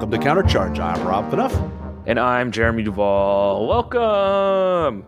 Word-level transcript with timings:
Welcome 0.00 0.18
to 0.18 0.26
Countercharge. 0.26 0.78
I'm 0.78 1.06
Rob 1.06 1.30
Phaneuf. 1.30 2.06
And 2.06 2.18
I'm 2.18 2.52
Jeremy 2.52 2.82
Duvall. 2.84 3.68
Welcome. 3.68 5.04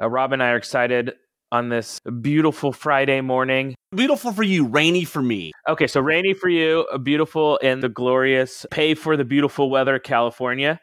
Uh, 0.00 0.10
Rob 0.10 0.32
and 0.32 0.42
I 0.42 0.48
are 0.48 0.56
excited 0.56 1.12
on 1.52 1.68
this 1.68 2.00
beautiful 2.20 2.72
Friday 2.72 3.20
morning. 3.20 3.76
Beautiful 3.94 4.32
for 4.32 4.42
you, 4.42 4.66
rainy 4.66 5.04
for 5.04 5.22
me. 5.22 5.52
Okay, 5.68 5.86
so 5.86 6.00
rainy 6.00 6.34
for 6.34 6.48
you, 6.48 6.84
beautiful 7.04 7.58
in 7.58 7.78
the 7.78 7.88
glorious, 7.88 8.66
pay 8.72 8.96
for 8.96 9.16
the 9.16 9.24
beautiful 9.24 9.70
weather, 9.70 10.00
California. 10.00 10.80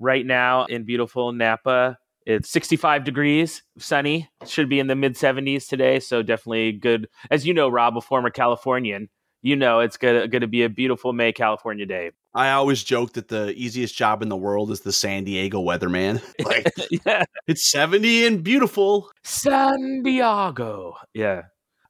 Right 0.00 0.24
now 0.24 0.64
in 0.64 0.84
beautiful 0.84 1.32
Napa, 1.32 1.98
it's 2.24 2.48
65 2.48 3.04
degrees, 3.04 3.62
sunny. 3.76 4.30
Should 4.46 4.70
be 4.70 4.80
in 4.80 4.86
the 4.86 4.96
mid 4.96 5.16
70s 5.16 5.68
today, 5.68 6.00
so 6.00 6.22
definitely 6.22 6.72
good. 6.72 7.08
As 7.30 7.46
you 7.46 7.52
know, 7.52 7.68
Rob, 7.68 7.98
a 7.98 8.00
former 8.00 8.30
Californian, 8.30 9.10
you 9.46 9.54
know 9.54 9.78
it's 9.78 9.96
going 9.96 10.20
to 10.20 10.26
gonna 10.26 10.48
be 10.48 10.64
a 10.64 10.68
beautiful 10.68 11.12
May 11.12 11.32
California 11.32 11.86
day. 11.86 12.10
I 12.34 12.50
always 12.50 12.82
joke 12.82 13.12
that 13.12 13.28
the 13.28 13.52
easiest 13.52 13.94
job 13.94 14.20
in 14.20 14.28
the 14.28 14.36
world 14.36 14.72
is 14.72 14.80
the 14.80 14.92
San 14.92 15.22
Diego 15.22 15.62
weatherman. 15.62 16.20
Like, 16.44 16.66
yeah. 17.06 17.24
It's 17.46 17.70
70 17.70 18.26
and 18.26 18.42
beautiful. 18.42 19.10
San 19.22 20.02
Diego. 20.02 20.94
Yeah. 21.14 21.42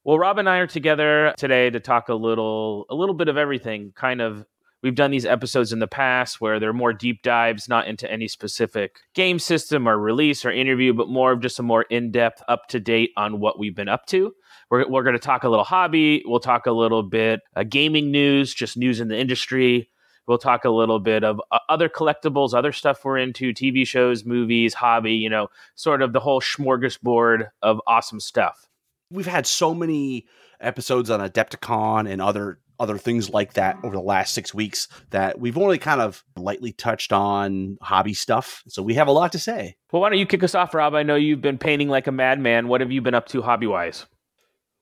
Well, 0.04 0.18
Rob 0.18 0.38
and 0.38 0.48
I 0.48 0.58
are 0.58 0.66
together 0.66 1.34
today 1.38 1.70
to 1.70 1.80
talk 1.80 2.10
a 2.10 2.14
little 2.14 2.84
a 2.90 2.94
little 2.94 3.14
bit 3.14 3.28
of 3.28 3.38
everything, 3.38 3.92
kind 3.96 4.20
of 4.20 4.44
We've 4.82 4.94
done 4.94 5.10
these 5.10 5.26
episodes 5.26 5.72
in 5.72 5.80
the 5.80 5.88
past 5.88 6.40
where 6.40 6.60
they're 6.60 6.72
more 6.72 6.92
deep 6.92 7.22
dives, 7.22 7.68
not 7.68 7.88
into 7.88 8.08
any 8.08 8.28
specific 8.28 9.00
game 9.14 9.38
system 9.38 9.88
or 9.88 9.98
release 9.98 10.44
or 10.44 10.52
interview, 10.52 10.92
but 10.92 11.08
more 11.08 11.32
of 11.32 11.40
just 11.40 11.58
a 11.58 11.62
more 11.62 11.82
in 11.90 12.12
depth, 12.12 12.42
up 12.46 12.68
to 12.68 12.78
date 12.78 13.10
on 13.16 13.40
what 13.40 13.58
we've 13.58 13.74
been 13.74 13.88
up 13.88 14.06
to. 14.06 14.32
We're, 14.70 14.88
we're 14.88 15.02
going 15.02 15.14
to 15.14 15.20
talk 15.20 15.44
a 15.44 15.48
little 15.48 15.64
hobby. 15.64 16.22
We'll 16.26 16.40
talk 16.40 16.66
a 16.66 16.72
little 16.72 17.02
bit 17.02 17.40
uh, 17.54 17.64
gaming 17.64 18.10
news, 18.10 18.52
just 18.54 18.76
news 18.76 19.00
in 19.00 19.08
the 19.08 19.18
industry. 19.18 19.90
We'll 20.26 20.38
talk 20.38 20.64
a 20.64 20.70
little 20.70 20.98
bit 20.98 21.22
of 21.22 21.40
uh, 21.52 21.58
other 21.68 21.88
collectibles, 21.88 22.52
other 22.52 22.72
stuff 22.72 23.04
we're 23.04 23.18
into, 23.18 23.52
TV 23.52 23.86
shows, 23.86 24.24
movies, 24.24 24.74
hobby, 24.74 25.12
you 25.12 25.30
know, 25.30 25.48
sort 25.76 26.02
of 26.02 26.12
the 26.12 26.20
whole 26.20 26.40
smorgasbord 26.40 27.48
of 27.62 27.80
awesome 27.86 28.18
stuff. 28.18 28.68
We've 29.10 29.26
had 29.26 29.46
so 29.46 29.72
many 29.72 30.26
episodes 30.60 31.10
on 31.10 31.20
Adepticon 31.20 32.10
and 32.10 32.20
other 32.20 32.58
other 32.78 32.98
things 32.98 33.30
like 33.30 33.54
that 33.54 33.78
over 33.82 33.94
the 33.94 34.02
last 34.02 34.34
six 34.34 34.52
weeks 34.52 34.86
that 35.08 35.40
we've 35.40 35.56
only 35.56 35.78
kind 35.78 36.00
of 36.00 36.22
lightly 36.36 36.72
touched 36.72 37.10
on 37.10 37.78
hobby 37.80 38.12
stuff. 38.12 38.62
So 38.68 38.82
we 38.82 38.92
have 38.94 39.08
a 39.08 39.12
lot 39.12 39.32
to 39.32 39.38
say. 39.38 39.76
Well, 39.92 40.02
why 40.02 40.10
don't 40.10 40.18
you 40.18 40.26
kick 40.26 40.42
us 40.42 40.54
off, 40.54 40.74
Rob? 40.74 40.94
I 40.94 41.02
know 41.02 41.14
you've 41.14 41.40
been 41.40 41.56
painting 41.56 41.88
like 41.88 42.06
a 42.06 42.12
madman. 42.12 42.68
What 42.68 42.82
have 42.82 42.92
you 42.92 43.00
been 43.00 43.14
up 43.14 43.28
to 43.28 43.40
hobby 43.40 43.66
wise? 43.66 44.04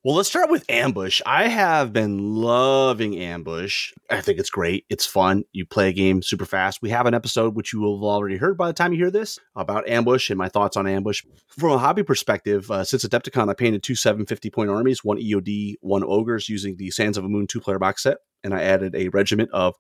Well, 0.05 0.17
let's 0.17 0.29
start 0.29 0.51
with 0.51 0.69
Ambush. 0.69 1.23
I 1.25 1.49
have 1.49 1.91
been 1.91 2.35
loving 2.35 3.19
Ambush. 3.19 3.91
I 4.11 4.21
think 4.21 4.39
it's 4.39 4.51
great. 4.51 4.85
It's 4.91 5.07
fun. 5.07 5.45
You 5.55 5.65
play 5.65 5.89
a 5.89 5.93
game 5.95 6.21
super 6.21 6.45
fast. 6.45 6.83
We 6.83 6.91
have 6.91 7.07
an 7.07 7.15
episode, 7.15 7.55
which 7.55 7.73
you 7.73 7.81
will 7.81 7.97
have 7.97 8.05
already 8.05 8.37
heard 8.37 8.59
by 8.59 8.67
the 8.67 8.75
time 8.75 8.93
you 8.93 8.99
hear 8.99 9.11
this, 9.11 9.39
about 9.57 9.89
Ambush 9.89 10.29
and 10.29 10.37
my 10.37 10.51
thoughts 10.51 10.77
on 10.77 10.87
Ambush. 10.87 11.23
From 11.49 11.71
a 11.71 11.79
hobby 11.79 12.03
perspective, 12.03 12.71
uh, 12.71 12.85
since 12.85 13.03
Adepticon, 13.07 13.49
I 13.49 13.55
painted 13.55 13.83
two 13.83 13.95
750 13.95 14.51
point 14.51 14.69
armies, 14.69 15.03
one 15.03 15.17
EOD, 15.17 15.77
one 15.81 16.05
Ogres, 16.05 16.51
using 16.51 16.77
the 16.77 16.91
Sands 16.91 17.17
of 17.17 17.25
a 17.25 17.29
Moon 17.31 17.47
two 17.47 17.61
player 17.61 17.79
box 17.79 18.03
set. 18.03 18.19
And 18.43 18.53
I 18.53 18.61
added 18.61 18.95
a 18.95 19.09
regiment 19.09 19.53
of 19.53 19.75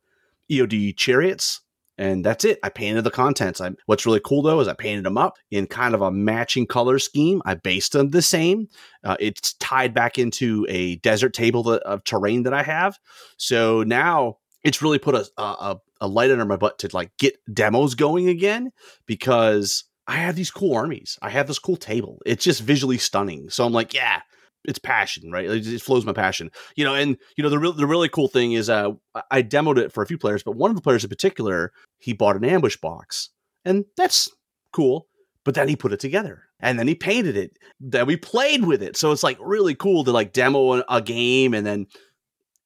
EOD 0.50 0.96
chariots 0.96 1.60
and 1.96 2.24
that's 2.24 2.44
it. 2.44 2.58
I 2.62 2.68
painted 2.68 3.04
the 3.04 3.10
contents. 3.10 3.60
I, 3.60 3.70
what's 3.86 4.06
really 4.06 4.20
cool 4.24 4.42
though 4.42 4.60
is 4.60 4.68
I 4.68 4.74
painted 4.74 5.04
them 5.04 5.18
up 5.18 5.36
in 5.50 5.66
kind 5.66 5.94
of 5.94 6.02
a 6.02 6.10
matching 6.10 6.66
color 6.66 6.98
scheme. 6.98 7.40
I 7.44 7.54
based 7.54 7.92
them 7.92 8.10
the 8.10 8.22
same. 8.22 8.68
Uh, 9.04 9.16
it's 9.20 9.54
tied 9.54 9.94
back 9.94 10.18
into 10.18 10.66
a 10.68 10.96
desert 10.96 11.34
table 11.34 11.62
that, 11.64 11.82
of 11.82 12.04
terrain 12.04 12.42
that 12.44 12.54
I 12.54 12.62
have. 12.62 12.98
So 13.36 13.82
now 13.84 14.38
it's 14.64 14.82
really 14.82 14.98
put 14.98 15.14
a, 15.14 15.26
a, 15.40 15.76
a 16.00 16.08
light 16.08 16.30
under 16.30 16.44
my 16.44 16.56
butt 16.56 16.78
to 16.80 16.88
like 16.92 17.12
get 17.18 17.36
demos 17.52 17.94
going 17.94 18.28
again 18.28 18.72
because 19.06 19.84
I 20.06 20.16
have 20.16 20.36
these 20.36 20.50
cool 20.50 20.74
armies. 20.74 21.18
I 21.22 21.30
have 21.30 21.46
this 21.46 21.58
cool 21.58 21.76
table. 21.76 22.20
It's 22.26 22.44
just 22.44 22.62
visually 22.62 22.98
stunning. 22.98 23.50
So 23.50 23.64
I'm 23.64 23.72
like, 23.72 23.94
yeah, 23.94 24.20
it's 24.64 24.78
passion, 24.78 25.30
right? 25.30 25.44
It, 25.44 25.66
it 25.66 25.82
flows 25.82 26.04
my 26.04 26.12
passion, 26.12 26.50
you 26.76 26.84
know. 26.84 26.94
And 26.94 27.16
you 27.36 27.44
know 27.44 27.50
the 27.50 27.72
the 27.72 27.86
really 27.86 28.08
cool 28.08 28.28
thing 28.28 28.52
is, 28.52 28.70
uh, 28.70 28.90
I 29.30 29.42
demoed 29.42 29.78
it 29.78 29.92
for 29.92 30.02
a 30.02 30.06
few 30.06 30.18
players, 30.18 30.42
but 30.42 30.56
one 30.56 30.70
of 30.70 30.76
the 30.76 30.82
players 30.82 31.04
in 31.04 31.10
particular, 31.10 31.72
he 31.98 32.12
bought 32.12 32.36
an 32.36 32.44
ambush 32.44 32.76
box, 32.76 33.30
and 33.64 33.84
that's 33.96 34.30
cool. 34.72 35.06
But 35.44 35.54
then 35.54 35.68
he 35.68 35.76
put 35.76 35.92
it 35.92 36.00
together, 36.00 36.44
and 36.60 36.78
then 36.78 36.88
he 36.88 36.94
painted 36.94 37.36
it. 37.36 37.58
Then 37.78 38.06
we 38.06 38.16
played 38.16 38.64
with 38.64 38.82
it, 38.82 38.96
so 38.96 39.12
it's 39.12 39.22
like 39.22 39.36
really 39.40 39.74
cool 39.74 40.04
to 40.04 40.12
like 40.12 40.32
demo 40.32 40.82
a, 40.88 41.02
game, 41.02 41.52
and 41.52 41.66
then 41.66 41.86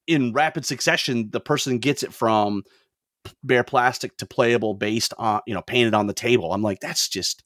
in 0.07 0.33
rapid 0.33 0.65
succession, 0.65 1.31
the 1.33 1.41
person 1.41 1.79
gets 1.79 2.03
it 2.03 2.15
from 2.15 2.63
bare 3.43 3.65
plastic 3.65 4.17
to 4.19 4.27
playable 4.27 4.75
based 4.75 5.13
on 5.19 5.41
you 5.47 5.55
know 5.55 5.63
painted 5.63 5.95
on 5.95 6.07
the 6.07 6.15
table. 6.15 6.53
I'm 6.53 6.63
like, 6.63 6.81
that's 6.81 7.09
just. 7.09 7.43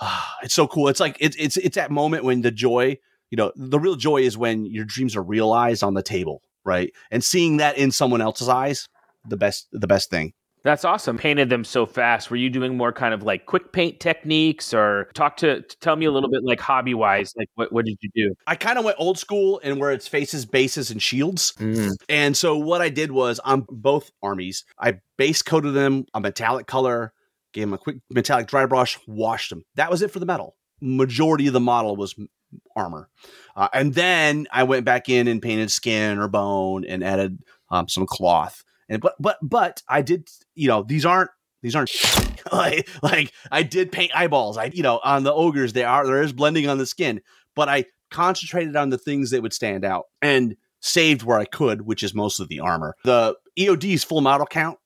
Ah, 0.00 0.36
it's 0.42 0.54
so 0.54 0.68
cool. 0.68 0.88
It's 0.88 1.00
like 1.00 1.16
it's 1.18 1.36
it's 1.36 1.56
it's 1.56 1.74
that 1.74 1.90
moment 1.90 2.24
when 2.24 2.42
the 2.42 2.52
joy 2.52 2.98
you 3.32 3.36
know, 3.36 3.50
the 3.56 3.80
real 3.80 3.96
joy 3.96 4.18
is 4.18 4.36
when 4.36 4.66
your 4.66 4.84
dreams 4.84 5.16
are 5.16 5.22
realized 5.22 5.82
on 5.82 5.94
the 5.94 6.02
table, 6.02 6.42
right? 6.66 6.92
And 7.10 7.24
seeing 7.24 7.56
that 7.56 7.78
in 7.78 7.90
someone 7.90 8.20
else's 8.20 8.48
eyes, 8.48 8.88
the 9.26 9.38
best, 9.38 9.68
the 9.72 9.86
best 9.86 10.10
thing. 10.10 10.34
That's 10.64 10.84
awesome. 10.84 11.16
Painted 11.16 11.48
them 11.48 11.64
so 11.64 11.86
fast. 11.86 12.30
Were 12.30 12.36
you 12.36 12.50
doing 12.50 12.76
more 12.76 12.92
kind 12.92 13.14
of 13.14 13.22
like 13.22 13.46
quick 13.46 13.72
paint 13.72 14.00
techniques 14.00 14.74
or 14.74 15.10
talk 15.14 15.38
to 15.38 15.62
tell 15.80 15.96
me 15.96 16.04
a 16.04 16.10
little 16.10 16.30
bit 16.30 16.44
like 16.44 16.60
hobby 16.60 16.92
wise, 16.92 17.32
like 17.34 17.48
what, 17.54 17.72
what 17.72 17.86
did 17.86 17.96
you 18.02 18.10
do? 18.14 18.34
I 18.46 18.54
kind 18.54 18.78
of 18.78 18.84
went 18.84 18.98
old 19.00 19.18
school 19.18 19.60
and 19.64 19.80
where 19.80 19.92
it's 19.92 20.06
faces, 20.06 20.44
bases, 20.44 20.90
and 20.90 21.02
shields. 21.02 21.54
Mm. 21.58 21.90
And 22.10 22.36
so 22.36 22.58
what 22.58 22.82
I 22.82 22.90
did 22.90 23.12
was 23.12 23.38
on 23.40 23.64
both 23.70 24.10
armies, 24.22 24.64
I 24.78 24.98
base 25.16 25.40
coated 25.40 25.72
them 25.72 26.04
a 26.12 26.20
metallic 26.20 26.66
color, 26.66 27.14
gave 27.54 27.62
them 27.62 27.72
a 27.72 27.78
quick 27.78 27.96
metallic 28.10 28.46
dry 28.46 28.66
brush, 28.66 28.98
washed 29.08 29.48
them. 29.48 29.62
That 29.76 29.90
was 29.90 30.02
it 30.02 30.10
for 30.10 30.20
the 30.20 30.26
metal. 30.26 30.54
Majority 30.82 31.46
of 31.46 31.54
the 31.54 31.60
model 31.60 31.96
was 31.96 32.14
armor. 32.76 33.08
Uh, 33.56 33.68
and 33.72 33.94
then 33.94 34.46
I 34.50 34.64
went 34.64 34.84
back 34.84 35.08
in 35.08 35.28
and 35.28 35.42
painted 35.42 35.70
skin 35.70 36.18
or 36.18 36.28
bone 36.28 36.84
and 36.84 37.04
added 37.04 37.42
um, 37.70 37.88
some 37.88 38.06
cloth. 38.06 38.64
And 38.88 39.00
but 39.00 39.14
but 39.18 39.38
but 39.42 39.82
I 39.88 40.02
did 40.02 40.28
you 40.54 40.68
know 40.68 40.82
these 40.82 41.06
aren't 41.06 41.30
these 41.62 41.74
aren't 41.74 41.90
like 42.52 42.88
like 43.02 43.32
I 43.50 43.62
did 43.62 43.92
paint 43.92 44.12
eyeballs. 44.14 44.58
I 44.58 44.70
you 44.72 44.82
know 44.82 45.00
on 45.02 45.24
the 45.24 45.32
ogres 45.32 45.72
they 45.72 45.84
are 45.84 46.06
there 46.06 46.22
is 46.22 46.32
blending 46.32 46.68
on 46.68 46.78
the 46.78 46.86
skin, 46.86 47.20
but 47.54 47.68
I 47.68 47.86
concentrated 48.10 48.76
on 48.76 48.90
the 48.90 48.98
things 48.98 49.30
that 49.30 49.42
would 49.42 49.54
stand 49.54 49.84
out 49.84 50.04
and 50.20 50.56
saved 50.80 51.22
where 51.22 51.38
I 51.38 51.44
could, 51.44 51.82
which 51.82 52.02
is 52.02 52.14
most 52.14 52.40
of 52.40 52.48
the 52.48 52.60
armor. 52.60 52.94
The 53.04 53.36
EOD's 53.58 54.04
full 54.04 54.20
model 54.20 54.46
count 54.46 54.78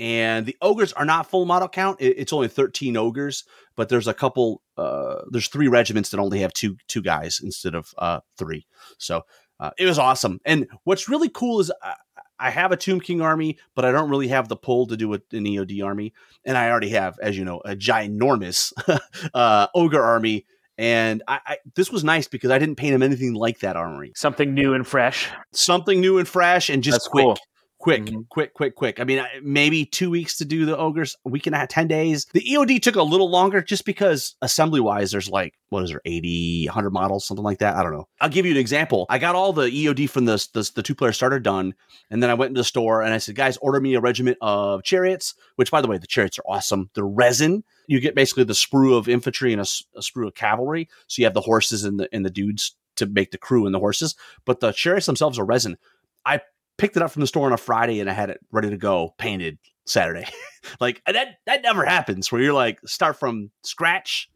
and 0.00 0.46
the 0.46 0.56
ogres 0.62 0.94
are 0.94 1.04
not 1.04 1.28
full 1.28 1.44
model 1.44 1.68
count. 1.68 1.98
It's 2.00 2.32
only 2.32 2.48
13 2.48 2.96
ogres, 2.96 3.44
but 3.76 3.90
there's 3.90 4.08
a 4.08 4.14
couple. 4.14 4.62
Uh, 4.76 5.16
there's 5.30 5.48
three 5.48 5.68
regiments 5.68 6.08
that 6.10 6.18
only 6.18 6.40
have 6.40 6.54
two 6.54 6.78
two 6.88 7.02
guys 7.02 7.38
instead 7.44 7.74
of 7.74 7.94
uh, 7.98 8.20
three. 8.38 8.66
So 8.96 9.22
uh, 9.60 9.70
it 9.78 9.84
was 9.84 9.98
awesome. 9.98 10.40
And 10.46 10.66
what's 10.84 11.10
really 11.10 11.28
cool 11.28 11.60
is 11.60 11.70
I, 11.82 11.94
I 12.38 12.48
have 12.48 12.72
a 12.72 12.78
Tomb 12.78 13.00
King 13.00 13.20
army, 13.20 13.58
but 13.76 13.84
I 13.84 13.92
don't 13.92 14.08
really 14.08 14.28
have 14.28 14.48
the 14.48 14.56
pull 14.56 14.86
to 14.86 14.96
do 14.96 15.12
an 15.12 15.20
EOD 15.30 15.84
army. 15.84 16.14
And 16.46 16.56
I 16.56 16.70
already 16.70 16.90
have, 16.90 17.18
as 17.20 17.36
you 17.36 17.44
know, 17.44 17.60
a 17.60 17.76
ginormous 17.76 18.72
uh, 19.34 19.66
ogre 19.74 20.02
army. 20.02 20.46
And 20.78 21.22
I, 21.28 21.40
I, 21.46 21.56
this 21.76 21.92
was 21.92 22.04
nice 22.04 22.26
because 22.26 22.50
I 22.50 22.58
didn't 22.58 22.76
paint 22.76 22.94
him 22.94 23.02
anything 23.02 23.34
like 23.34 23.58
that 23.58 23.76
armory. 23.76 24.12
Something 24.16 24.54
new 24.54 24.72
and 24.72 24.86
fresh. 24.86 25.28
Something 25.52 26.00
new 26.00 26.16
and 26.16 26.26
fresh, 26.26 26.70
and 26.70 26.82
just 26.82 26.94
That's 26.94 27.08
quick. 27.08 27.24
Cool 27.24 27.36
quick, 27.80 28.04
mm-hmm. 28.04 28.20
quick, 28.28 28.52
quick, 28.54 28.74
quick. 28.76 29.00
I 29.00 29.04
mean, 29.04 29.24
maybe 29.42 29.86
two 29.86 30.10
weeks 30.10 30.36
to 30.38 30.44
do 30.44 30.66
the 30.66 30.76
ogres, 30.76 31.16
a 31.24 31.30
week 31.30 31.46
and 31.46 31.56
a 31.56 31.58
half, 31.58 31.68
10 31.68 31.88
days. 31.88 32.26
The 32.32 32.42
EOD 32.42 32.82
took 32.82 32.94
a 32.94 33.02
little 33.02 33.30
longer 33.30 33.62
just 33.62 33.86
because 33.86 34.36
assembly 34.42 34.80
wise, 34.80 35.10
there's 35.10 35.30
like, 35.30 35.54
what 35.70 35.82
is 35.82 35.90
there, 35.90 36.02
80, 36.04 36.66
100 36.66 36.90
models, 36.90 37.26
something 37.26 37.42
like 37.42 37.58
that. 37.58 37.76
I 37.76 37.82
don't 37.82 37.92
know. 37.92 38.06
I'll 38.20 38.28
give 38.28 38.44
you 38.44 38.52
an 38.52 38.58
example. 38.58 39.06
I 39.08 39.18
got 39.18 39.34
all 39.34 39.52
the 39.52 39.70
EOD 39.70 40.10
from 40.10 40.26
the, 40.26 40.46
the, 40.52 40.70
the 40.74 40.82
two 40.82 40.94
player 40.94 41.12
starter 41.12 41.40
done. 41.40 41.74
And 42.10 42.22
then 42.22 42.28
I 42.28 42.34
went 42.34 42.50
into 42.50 42.60
the 42.60 42.64
store 42.64 43.02
and 43.02 43.14
I 43.14 43.18
said, 43.18 43.34
guys, 43.34 43.56
order 43.56 43.80
me 43.80 43.94
a 43.94 44.00
regiment 44.00 44.36
of 44.42 44.82
chariots, 44.82 45.34
which 45.56 45.70
by 45.70 45.80
the 45.80 45.88
way, 45.88 45.96
the 45.96 46.06
chariots 46.06 46.38
are 46.38 46.44
awesome. 46.46 46.90
They're 46.94 47.04
resin. 47.04 47.64
You 47.86 47.98
get 47.98 48.14
basically 48.14 48.44
the 48.44 48.52
sprue 48.52 48.96
of 48.96 49.08
infantry 49.08 49.52
and 49.52 49.60
a, 49.60 49.66
a 49.96 50.00
sprue 50.00 50.28
of 50.28 50.34
cavalry. 50.34 50.88
So 51.06 51.20
you 51.20 51.26
have 51.26 51.34
the 51.34 51.40
horses 51.40 51.84
and 51.84 51.98
the, 51.98 52.08
and 52.12 52.24
the 52.26 52.30
dudes 52.30 52.76
to 52.96 53.06
make 53.06 53.30
the 53.30 53.38
crew 53.38 53.64
and 53.64 53.74
the 53.74 53.78
horses, 53.78 54.14
but 54.44 54.60
the 54.60 54.72
chariots 54.72 55.06
themselves 55.06 55.38
are 55.38 55.44
resin. 55.44 55.78
I 56.26 56.42
picked 56.80 56.96
it 56.96 57.02
up 57.02 57.10
from 57.10 57.20
the 57.20 57.26
store 57.26 57.46
on 57.46 57.52
a 57.52 57.58
Friday 57.58 58.00
and 58.00 58.08
I 58.08 58.14
had 58.14 58.30
it 58.30 58.40
ready 58.50 58.70
to 58.70 58.78
go, 58.78 59.14
painted 59.18 59.58
Saturday. 59.86 60.24
like 60.80 61.02
that 61.06 61.36
that 61.46 61.62
never 61.62 61.84
happens 61.84 62.32
where 62.32 62.40
you're 62.40 62.54
like 62.54 62.80
start 62.86 63.18
from 63.18 63.50
scratch 63.62 64.30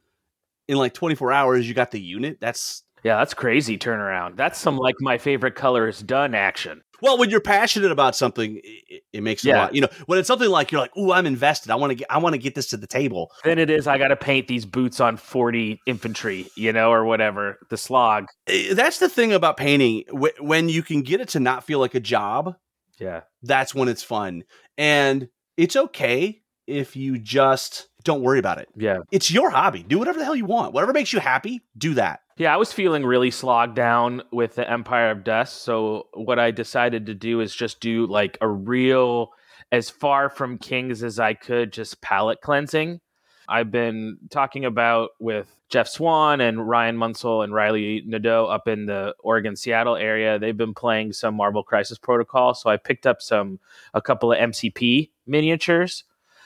in 0.69 0.77
like 0.77 0.93
24 0.93 1.33
hours 1.33 1.67
you 1.67 1.75
got 1.75 1.91
the 1.91 2.01
unit. 2.01 2.39
That's 2.41 2.85
Yeah, 3.03 3.17
that's 3.17 3.33
crazy 3.35 3.79
turnaround. 3.79 4.37
That's 4.37 4.59
some 4.59 4.77
like 4.77 4.97
my 5.01 5.17
favorite 5.17 5.55
color 5.55 5.89
is 5.89 6.01
done 6.01 6.35
action. 6.35 6.83
Well, 7.03 7.19
when 7.19 7.31
you're 7.31 7.41
passionate 7.41 7.91
about 7.91 8.15
something, 8.17 8.61
it, 8.63 9.03
it 9.13 9.23
makes 9.23 9.45
it 9.45 9.49
a 9.49 9.53
Yeah. 9.53 9.59
lot. 9.63 9.75
You 9.75 9.81
know, 9.83 9.89
when 10.07 10.19
it's 10.19 10.29
something 10.29 10.49
like 10.49 10.73
you're 10.73 10.81
like, 10.81 10.97
"Ooh, 10.97 11.13
I'm 11.13 11.27
invested. 11.27 11.71
I 11.71 11.75
want 11.77 11.91
to 11.91 11.95
get 11.95 12.07
I 12.11 12.19
want 12.19 12.35
to 12.35 12.39
get 12.39 12.55
this 12.55 12.67
to 12.71 12.77
the 12.77 12.87
table." 12.87 13.31
Then 13.45 13.59
it 13.59 13.71
is 13.71 13.87
I 13.87 13.99
got 13.99 14.09
to 14.09 14.17
paint 14.17 14.49
these 14.49 14.65
boots 14.67 15.01
on 15.01 15.17
40 15.17 15.81
infantry, 15.87 16.47
you 16.57 16.73
know, 16.73 16.91
or 16.91 17.05
whatever, 17.05 17.59
the 17.71 17.77
slog. 17.77 18.27
That's 18.73 18.99
the 18.99 19.09
thing 19.09 19.33
about 19.33 19.57
painting. 19.57 20.05
Wh- 20.11 20.41
When 20.43 20.69
you 20.69 20.83
can 20.83 21.03
get 21.03 21.21
it 21.21 21.29
to 21.31 21.41
not 21.41 21.65
feel 21.65 21.79
like 21.79 21.95
a 21.95 22.01
job, 22.01 22.55
Yeah. 22.99 23.23
that's 23.43 23.75
when 23.75 23.89
it's 23.89 24.03
fun. 24.03 24.45
And 24.79 25.29
it's 25.57 25.77
okay 25.77 26.43
if 26.67 26.97
you 26.97 27.19
just 27.19 27.89
don't 28.05 28.23
worry 28.23 28.39
about 28.39 28.59
it. 28.59 28.69
Yeah. 28.77 28.99
It's 29.11 29.31
your 29.31 29.51
hobby. 29.51 29.83
Do 29.83 29.99
whatever 29.99 30.19
the 30.19 30.25
hell 30.25 30.35
you 30.37 30.45
want. 30.47 30.73
Whatever 30.75 30.93
makes 30.93 31.13
you 31.13 31.21
happy, 31.21 31.61
do 31.77 31.95
that. 31.95 32.21
Yeah, 32.37 32.53
I 32.53 32.57
was 32.57 32.73
feeling 32.73 33.07
really 33.07 33.31
slogged 33.31 33.77
down 33.77 34.23
with 34.33 34.57
the 34.57 34.69
Empire 34.69 35.13
of 35.13 35.23
Dust. 35.23 35.63
So 35.63 36.09
what 36.15 36.41
I 36.41 36.51
decided 36.51 37.07
to 37.07 37.15
do 37.15 37.41
is 37.41 37.55
just 37.55 37.81
do 37.81 38.07
like 38.07 38.37
a 38.41 38.49
real, 38.49 39.31
as 39.71 39.89
far 39.89 40.29
from 40.29 40.59
Kings 40.59 41.05
as 41.05 41.21
I 41.21 41.35
could, 41.35 41.73
just 41.73 42.01
palette 42.01 42.41
cleansing. 42.41 43.01
I've 43.49 43.71
been 43.71 44.19
talking 44.31 44.65
about 44.65 45.11
with 45.21 45.55
Jeff 45.69 45.87
Swan 45.87 46.41
and 46.41 46.69
Ryan 46.69 46.97
Munsell 46.97 47.45
and 47.45 47.55
Riley 47.55 48.03
Nadeau 48.05 48.47
up 48.47 48.67
in 48.67 48.87
the 48.87 49.15
Oregon 49.21 49.55
Seattle 49.55 49.97
area. 49.97 50.37
They've 50.37 50.57
been 50.57 50.75
playing 50.75 51.13
some 51.13 51.37
Marvel 51.37 51.63
Crisis 51.63 51.99
Protocol, 51.99 52.55
so 52.55 52.69
I 52.69 52.79
picked 52.79 53.07
up 53.07 53.23
some 53.23 53.61
a 53.93 54.03
couple 54.03 54.33
of 54.33 54.39
MCP 54.39 55.11
miniatures. 55.27 56.03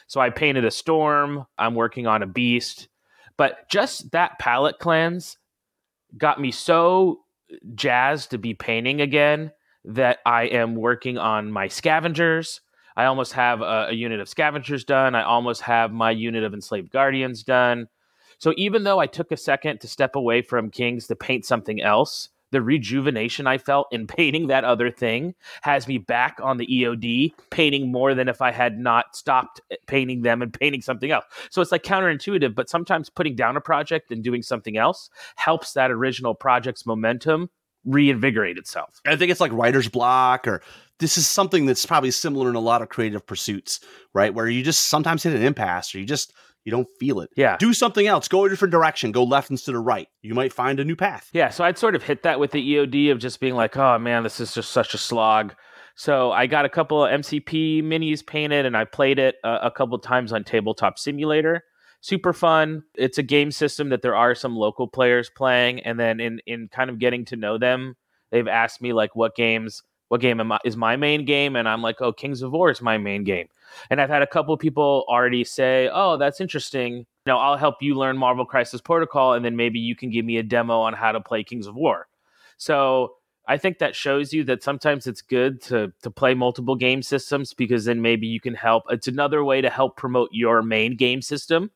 So 0.07 0.21
I 0.21 0.29
painted 0.29 0.67
a 0.67 0.71
storm. 0.71 1.47
I'm 1.57 1.75
working 1.75 2.07
on 2.07 2.23
a 2.23 2.27
beast, 2.27 2.89
but 3.39 3.71
just 3.71 4.11
that 4.11 4.39
palette 4.39 4.79
cleanse 4.79 5.39
got 6.17 6.41
me 6.41 6.51
so 6.51 7.21
jazzed 7.75 8.31
to 8.31 8.39
be 8.39 8.55
painting 8.55 9.01
again 9.01 9.53
that 9.85 10.19
I 10.27 10.45
am 10.45 10.75
working 10.75 11.19
on 11.19 11.51
my 11.51 11.69
scavengers. 11.69 12.61
I 12.97 13.05
almost 13.05 13.33
have 13.35 13.61
a, 13.61 13.89
a 13.91 13.93
unit 13.93 14.21
of 14.21 14.29
scavengers 14.29 14.85
done. 14.85 15.15
I 15.15 15.23
almost 15.23 15.63
have 15.63 15.93
my 15.93 16.11
unit 16.11 16.45
of 16.45 16.53
enslaved 16.53 16.91
guardians 16.91 17.43
done. 17.43 17.89
So 18.39 18.55
even 18.57 18.85
though 18.85 18.99
I 18.99 19.07
took 19.07 19.33
a 19.33 19.37
second 19.37 19.81
to 19.81 19.89
step 19.89 20.17
away 20.17 20.43
from 20.43 20.71
Kings 20.71 21.07
to 21.07 21.17
paint 21.17 21.45
something 21.45 21.81
else, 21.81 22.29
the 22.51 22.63
rejuvenation 22.63 23.47
I 23.47 23.59
felt 23.59 23.89
in 23.91 24.07
painting 24.19 24.49
that 24.49 24.65
other 24.65 24.91
thing 24.91 25.35
has 25.63 25.87
me 25.87 25.99
back 25.99 26.39
on 26.43 26.57
the 26.57 26.67
EOD, 26.67 27.33
painting 27.51 27.93
more 27.93 28.15
than 28.15 28.29
if 28.29 28.41
I 28.43 28.51
had 28.51 28.79
not 28.79 29.17
stopped 29.17 29.61
eh, 29.71 29.77
painting 29.87 30.23
them 30.23 30.43
and 30.43 30.53
painting 30.53 30.83
something 30.83 31.11
else. 31.11 31.25
So 31.51 31.63
it's 31.63 31.73
like 31.73 31.83
counterintuitive, 31.83 32.55
but 32.55 32.69
sometimes 32.69 33.11
putting 33.11 33.37
down 33.37 33.57
a 33.57 33.61
project 33.61 34.11
and 34.11 34.23
doing 34.23 34.43
something 34.43 34.77
else 34.77 35.11
helps 35.37 35.73
that 35.73 35.91
original 35.91 36.35
project's 36.35 36.87
momentum 36.87 37.51
reinvigorate 37.85 38.59
itself. 38.59 39.01
I 39.07 39.17
think 39.17 39.31
it's 39.31 39.41
like 39.41 39.53
writer's 39.53 39.89
block, 39.89 40.47
or 40.47 40.63
this 40.99 41.17
is 41.17 41.27
something 41.27 41.67
that's 41.67 41.87
probably 41.87 42.11
similar 42.11 42.49
in 42.49 42.55
a 42.55 42.61
lot 42.61 42.83
of 42.83 42.89
creative 42.89 43.27
pursuits, 43.27 43.81
right? 44.15 44.35
Where 44.35 44.49
you 44.49 44.63
just 44.63 44.87
sometimes 44.87 45.23
hit 45.23 45.35
an 45.35 45.43
impasse, 45.43 45.95
or 45.95 45.99
you 45.99 46.05
just 46.05 46.33
you 46.65 46.71
don't 46.71 46.89
feel 47.01 47.21
it. 47.21 47.31
Yeah. 47.37 47.57
Do 47.59 47.73
something 47.73 48.07
else. 48.07 48.29
Go 48.29 48.45
a 48.45 48.49
different 48.49 48.73
direction. 48.73 49.13
Go 49.13 49.25
left 49.25 49.51
instead 49.51 49.75
of 49.75 49.85
right. 49.85 50.09
You 50.23 50.35
might 50.35 50.53
find 50.53 50.79
a 50.81 50.85
new 50.85 50.97
path. 50.97 51.31
Yeah, 51.33 51.49
so 51.49 51.65
I'd 51.65 51.79
sort 51.79 51.95
of 51.95 52.03
hit 52.03 52.23
that 52.25 52.39
with 52.41 52.51
the 52.51 52.75
EOD 52.75 53.11
of 53.11 53.19
just 53.19 53.41
being 53.41 53.55
like, 53.55 53.77
oh 53.77 53.99
man, 53.99 54.23
this 54.23 54.41
is 54.41 54.55
just 54.55 54.71
such 54.71 54.95
a 54.95 54.99
slog. 54.99 55.55
So 55.95 56.31
I 56.31 56.47
got 56.47 56.65
a 56.65 56.69
couple 56.69 57.05
of 57.05 57.11
MCP 57.11 57.83
minis 57.83 58.25
painted 58.25 58.67
and 58.67 58.77
I 58.77 58.85
played 58.85 59.19
it 59.19 59.37
uh, 59.43 59.59
a 59.63 59.71
couple 59.71 59.99
times 59.99 60.33
on 60.33 60.45
Tabletop 60.45 60.99
Simulator. 60.99 61.65
Super 62.01 62.33
fun. 62.33 62.85
It's 62.95 63.19
a 63.19 63.25
game 63.25 63.51
system 63.51 63.89
that 63.89 64.03
there 64.03 64.15
are 64.15 64.35
some 64.37 64.55
local 64.55 64.87
players 64.87 65.31
playing, 65.37 65.81
and 65.81 65.99
then 65.99 66.21
in 66.21 66.39
in 66.47 66.69
kind 66.69 66.91
of 66.91 67.01
getting 67.01 67.25
to 67.25 67.37
know 67.37 67.59
them, 67.59 67.97
they've 68.31 68.47
asked 68.47 68.81
me 68.81 68.93
like, 68.93 69.17
what 69.17 69.35
games, 69.35 69.83
what 70.09 70.21
game 70.21 70.41
am 70.41 70.53
I, 70.53 70.59
is 70.65 70.77
my 70.77 70.97
main 70.97 71.25
game, 71.25 71.57
and 71.57 71.69
I'm 71.69 71.83
like, 71.83 72.01
oh, 72.01 72.13
Kings 72.13 72.43
of 72.43 72.53
War 72.53 72.71
is 72.71 72.81
my 72.81 72.99
main 72.99 73.25
game. 73.25 73.49
And 73.91 74.01
I've 74.01 74.09
had 74.09 74.23
a 74.23 74.27
couple 74.27 74.55
of 74.55 74.61
people 74.61 75.05
already 75.09 75.45
say, 75.45 75.91
oh, 75.93 76.17
that's 76.17 76.41
interesting. 76.41 77.07
Know, 77.27 77.39
I'll 77.39 77.59
help 77.59 77.77
you 77.83 77.95
learn 77.95 78.17
Marvel 78.17 78.47
Crisis 78.47 78.81
Protocol, 78.81 79.35
and 79.35 79.45
then 79.45 79.57
maybe 79.57 79.79
you 79.79 79.95
can 79.95 80.11
give 80.11 80.25
me 80.25 80.39
a 80.39 80.43
demo 80.43 80.81
on 80.81 80.95
how 80.95 81.13
to 81.13 81.21
play 81.21 81.45
Kings 81.45 81.67
of 81.67 81.75
War. 81.75 82.09
So 82.57 83.15
I 83.47 83.57
think 83.57 83.79
that 83.79 83.97
shows 83.97 84.33
you 84.33 84.45
that 84.45 84.63
sometimes 84.63 85.07
it's 85.07 85.23
good 85.23 85.63
to 85.63 85.93
to 86.03 86.11
play 86.11 86.35
multiple 86.35 86.77
game 86.77 87.03
systems 87.03 87.55
because 87.55 87.87
then 87.87 88.03
maybe 88.03 88.27
you 88.27 88.41
can 88.41 88.55
help. 88.55 88.85
It's 88.91 89.09
another 89.09 89.43
way 89.43 89.63
to 89.63 89.71
help 89.71 89.97
promote 89.97 90.29
your 90.33 90.63
main 90.63 90.97
game 90.97 91.23
system 91.23 91.71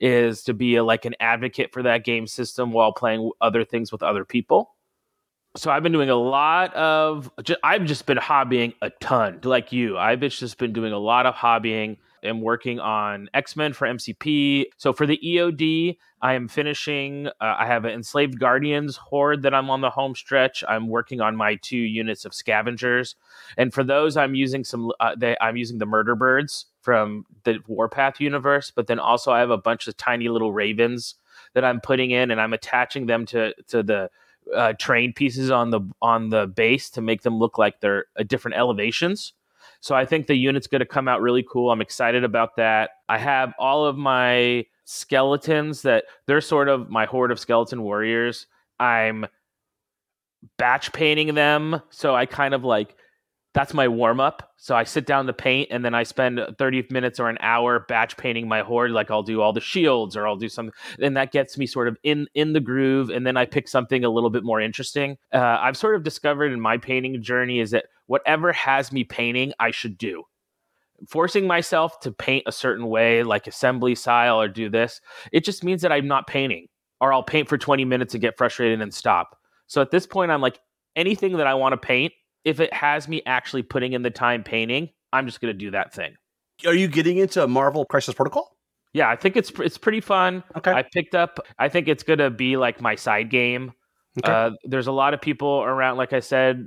is 0.00 0.44
to 0.44 0.54
be 0.54 0.76
a, 0.76 0.84
like 0.84 1.04
an 1.04 1.16
advocate 1.18 1.72
for 1.72 1.82
that 1.82 2.04
game 2.04 2.28
system 2.28 2.72
while 2.72 2.92
playing 2.92 3.32
other 3.40 3.64
things 3.64 3.90
with 3.90 4.02
other 4.02 4.24
people. 4.24 4.74
So 5.56 5.70
I've 5.70 5.82
been 5.82 5.92
doing 5.92 6.10
a 6.10 6.16
lot 6.16 6.74
of. 6.74 7.30
ju- 7.42 7.56
I've 7.62 7.84
just 7.84 8.06
been 8.06 8.18
hobbying 8.18 8.74
a 8.82 8.90
ton, 9.00 9.40
like 9.42 9.72
you. 9.72 9.98
I've 9.98 10.20
just 10.20 10.58
been 10.58 10.72
doing 10.72 10.92
a 10.92 10.98
lot 10.98 11.26
of 11.26 11.34
hobbying 11.34 11.96
and 12.22 12.42
working 12.42 12.80
on 12.80 13.28
X 13.34 13.56
Men 13.56 13.72
for 13.72 13.86
MCP. 13.86 14.66
So 14.76 14.92
for 14.92 15.06
the 15.06 15.18
EOD, 15.24 15.96
I 16.20 16.34
am 16.34 16.48
finishing. 16.48 17.28
Uh, 17.28 17.56
I 17.58 17.66
have 17.66 17.84
an 17.84 17.92
Enslaved 17.92 18.38
Guardians 18.38 18.96
horde 18.96 19.42
that 19.42 19.54
I'm 19.54 19.70
on 19.70 19.80
the 19.80 19.90
home 19.90 20.14
stretch. 20.14 20.62
I'm 20.68 20.88
working 20.88 21.20
on 21.20 21.34
my 21.34 21.56
two 21.56 21.76
units 21.76 22.24
of 22.24 22.34
Scavengers, 22.34 23.16
and 23.56 23.72
for 23.72 23.82
those, 23.82 24.16
I'm 24.16 24.34
using 24.34 24.64
some. 24.64 24.92
Uh, 25.00 25.14
they, 25.16 25.36
I'm 25.40 25.56
using 25.56 25.78
the 25.78 25.86
Murder 25.86 26.14
Birds 26.14 26.66
from 26.82 27.24
the 27.44 27.58
Warpath 27.66 28.20
universe, 28.20 28.70
but 28.70 28.86
then 28.86 28.98
also 28.98 29.32
I 29.32 29.40
have 29.40 29.50
a 29.50 29.58
bunch 29.58 29.88
of 29.88 29.96
tiny 29.96 30.28
little 30.28 30.52
ravens 30.52 31.14
that 31.54 31.64
I'm 31.64 31.80
putting 31.80 32.10
in, 32.10 32.30
and 32.30 32.40
I'm 32.40 32.52
attaching 32.52 33.06
them 33.06 33.24
to 33.26 33.54
to 33.68 33.82
the 33.82 34.10
uh, 34.54 34.72
train 34.74 35.12
pieces 35.12 35.50
on 35.50 35.70
the 35.70 35.80
on 36.02 36.30
the 36.30 36.46
base 36.46 36.90
to 36.90 37.00
make 37.00 37.22
them 37.22 37.38
look 37.38 37.58
like 37.58 37.80
they're 37.80 38.06
uh, 38.18 38.22
different 38.22 38.56
elevations. 38.56 39.32
So 39.80 39.94
I 39.94 40.04
think 40.04 40.26
the 40.26 40.34
unit's 40.34 40.66
going 40.66 40.80
to 40.80 40.86
come 40.86 41.06
out 41.08 41.20
really 41.20 41.44
cool. 41.48 41.70
I'm 41.70 41.80
excited 41.80 42.24
about 42.24 42.56
that. 42.56 42.90
I 43.08 43.18
have 43.18 43.52
all 43.58 43.84
of 43.84 43.96
my 43.96 44.66
skeletons 44.84 45.82
that 45.82 46.04
they're 46.26 46.40
sort 46.40 46.68
of 46.68 46.90
my 46.90 47.04
horde 47.04 47.30
of 47.30 47.38
skeleton 47.38 47.82
warriors. 47.82 48.46
I'm 48.80 49.26
batch 50.56 50.92
painting 50.92 51.34
them, 51.34 51.80
so 51.90 52.14
I 52.14 52.26
kind 52.26 52.54
of 52.54 52.64
like 52.64 52.96
that's 53.54 53.72
my 53.72 53.88
warm 53.88 54.20
up. 54.20 54.52
So 54.56 54.76
I 54.76 54.84
sit 54.84 55.06
down 55.06 55.26
to 55.26 55.32
paint 55.32 55.68
and 55.70 55.84
then 55.84 55.94
I 55.94 56.02
spend 56.02 56.40
30 56.58 56.88
minutes 56.90 57.18
or 57.18 57.28
an 57.28 57.38
hour 57.40 57.80
batch 57.80 58.16
painting 58.16 58.46
my 58.46 58.60
horde. 58.60 58.90
Like 58.90 59.10
I'll 59.10 59.22
do 59.22 59.40
all 59.40 59.52
the 59.52 59.60
shields 59.60 60.16
or 60.16 60.26
I'll 60.26 60.36
do 60.36 60.48
something. 60.48 60.74
And 61.00 61.16
that 61.16 61.32
gets 61.32 61.56
me 61.56 61.66
sort 61.66 61.88
of 61.88 61.96
in, 62.02 62.26
in 62.34 62.52
the 62.52 62.60
groove. 62.60 63.10
And 63.10 63.26
then 63.26 63.36
I 63.36 63.46
pick 63.46 63.66
something 63.66 64.04
a 64.04 64.10
little 64.10 64.30
bit 64.30 64.44
more 64.44 64.60
interesting. 64.60 65.16
Uh, 65.32 65.58
I've 65.60 65.76
sort 65.76 65.96
of 65.96 66.02
discovered 66.02 66.52
in 66.52 66.60
my 66.60 66.76
painting 66.76 67.20
journey 67.22 67.60
is 67.60 67.70
that 67.70 67.86
whatever 68.06 68.52
has 68.52 68.92
me 68.92 69.04
painting, 69.04 69.52
I 69.58 69.70
should 69.70 69.96
do. 69.96 70.24
Forcing 71.08 71.46
myself 71.46 72.00
to 72.00 72.12
paint 72.12 72.44
a 72.46 72.52
certain 72.52 72.86
way, 72.86 73.22
like 73.22 73.46
assembly 73.46 73.94
style 73.94 74.40
or 74.40 74.48
do 74.48 74.68
this, 74.68 75.00
it 75.32 75.44
just 75.44 75.64
means 75.64 75.82
that 75.82 75.92
I'm 75.92 76.08
not 76.08 76.26
painting 76.26 76.66
or 77.00 77.12
I'll 77.12 77.22
paint 77.22 77.48
for 77.48 77.56
20 77.56 77.84
minutes 77.84 78.14
and 78.14 78.20
get 78.20 78.36
frustrated 78.36 78.80
and 78.80 78.92
stop. 78.92 79.38
So 79.68 79.80
at 79.80 79.90
this 79.90 80.06
point, 80.06 80.30
I'm 80.30 80.40
like, 80.40 80.58
anything 80.96 81.36
that 81.36 81.46
I 81.46 81.54
want 81.54 81.72
to 81.72 81.76
paint, 81.76 82.12
if 82.44 82.60
it 82.60 82.72
has 82.72 83.08
me 83.08 83.22
actually 83.26 83.62
putting 83.62 83.92
in 83.92 84.02
the 84.02 84.10
time 84.10 84.42
painting, 84.42 84.90
I'm 85.12 85.26
just 85.26 85.40
going 85.40 85.52
to 85.52 85.58
do 85.58 85.70
that 85.72 85.92
thing. 85.92 86.14
Are 86.66 86.74
you 86.74 86.88
getting 86.88 87.18
into 87.18 87.46
Marvel 87.46 87.84
Crisis 87.84 88.14
Protocol? 88.14 88.56
Yeah, 88.92 89.08
I 89.08 89.16
think 89.16 89.36
it's 89.36 89.50
it's 89.60 89.78
pretty 89.78 90.00
fun. 90.00 90.42
Okay. 90.56 90.72
I 90.72 90.82
picked 90.82 91.14
up. 91.14 91.38
I 91.58 91.68
think 91.68 91.88
it's 91.88 92.02
going 92.02 92.18
to 92.18 92.30
be 92.30 92.56
like 92.56 92.80
my 92.80 92.94
side 92.94 93.30
game. 93.30 93.72
Okay. 94.18 94.32
Uh, 94.32 94.50
there's 94.64 94.86
a 94.86 94.92
lot 94.92 95.14
of 95.14 95.20
people 95.20 95.62
around, 95.62 95.98
like 95.98 96.12
I 96.12 96.20
said, 96.20 96.66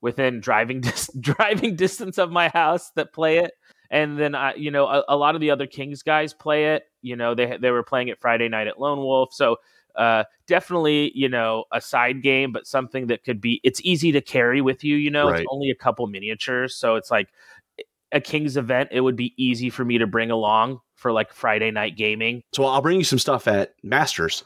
within 0.00 0.40
driving 0.40 0.80
dis- 0.82 1.10
driving 1.18 1.76
distance 1.76 2.18
of 2.18 2.30
my 2.30 2.48
house 2.48 2.90
that 2.96 3.12
play 3.12 3.38
it. 3.38 3.52
And 3.90 4.18
then 4.18 4.34
I, 4.34 4.54
you 4.54 4.70
know, 4.70 4.86
a, 4.86 5.04
a 5.08 5.16
lot 5.16 5.34
of 5.34 5.40
the 5.40 5.50
other 5.50 5.66
Kings 5.66 6.02
guys 6.02 6.34
play 6.34 6.74
it. 6.74 6.84
You 7.02 7.16
know, 7.16 7.34
they 7.34 7.56
they 7.56 7.70
were 7.70 7.82
playing 7.82 8.08
it 8.08 8.20
Friday 8.20 8.48
night 8.48 8.66
at 8.66 8.80
Lone 8.80 8.98
Wolf. 8.98 9.32
So 9.32 9.56
uh, 9.96 10.24
definitely, 10.46 11.12
you 11.14 11.28
know, 11.28 11.64
a 11.72 11.80
side 11.80 12.22
game, 12.22 12.52
but 12.52 12.66
something 12.66 13.06
that 13.08 13.24
could 13.24 13.40
be. 13.40 13.60
It's 13.64 13.80
easy 13.84 14.12
to 14.12 14.20
carry 14.20 14.60
with 14.60 14.84
you. 14.84 14.96
You 14.96 15.10
know, 15.10 15.28
Right. 15.30 15.40
it's 15.40 15.48
only 15.50 15.70
a 15.70 15.74
couple 15.74 16.06
miniatures, 16.06 16.74
so 16.76 16.96
it's 16.96 17.10
like 17.10 17.28
a 18.12 18.20
Kings 18.20 18.56
event. 18.56 18.90
It 18.92 19.00
would 19.02 19.16
be 19.16 19.34
easy 19.36 19.70
for 19.70 19.84
me 19.84 19.98
to 19.98 20.06
bring 20.06 20.30
along 20.30 20.80
for 20.96 21.12
like 21.12 21.32
Friday 21.32 21.70
night 21.70 21.96
gaming. 21.96 22.42
So 22.52 22.64
I'll 22.64 22.82
bring 22.82 22.98
you 22.98 23.04
some 23.04 23.18
stuff 23.18 23.46
at 23.48 23.74
Masters. 23.82 24.44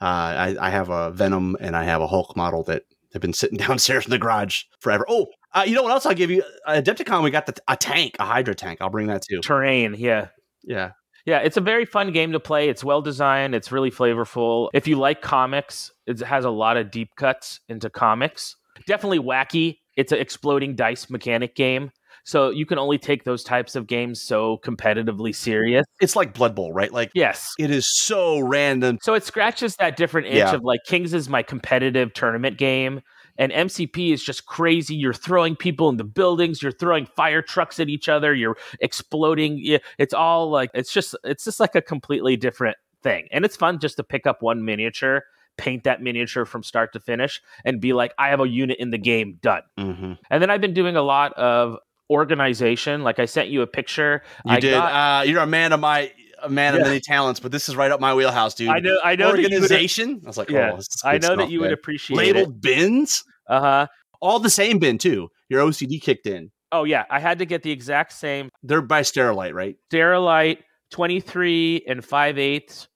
Uh, 0.00 0.04
I, 0.04 0.56
I 0.60 0.70
have 0.70 0.88
a 0.88 1.10
Venom 1.10 1.56
and 1.60 1.76
I 1.76 1.84
have 1.84 2.00
a 2.00 2.06
Hulk 2.06 2.34
model 2.36 2.62
that 2.64 2.84
have 3.12 3.20
been 3.22 3.32
sitting 3.32 3.58
downstairs 3.66 4.04
in 4.06 4.10
the 4.10 4.18
garage 4.18 4.62
forever. 4.80 5.04
Oh, 5.08 5.26
uh, 5.52 5.64
you 5.66 5.74
know 5.74 5.82
what 5.82 5.92
else 5.92 6.06
I'll 6.06 6.14
give 6.14 6.30
you? 6.30 6.42
Adepticon, 6.68 7.22
we 7.22 7.30
got 7.30 7.46
the, 7.46 7.54
a 7.68 7.76
tank, 7.76 8.16
a 8.18 8.24
Hydra 8.24 8.54
tank. 8.54 8.78
I'll 8.80 8.88
bring 8.90 9.08
that 9.08 9.22
too. 9.22 9.40
Terrain, 9.40 9.94
yeah. 9.98 10.28
Yeah. 10.62 10.92
Yeah, 11.26 11.38
it's 11.38 11.56
a 11.56 11.60
very 11.60 11.84
fun 11.84 12.12
game 12.12 12.32
to 12.32 12.40
play. 12.40 12.68
It's 12.68 12.82
well 12.84 13.02
designed. 13.02 13.54
It's 13.54 13.70
really 13.70 13.90
flavorful. 13.90 14.68
If 14.72 14.88
you 14.88 14.96
like 14.96 15.20
comics, 15.22 15.92
it 16.06 16.20
has 16.20 16.44
a 16.44 16.50
lot 16.50 16.76
of 16.76 16.90
deep 16.90 17.10
cuts 17.16 17.60
into 17.68 17.90
comics. 17.90 18.56
Definitely 18.86 19.18
wacky. 19.20 19.78
It's 19.96 20.12
an 20.12 20.18
exploding 20.18 20.76
dice 20.76 21.10
mechanic 21.10 21.54
game. 21.54 21.90
So 22.24 22.50
you 22.50 22.66
can 22.66 22.78
only 22.78 22.98
take 22.98 23.24
those 23.24 23.42
types 23.42 23.76
of 23.76 23.86
games 23.86 24.22
so 24.22 24.58
competitively 24.64 25.34
serious. 25.34 25.84
It's 26.00 26.16
like 26.16 26.34
Blood 26.34 26.54
Bowl, 26.54 26.72
right? 26.72 26.92
Like 26.92 27.10
Yes. 27.14 27.48
it 27.58 27.70
is 27.70 27.86
so 28.02 28.38
random. 28.40 28.98
So 29.02 29.14
it 29.14 29.24
scratches 29.24 29.74
that 29.76 29.96
different 29.96 30.26
itch 30.28 30.34
Yeah. 30.36 30.54
of 30.54 30.62
like 30.62 30.80
Kings 30.86 31.14
is 31.14 31.28
my 31.28 31.42
competitive 31.42 32.12
tournament 32.12 32.58
game. 32.58 33.00
And 33.40 33.50
MCP 33.50 34.12
is 34.12 34.22
just 34.22 34.44
crazy. 34.44 34.94
You're 34.94 35.14
throwing 35.14 35.56
people 35.56 35.88
in 35.88 35.96
the 35.96 36.04
buildings. 36.04 36.62
You're 36.62 36.72
throwing 36.72 37.06
fire 37.06 37.40
trucks 37.40 37.80
at 37.80 37.88
each 37.88 38.06
other. 38.08 38.34
You're 38.34 38.56
exploding. 38.80 39.78
It's 39.98 40.12
all 40.12 40.50
like 40.50 40.70
it's 40.74 40.92
just 40.92 41.16
it's 41.24 41.44
just 41.44 41.58
like 41.58 41.74
a 41.74 41.80
completely 41.80 42.36
different 42.36 42.76
thing. 43.02 43.28
And 43.32 43.44
it's 43.46 43.56
fun 43.56 43.78
just 43.78 43.96
to 43.96 44.04
pick 44.04 44.26
up 44.26 44.42
one 44.42 44.62
miniature, 44.64 45.24
paint 45.56 45.84
that 45.84 46.02
miniature 46.02 46.44
from 46.44 46.62
start 46.62 46.92
to 46.92 47.00
finish, 47.00 47.40
and 47.64 47.80
be 47.80 47.94
like, 47.94 48.12
I 48.18 48.28
have 48.28 48.40
a 48.40 48.46
unit 48.48 48.76
in 48.78 48.90
the 48.90 48.98
game 48.98 49.38
done. 49.40 49.62
Mm-hmm. 49.78 50.12
And 50.30 50.42
then 50.42 50.50
I've 50.50 50.60
been 50.60 50.74
doing 50.74 50.96
a 50.96 51.02
lot 51.02 51.32
of 51.32 51.78
organization. 52.10 53.02
Like 53.02 53.18
I 53.18 53.24
sent 53.24 53.48
you 53.48 53.62
a 53.62 53.66
picture. 53.66 54.22
You 54.44 54.52
I 54.52 54.60
did. 54.60 54.72
got- 54.72 55.22
uh, 55.22 55.22
you're 55.24 55.40
a 55.40 55.46
man 55.46 55.72
of 55.72 55.80
my 55.80 56.12
a 56.42 56.48
man 56.48 56.74
of 56.74 56.80
Yeah. 56.80 56.86
many 56.86 57.00
talents, 57.00 57.40
but 57.40 57.52
this 57.52 57.68
is 57.68 57.76
right 57.76 57.90
up 57.90 58.00
my 58.00 58.14
wheelhouse, 58.14 58.54
dude. 58.54 58.68
I 58.68 58.78
know. 58.80 58.98
I 59.04 59.16
know 59.16 59.32
that 59.32 59.38
you 59.38 59.44
would, 59.44 59.52
Organization. 59.62 60.20
I 60.24 60.26
was 60.26 60.36
like, 60.38 60.50
Yeah. 60.50 60.72
oh, 60.74 60.80
I 61.04 61.18
know 61.18 61.28
that 61.28 61.34
stuff, 61.38 61.50
you 61.50 61.60
would 61.60 61.66
man. 61.66 61.72
appreciate 61.74 62.14
it. 62.16 62.18
labeled 62.34 62.60
bins. 62.60 63.24
Uh 63.48 63.60
huh. 63.60 63.86
All 64.20 64.38
the 64.38 64.50
same 64.50 64.78
bin 64.78 64.98
too. 64.98 65.28
Your 65.48 65.62
OCD 65.62 66.00
kicked 66.00 66.26
in. 66.26 66.50
Oh 66.72 66.84
yeah, 66.84 67.04
I 67.10 67.18
had 67.20 67.38
to 67.40 67.46
get 67.46 67.62
the 67.62 67.70
exact 67.72 68.12
same 68.12 68.48
They're 68.62 68.80
by 68.82 69.02
Sterilite, 69.02 69.54
right? 69.54 69.76
Sterilite 69.92 70.58
23 70.92 71.84
and 71.88 72.04
5 72.04 72.38
eighths 72.38 72.86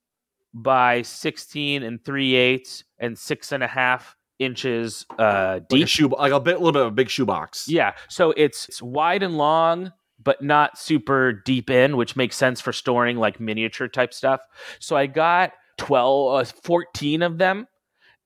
by 0.52 1.02
16 1.02 1.82
and 1.82 2.04
3 2.04 2.34
eighths 2.36 2.84
and 2.98 3.18
six 3.18 3.50
and 3.52 3.62
a 3.62 3.66
half 3.66 4.14
inches 4.38 5.06
uh, 5.18 5.54
Like 5.54 5.62
a 5.62 5.66
deep. 5.68 5.88
shoe, 5.88 6.08
like 6.08 6.32
a 6.32 6.38
bit, 6.40 6.58
little 6.58 6.72
bit 6.72 6.82
of 6.82 6.88
a 6.88 6.90
big 6.92 7.08
shoebox. 7.08 7.66
Yeah, 7.68 7.94
so 8.08 8.30
it's, 8.36 8.68
it's 8.68 8.82
wide 8.82 9.22
and 9.24 9.36
long, 9.38 9.92
but 10.24 10.42
not 10.42 10.78
super 10.78 11.32
deep 11.32 11.70
in, 11.70 11.96
which 11.96 12.16
makes 12.16 12.36
sense 12.36 12.60
for 12.60 12.72
storing 12.72 13.16
like 13.16 13.40
miniature 13.40 13.88
type 13.88 14.12
stuff. 14.12 14.40
So 14.78 14.96
I 14.96 15.06
got 15.06 15.52
12, 15.78 16.40
uh, 16.40 16.44
14 16.62 17.22
of 17.22 17.38
them. 17.38 17.66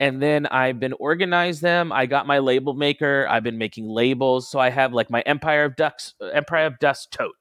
And 0.00 0.22
then 0.22 0.46
I've 0.46 0.78
been 0.78 0.92
organized 0.94 1.60
them. 1.60 1.90
I 1.90 2.06
got 2.06 2.26
my 2.26 2.38
label 2.38 2.72
maker. 2.72 3.26
I've 3.28 3.42
been 3.42 3.58
making 3.58 3.88
labels. 3.88 4.48
So 4.48 4.60
I 4.60 4.70
have 4.70 4.92
like 4.92 5.10
my 5.10 5.22
Empire 5.22 5.64
of 5.64 5.74
Ducks, 5.74 6.14
Empire 6.32 6.66
of 6.66 6.78
Dust 6.78 7.10
tote. 7.10 7.34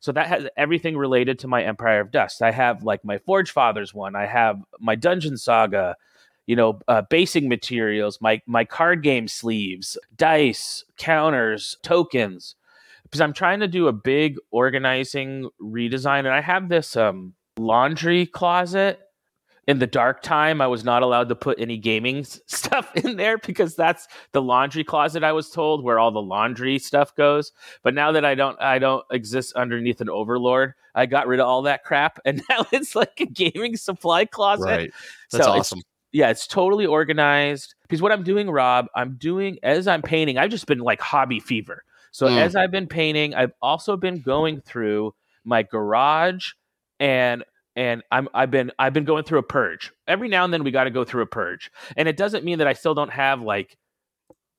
So 0.00 0.12
that 0.12 0.26
has 0.26 0.46
everything 0.56 0.96
related 0.96 1.38
to 1.40 1.48
my 1.48 1.62
Empire 1.62 2.00
of 2.00 2.10
Dust. 2.10 2.42
I 2.42 2.50
have 2.50 2.82
like 2.82 3.04
my 3.04 3.18
Forge 3.18 3.50
Fathers 3.50 3.94
one. 3.94 4.14
I 4.14 4.26
have 4.26 4.62
my 4.78 4.94
Dungeon 4.94 5.36
Saga, 5.36 5.96
you 6.46 6.54
know, 6.54 6.80
uh, 6.88 7.02
basing 7.08 7.48
materials, 7.48 8.20
my 8.20 8.40
my 8.46 8.64
card 8.64 9.02
game 9.02 9.26
sleeves, 9.26 9.98
dice, 10.16 10.84
counters, 10.98 11.76
tokens. 11.82 12.54
Because 13.12 13.20
I'm 13.20 13.34
trying 13.34 13.60
to 13.60 13.68
do 13.68 13.88
a 13.88 13.92
big 13.92 14.38
organizing 14.50 15.50
redesign, 15.60 16.20
and 16.20 16.28
I 16.28 16.40
have 16.40 16.70
this 16.70 16.96
um, 16.96 17.34
laundry 17.58 18.24
closet. 18.24 19.00
In 19.68 19.78
the 19.78 19.86
dark 19.86 20.22
time, 20.22 20.60
I 20.60 20.66
was 20.66 20.82
not 20.82 21.02
allowed 21.04 21.28
to 21.28 21.36
put 21.36 21.60
any 21.60 21.76
gaming 21.76 22.24
stuff 22.46 22.90
in 22.96 23.16
there 23.18 23.36
because 23.38 23.76
that's 23.76 24.08
the 24.32 24.42
laundry 24.42 24.82
closet. 24.82 25.22
I 25.22 25.32
was 25.32 25.50
told 25.50 25.84
where 25.84 25.98
all 26.00 26.10
the 26.10 26.22
laundry 26.22 26.78
stuff 26.80 27.14
goes. 27.14 27.52
But 27.84 27.94
now 27.94 28.10
that 28.12 28.24
I 28.24 28.34
don't, 28.34 28.60
I 28.60 28.78
don't 28.80 29.04
exist 29.12 29.52
underneath 29.52 30.00
an 30.00 30.08
overlord. 30.08 30.72
I 30.94 31.04
got 31.06 31.28
rid 31.28 31.38
of 31.38 31.46
all 31.46 31.62
that 31.62 31.84
crap, 31.84 32.18
and 32.24 32.42
now 32.50 32.64
it's 32.72 32.96
like 32.96 33.20
a 33.20 33.26
gaming 33.26 33.76
supply 33.76 34.24
closet. 34.24 34.64
right. 34.64 34.92
That's 35.30 35.44
So 35.44 35.52
awesome. 35.52 35.82
yeah, 36.12 36.30
it's 36.30 36.46
totally 36.46 36.86
organized. 36.86 37.74
Because 37.82 38.00
what 38.00 38.10
I'm 38.10 38.24
doing, 38.24 38.50
Rob, 38.50 38.86
I'm 38.96 39.16
doing 39.16 39.58
as 39.62 39.86
I'm 39.86 40.00
painting, 40.02 40.38
I've 40.38 40.50
just 40.50 40.66
been 40.66 40.78
like 40.80 41.00
hobby 41.00 41.40
fever. 41.40 41.84
So 42.12 42.26
Mm. 42.28 42.38
as 42.38 42.54
I've 42.54 42.70
been 42.70 42.86
painting, 42.86 43.34
I've 43.34 43.52
also 43.60 43.96
been 43.96 44.20
going 44.20 44.60
through 44.60 45.14
my 45.44 45.62
garage 45.64 46.52
and 47.00 47.42
and 47.74 48.02
I'm 48.12 48.28
I've 48.34 48.50
been 48.50 48.70
I've 48.78 48.92
been 48.92 49.04
going 49.06 49.24
through 49.24 49.38
a 49.40 49.42
purge. 49.42 49.92
Every 50.06 50.28
now 50.28 50.44
and 50.44 50.52
then 50.52 50.62
we 50.62 50.70
got 50.70 50.84
to 50.84 50.90
go 50.90 51.04
through 51.04 51.22
a 51.22 51.26
purge. 51.26 51.70
And 51.96 52.06
it 52.06 52.16
doesn't 52.16 52.44
mean 52.44 52.58
that 52.58 52.66
I 52.68 52.74
still 52.74 52.94
don't 52.94 53.10
have 53.10 53.40
like 53.42 53.76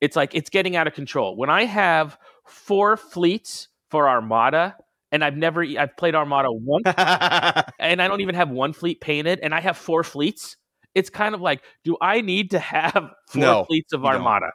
it's 0.02 0.16
like 0.16 0.36
it's 0.36 0.50
getting 0.50 0.76
out 0.76 0.88
of 0.88 0.94
control. 0.94 1.36
When 1.38 1.50
I 1.50 1.66
have 1.66 2.18
four 2.46 2.98
fleets 2.98 3.70
for 3.90 4.10
Armada 4.10 4.76
and 5.12 5.24
I've 5.24 5.38
never 5.38 5.64
I've 5.64 5.96
played 5.96 6.16
Armada 6.16 6.50
once 6.52 6.86
and 7.80 8.02
I 8.02 8.08
don't 8.08 8.22
even 8.22 8.36
have 8.36 8.50
one 8.50 8.74
fleet 8.74 9.00
painted, 9.00 9.40
and 9.42 9.54
I 9.54 9.62
have 9.62 9.78
four 9.78 10.04
fleets. 10.04 10.58
It's 10.96 11.10
kind 11.10 11.34
of 11.36 11.42
like, 11.42 11.64
do 11.84 11.98
I 12.02 12.22
need 12.22 12.52
to 12.52 12.60
have 12.60 12.94
four 13.30 13.42
No, 13.42 13.64
fleets 13.66 13.94
of. 13.94 14.04
Armada? 14.04 14.48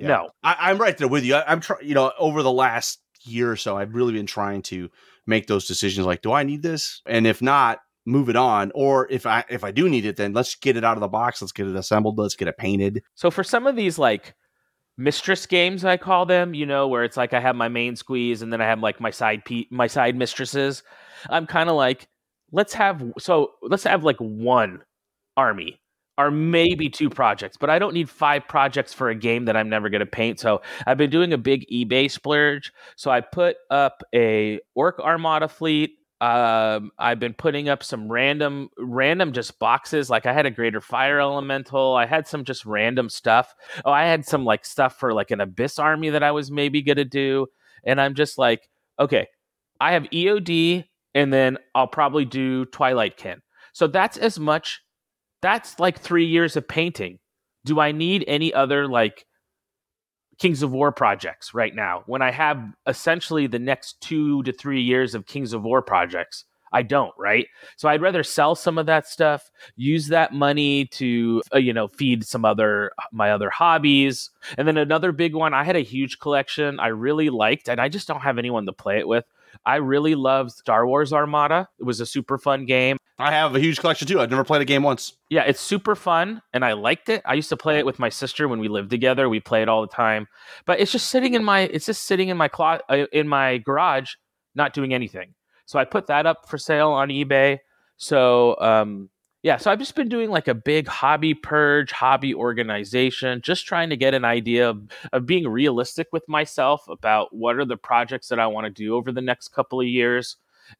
Yeah. 0.00 0.08
No. 0.08 0.30
I, 0.42 0.56
I'm 0.58 0.78
right 0.78 0.96
there 0.96 1.08
with 1.08 1.24
you. 1.24 1.34
I, 1.34 1.50
I'm 1.50 1.60
trying, 1.60 1.86
you 1.86 1.94
know, 1.94 2.12
over 2.18 2.42
the 2.42 2.50
last 2.50 3.00
year 3.22 3.50
or 3.50 3.56
so, 3.56 3.76
I've 3.76 3.94
really 3.94 4.14
been 4.14 4.26
trying 4.26 4.62
to 4.62 4.90
make 5.26 5.46
those 5.46 5.66
decisions. 5.66 6.06
Like, 6.06 6.22
do 6.22 6.32
I 6.32 6.42
need 6.42 6.62
this? 6.62 7.02
And 7.06 7.26
if 7.26 7.42
not, 7.42 7.80
move 8.06 8.30
it 8.30 8.36
on. 8.36 8.72
Or 8.74 9.06
if 9.10 9.26
I 9.26 9.44
if 9.50 9.62
I 9.62 9.70
do 9.70 9.88
need 9.88 10.06
it, 10.06 10.16
then 10.16 10.32
let's 10.32 10.54
get 10.54 10.76
it 10.76 10.84
out 10.84 10.96
of 10.96 11.02
the 11.02 11.08
box. 11.08 11.42
Let's 11.42 11.52
get 11.52 11.66
it 11.66 11.76
assembled. 11.76 12.18
Let's 12.18 12.34
get 12.34 12.48
it 12.48 12.56
painted. 12.56 13.02
So 13.14 13.30
for 13.30 13.44
some 13.44 13.66
of 13.66 13.76
these 13.76 13.98
like 13.98 14.34
mistress 14.96 15.44
games, 15.44 15.84
I 15.84 15.98
call 15.98 16.24
them, 16.24 16.54
you 16.54 16.64
know, 16.64 16.88
where 16.88 17.04
it's 17.04 17.16
like 17.16 17.34
I 17.34 17.40
have 17.40 17.56
my 17.56 17.68
main 17.68 17.94
squeeze 17.96 18.40
and 18.40 18.52
then 18.52 18.60
I 18.60 18.66
have 18.66 18.80
like 18.80 19.00
my 19.00 19.10
side 19.10 19.44
pe- 19.44 19.66
my 19.70 19.86
side 19.86 20.16
mistresses. 20.16 20.82
I'm 21.28 21.46
kind 21.46 21.68
of 21.68 21.76
like, 21.76 22.08
let's 22.52 22.72
have 22.72 23.02
so 23.18 23.52
let's 23.62 23.84
have 23.84 24.02
like 24.02 24.18
one 24.18 24.82
army 25.36 25.78
or 26.20 26.30
maybe 26.30 26.90
two 26.90 27.08
projects, 27.08 27.56
but 27.56 27.70
I 27.70 27.78
don't 27.78 27.94
need 27.94 28.10
five 28.10 28.46
projects 28.46 28.92
for 28.92 29.08
a 29.08 29.14
game 29.14 29.46
that 29.46 29.56
I'm 29.56 29.68
never 29.70 29.88
going 29.88 30.00
to 30.00 30.06
paint. 30.06 30.38
So 30.38 30.60
I've 30.86 30.98
been 30.98 31.10
doing 31.10 31.32
a 31.32 31.38
big 31.38 31.66
eBay 31.72 32.10
splurge. 32.10 32.72
So 32.96 33.10
I 33.10 33.22
put 33.22 33.56
up 33.70 34.02
a 34.14 34.60
Orc 34.74 34.98
Armada 35.00 35.48
fleet. 35.48 35.96
Um, 36.20 36.90
I've 36.98 37.18
been 37.18 37.32
putting 37.32 37.70
up 37.70 37.82
some 37.82 38.12
random, 38.12 38.68
random 38.76 39.32
just 39.32 39.58
boxes. 39.58 40.10
Like 40.10 40.26
I 40.26 40.34
had 40.34 40.44
a 40.44 40.50
Greater 40.50 40.82
Fire 40.82 41.18
Elemental. 41.18 41.96
I 41.96 42.04
had 42.04 42.28
some 42.28 42.44
just 42.44 42.66
random 42.66 43.08
stuff. 43.08 43.54
Oh, 43.86 43.90
I 43.90 44.04
had 44.04 44.26
some 44.26 44.44
like 44.44 44.66
stuff 44.66 44.98
for 44.98 45.14
like 45.14 45.30
an 45.30 45.40
Abyss 45.40 45.78
army 45.78 46.10
that 46.10 46.22
I 46.22 46.32
was 46.32 46.50
maybe 46.50 46.82
gonna 46.82 47.06
do. 47.06 47.46
And 47.84 47.98
I'm 47.98 48.14
just 48.14 48.36
like, 48.36 48.68
okay, 48.98 49.26
I 49.80 49.92
have 49.92 50.02
EOD, 50.10 50.84
and 51.14 51.32
then 51.32 51.56
I'll 51.74 51.86
probably 51.86 52.26
do 52.26 52.66
Twilight 52.66 53.16
Kin. 53.16 53.40
So 53.72 53.86
that's 53.86 54.18
as 54.18 54.38
much. 54.38 54.82
That's 55.42 55.78
like 55.78 55.98
three 55.98 56.26
years 56.26 56.56
of 56.56 56.68
painting. 56.68 57.18
Do 57.64 57.80
I 57.80 57.92
need 57.92 58.24
any 58.26 58.52
other 58.52 58.86
like 58.88 59.26
Kings 60.38 60.62
of 60.62 60.72
War 60.72 60.92
projects 60.92 61.52
right 61.52 61.74
now 61.74 62.02
when 62.06 62.22
I 62.22 62.30
have 62.30 62.62
essentially 62.86 63.46
the 63.46 63.58
next 63.58 64.00
two 64.00 64.42
to 64.44 64.52
three 64.52 64.80
years 64.82 65.14
of 65.14 65.26
Kings 65.26 65.52
of 65.52 65.62
War 65.62 65.82
projects? 65.82 66.44
I 66.72 66.82
don't, 66.82 67.12
right? 67.18 67.48
So 67.76 67.88
I'd 67.88 68.02
rather 68.02 68.22
sell 68.22 68.54
some 68.54 68.78
of 68.78 68.86
that 68.86 69.08
stuff, 69.08 69.50
use 69.76 70.06
that 70.08 70.32
money 70.32 70.86
to, 70.86 71.42
uh, 71.52 71.58
you 71.58 71.72
know, 71.72 71.88
feed 71.88 72.24
some 72.24 72.44
other 72.44 72.92
my 73.12 73.32
other 73.32 73.50
hobbies. 73.50 74.30
And 74.56 74.68
then 74.68 74.76
another 74.76 75.12
big 75.12 75.34
one, 75.34 75.52
I 75.52 75.64
had 75.64 75.76
a 75.76 75.80
huge 75.80 76.20
collection 76.20 76.78
I 76.78 76.88
really 76.88 77.28
liked, 77.28 77.68
and 77.68 77.80
I 77.80 77.88
just 77.88 78.06
don't 78.06 78.20
have 78.20 78.38
anyone 78.38 78.66
to 78.66 78.72
play 78.72 78.98
it 78.98 79.08
with. 79.08 79.24
I 79.66 79.76
really 79.76 80.14
loved 80.14 80.52
Star 80.52 80.86
Wars 80.86 81.12
Armada. 81.12 81.68
It 81.78 81.84
was 81.84 82.00
a 82.00 82.06
super 82.06 82.38
fun 82.38 82.66
game. 82.66 82.98
I 83.22 83.30
have 83.32 83.54
a 83.54 83.60
huge 83.60 83.78
collection 83.78 84.08
too. 84.08 84.20
I've 84.20 84.30
never 84.30 84.44
played 84.44 84.62
a 84.62 84.64
game 84.64 84.82
once. 84.82 85.14
Yeah, 85.28 85.42
it's 85.42 85.60
super 85.60 85.94
fun 85.94 86.42
and 86.52 86.64
I 86.64 86.72
liked 86.72 87.08
it. 87.08 87.22
I 87.24 87.34
used 87.34 87.48
to 87.50 87.56
play 87.56 87.78
it 87.78 87.86
with 87.86 87.98
my 87.98 88.08
sister 88.08 88.48
when 88.48 88.60
we 88.60 88.68
lived 88.68 88.90
together. 88.90 89.28
We 89.28 89.40
play 89.40 89.62
it 89.62 89.68
all 89.68 89.82
the 89.82 89.88
time. 89.88 90.26
But 90.66 90.80
it's 90.80 90.92
just 90.92 91.08
sitting 91.08 91.34
in 91.34 91.44
my 91.44 91.60
it's 91.60 91.86
just 91.86 92.04
sitting 92.04 92.28
in 92.28 92.36
my 92.36 92.48
clo- 92.48 92.80
uh, 92.88 93.06
in 93.12 93.28
my 93.28 93.58
garage 93.58 94.14
not 94.54 94.72
doing 94.72 94.94
anything. 94.94 95.34
So 95.66 95.78
I 95.78 95.84
put 95.84 96.06
that 96.08 96.26
up 96.26 96.48
for 96.48 96.58
sale 96.58 96.90
on 96.90 97.08
eBay. 97.08 97.58
So 97.96 98.56
um 98.60 99.10
yeah, 99.42 99.56
so 99.56 99.70
I've 99.70 99.78
just 99.78 99.94
been 99.94 100.10
doing 100.10 100.30
like 100.30 100.48
a 100.48 100.54
big 100.54 100.86
hobby 100.86 101.32
purge, 101.32 101.92
hobby 101.92 102.34
organization, 102.34 103.40
just 103.42 103.66
trying 103.66 103.88
to 103.88 103.96
get 103.96 104.12
an 104.12 104.24
idea 104.24 104.68
of, 104.68 104.82
of 105.14 105.24
being 105.24 105.48
realistic 105.48 106.08
with 106.12 106.28
myself 106.28 106.86
about 106.88 107.34
what 107.34 107.56
are 107.56 107.64
the 107.64 107.78
projects 107.78 108.28
that 108.28 108.38
I 108.38 108.48
want 108.48 108.66
to 108.66 108.70
do 108.70 108.94
over 108.94 109.10
the 109.12 109.22
next 109.22 109.48
couple 109.48 109.80
of 109.80 109.86
years 109.86 110.36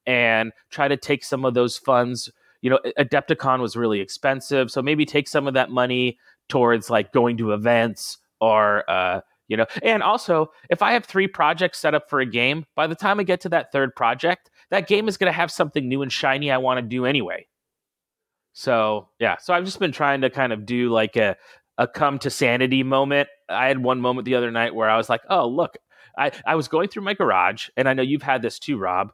and 0.06 0.52
try 0.70 0.88
to 0.88 0.96
take 0.96 1.24
some 1.24 1.44
of 1.44 1.54
those 1.54 1.76
funds 1.76 2.30
you 2.62 2.70
know 2.70 2.78
adepticon 2.98 3.60
was 3.60 3.76
really 3.76 4.00
expensive 4.00 4.70
so 4.70 4.82
maybe 4.82 5.04
take 5.04 5.28
some 5.28 5.46
of 5.46 5.54
that 5.54 5.70
money 5.70 6.18
towards 6.48 6.90
like 6.90 7.12
going 7.12 7.36
to 7.36 7.52
events 7.52 8.18
or 8.40 8.88
uh 8.90 9.20
you 9.48 9.56
know 9.56 9.66
and 9.82 10.02
also 10.02 10.50
if 10.68 10.82
i 10.82 10.92
have 10.92 11.04
three 11.04 11.26
projects 11.26 11.78
set 11.78 11.94
up 11.94 12.08
for 12.08 12.20
a 12.20 12.26
game 12.26 12.64
by 12.74 12.86
the 12.86 12.94
time 12.94 13.20
i 13.20 13.22
get 13.22 13.40
to 13.40 13.48
that 13.48 13.72
third 13.72 13.94
project 13.94 14.50
that 14.70 14.86
game 14.86 15.08
is 15.08 15.16
going 15.16 15.30
to 15.30 15.36
have 15.36 15.50
something 15.50 15.88
new 15.88 16.02
and 16.02 16.12
shiny 16.12 16.50
i 16.50 16.56
want 16.56 16.78
to 16.78 16.82
do 16.82 17.04
anyway. 17.04 17.46
So 18.52 19.08
yeah 19.18 19.36
so 19.38 19.54
i've 19.54 19.64
just 19.64 19.78
been 19.78 19.92
trying 19.92 20.20
to 20.22 20.30
kind 20.30 20.52
of 20.52 20.66
do 20.66 20.90
like 20.90 21.16
a 21.16 21.36
a 21.78 21.88
come 21.88 22.18
to 22.18 22.28
sanity 22.28 22.82
moment. 22.82 23.26
I 23.48 23.68
had 23.68 23.82
one 23.82 24.02
moment 24.02 24.26
the 24.26 24.34
other 24.34 24.50
night 24.50 24.74
where 24.74 24.90
i 24.90 24.96
was 24.96 25.08
like 25.08 25.22
oh 25.30 25.48
look 25.48 25.76
i 26.18 26.30
i 26.46 26.54
was 26.54 26.68
going 26.68 26.88
through 26.88 27.04
my 27.04 27.14
garage 27.14 27.68
and 27.76 27.88
i 27.88 27.94
know 27.94 28.02
you've 28.02 28.22
had 28.22 28.42
this 28.42 28.58
too 28.58 28.76
rob 28.76 29.12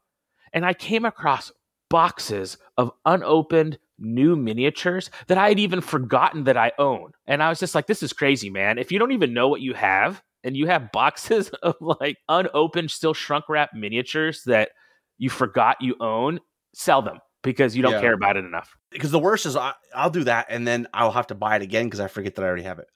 and 0.56 0.66
i 0.66 0.74
came 0.74 1.04
across 1.04 1.52
boxes 1.88 2.58
of 2.76 2.90
unopened 3.04 3.78
new 3.98 4.36
miniatures 4.36 5.10
that 5.28 5.38
I 5.38 5.48
had 5.48 5.58
even 5.58 5.80
forgotten 5.80 6.44
that 6.44 6.56
I 6.56 6.72
own. 6.78 7.12
And 7.26 7.42
I 7.42 7.48
was 7.48 7.58
just 7.58 7.74
like, 7.74 7.86
this 7.86 8.02
is 8.02 8.12
crazy, 8.12 8.50
man. 8.50 8.78
If 8.78 8.92
you 8.92 8.98
don't 8.98 9.12
even 9.12 9.32
know 9.32 9.48
what 9.48 9.60
you 9.60 9.74
have 9.74 10.22
and 10.44 10.56
you 10.56 10.66
have 10.66 10.92
boxes 10.92 11.48
of 11.62 11.76
like 11.80 12.18
unopened, 12.28 12.90
still 12.90 13.14
shrunk 13.14 13.48
wrap 13.48 13.70
miniatures 13.74 14.42
that 14.44 14.70
you 15.18 15.30
forgot 15.30 15.76
you 15.80 15.96
own, 16.00 16.40
sell 16.74 17.02
them 17.02 17.18
because 17.42 17.76
you 17.76 17.82
don't 17.82 17.92
Yeah. 17.92 18.00
care 18.00 18.12
about 18.12 18.36
it 18.36 18.44
enough. 18.44 18.76
Because 18.90 19.10
the 19.10 19.18
worst 19.18 19.46
is 19.46 19.56
I, 19.56 19.72
I'll 19.94 20.10
do 20.10 20.24
that 20.24 20.46
and 20.50 20.66
then 20.66 20.88
I'll 20.92 21.12
have 21.12 21.28
to 21.28 21.34
buy 21.34 21.56
it 21.56 21.62
again 21.62 21.86
because 21.86 22.00
I 22.00 22.08
forget 22.08 22.34
that 22.34 22.42
I 22.42 22.48
already 22.48 22.64
have 22.64 22.78
it, 22.78 22.88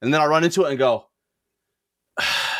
and 0.00 0.12
then 0.12 0.20
I'll 0.20 0.28
run 0.28 0.44
into 0.44 0.64
it 0.64 0.70
and 0.70 0.78
go. 0.78 1.06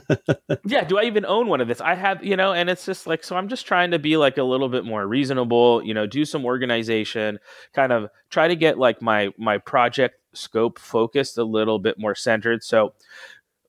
yeah, 0.66 0.84
do 0.84 0.98
I 0.98 1.04
even 1.04 1.24
own 1.24 1.48
one 1.48 1.60
of 1.60 1.68
this? 1.68 1.80
I 1.80 1.94
have, 1.94 2.24
you 2.24 2.36
know, 2.36 2.52
and 2.52 2.70
it's 2.70 2.86
just 2.86 3.06
like, 3.06 3.24
so 3.24 3.36
I'm 3.36 3.48
just 3.48 3.66
trying 3.66 3.90
to 3.90 3.98
be 3.98 4.16
like 4.16 4.38
a 4.38 4.42
little 4.42 4.68
bit 4.68 4.84
more 4.84 5.06
reasonable, 5.06 5.82
you 5.84 5.94
know, 5.94 6.06
do 6.06 6.24
some 6.24 6.44
organization, 6.44 7.38
kind 7.72 7.92
of 7.92 8.08
try 8.30 8.48
to 8.48 8.56
get 8.56 8.78
like 8.78 9.02
my 9.02 9.30
my 9.38 9.58
project 9.58 10.16
scope 10.34 10.78
focused 10.78 11.38
a 11.38 11.44
little 11.44 11.78
bit 11.78 11.98
more 11.98 12.14
centered. 12.14 12.62
So 12.62 12.94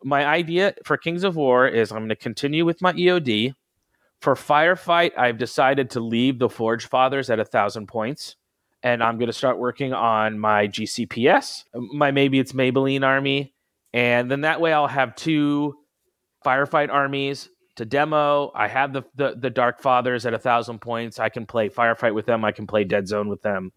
my 0.03 0.25
idea 0.25 0.73
for 0.83 0.97
Kings 0.97 1.23
of 1.23 1.35
War 1.35 1.67
is 1.67 1.91
I'm 1.91 1.99
going 1.99 2.09
to 2.09 2.15
continue 2.15 2.65
with 2.65 2.81
my 2.81 2.93
EOD. 2.93 3.53
For 4.21 4.35
Firefight, 4.35 5.17
I've 5.17 5.37
decided 5.37 5.89
to 5.91 5.99
leave 5.99 6.39
the 6.39 6.47
Forge 6.47 6.87
Fathers 6.87 7.29
at 7.29 7.39
a 7.39 7.45
thousand 7.45 7.87
points. 7.87 8.37
And 8.81 9.03
I'm 9.03 9.17
going 9.17 9.27
to 9.27 9.33
start 9.33 9.59
working 9.59 9.93
on 9.93 10.39
my 10.39 10.67
GCPS, 10.67 11.65
my 11.73 12.11
maybe 12.11 12.39
it's 12.39 12.51
Maybelline 12.51 13.05
army. 13.05 13.53
And 13.93 14.29
then 14.29 14.41
that 14.41 14.59
way 14.59 14.73
I'll 14.73 14.87
have 14.87 15.15
two 15.15 15.77
firefight 16.43 16.91
armies 16.91 17.49
to 17.75 17.85
demo. 17.85 18.51
I 18.53 18.67
have 18.67 18.93
the, 18.93 19.03
the 19.15 19.35
the 19.37 19.49
Dark 19.49 19.81
Fathers 19.81 20.25
at 20.25 20.33
a 20.33 20.39
thousand 20.39 20.79
points. 20.79 21.19
I 21.19 21.29
can 21.29 21.45
play 21.45 21.69
firefight 21.69 22.13
with 22.13 22.25
them. 22.25 22.45
I 22.45 22.51
can 22.51 22.67
play 22.67 22.83
Dead 22.83 23.07
Zone 23.07 23.29
with 23.29 23.41
them, 23.41 23.71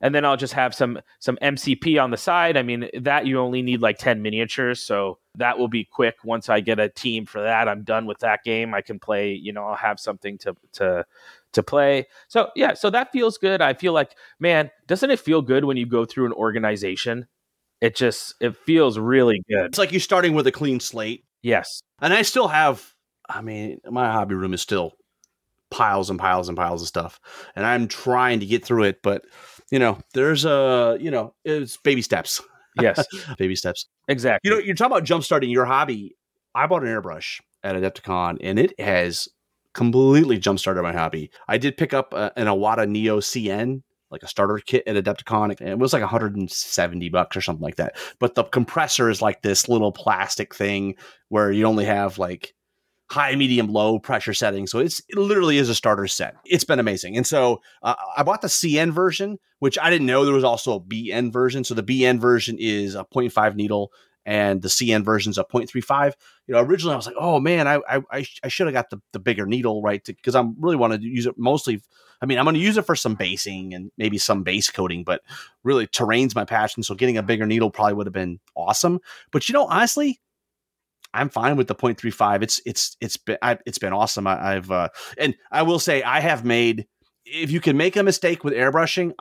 and 0.00 0.14
then 0.14 0.24
I'll 0.24 0.36
just 0.36 0.54
have 0.54 0.74
some 0.74 1.00
some 1.18 1.38
MCP 1.42 2.02
on 2.02 2.10
the 2.10 2.16
side. 2.16 2.56
I 2.56 2.62
mean 2.62 2.88
that 3.00 3.26
you 3.26 3.38
only 3.40 3.62
need 3.62 3.80
like 3.80 3.98
ten 3.98 4.22
miniatures, 4.22 4.80
so 4.80 5.18
that 5.36 5.58
will 5.58 5.68
be 5.68 5.84
quick. 5.84 6.16
Once 6.24 6.48
I 6.48 6.60
get 6.60 6.78
a 6.78 6.88
team 6.88 7.26
for 7.26 7.42
that, 7.42 7.68
I'm 7.68 7.82
done 7.82 8.06
with 8.06 8.18
that 8.20 8.44
game. 8.44 8.74
I 8.74 8.82
can 8.82 8.98
play. 8.98 9.32
You 9.32 9.52
know, 9.52 9.64
I'll 9.64 9.76
have 9.76 9.98
something 9.98 10.38
to 10.38 10.54
to 10.74 11.04
to 11.52 11.62
play. 11.62 12.06
So 12.28 12.50
yeah, 12.54 12.74
so 12.74 12.90
that 12.90 13.12
feels 13.12 13.38
good. 13.38 13.60
I 13.60 13.74
feel 13.74 13.92
like 13.92 14.16
man, 14.38 14.70
doesn't 14.86 15.10
it 15.10 15.20
feel 15.20 15.42
good 15.42 15.64
when 15.64 15.76
you 15.76 15.86
go 15.86 16.04
through 16.04 16.26
an 16.26 16.32
organization? 16.32 17.26
It 17.80 17.96
just 17.96 18.34
it 18.40 18.56
feels 18.56 18.98
really 18.98 19.42
good. 19.48 19.66
It's 19.66 19.78
like 19.78 19.92
you're 19.92 20.00
starting 20.00 20.34
with 20.34 20.46
a 20.46 20.52
clean 20.52 20.80
slate. 20.80 21.24
Yes. 21.42 21.82
And 22.00 22.12
I 22.12 22.22
still 22.22 22.48
have, 22.48 22.94
I 23.28 23.40
mean, 23.40 23.80
my 23.90 24.10
hobby 24.10 24.34
room 24.34 24.54
is 24.54 24.62
still 24.62 24.92
piles 25.70 26.10
and 26.10 26.18
piles 26.18 26.48
and 26.48 26.56
piles 26.56 26.82
of 26.82 26.88
stuff. 26.88 27.20
And 27.56 27.64
I'm 27.64 27.88
trying 27.88 28.40
to 28.40 28.46
get 28.46 28.64
through 28.64 28.84
it, 28.84 29.02
but 29.02 29.24
you 29.70 29.78
know, 29.78 29.98
there's 30.14 30.44
a, 30.44 30.98
you 31.00 31.10
know, 31.10 31.34
it's 31.44 31.76
baby 31.78 32.02
steps. 32.02 32.40
Yes. 32.80 33.04
baby 33.38 33.56
steps. 33.56 33.86
exactly. 34.08 34.48
You 34.48 34.56
know, 34.56 34.62
you're 34.62 34.74
talking 34.74 34.92
about 34.92 35.04
jump 35.04 35.24
starting 35.24 35.50
your 35.50 35.64
hobby. 35.64 36.16
I 36.54 36.66
bought 36.66 36.82
an 36.82 36.88
airbrush 36.88 37.40
at 37.62 37.76
Adepticon 37.76 38.38
and 38.40 38.58
it 38.58 38.78
has 38.80 39.28
completely 39.74 40.38
jump 40.38 40.58
started 40.58 40.82
my 40.82 40.92
hobby. 40.92 41.30
I 41.48 41.58
did 41.58 41.76
pick 41.76 41.94
up 41.94 42.12
a, 42.12 42.32
an 42.36 42.46
Iwata 42.46 42.88
Neo 42.88 43.20
CN, 43.20 43.82
like 44.10 44.22
a 44.22 44.28
starter 44.28 44.60
kit 44.64 44.84
at 44.86 44.96
Adepticon, 44.96 45.58
and 45.60 45.68
it 45.68 45.78
was 45.78 45.92
like 45.92 46.02
170 46.02 47.08
bucks 47.10 47.36
or 47.36 47.40
something 47.40 47.62
like 47.62 47.76
that. 47.76 47.96
But 48.18 48.34
the 48.34 48.44
compressor 48.44 49.08
is 49.08 49.22
like 49.22 49.42
this 49.42 49.68
little 49.68 49.92
plastic 49.92 50.54
thing 50.54 50.96
where 51.28 51.50
you 51.52 51.64
only 51.64 51.84
have 51.84 52.18
like 52.18 52.54
high, 53.10 53.34
medium, 53.34 53.66
low 53.68 53.98
pressure 53.98 54.34
settings. 54.34 54.70
So 54.70 54.78
it's 54.78 55.02
it 55.08 55.18
literally 55.18 55.58
is 55.58 55.68
a 55.68 55.74
starter 55.74 56.06
set. 56.06 56.36
It's 56.44 56.64
been 56.64 56.78
amazing. 56.78 57.16
And 57.16 57.26
so 57.26 57.60
uh, 57.82 57.94
I 58.16 58.22
bought 58.22 58.40
the 58.40 58.48
CN 58.48 58.92
version, 58.92 59.38
which 59.58 59.78
I 59.78 59.90
didn't 59.90 60.06
know 60.06 60.24
there 60.24 60.34
was 60.34 60.44
also 60.44 60.74
a 60.74 60.80
BN 60.80 61.32
version. 61.32 61.64
So 61.64 61.74
the 61.74 61.82
BN 61.82 62.20
version 62.20 62.56
is 62.58 62.94
a 62.94 63.04
0.5 63.04 63.56
needle 63.56 63.90
and 64.26 64.62
the 64.62 64.68
CN 64.68 65.04
version's 65.04 65.38
a 65.38 65.44
0.35. 65.44 66.12
You 66.46 66.54
know, 66.54 66.60
originally 66.60 66.94
I 66.94 66.96
was 66.96 67.06
like, 67.06 67.16
oh 67.18 67.40
man, 67.40 67.66
I 67.66 67.80
I, 67.88 68.02
I, 68.10 68.22
sh- 68.22 68.40
I 68.44 68.48
should 68.48 68.66
have 68.66 68.74
got 68.74 68.90
the, 68.90 69.00
the 69.12 69.18
bigger 69.18 69.46
needle, 69.46 69.82
right? 69.82 70.02
Because 70.04 70.34
I'm 70.34 70.56
really 70.58 70.76
want 70.76 70.92
to 70.92 71.00
use 71.00 71.26
it 71.26 71.38
mostly. 71.38 71.82
I 72.22 72.26
mean, 72.26 72.38
I'm 72.38 72.44
going 72.44 72.54
to 72.54 72.60
use 72.60 72.76
it 72.76 72.84
for 72.84 72.96
some 72.96 73.14
basing 73.14 73.72
and 73.72 73.90
maybe 73.96 74.18
some 74.18 74.42
base 74.42 74.70
coating, 74.70 75.04
but 75.04 75.22
really 75.64 75.86
terrain's 75.86 76.34
my 76.34 76.44
passion. 76.44 76.82
So 76.82 76.94
getting 76.94 77.16
a 77.16 77.22
bigger 77.22 77.46
needle 77.46 77.70
probably 77.70 77.94
would 77.94 78.06
have 78.06 78.12
been 78.12 78.40
awesome. 78.54 79.00
But 79.32 79.48
you 79.48 79.54
know, 79.54 79.66
honestly, 79.66 80.20
I'm 81.14 81.28
fine 81.28 81.56
with 81.56 81.68
the 81.68 81.74
0.35. 81.74 82.42
It's 82.42 82.60
it's 82.66 82.96
it's 83.00 83.16
been 83.16 83.38
I, 83.42 83.58
it's 83.66 83.78
been 83.78 83.92
awesome. 83.92 84.26
I, 84.26 84.56
I've 84.56 84.70
uh, 84.70 84.88
and 85.18 85.34
I 85.50 85.62
will 85.62 85.78
say 85.78 86.02
I 86.02 86.20
have 86.20 86.44
made. 86.44 86.86
If 87.24 87.50
you 87.50 87.60
can 87.60 87.76
make 87.76 87.96
a 87.96 88.02
mistake 88.02 88.44
with 88.44 88.54
airbrushing, 88.54 89.12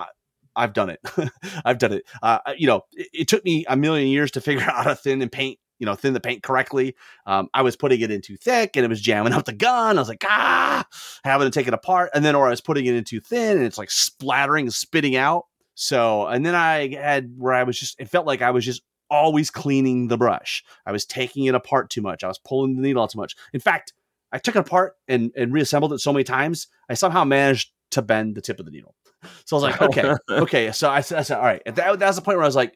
I've 0.60 0.74
done 0.74 0.89
it. 0.89 1.00
I've 1.65 1.78
done 1.78 1.93
it. 1.93 2.04
Uh, 2.22 2.39
you 2.58 2.67
know, 2.67 2.82
it, 2.93 3.08
it 3.13 3.28
took 3.28 3.43
me 3.45 3.65
a 3.67 3.78
million 3.78 4.08
years 4.10 4.32
to 4.32 4.41
figure 4.50 4.63
out 4.63 4.76
how 4.76 4.84
to 4.84 4.95
thin 4.95 5.22
and 5.22 5.32
paint. 5.32 5.60
You 5.80 5.86
know, 5.86 5.95
thin 5.95 6.13
the 6.13 6.19
paint 6.19 6.43
correctly. 6.43 6.93
Um, 7.26 7.48
I 7.54 7.62
was 7.62 7.78
putting 7.78 8.02
it 8.02 8.12
in 8.12 8.22
too 8.22 8.36
thick, 8.36 8.76
and 8.76 8.84
it 8.84 8.89
was 8.89 9.00
jamming 9.00 9.32
up 9.32 9.45
the 9.45 9.54
gun. 9.54 9.98
I 9.98 10.02
was 10.02 10.10
like, 10.10 10.26
ah, 10.28 10.86
having 11.24 11.50
to 11.50 11.58
take 11.58 11.69
it 11.69 11.74
apart, 11.74 12.10
and 12.13 12.26
then 12.26 12.36
or 12.36 12.48
I 12.48 12.50
was 12.50 12.60
putting 12.60 12.86
it 12.86 12.95
in 12.95 13.06
too 13.06 13.22
thin, 13.22 13.56
and 13.56 13.65
it's 13.65 13.78
like 13.78 13.89
splattering, 13.89 14.65
and 14.65 14.74
spitting 14.74 15.15
out. 15.15 15.45
So, 15.76 16.28
and 16.28 16.45
then 16.45 16.54
I 16.54 16.93
had 16.93 17.32
where 17.38 17.54
I 17.54 17.63
was 17.63 17.80
just, 17.80 17.98
it 17.98 18.10
felt 18.10 18.28
like 18.28 18.41
I 18.41 18.52
was 18.52 18.65
just 18.65 18.82
always 19.10 19.50
cleaning 19.50 20.10
the 20.10 20.17
brush. 20.17 20.65
I 20.86 20.91
was 20.91 21.06
taking 21.06 21.45
it 21.45 21.56
apart 21.56 21.89
too 21.89 22.02
much. 22.02 22.26
I 22.26 22.28
was 22.28 22.39
pulling 22.39 22.76
the 22.76 22.82
needle 22.82 23.02
out 23.02 23.12
too 23.12 23.17
much. 23.17 23.38
In 23.54 23.62
fact, 23.62 23.93
I 24.34 24.38
took 24.38 24.58
it 24.58 24.60
apart 24.60 24.95
and, 25.08 25.32
and 25.38 25.54
reassembled 25.54 25.93
it 25.93 26.00
so 26.00 26.12
many 26.12 26.26
times, 26.26 26.67
I 26.89 26.93
somehow 26.95 27.24
managed 27.24 27.72
to 27.91 28.02
bend 28.02 28.36
the 28.36 28.41
tip 28.41 28.60
of 28.60 28.65
the 28.65 28.72
needle. 28.72 28.95
So 29.45 29.58
I 29.58 29.60
was 29.60 29.63
like, 29.63 29.82
okay, 29.82 30.13
okay. 30.29 30.71
So 30.71 30.89
I, 30.89 31.01
said- 31.01 31.19
I 31.19 31.21
said, 31.23 31.38
all 31.38 31.43
right. 31.43 31.62
And 31.65 31.75
that, 31.75 31.99
that 31.99 32.08
was 32.08 32.15
the 32.15 32.21
point 32.21 32.38
where 32.38 32.43
I 32.45 32.47
was 32.47 32.55
like, 32.55 32.75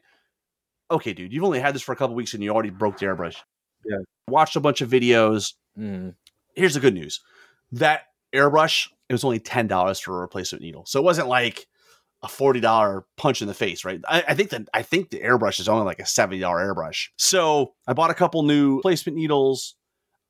okay, 0.90 1.12
dude, 1.12 1.32
you've 1.32 1.44
only 1.44 1.60
had 1.60 1.74
this 1.74 1.82
for 1.82 1.92
a 1.92 1.96
couple 1.96 2.14
weeks 2.14 2.34
and 2.34 2.42
you 2.42 2.50
already 2.50 2.70
broke 2.70 2.98
the 2.98 3.06
airbrush. 3.06 3.36
Yeah. 3.86 3.98
Watched 4.28 4.56
a 4.56 4.60
bunch 4.60 4.80
of 4.80 4.90
videos. 4.90 5.54
Mm. 5.78 6.14
Here's 6.54 6.74
the 6.74 6.80
good 6.80 6.94
news 6.94 7.20
that 7.72 8.02
airbrush, 8.34 8.88
it 9.08 9.12
was 9.12 9.24
only 9.24 9.40
$10 9.40 10.02
for 10.02 10.18
a 10.18 10.20
replacement 10.20 10.62
needle. 10.62 10.84
So 10.86 11.00
it 11.00 11.04
wasn't 11.04 11.28
like, 11.28 11.66
a 12.22 12.28
forty 12.28 12.58
dollar 12.58 13.04
punch 13.18 13.42
in 13.42 13.48
the 13.48 13.54
face, 13.54 13.84
right? 13.84 14.00
I, 14.08 14.24
I 14.28 14.34
think 14.34 14.48
that 14.48 14.66
I 14.72 14.80
think 14.80 15.10
the 15.10 15.20
airbrush 15.20 15.60
is 15.60 15.68
only 15.68 15.84
like 15.84 15.98
a 15.98 16.06
seventy 16.06 16.40
dollar 16.40 16.74
airbrush. 16.74 17.08
So 17.18 17.74
I 17.86 17.92
bought 17.92 18.10
a 18.10 18.14
couple 18.14 18.42
new 18.44 18.80
placement 18.80 19.16
needles. 19.18 19.76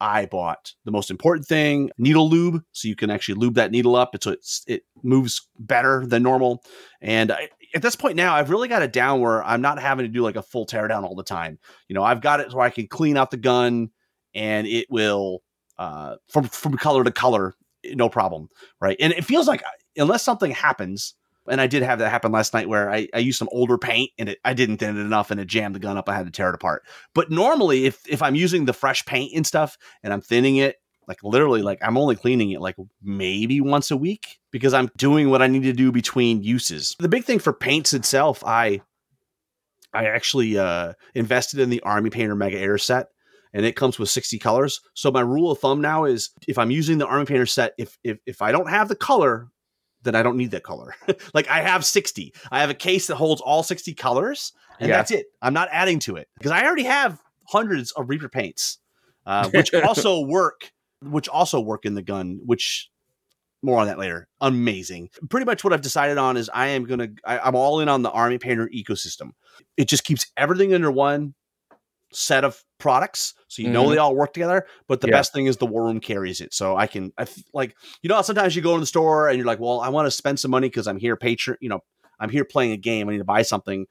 I 0.05 0.27
bought 0.27 0.75
the 0.85 0.91
most 0.91 1.11
important 1.11 1.47
thing, 1.47 1.91
needle 1.97 2.29
lube, 2.29 2.63
so 2.73 2.89
you 2.89 2.95
can 2.95 3.09
actually 3.09 3.37
lube 3.37 3.55
that 3.55 3.71
needle 3.71 3.97
up. 3.97 4.15
It's, 4.15 4.27
it's 4.27 4.63
it 4.67 4.83
moves 5.03 5.49
better 5.59 6.05
than 6.05 6.23
normal. 6.23 6.63
And 7.01 7.33
I, 7.33 7.49
at 7.75 7.81
this 7.81 7.97
point 7.97 8.15
now, 8.15 8.35
I've 8.35 8.51
really 8.51 8.69
got 8.69 8.83
it 8.83 8.93
down 8.93 9.23
where 9.23 9.43
I'm 9.43 9.63
not 9.63 9.79
having 9.79 10.05
to 10.05 10.13
do 10.13 10.21
like 10.21 10.37
a 10.37 10.43
full 10.43 10.67
teardown 10.67 11.05
all 11.05 11.15
the 11.15 11.25
time. 11.25 11.59
You 11.89 11.95
know, 11.95 12.03
I've 12.03 12.21
got 12.21 12.41
it 12.41 12.53
where 12.53 12.67
I 12.67 12.69
can 12.69 12.87
clean 12.87 13.17
out 13.17 13.31
the 13.31 13.39
gun, 13.39 13.89
and 14.35 14.67
it 14.67 14.89
will 14.91 15.43
uh, 15.79 16.17
from 16.29 16.45
from 16.49 16.77
color 16.77 17.03
to 17.03 17.11
color, 17.11 17.55
no 17.87 18.11
problem, 18.11 18.51
right? 18.83 18.99
And 19.01 19.15
it 19.15 19.25
feels 19.25 19.49
like 19.49 19.63
unless 19.97 20.23
something 20.23 20.51
happens 20.51 21.15
and 21.49 21.61
I 21.61 21.67
did 21.67 21.83
have 21.83 21.99
that 21.99 22.11
happen 22.11 22.33
last 22.33 22.55
night 22.55 22.69
where 22.69 22.91
I, 22.91 23.09
I 23.15 23.19
used 23.19 23.39
some 23.39 23.49
older 23.53 23.79
paint 23.79 24.11
and 24.19 24.31
it, 24.31 24.39
I 24.45 24.55
didn't 24.55 24.79
thin 24.79 24.97
it 24.97 25.01
enough 25.01 25.31
and 25.31 25.41
it 25.41 25.47
jammed 25.47 25.75
the 25.75 25.81
gun 25.81 25.99
up. 25.99 26.09
I 26.09 26.15
had 26.15 26.27
to 26.27 26.33
tear 26.33 26.49
it 26.49 26.55
apart. 26.55 26.83
But 27.15 27.31
normally, 27.31 27.87
if 27.87 28.01
if 28.09 28.23
I'm 28.23 28.35
using 28.35 28.65
the 28.65 28.73
fresh 28.73 29.05
paint 29.05 29.33
and 29.35 29.47
stuff 29.47 29.77
and 30.03 30.13
I'm 30.13 30.21
thinning 30.21 30.57
it, 30.57 30.77
like 31.07 31.23
literally, 31.23 31.63
like 31.63 31.79
I'm 31.83 31.99
only 31.99 32.17
cleaning 32.17 32.51
it 32.51 32.61
like 32.61 32.77
maybe 33.03 33.61
once 33.61 33.91
a 33.91 33.97
week 33.97 34.39
because 34.51 34.73
I'm 34.73 34.91
doing 34.97 35.31
what 35.31 35.43
I 35.43 35.47
need 35.47 35.65
to 35.65 35.73
do 35.73 35.93
between 35.93 36.43
uses. 36.43 36.97
The 36.99 37.09
big 37.09 37.25
thing 37.25 37.39
for 37.39 37.53
paints 37.53 37.93
itself, 37.93 38.43
I 38.45 38.81
I 39.93 40.07
actually 40.07 40.59
uh, 40.59 40.95
invested 41.15 41.61
in 41.61 41.71
the 41.71 41.81
Army 41.83 42.11
Painter 42.11 42.35
Mega 42.35 42.59
Air 42.59 42.79
set. 42.79 43.07
And 43.57 43.65
it 43.65 43.77
comes 43.77 44.01
with 44.01 44.11
60 44.11 44.41
colors. 44.41 44.81
So 44.95 45.13
my 45.13 45.21
rule 45.21 45.53
of 45.53 45.61
thumb 45.61 45.81
now 45.81 46.07
is 46.07 46.31
if 46.49 46.59
I'm 46.59 46.73
using 46.73 46.99
the 46.99 47.07
Army 47.07 47.25
Painter 47.25 47.47
set, 47.47 47.73
if 47.79 47.97
if, 48.03 48.19
if 48.27 48.43
I 48.43 48.51
don't 48.51 48.69
have 48.69 48.89
the 48.89 48.97
color 48.97 49.47
then 50.05 50.15
I 50.15 50.23
don't 50.23 50.37
need 50.37 50.53
that 50.53 50.63
color. 50.63 50.95
like 51.35 51.49
I 51.49 51.61
have 51.61 51.85
60. 51.85 52.33
I 52.53 52.61
have 52.61 52.71
a 52.71 52.75
case 52.75 53.09
that 53.09 53.17
holds 53.17 53.41
all 53.41 53.63
60 53.63 53.93
colors, 53.95 54.53
and 54.79 54.89
Yeah. 54.89 54.97
that's 54.99 55.11
it. 55.11 55.27
I'm 55.43 55.55
not 55.55 55.69
adding 55.73 55.99
to 56.01 56.17
it 56.17 56.29
because 56.39 56.53
I 56.53 56.65
already 56.65 56.85
have 56.85 57.21
hundreds 57.49 57.91
of 57.93 58.09
Reaper 58.09 58.29
paints, 58.29 58.79
uh, 59.27 59.49
which 59.51 59.75
also 59.75 60.21
work, 60.21 60.71
which 61.03 61.29
also 61.29 61.61
work 61.61 61.85
in 61.85 61.95
the 61.95 62.03
gun. 62.03 62.41
Which 62.45 62.89
more 63.63 63.81
on 63.81 63.87
that 63.87 63.99
later. 63.99 64.29
Amazing. 64.43 65.09
Pretty 65.31 65.47
much 65.47 65.65
what 65.65 65.73
I've 65.73 65.81
decided 65.81 66.19
on 66.19 66.37
is 66.37 66.51
I 66.53 66.69
am 66.69 66.85
gonna. 66.85 67.09
I, 67.25 67.39
I'm 67.39 67.55
all 67.57 67.81
in 67.81 67.89
on 67.89 68.03
the 68.03 68.11
Army 68.11 68.39
Painter 68.39 68.69
ecosystem. 68.75 69.31
It 69.77 69.89
just 69.89 70.05
keeps 70.05 70.27
everything 70.37 70.75
under 70.75 70.91
one 70.91 71.35
set 72.15 72.45
of 72.45 72.63
products 72.79 73.35
so 73.49 73.63
you 73.63 73.69
know 73.69 73.87
Mhm. 73.87 73.91
they 73.91 73.99
all 73.99 74.15
work 74.15 74.33
together 74.33 74.67
but 74.89 75.01
the 75.01 75.09
Yeah. 75.09 75.15
best 75.15 75.33
thing 75.33 75.47
is 75.47 75.57
the 75.57 75.67
war 75.67 75.85
room 75.85 76.01
carries 76.01 76.41
it 76.41 76.53
so 76.55 76.77
i 76.77 76.87
can 76.87 77.13
i 77.19 77.27
like 77.53 77.75
you 78.03 78.09
know 78.09 78.21
sometimes 78.23 78.55
you 78.55 78.63
go 78.63 78.75
in 78.75 78.81
the 78.81 78.87
store 78.87 79.29
and 79.29 79.37
you're 79.37 79.47
like 79.47 79.59
well 79.61 79.81
i 79.81 79.89
want 79.89 80.07
to 80.07 80.11
spend 80.11 80.39
some 80.39 80.51
money 80.51 80.69
because 80.69 80.87
i'm 80.87 80.99
here 80.99 81.17
patron 81.17 81.57
you 81.61 81.69
know 81.69 81.81
i'm 82.21 82.31
here 82.31 82.45
playing 82.45 82.73
a 82.73 82.77
game 82.77 83.09
i 83.09 83.13
need 83.13 83.19
to 83.19 83.25
buy 83.25 83.43
something 83.43 83.87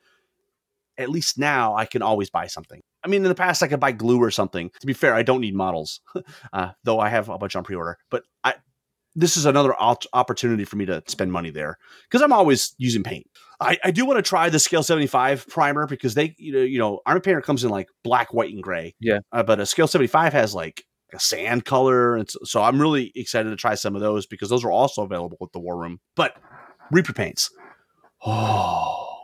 at 0.98 1.10
least 1.10 1.38
now 1.38 1.76
i 1.76 1.86
can 1.86 2.02
always 2.02 2.30
buy 2.30 2.46
something 2.48 2.82
i 3.04 3.08
mean 3.08 3.24
in 3.24 3.30
the 3.30 3.36
past 3.36 3.64
i 3.64 3.68
could 3.68 3.80
buy 3.80 3.92
glue 3.92 4.22
or 4.22 4.32
something 4.32 4.70
to 4.80 4.88
be 4.88 4.94
fair 4.94 5.14
i 5.16 5.24
don't 5.24 5.42
need 5.42 5.56
models 5.56 6.02
uh, 6.54 6.70
though 6.84 7.00
i 7.00 7.10
have 7.10 7.30
a 7.30 7.38
bunch 7.38 7.56
on 7.56 7.64
pre-order 7.64 7.98
but 8.10 8.24
i 8.44 8.54
this 9.16 9.38
is 9.38 9.46
another 9.46 9.76
op- 9.80 10.06
opportunity 10.14 10.66
for 10.66 10.76
me 10.76 10.86
to 10.86 11.04
spend 11.08 11.32
money 11.32 11.52
there 11.52 11.78
because 12.10 12.24
I'm 12.24 12.34
always 12.34 12.74
using 12.80 13.04
paint. 13.04 13.28
I, 13.64 13.78
I 13.84 13.92
do 13.92 14.06
want 14.06 14.18
to 14.18 14.28
try 14.28 14.50
the 14.50 14.60
Scale 14.60 14.84
75 14.84 15.48
primer 15.48 15.88
because 15.88 16.14
they, 16.14 16.36
you 16.38 16.54
know, 16.54 16.62
you 16.62 16.80
know, 16.80 17.00
Army 17.06 17.22
Painter 17.22 17.42
comes 17.42 17.64
in 17.64 17.70
like 17.70 17.88
black, 18.04 18.34
white, 18.34 18.54
and 18.54 18.62
gray. 18.62 18.96
Yeah. 19.00 19.20
Uh, 19.32 19.44
but 19.44 19.60
a 19.60 19.66
Scale 19.66 19.88
75 19.88 20.34
has 20.34 20.54
like 20.54 20.84
a 21.14 21.20
sand 21.20 21.66
color. 21.66 22.16
And 22.16 22.30
so, 22.30 22.40
so 22.44 22.62
I'm 22.62 22.80
really 22.80 23.12
excited 23.16 23.50
to 23.50 23.56
try 23.56 23.76
some 23.76 23.96
of 23.96 24.02
those 24.02 24.26
because 24.26 24.50
those 24.50 24.64
are 24.64 24.72
also 24.72 25.04
available 25.04 25.38
at 25.42 25.52
the 25.52 25.60
War 25.60 25.80
Room. 25.80 26.00
But 26.16 26.36
Reaper 26.92 27.14
paints. 27.14 27.50
Oh, 28.26 29.20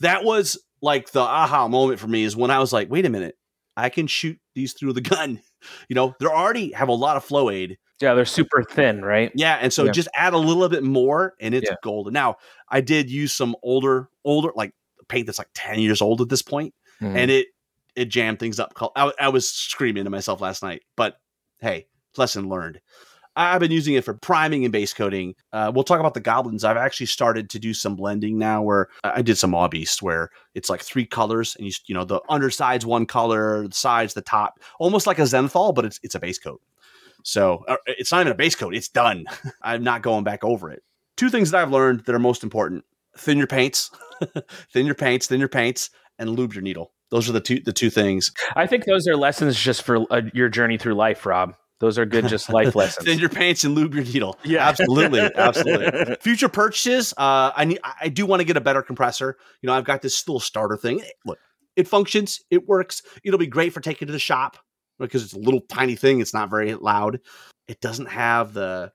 that 0.00 0.24
was 0.24 0.58
like 0.82 1.12
the 1.12 1.20
aha 1.20 1.68
moment 1.68 1.98
for 1.98 2.08
me 2.08 2.24
is 2.24 2.36
when 2.36 2.50
I 2.50 2.58
was 2.58 2.72
like, 2.72 2.90
wait 2.90 3.06
a 3.06 3.10
minute, 3.10 3.36
I 3.76 3.88
can 3.88 4.06
shoot 4.06 4.38
these 4.54 4.74
through 4.74 4.92
the 4.94 5.00
gun. 5.00 5.40
You 5.88 5.94
know, 5.94 6.14
they 6.20 6.26
already 6.26 6.72
have 6.72 6.88
a 6.88 6.92
lot 6.92 7.16
of 7.16 7.24
flow 7.24 7.48
aid. 7.48 7.78
Yeah, 8.00 8.14
they're 8.14 8.24
super 8.24 8.62
thin, 8.64 9.04
right? 9.04 9.30
Yeah, 9.34 9.58
and 9.60 9.72
so 9.72 9.84
Yeah. 9.84 9.92
just 9.92 10.08
add 10.14 10.32
a 10.32 10.38
little 10.38 10.68
bit 10.68 10.82
more, 10.82 11.34
and 11.40 11.54
it's 11.54 11.68
Yeah. 11.70 11.76
golden. 11.82 12.12
Now, 12.12 12.36
I 12.68 12.80
did 12.80 13.10
use 13.10 13.32
some 13.32 13.54
older, 13.62 14.08
older 14.24 14.50
like 14.56 14.72
paint 15.08 15.26
that's 15.26 15.38
like 15.38 15.48
ten 15.54 15.78
years 15.78 16.02
old 16.02 16.20
at 16.20 16.28
this 16.28 16.42
point, 16.42 16.74
Mm. 17.00 17.16
and 17.16 17.30
it 17.30 17.48
it 17.96 18.06
jammed 18.06 18.40
things 18.40 18.58
up. 18.58 18.72
I, 18.96 19.12
I 19.20 19.28
was 19.28 19.48
screaming 19.48 20.02
to 20.04 20.10
myself 20.10 20.40
last 20.40 20.62
night, 20.64 20.82
but 20.96 21.20
hey, 21.60 21.86
lesson 22.16 22.48
learned. 22.48 22.80
I've 23.36 23.60
been 23.60 23.70
using 23.72 23.94
it 23.94 24.04
for 24.04 24.14
priming 24.14 24.64
and 24.64 24.70
base 24.72 24.92
coating. 24.92 25.34
Uh, 25.52 25.70
we'll 25.74 25.82
talk 25.84 25.98
about 26.00 26.14
the 26.14 26.20
goblins. 26.20 26.62
I've 26.64 26.76
actually 26.76 27.06
started 27.06 27.50
to 27.50 27.58
do 27.60 27.74
some 27.74 27.94
blending 27.96 28.38
now, 28.38 28.62
where 28.62 28.88
I 29.04 29.22
did 29.22 29.38
some 29.38 29.50
Maw 29.50 29.66
Beast, 29.68 30.02
where 30.02 30.30
it's 30.54 30.68
like 30.70 30.82
three 30.82 31.04
colors, 31.06 31.54
and 31.56 31.66
you 31.66 31.72
you 31.86 31.94
know 31.94 32.04
the 32.04 32.20
underside's 32.28 32.84
one 32.86 33.06
color, 33.06 33.68
the 33.68 33.74
sides, 33.74 34.14
the 34.14 34.22
top, 34.22 34.58
almost 34.80 35.06
like 35.06 35.18
a 35.20 35.22
Zenithal, 35.22 35.72
but 35.74 35.84
it's 35.84 36.00
it's 36.02 36.14
a 36.16 36.20
base 36.20 36.38
coat. 36.40 36.60
So 37.24 37.64
uh, 37.66 37.76
it's 37.86 38.12
not 38.12 38.20
even 38.20 38.32
a 38.32 38.36
base 38.36 38.54
coat; 38.54 38.74
it's 38.74 38.88
done. 38.88 39.24
I'm 39.62 39.82
not 39.82 40.02
going 40.02 40.24
back 40.24 40.44
over 40.44 40.70
it. 40.70 40.82
Two 41.16 41.30
things 41.30 41.50
that 41.50 41.60
I've 41.62 41.72
learned 41.72 42.04
that 42.04 42.14
are 42.14 42.20
most 42.20 42.44
important: 42.44 42.84
thin 43.16 43.38
your 43.38 43.46
paints, 43.46 43.90
thin 44.72 44.86
your 44.86 44.94
paints, 44.94 45.26
thin 45.26 45.40
your 45.40 45.48
paints, 45.48 45.90
and 46.18 46.30
lube 46.30 46.52
your 46.52 46.62
needle. 46.62 46.92
Those 47.10 47.28
are 47.28 47.32
the 47.32 47.40
two 47.40 47.60
the 47.60 47.72
two 47.72 47.90
things. 47.90 48.30
I 48.54 48.66
think 48.66 48.84
those 48.84 49.08
are 49.08 49.16
lessons 49.16 49.58
just 49.58 49.82
for 49.82 50.04
uh, 50.12 50.22
your 50.34 50.48
journey 50.48 50.76
through 50.76 50.94
life, 50.94 51.24
Rob. 51.26 51.54
Those 51.80 51.98
are 51.98 52.04
good, 52.06 52.28
just 52.28 52.50
life 52.50 52.74
lessons. 52.76 53.06
thin 53.06 53.18
your 53.18 53.28
paints 53.30 53.64
and 53.64 53.74
lube 53.74 53.94
your 53.94 54.04
needle. 54.04 54.38
Yeah. 54.44 54.68
absolutely, 54.68 55.20
absolutely. 55.20 56.16
Future 56.20 56.48
purchases. 56.48 57.12
Uh, 57.16 57.52
I 57.56 57.64
need. 57.64 57.80
I 58.00 58.10
do 58.10 58.26
want 58.26 58.40
to 58.40 58.44
get 58.44 58.56
a 58.56 58.60
better 58.60 58.82
compressor. 58.82 59.36
You 59.62 59.66
know, 59.66 59.72
I've 59.72 59.84
got 59.84 60.02
this 60.02 60.26
little 60.28 60.40
starter 60.40 60.76
thing. 60.76 61.02
Look, 61.24 61.38
it 61.74 61.88
functions. 61.88 62.42
It 62.50 62.68
works. 62.68 63.02
It'll 63.24 63.38
be 63.38 63.46
great 63.46 63.72
for 63.72 63.80
taking 63.80 64.06
to 64.06 64.12
the 64.12 64.18
shop 64.18 64.58
because 64.98 65.22
it's 65.24 65.32
a 65.32 65.38
little 65.38 65.60
tiny 65.60 65.96
thing. 65.96 66.20
It's 66.20 66.34
not 66.34 66.50
very 66.50 66.74
loud. 66.74 67.20
It 67.68 67.80
doesn't 67.80 68.06
have 68.06 68.54
the 68.54 68.92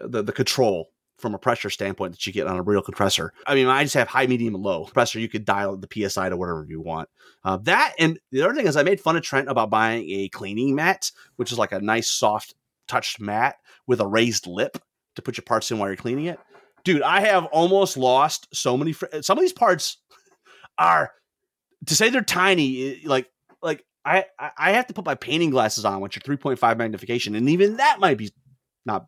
the, 0.00 0.22
the, 0.22 0.32
control 0.32 0.90
from 1.18 1.34
a 1.34 1.38
pressure 1.38 1.70
standpoint 1.70 2.12
that 2.12 2.26
you 2.26 2.32
get 2.32 2.48
on 2.48 2.56
a 2.56 2.62
real 2.62 2.82
compressor. 2.82 3.32
I 3.46 3.54
mean, 3.54 3.68
I 3.68 3.84
just 3.84 3.94
have 3.94 4.08
high, 4.08 4.26
medium, 4.26 4.54
and 4.54 4.64
low 4.64 4.84
compressor. 4.84 5.20
You 5.20 5.28
could 5.28 5.44
dial 5.44 5.76
the 5.76 6.08
PSI 6.08 6.28
to 6.28 6.36
whatever 6.36 6.66
you 6.68 6.80
want. 6.80 7.08
Uh, 7.44 7.56
that 7.58 7.94
and 7.98 8.18
the 8.32 8.42
other 8.42 8.54
thing 8.54 8.66
is, 8.66 8.76
I 8.76 8.82
made 8.82 9.00
fun 9.00 9.16
of 9.16 9.22
Trent 9.22 9.48
about 9.48 9.70
buying 9.70 10.08
a 10.10 10.28
cleaning 10.28 10.74
mat, 10.74 11.10
which 11.36 11.52
is 11.52 11.58
like 11.58 11.72
a 11.72 11.80
nice, 11.80 12.10
soft, 12.10 12.54
touched 12.88 13.20
mat 13.20 13.56
with 13.86 14.00
a 14.00 14.06
raised 14.06 14.46
lip 14.46 14.78
to 15.14 15.22
put 15.22 15.36
your 15.36 15.44
parts 15.44 15.70
in 15.70 15.78
while 15.78 15.88
you're 15.88 15.96
cleaning 15.96 16.26
it. 16.26 16.38
Dude, 16.84 17.02
I 17.02 17.20
have 17.20 17.46
almost 17.46 17.96
lost 17.96 18.48
so 18.52 18.76
many. 18.76 18.92
Fr- 18.92 19.06
some 19.20 19.38
of 19.38 19.42
these 19.42 19.52
parts 19.52 19.98
are 20.78 21.12
to 21.86 21.94
say 21.94 22.10
they're 22.10 22.22
tiny. 22.22 22.92
eh, 22.92 22.96
Like, 23.04 23.30
like 23.62 23.84
I, 24.06 24.24
I 24.38 24.50
I 24.56 24.72
have 24.72 24.86
to 24.86 24.94
put 24.94 25.04
my 25.04 25.16
painting 25.16 25.50
glasses 25.50 25.84
on, 25.84 26.00
which 26.00 26.16
are 26.16 26.20
3.5 26.20 26.78
magnification, 26.78 27.34
and 27.34 27.48
even 27.50 27.76
that 27.78 27.98
might 28.00 28.16
be 28.16 28.30
not 28.86 29.06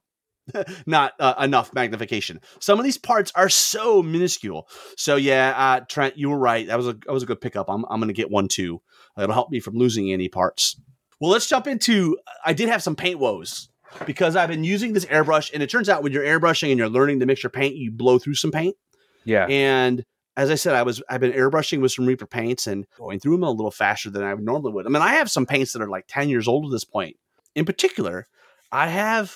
not 0.86 1.12
uh, 1.20 1.34
enough 1.40 1.72
magnification. 1.72 2.40
Some 2.60 2.78
of 2.78 2.84
these 2.84 2.98
parts 2.98 3.32
are 3.34 3.48
so 3.48 4.02
minuscule. 4.02 4.68
So 4.96 5.16
yeah, 5.16 5.54
uh, 5.56 5.84
Trent, 5.88 6.18
you 6.18 6.30
were 6.30 6.38
right. 6.38 6.66
That 6.66 6.76
was 6.76 6.88
a 6.88 6.92
that 6.92 7.12
was 7.12 7.22
a 7.22 7.26
good 7.26 7.40
pickup. 7.40 7.70
I'm 7.70 7.84
I'm 7.88 8.00
gonna 8.00 8.12
get 8.12 8.30
one 8.30 8.48
too. 8.48 8.80
It'll 9.16 9.32
help 9.32 9.50
me 9.50 9.60
from 9.60 9.76
losing 9.76 10.12
any 10.12 10.28
parts. 10.28 10.80
Well, 11.20 11.30
let's 11.30 11.48
jump 11.48 11.66
into. 11.66 12.18
I 12.44 12.52
did 12.52 12.68
have 12.68 12.82
some 12.82 12.96
paint 12.96 13.18
woes 13.18 13.68
because 14.06 14.36
I've 14.36 14.48
been 14.48 14.64
using 14.64 14.92
this 14.92 15.04
airbrush, 15.06 15.52
and 15.52 15.62
it 15.62 15.70
turns 15.70 15.88
out 15.88 16.02
when 16.02 16.12
you're 16.12 16.24
airbrushing 16.24 16.70
and 16.70 16.78
you're 16.78 16.88
learning 16.88 17.20
to 17.20 17.26
mix 17.26 17.42
your 17.42 17.50
paint, 17.50 17.76
you 17.76 17.90
blow 17.90 18.18
through 18.18 18.34
some 18.34 18.50
paint. 18.50 18.76
yeah. 19.24 19.46
And 19.46 20.04
as 20.38 20.50
I 20.50 20.54
said, 20.54 20.74
I 20.74 20.84
was 20.84 21.02
I've 21.10 21.20
been 21.20 21.32
airbrushing 21.32 21.80
with 21.80 21.90
some 21.90 22.06
Reaper 22.06 22.26
paints 22.26 22.68
and 22.68 22.86
going 22.96 23.18
through 23.18 23.32
them 23.32 23.42
a 23.42 23.50
little 23.50 23.72
faster 23.72 24.08
than 24.08 24.22
I 24.22 24.32
normally 24.34 24.72
would. 24.72 24.86
I 24.86 24.88
mean, 24.88 25.02
I 25.02 25.14
have 25.14 25.30
some 25.30 25.44
paints 25.44 25.72
that 25.72 25.82
are 25.82 25.88
like 25.88 26.04
10 26.06 26.28
years 26.28 26.46
old 26.46 26.66
at 26.66 26.70
this 26.70 26.84
point. 26.84 27.16
In 27.56 27.64
particular, 27.64 28.26
I 28.70 28.86
have 28.86 29.34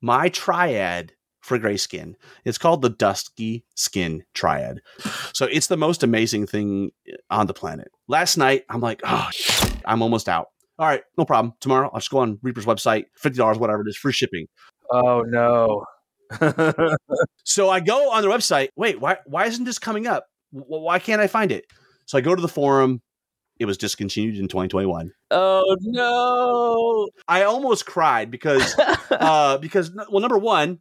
my 0.00 0.30
triad 0.30 1.12
for 1.40 1.58
grayskin. 1.58 2.14
It's 2.46 2.56
called 2.56 2.80
the 2.80 2.88
Dusky 2.88 3.64
Skin 3.74 4.24
Triad. 4.32 4.80
So 5.34 5.44
it's 5.46 5.66
the 5.66 5.76
most 5.76 6.02
amazing 6.02 6.46
thing 6.46 6.92
eh, 7.06 7.12
on 7.30 7.46
the 7.46 7.54
planet. 7.54 7.88
Last 8.08 8.38
night, 8.38 8.64
I'm 8.70 8.80
like, 8.80 9.02
oh, 9.04 9.28
I'm 9.84 10.00
almost 10.00 10.30
out. 10.30 10.46
All 10.78 10.86
right, 10.86 11.02
no 11.18 11.26
problem. 11.26 11.52
Tomorrow, 11.60 11.90
I'll 11.92 12.00
just 12.00 12.10
go 12.10 12.18
on 12.18 12.38
Reaper's 12.42 12.64
website, 12.64 13.04
$50, 13.22 13.58
whatever 13.58 13.82
it 13.82 13.88
is, 13.88 13.96
free 13.96 14.12
shipping. 14.12 14.46
Oh 14.90 15.22
no. 15.22 15.84
So 17.44 17.70
I 17.70 17.80
go 17.80 18.10
on 18.10 18.22
their 18.22 18.30
website. 18.30 18.68
Wait, 18.76 19.00
why 19.00 19.18
why 19.24 19.46
isn't 19.46 19.64
this 19.64 19.78
coming 19.78 20.06
up? 20.06 20.26
Why 20.50 20.98
can't 20.98 21.20
I 21.20 21.26
find 21.28 21.52
it? 21.52 21.64
So 22.06 22.18
I 22.18 22.20
go 22.20 22.34
to 22.34 22.42
the 22.42 22.48
forum. 22.48 23.00
It 23.58 23.64
was 23.64 23.78
discontinued 23.78 24.36
in 24.36 24.48
2021. 24.48 25.12
oh 25.30 25.76
no. 25.80 27.08
I 27.28 27.44
almost 27.44 27.86
cried 27.86 28.30
because 28.30 28.74
uh 29.10 29.58
because 29.58 29.90
well 30.10 30.20
number 30.20 30.38
1 30.38 30.80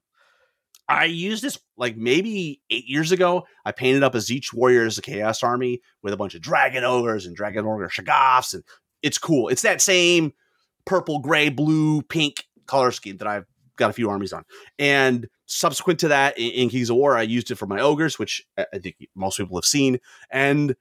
I 0.88 1.06
used 1.06 1.44
this 1.44 1.58
like 1.78 1.98
maybe 1.98 2.62
8 2.70 2.86
years 2.88 3.12
ago. 3.12 3.46
I 3.66 3.72
painted 3.72 4.04
up 4.04 4.16
a 4.16 4.20
Zeech 4.20 4.86
as 4.86 4.98
a 4.98 5.02
Chaos 5.02 5.42
Army 5.44 5.82
with 6.04 6.14
a 6.14 6.18
bunch 6.18 6.36
of 6.36 6.42
Dragon 6.42 6.84
Ogres 6.84 7.26
and 7.26 7.36
Dragon 7.36 7.66
Ogre 7.66 7.90
Shaggoths, 7.90 8.54
and 8.54 8.64
it's 9.02 9.18
cool. 9.18 9.48
It's 9.50 9.64
that 9.64 9.82
same 9.82 10.34
purple, 10.86 11.20
gray, 11.20 11.50
blue, 11.50 12.02
pink 12.04 12.44
color 12.68 12.92
scheme 12.92 13.18
that 13.18 13.28
I've 13.28 13.46
got 13.78 13.90
a 13.90 13.94
few 13.94 14.10
armies 14.10 14.34
on. 14.34 14.44
And 14.80 15.28
subsequent 15.46 16.00
to 16.02 16.10
that, 16.10 16.38
in, 16.38 16.52
in 16.52 16.70
Kings 16.70 16.90
of 16.90 16.96
War, 16.98 17.18
I 17.18 17.24
used 17.24 17.52
it 17.52 17.56
for 17.56 17.66
my 17.66 17.80
ogres, 17.80 18.20
which 18.20 18.46
I 18.58 18.80
think 18.80 18.96
most 19.16 19.38
people 19.38 19.58
have 19.58 19.66
seen. 19.66 20.00
And 20.30 20.76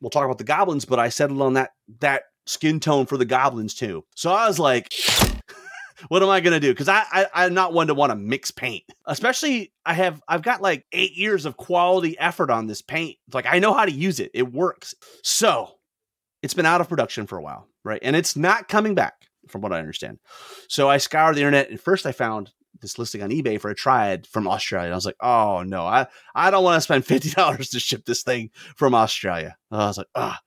we'll 0.00 0.10
talk 0.10 0.24
about 0.24 0.38
the 0.38 0.44
goblins, 0.44 0.84
but 0.84 0.98
I 0.98 1.08
settled 1.08 1.42
on 1.42 1.54
that 1.54 1.72
that 2.00 2.24
skin 2.46 2.80
tone 2.80 3.06
for 3.06 3.16
the 3.16 3.24
goblins 3.24 3.74
too. 3.74 4.04
So 4.14 4.32
I 4.32 4.46
was 4.48 4.58
like, 4.58 4.92
what 6.08 6.22
am 6.22 6.28
I 6.28 6.40
gonna 6.40 6.60
do? 6.60 6.72
Because 6.72 6.88
I, 6.88 7.04
I 7.12 7.26
I'm 7.34 7.54
not 7.54 7.72
one 7.72 7.88
to 7.88 7.94
want 7.94 8.10
to 8.10 8.16
mix 8.16 8.50
paint, 8.50 8.84
especially 9.06 9.72
I 9.84 9.94
have 9.94 10.22
I've 10.28 10.42
got 10.42 10.62
like 10.62 10.86
eight 10.92 11.16
years 11.16 11.44
of 11.44 11.56
quality 11.56 12.18
effort 12.18 12.50
on 12.50 12.66
this 12.66 12.82
paint. 12.82 13.16
Like 13.32 13.46
I 13.48 13.58
know 13.58 13.74
how 13.74 13.84
to 13.84 13.92
use 13.92 14.20
it. 14.20 14.30
It 14.34 14.52
works. 14.52 14.94
So 15.22 15.74
it's 16.42 16.54
been 16.54 16.66
out 16.66 16.80
of 16.80 16.88
production 16.88 17.26
for 17.26 17.36
a 17.36 17.42
while, 17.42 17.66
right? 17.84 18.00
And 18.02 18.14
it's 18.14 18.36
not 18.36 18.68
coming 18.68 18.94
back, 18.94 19.14
from 19.48 19.60
what 19.60 19.72
I 19.72 19.80
understand. 19.80 20.18
So 20.68 20.88
I 20.88 20.98
scoured 20.98 21.34
the 21.34 21.40
internet, 21.40 21.70
and 21.70 21.80
first 21.80 22.06
I 22.06 22.12
found 22.12 22.52
this 22.80 22.98
listing 22.98 23.22
on 23.22 23.30
eBay 23.30 23.60
for 23.60 23.70
a 23.70 23.74
triad 23.74 24.26
from 24.26 24.46
Australia. 24.46 24.86
And 24.86 24.94
I 24.94 24.96
was 24.96 25.06
like, 25.06 25.16
oh 25.20 25.62
no, 25.62 25.84
I, 25.86 26.06
I 26.34 26.50
don't 26.50 26.64
want 26.64 26.76
to 26.76 26.80
spend 26.80 27.04
fifty 27.06 27.30
dollars 27.30 27.70
to 27.70 27.80
ship 27.80 28.04
this 28.04 28.22
thing 28.22 28.50
from 28.76 28.94
Australia. 28.94 29.56
I 29.70 29.86
was 29.86 29.98
like, 29.98 30.08
ah. 30.14 30.38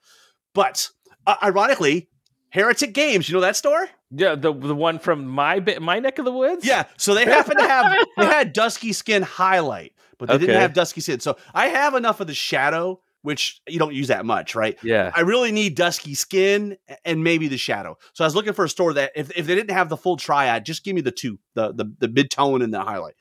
But 0.54 0.90
uh, 1.26 1.36
ironically, 1.44 2.10
Heretic 2.50 2.94
Games, 2.94 3.30
you 3.30 3.36
know 3.36 3.42
that 3.42 3.56
store? 3.56 3.90
Yeah, 4.12 4.36
the 4.36 4.54
the 4.54 4.76
one 4.76 5.00
from 5.00 5.26
my 5.26 5.60
bit 5.60 5.82
my 5.82 6.00
neck 6.00 6.20
of 6.20 6.26
the 6.26 6.34
woods? 6.34 6.66
Yeah. 6.66 6.84
So 6.98 7.14
they 7.14 7.26
happen 7.26 7.58
to 7.58 7.64
have 7.64 8.08
they 8.18 8.26
had 8.26 8.54
dusky 8.54 8.92
skin 8.92 9.24
highlight, 9.24 9.94
but 10.18 10.28
they 10.28 10.38
didn't 10.38 10.60
have 10.60 10.74
dusky 10.74 11.00
skin. 11.00 11.22
So 11.22 11.38
I 11.54 11.68
have 11.68 11.96
enough 11.96 12.20
of 12.20 12.28
the 12.28 12.34
shadow, 12.34 13.02
which 13.22 13.62
you 13.68 13.80
don't 13.80 13.94
use 13.94 14.08
that 14.08 14.26
much, 14.26 14.56
right? 14.56 14.78
Yeah. 14.84 15.12
I 15.16 15.22
really 15.22 15.52
need 15.52 15.76
dusky 15.76 16.16
skin 16.16 16.78
and 17.06 17.24
maybe 17.24 17.48
the 17.48 17.58
shadow. 17.58 17.98
So 18.14 18.24
I 18.24 18.28
was 18.28 18.36
looking 18.36 18.54
for 18.54 18.66
a 18.66 18.70
store 18.70 18.94
that 18.94 19.12
if, 19.16 19.32
if 19.38 19.46
they 19.46 19.56
didn't 19.56 19.72
have 19.72 19.90
the 19.90 19.98
full 19.98 20.18
triad, 20.18 20.66
just 20.66 20.84
give 20.84 20.96
me 20.96 21.02
the 21.02 21.12
two, 21.12 21.40
the 21.54 21.74
the, 21.74 21.86
the 22.00 22.08
mid 22.08 22.32
tone 22.32 22.62
and 22.62 22.74
the 22.74 22.82
highlight. 22.82 23.16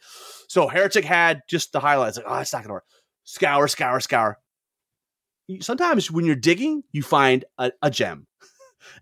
So 0.49 0.69
Heretic 0.69 1.05
had 1.05 1.43
just 1.49 1.73
the 1.73 1.81
highlights. 1.81 2.17
Like, 2.17 2.27
oh, 2.29 2.39
it's 2.39 2.53
not 2.53 2.63
gonna 2.63 2.75
work. 2.75 2.85
Scour, 3.25 3.69
scour, 3.69 4.01
scour. 4.01 4.39
Sometimes 5.61 6.11
when 6.11 6.25
you're 6.25 6.37
digging, 6.37 6.83
you 6.93 7.03
find 7.03 7.45
a, 7.59 7.73
a 7.83 7.91
gem. 7.91 8.27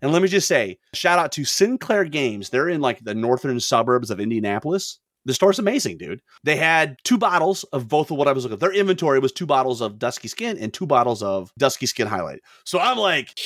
And 0.01 0.11
let 0.11 0.21
me 0.21 0.27
just 0.27 0.47
say, 0.47 0.77
shout 0.93 1.19
out 1.19 1.31
to 1.33 1.45
Sinclair 1.45 2.05
Games. 2.05 2.49
They're 2.49 2.69
in 2.69 2.81
like 2.81 3.03
the 3.03 3.15
northern 3.15 3.59
suburbs 3.59 4.11
of 4.11 4.19
Indianapolis. 4.19 4.99
The 5.29 5.35
store's 5.35 5.59
amazing, 5.59 5.99
dude. 5.99 6.21
They 6.43 6.55
had 6.55 6.97
two 7.03 7.19
bottles 7.19 7.63
of 7.65 7.87
both 7.87 8.09
of 8.09 8.17
what 8.17 8.27
I 8.27 8.31
was 8.31 8.43
looking. 8.45 8.57
For. 8.57 8.61
Their 8.61 8.73
inventory 8.73 9.19
was 9.19 9.31
two 9.31 9.45
bottles 9.45 9.79
of 9.79 9.99
Dusky 9.99 10.27
Skin 10.27 10.57
and 10.57 10.73
two 10.73 10.87
bottles 10.87 11.21
of 11.21 11.51
Dusky 11.55 11.85
Skin 11.85 12.07
Highlight. 12.07 12.39
So 12.65 12.79
I'm 12.79 12.97
like, 12.97 13.37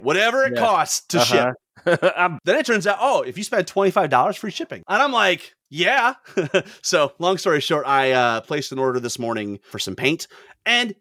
whatever 0.00 0.44
it 0.44 0.52
Yeah. 0.54 0.60
costs 0.60 1.04
to 1.08 1.18
ship. 1.24 1.54
Uh-huh. 1.84 2.12
I'm- 2.16 2.38
Then 2.44 2.58
it 2.60 2.64
turns 2.64 2.86
out, 2.86 2.98
oh, 3.00 3.22
if 3.22 3.36
you 3.36 3.42
spend 3.42 3.66
$25, 3.66 4.38
free 4.38 4.52
shipping. 4.52 4.84
And 4.88 5.02
I'm 5.02 5.10
like, 5.10 5.52
yeah. 5.68 6.14
so 6.82 7.12
long 7.18 7.38
story 7.38 7.60
short, 7.60 7.88
I 7.88 8.12
uh, 8.12 8.40
placed 8.42 8.70
an 8.70 8.78
order 8.78 9.00
this 9.00 9.18
morning 9.18 9.58
for 9.68 9.80
some 9.80 9.96
paint. 9.96 10.28
And 10.64 10.94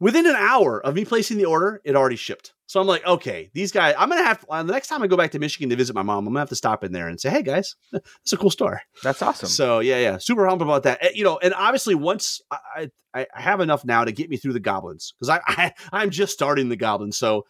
within 0.00 0.26
an 0.26 0.34
hour 0.34 0.84
of 0.84 0.96
me 0.96 1.04
placing 1.04 1.38
the 1.38 1.44
order, 1.44 1.80
it 1.84 1.94
already 1.94 2.16
shipped. 2.16 2.52
So 2.68 2.78
I'm 2.80 2.86
like, 2.86 3.04
okay, 3.06 3.50
these 3.54 3.72
guys. 3.72 3.94
I'm 3.98 4.10
gonna 4.10 4.22
have 4.22 4.44
uh, 4.50 4.62
the 4.62 4.72
next 4.74 4.88
time 4.88 5.02
I 5.02 5.06
go 5.06 5.16
back 5.16 5.30
to 5.30 5.38
Michigan 5.38 5.70
to 5.70 5.76
visit 5.76 5.94
my 5.94 6.02
mom. 6.02 6.26
I'm 6.26 6.34
gonna 6.34 6.40
have 6.40 6.50
to 6.50 6.54
stop 6.54 6.84
in 6.84 6.92
there 6.92 7.08
and 7.08 7.18
say, 7.18 7.30
hey 7.30 7.42
guys, 7.42 7.74
it's 7.92 8.32
a 8.34 8.36
cool 8.36 8.50
store. 8.50 8.82
That's 9.02 9.22
awesome. 9.22 9.48
So 9.48 9.80
yeah, 9.80 9.98
yeah, 9.98 10.18
super 10.18 10.46
humble 10.46 10.66
about 10.66 10.82
that. 10.82 10.98
Eh, 11.02 11.10
You 11.14 11.24
know, 11.24 11.38
and 11.38 11.54
obviously 11.54 11.94
once 11.94 12.42
I 12.50 12.90
I, 13.14 13.26
I 13.34 13.40
have 13.40 13.60
enough 13.60 13.86
now 13.86 14.04
to 14.04 14.12
get 14.12 14.28
me 14.28 14.36
through 14.36 14.52
the 14.52 14.60
goblins 14.60 15.14
because 15.18 15.30
I, 15.30 15.40
I 15.46 15.72
I'm 15.92 16.10
just 16.10 16.34
starting 16.34 16.68
the 16.68 16.76
goblins, 16.76 17.16
so 17.16 17.46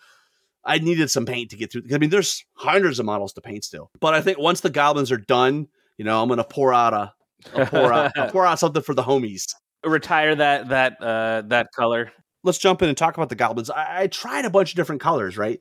I 0.64 0.78
needed 0.78 1.10
some 1.10 1.26
paint 1.26 1.50
to 1.50 1.56
get 1.56 1.72
through. 1.72 1.82
I 1.92 1.98
mean, 1.98 2.10
there's 2.10 2.44
hundreds 2.54 3.00
of 3.00 3.06
models 3.06 3.32
to 3.32 3.40
paint 3.40 3.64
still, 3.64 3.90
but 4.00 4.14
I 4.14 4.20
think 4.20 4.38
once 4.38 4.60
the 4.60 4.70
goblins 4.70 5.10
are 5.10 5.16
done, 5.18 5.66
you 5.96 6.04
know, 6.04 6.22
I'm 6.22 6.28
gonna 6.28 6.44
pour 6.44 6.72
out 6.72 6.94
a 6.94 7.12
I'll 7.56 7.66
pour 7.66 7.92
out 7.92 8.12
I'll 8.16 8.30
pour 8.30 8.46
out 8.46 8.60
something 8.60 8.82
for 8.82 8.94
the 8.94 9.02
homies. 9.02 9.52
Retire 9.84 10.36
that 10.36 10.68
that 10.68 11.02
uh 11.02 11.42
that 11.48 11.68
color. 11.74 12.12
Let's 12.44 12.58
jump 12.58 12.82
in 12.82 12.88
and 12.88 12.96
talk 12.96 13.16
about 13.16 13.28
the 13.28 13.34
goblins. 13.34 13.70
I, 13.70 14.02
I 14.02 14.06
tried 14.06 14.44
a 14.44 14.50
bunch 14.50 14.72
of 14.72 14.76
different 14.76 15.00
colors, 15.00 15.36
right? 15.36 15.60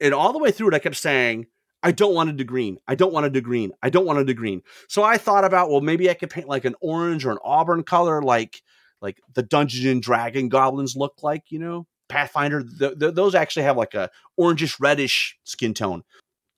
And 0.00 0.14
all 0.14 0.32
the 0.32 0.38
way 0.38 0.50
through 0.50 0.68
it, 0.68 0.74
I 0.74 0.78
kept 0.78 0.96
saying, 0.96 1.46
I 1.82 1.92
don't 1.92 2.14
want 2.14 2.30
to 2.30 2.36
do 2.36 2.44
green. 2.44 2.78
I 2.88 2.94
don't 2.94 3.12
want 3.12 3.24
to 3.24 3.30
do 3.30 3.40
green. 3.40 3.72
I 3.82 3.90
don't 3.90 4.06
want 4.06 4.18
to 4.18 4.24
do 4.24 4.34
green. 4.34 4.62
So 4.88 5.02
I 5.02 5.16
thought 5.16 5.44
about, 5.44 5.70
well, 5.70 5.80
maybe 5.80 6.10
I 6.10 6.14
could 6.14 6.30
paint 6.30 6.48
like 6.48 6.64
an 6.64 6.74
orange 6.80 7.24
or 7.24 7.30
an 7.30 7.38
auburn 7.44 7.84
color, 7.84 8.22
like 8.22 8.62
like 9.00 9.20
the 9.34 9.44
Dungeon 9.44 9.88
and 9.88 10.02
Dragon 10.02 10.48
goblins 10.48 10.96
look 10.96 11.22
like, 11.22 11.44
you 11.50 11.60
know, 11.60 11.86
Pathfinder. 12.08 12.64
Th- 12.64 12.98
th- 12.98 13.14
those 13.14 13.34
actually 13.36 13.62
have 13.62 13.76
like 13.76 13.94
a 13.94 14.10
orangish 14.38 14.80
reddish 14.80 15.38
skin 15.44 15.72
tone. 15.72 16.02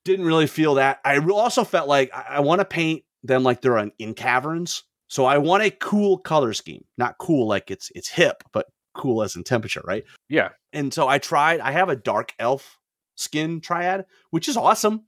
Didn't 0.06 0.24
really 0.24 0.46
feel 0.46 0.76
that. 0.76 1.00
I 1.04 1.18
also 1.18 1.64
felt 1.64 1.86
like 1.86 2.10
I, 2.14 2.36
I 2.36 2.40
want 2.40 2.60
to 2.60 2.64
paint 2.64 3.04
them 3.22 3.42
like 3.42 3.60
they're 3.60 3.76
in, 3.76 3.92
in 3.98 4.14
caverns. 4.14 4.84
So 5.08 5.26
I 5.26 5.38
want 5.38 5.64
a 5.64 5.70
cool 5.70 6.16
color 6.18 6.54
scheme, 6.54 6.84
not 6.96 7.18
cool 7.18 7.46
like 7.46 7.70
it's 7.70 7.90
it's 7.94 8.08
hip, 8.08 8.42
but 8.52 8.66
cool 8.94 9.22
as 9.22 9.36
in 9.36 9.44
temperature, 9.44 9.82
right? 9.84 10.04
Yeah. 10.28 10.50
And 10.72 10.92
so 10.92 11.08
I 11.08 11.18
tried. 11.18 11.60
I 11.60 11.72
have 11.72 11.88
a 11.88 11.96
dark 11.96 12.32
elf 12.38 12.78
skin 13.16 13.60
triad, 13.60 14.06
which 14.30 14.48
is 14.48 14.56
awesome, 14.56 15.06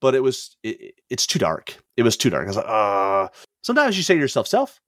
but 0.00 0.14
it 0.14 0.20
was 0.20 0.56
it, 0.62 0.94
it's 1.10 1.26
too 1.26 1.38
dark. 1.38 1.76
It 1.96 2.02
was 2.02 2.16
too 2.16 2.30
dark. 2.30 2.44
I 2.44 2.48
was 2.48 2.56
like, 2.56 2.66
uh. 2.68 3.28
Sometimes 3.62 3.96
you 3.96 4.02
say 4.02 4.14
to 4.14 4.20
yourself, 4.20 4.46
"Self, 4.46 4.80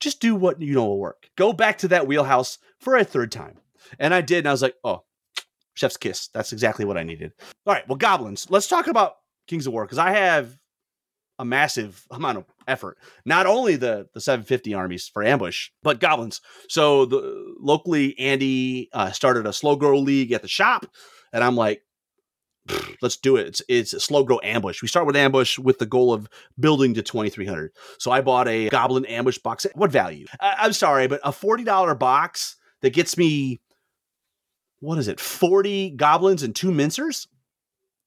just 0.00 0.20
do 0.20 0.34
what 0.34 0.60
you 0.60 0.74
know 0.74 0.84
will 0.84 0.98
work. 0.98 1.28
Go 1.36 1.52
back 1.52 1.78
to 1.78 1.88
that 1.88 2.06
wheelhouse 2.06 2.58
for 2.80 2.96
a 2.96 3.04
third 3.04 3.30
time." 3.30 3.58
And 3.98 4.12
I 4.12 4.20
did, 4.20 4.38
and 4.38 4.48
I 4.48 4.52
was 4.52 4.62
like, 4.62 4.74
"Oh, 4.82 5.04
chef's 5.74 5.96
kiss. 5.96 6.28
That's 6.28 6.52
exactly 6.52 6.84
what 6.84 6.98
I 6.98 7.04
needed." 7.04 7.32
All 7.66 7.74
right, 7.74 7.86
well, 7.88 7.96
goblins. 7.96 8.48
Let's 8.50 8.66
talk 8.68 8.88
about 8.88 9.16
Kings 9.46 9.66
of 9.66 9.72
War 9.72 9.84
because 9.84 9.98
I 9.98 10.10
have 10.10 10.58
a 11.38 11.44
massive 11.44 12.06
amount 12.10 12.38
of 12.38 12.44
effort. 12.66 12.98
Not 13.24 13.46
only 13.46 13.76
the 13.76 14.08
the 14.14 14.20
750 14.20 14.74
armies 14.74 15.08
for 15.08 15.22
ambush, 15.22 15.70
but 15.82 16.00
goblins. 16.00 16.40
So 16.68 17.06
the 17.06 17.54
locally, 17.60 18.18
Andy 18.18 18.88
uh, 18.92 19.10
started 19.10 19.46
a 19.46 19.52
slow 19.52 19.76
grow 19.76 19.98
league 19.98 20.32
at 20.32 20.42
the 20.42 20.48
shop, 20.48 20.86
and 21.32 21.42
I'm 21.42 21.56
like, 21.56 21.82
let's 23.02 23.16
do 23.16 23.36
it. 23.36 23.46
It's 23.46 23.62
it's 23.68 23.92
a 23.92 24.00
slow 24.00 24.24
grow 24.24 24.40
ambush. 24.42 24.82
We 24.82 24.88
start 24.88 25.06
with 25.06 25.16
ambush 25.16 25.58
with 25.58 25.78
the 25.78 25.86
goal 25.86 26.12
of 26.12 26.28
building 26.58 26.94
to 26.94 27.02
2300. 27.02 27.72
So 27.98 28.10
I 28.10 28.20
bought 28.20 28.48
a 28.48 28.68
goblin 28.68 29.06
ambush 29.06 29.38
box. 29.38 29.66
What 29.74 29.90
value? 29.90 30.26
I, 30.40 30.56
I'm 30.60 30.72
sorry, 30.72 31.06
but 31.06 31.20
a 31.24 31.32
forty 31.32 31.64
dollar 31.64 31.94
box 31.94 32.56
that 32.82 32.92
gets 32.92 33.16
me 33.16 33.60
what 34.80 34.98
is 34.98 35.08
it? 35.08 35.20
40 35.20 35.90
goblins 35.90 36.42
and 36.42 36.54
two 36.54 36.70
mincers? 36.70 37.26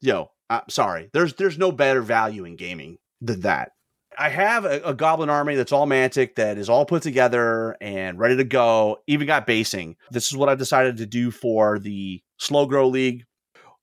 Yo, 0.01 0.31
I'm 0.49 0.69
sorry. 0.69 1.09
There's 1.13 1.33
there's 1.33 1.57
no 1.57 1.71
better 1.71 2.01
value 2.01 2.45
in 2.45 2.55
gaming 2.55 2.97
than 3.21 3.41
that. 3.41 3.71
I 4.17 4.29
have 4.29 4.65
a, 4.65 4.81
a 4.83 4.93
goblin 4.93 5.29
army 5.29 5.55
that's 5.55 5.71
all 5.71 5.87
mantic, 5.87 6.35
that 6.35 6.57
is 6.57 6.69
all 6.69 6.85
put 6.85 7.03
together 7.03 7.77
and 7.79 8.19
ready 8.19 8.35
to 8.37 8.43
go. 8.43 8.97
Even 9.07 9.27
got 9.27 9.47
basing. 9.47 9.95
This 10.11 10.27
is 10.27 10.35
what 10.35 10.49
I've 10.49 10.57
decided 10.57 10.97
to 10.97 11.05
do 11.05 11.31
for 11.31 11.79
the 11.79 12.21
slow 12.37 12.65
grow 12.65 12.87
league. 12.87 13.25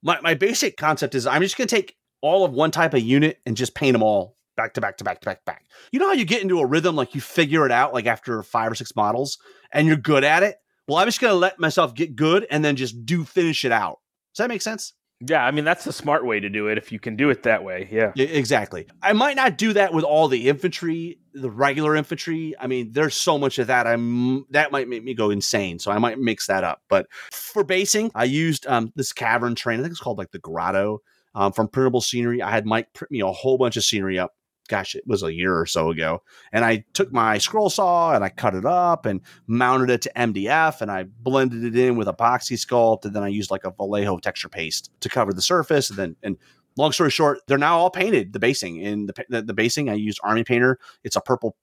My 0.03 0.21
my 0.21 0.35
basic 0.35 0.77
concept 0.77 1.15
is 1.15 1.27
I'm 1.27 1.43
just 1.43 1.57
gonna 1.57 1.69
take 1.69 1.97
all 2.21 2.45
of 2.45 2.53
one 2.53 2.71
type 2.71 2.93
of 2.93 3.01
unit 3.01 3.39
and 3.47 3.57
just 3.57 3.75
paint 3.75 3.95
them 3.95 4.03
all 4.03 4.37
back 4.57 4.75
to 4.75 4.81
back 4.81 4.99
to 4.99 5.05
back 5.05 5.21
to 5.21 5.25
back 5.25 5.39
to 5.39 5.45
back. 5.47 5.65
You 5.93 6.01
know 6.01 6.09
how 6.09 6.15
you 6.15 6.25
get 6.25 6.43
into 6.43 6.61
a 6.61 6.67
rhythm, 6.67 6.97
like 6.97 7.15
you 7.15 7.21
figure 7.21 7.65
it 7.65 7.73
out 7.73 7.95
like 7.95 8.07
after 8.07 8.43
five 8.43 8.71
or 8.71 8.75
six 8.75 8.95
models 8.97 9.39
and 9.73 9.87
you're 9.87 9.97
good 9.97 10.25
at 10.25 10.43
it? 10.43 10.57
Well, 10.89 10.99
I'm 10.99 11.09
just 11.09 11.21
gonna 11.21 11.35
let 11.35 11.59
myself 11.59 11.95
get 11.95 12.15
good 12.15 12.47
and 12.51 12.65
then 12.65 12.77
just 12.77 13.07
do 13.07 13.25
finish 13.25 13.65
it 13.65 13.73
out. 13.73 14.01
Does 14.35 14.45
that 14.45 14.49
make 14.49 14.63
sense? 14.63 14.93
Yeah, 15.21 15.45
I 15.45 15.51
mean 15.51 15.65
that's 15.65 15.85
the 15.85 15.93
smart 15.93 16.27
way 16.27 16.41
to 16.41 16.49
do 16.51 16.69
it 16.69 16.77
if 16.77 16.93
you 16.93 17.01
can 17.01 17.17
do 17.17 17.31
it 17.31 17.45
that 17.45 17.65
way. 17.65 17.89
Yeah. 17.91 18.13
Yeah, 18.15 18.27
exactly. 18.27 18.87
I 19.03 19.15
might 19.15 19.37
not 19.37 19.57
do 19.57 19.73
that 19.73 19.95
with 19.95 20.05
all 20.05 20.29
the 20.29 20.49
infantry, 20.49 21.19
the 21.33 21.51
regular 21.51 21.97
infantry. 21.97 22.55
I 22.61 22.67
mean, 22.67 22.93
there's 22.93 23.17
so 23.17 23.39
much 23.39 23.59
of 23.59 23.69
that. 23.69 23.87
I'm 23.87 24.45
that 24.51 24.73
might 24.73 24.89
make 24.89 25.05
me 25.05 25.15
go 25.15 25.31
insane. 25.31 25.79
So 25.79 25.91
I 25.91 25.99
might 25.99 26.19
mix 26.19 26.49
that 26.49 26.65
up. 26.65 26.83
But 26.89 27.07
for 27.33 27.65
basing, 27.65 28.11
I 28.15 28.25
used 28.25 28.67
um, 28.67 28.93
this 28.95 29.13
cavern 29.13 29.55
train. 29.55 29.81
I 29.81 29.83
think 29.83 29.93
it's 29.93 30.01
called 30.01 30.19
like 30.19 30.33
the 30.33 30.39
Grotto 30.39 31.01
um, 31.35 31.53
from 31.53 31.69
Printable 31.69 32.03
Scenery. 32.03 32.43
I 32.43 32.51
had 32.51 32.67
Mike 32.67 32.93
print 32.93 33.11
me 33.11 33.21
a 33.21 33.27
whole 33.27 33.57
bunch 33.57 33.79
of 33.79 33.85
scenery 33.85 34.19
up. 34.19 34.33
Gosh, 34.67 34.95
it 34.95 35.05
was 35.07 35.23
a 35.23 35.33
year 35.33 35.59
or 35.59 35.67
so 35.67 35.91
ago. 35.91 36.23
And 36.53 36.65
I 36.65 36.85
took 36.93 37.13
my 37.13 37.39
scroll 37.39 37.71
saw 37.71 38.15
and 38.15 38.25
I 38.25 38.29
cut 38.29 38.55
it 38.55 38.65
up 38.65 39.07
and 39.07 39.21
mounted 39.47 39.91
it 39.91 40.03
to 40.03 40.13
MDF 40.17 40.81
and 40.81 40.91
I 40.91 41.05
blended 41.05 41.65
it 41.65 41.77
in 41.77 41.97
with 41.97 42.09
epoxy 42.09 42.55
sculpt. 42.55 43.05
And 43.05 43.15
then 43.15 43.23
I 43.23 43.29
used 43.29 43.51
like 43.51 43.65
a 43.65 43.71
Vallejo 43.71 44.19
texture 44.19 44.49
paste 44.49 44.91
to 45.01 45.09
cover 45.09 45.33
the 45.33 45.43
surface. 45.43 45.91
And 45.91 45.99
then, 45.99 46.17
and 46.23 46.37
long 46.77 46.93
story 46.93 47.11
short, 47.11 47.41
they're 47.47 47.59
now 47.59 47.79
all 47.79 47.91
painted. 47.91 48.33
The 48.33 48.39
basing 48.39 48.77
in 48.77 49.07
the, 49.07 49.25
the 49.29 49.43
the 49.43 49.55
basing, 49.55 49.89
I 49.89 49.95
used 49.95 50.21
Army 50.23 50.45
Painter. 50.45 50.79
It's 51.05 51.17
a 51.17 51.21
purple 51.21 51.57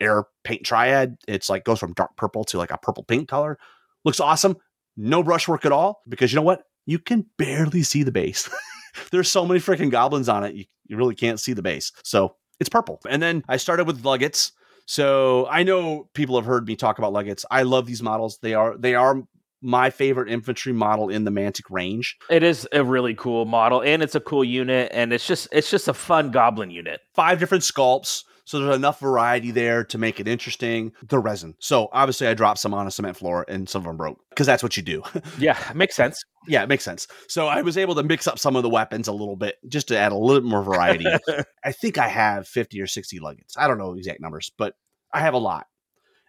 air 0.00 0.24
paint 0.44 0.64
triad. 0.64 1.16
It's 1.28 1.48
like 1.48 1.64
goes 1.64 1.78
from 1.78 1.92
dark 1.92 2.16
purple 2.16 2.44
to 2.44 2.58
like 2.58 2.70
a 2.70 2.78
purple 2.78 3.04
pink 3.04 3.28
color. 3.28 3.58
Looks 4.04 4.20
awesome. 4.20 4.56
No 4.96 5.22
brushwork 5.22 5.64
at 5.64 5.72
all 5.72 6.02
because 6.08 6.32
you 6.32 6.36
know 6.36 6.42
what? 6.42 6.64
You 6.86 6.98
can 6.98 7.26
barely 7.38 7.82
see 7.82 8.02
the 8.02 8.12
base. 8.12 8.48
There's 9.12 9.30
so 9.30 9.46
many 9.46 9.60
freaking 9.60 9.90
goblins 9.90 10.28
on 10.28 10.44
it. 10.44 10.54
You, 10.54 10.64
you 10.86 10.96
really 10.96 11.14
can't 11.14 11.40
see 11.40 11.52
the 11.52 11.62
base. 11.62 11.92
So 12.02 12.36
it's 12.62 12.70
purple. 12.70 13.00
And 13.08 13.20
then 13.22 13.44
I 13.48 13.58
started 13.58 13.86
with 13.86 14.02
Luggets. 14.02 14.52
So 14.86 15.46
I 15.50 15.62
know 15.62 16.08
people 16.14 16.36
have 16.36 16.46
heard 16.46 16.66
me 16.66 16.76
talk 16.76 16.98
about 16.98 17.12
Luggets. 17.12 17.44
I 17.50 17.62
love 17.62 17.86
these 17.86 18.02
models. 18.02 18.38
They 18.38 18.54
are 18.54 18.76
they 18.78 18.94
are 18.94 19.22
my 19.60 19.90
favorite 19.90 20.28
infantry 20.28 20.72
model 20.72 21.08
in 21.08 21.24
the 21.24 21.30
Mantic 21.30 21.70
range. 21.70 22.16
It 22.28 22.42
is 22.42 22.66
a 22.72 22.82
really 22.82 23.14
cool 23.14 23.44
model 23.44 23.80
and 23.82 24.02
it's 24.02 24.16
a 24.16 24.20
cool 24.20 24.42
unit 24.44 24.90
and 24.92 25.12
it's 25.12 25.26
just 25.26 25.48
it's 25.52 25.70
just 25.70 25.86
a 25.86 25.94
fun 25.94 26.30
goblin 26.30 26.70
unit. 26.70 27.00
five 27.14 27.38
different 27.38 27.62
sculpts. 27.62 28.24
So 28.44 28.58
there's 28.58 28.74
enough 28.76 28.98
variety 28.98 29.52
there 29.52 29.84
to 29.84 29.98
make 29.98 30.18
it 30.18 30.26
interesting. 30.26 30.92
The 31.08 31.18
resin. 31.18 31.54
So 31.60 31.88
obviously 31.92 32.26
I 32.26 32.34
dropped 32.34 32.58
some 32.58 32.74
on 32.74 32.86
a 32.86 32.90
cement 32.90 33.16
floor 33.16 33.44
and 33.48 33.68
some 33.68 33.82
of 33.82 33.86
them 33.86 33.96
broke 33.96 34.18
because 34.30 34.46
that's 34.46 34.62
what 34.62 34.76
you 34.76 34.82
do. 34.82 35.02
Yeah, 35.38 35.56
makes 35.74 35.94
sense. 35.96 36.20
yeah, 36.48 36.62
it 36.62 36.68
makes 36.68 36.84
sense. 36.84 37.06
So 37.28 37.46
I 37.46 37.62
was 37.62 37.78
able 37.78 37.94
to 37.94 38.02
mix 38.02 38.26
up 38.26 38.38
some 38.38 38.56
of 38.56 38.62
the 38.62 38.68
weapons 38.68 39.08
a 39.08 39.12
little 39.12 39.36
bit 39.36 39.56
just 39.68 39.88
to 39.88 39.98
add 39.98 40.12
a 40.12 40.16
little 40.16 40.48
more 40.48 40.62
variety. 40.62 41.06
I 41.64 41.72
think 41.72 41.98
I 41.98 42.08
have 42.08 42.46
50 42.48 42.80
or 42.80 42.86
60 42.86 43.20
luggets. 43.20 43.56
I 43.56 43.68
don't 43.68 43.78
know 43.78 43.94
exact 43.94 44.20
numbers, 44.20 44.50
but 44.58 44.74
I 45.12 45.20
have 45.20 45.34
a 45.34 45.38
lot. 45.38 45.66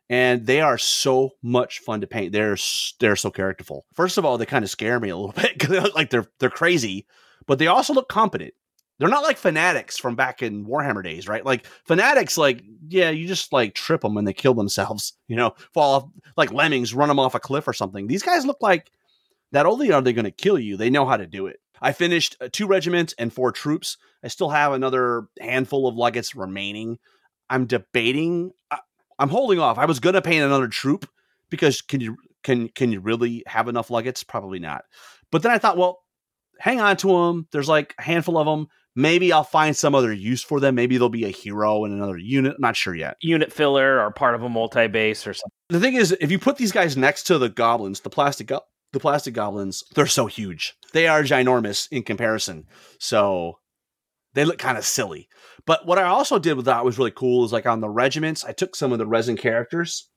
And 0.10 0.46
they 0.46 0.62
are 0.62 0.78
so 0.78 1.32
much 1.42 1.80
fun 1.80 2.02
to 2.02 2.08
paint. 2.08 2.34
They're 2.34 2.58
they're 3.00 3.16
so 3.16 3.32
characterful. 3.32 3.86
First 3.94 4.18
of 4.18 4.26
all, 4.26 4.38
they 4.38 4.46
kind 4.46 4.64
of 4.64 4.70
scare 4.70 5.00
me 5.00 5.10
a 5.10 5.16
little 5.18 5.32
bit 5.42 5.54
because 5.54 5.70
they 5.70 5.80
look 5.80 5.96
like 5.96 6.10
they're 6.12 6.28
they're 6.40 6.50
crazy, 6.50 7.08
but 7.48 7.58
they 7.58 7.68
also 7.68 7.94
look 7.94 8.10
competent. 8.10 8.54
They're 9.00 9.10
not 9.10 9.24
like 9.24 9.38
fanatics 9.38 9.98
from 9.98 10.16
back 10.16 10.42
in 10.42 10.66
Warhammer 10.66 11.04
days, 11.04 11.28
right? 11.28 11.46
Like 11.46 11.66
fanatics, 11.86 12.38
like 12.38 12.64
yeah, 12.88 13.10
you 13.10 13.28
just 13.28 13.52
like 13.52 13.74
trip 13.74 14.02
them 14.02 14.18
and 14.18 14.28
they 14.28 14.34
kill 14.34 14.54
themselves, 14.54 15.14
you 15.28 15.36
know, 15.36 15.56
fall 15.74 15.96
off 15.96 16.10
like 16.38 16.54
lemmings, 16.54 16.94
run 16.94 17.10
them 17.10 17.20
off 17.20 17.36
a 17.36 17.40
cliff 17.40 17.68
or 17.68 17.74
something. 17.74 18.08
These 18.08 18.24
guys 18.24 18.46
look 18.46 18.62
like 18.62 18.92
not 19.52 19.66
only 19.66 19.92
are 19.92 20.02
they 20.02 20.14
going 20.14 20.26
to 20.26 20.32
kill 20.32 20.60
you, 20.60 20.78
they 20.78 20.90
know 20.90 21.06
how 21.06 21.18
to 21.18 21.28
do 21.28 21.48
it. 21.48 21.60
I 21.82 21.92
finished 21.92 22.38
uh, 22.40 22.48
two 22.52 22.66
regiments 22.66 23.14
and 23.18 23.32
four 23.32 23.52
troops. 23.52 23.98
I 24.24 24.30
still 24.30 24.50
have 24.50 24.72
another 24.72 25.28
handful 25.40 25.88
of 25.88 25.96
luggets 25.96 26.34
remaining. 26.34 26.98
I'm 27.50 27.66
debating. 27.66 28.52
I, 28.72 28.80
I'm 29.20 29.30
holding 29.30 29.60
off. 29.60 29.78
I 29.78 29.86
was 29.86 30.00
going 30.00 30.16
to 30.16 30.22
paint 30.22 30.46
another 30.46 30.68
troop 30.70 31.08
because 31.50 31.82
can 31.82 32.00
you 32.00 32.18
can 32.42 32.70
can 32.70 32.92
you 32.92 33.00
really 33.00 33.44
have 33.48 33.68
enough 33.68 33.90
luggets? 33.90 34.26
Probably 34.26 34.60
not. 34.60 34.86
But 35.30 35.44
then 35.44 35.52
I 35.52 35.58
thought, 35.58 35.78
well, 35.78 36.04
hang 36.58 36.80
on 36.80 36.96
to 36.98 37.08
them. 37.08 37.48
There's 37.52 37.70
like 37.70 37.94
a 38.00 38.04
handful 38.04 38.38
of 38.38 38.46
them. 38.46 38.68
Maybe 38.96 39.34
I'll 39.34 39.44
find 39.44 39.76
some 39.76 39.96
other 39.96 40.14
use 40.14 40.44
for 40.44 40.60
them. 40.60 40.76
Maybe 40.76 40.98
they'll 40.98 41.10
be 41.10 41.26
a 41.26 41.30
hero 41.30 41.84
in 41.86 41.94
another 41.94 42.18
unit. 42.18 42.54
I'm 42.56 42.62
not 42.62 42.76
sure 42.76 42.94
yet. 42.94 43.18
Unit 43.22 43.52
filler 43.52 44.00
or 44.00 44.12
part 44.12 44.36
of 44.36 44.44
a 44.44 44.50
multi 44.50 44.88
base 44.88 45.26
or 45.26 45.34
something. 45.34 45.52
The 45.70 45.80
thing 45.80 45.96
is, 45.96 46.16
if 46.22 46.30
you 46.30 46.38
put 46.38 46.58
these 46.58 46.72
guys 46.72 46.96
next 46.96 47.24
to 47.24 47.38
the 47.38 47.50
goblins, 47.50 48.02
the 48.02 48.10
plastic 48.10 48.48
go- 48.48 48.62
the 48.92 49.00
plastic 49.00 49.34
goblins, 49.34 49.84
they're 49.96 50.06
so 50.06 50.28
huge. 50.28 50.76
They 50.94 51.08
are 51.08 51.24
ginormous 51.24 51.88
in 51.92 52.04
comparison. 52.04 52.66
So 53.00 53.58
they 54.34 54.46
look 54.46 54.60
kind 54.60 54.78
of 54.78 54.86
silly. 54.86 55.28
But 55.66 55.88
what 55.88 55.98
I 55.98 56.04
also 56.04 56.38
did 56.38 56.56
with 56.58 56.66
that 56.66 56.86
was 56.86 56.98
really 56.98 57.12
cool 57.12 57.46
is 57.46 57.54
like 57.54 57.66
on 57.66 57.82
the 57.82 57.90
regiments, 57.90 58.46
I 58.46 58.52
took 58.52 58.76
some 58.76 58.92
of 58.92 59.00
the 59.00 59.08
resin 59.08 59.38
characters 59.38 60.10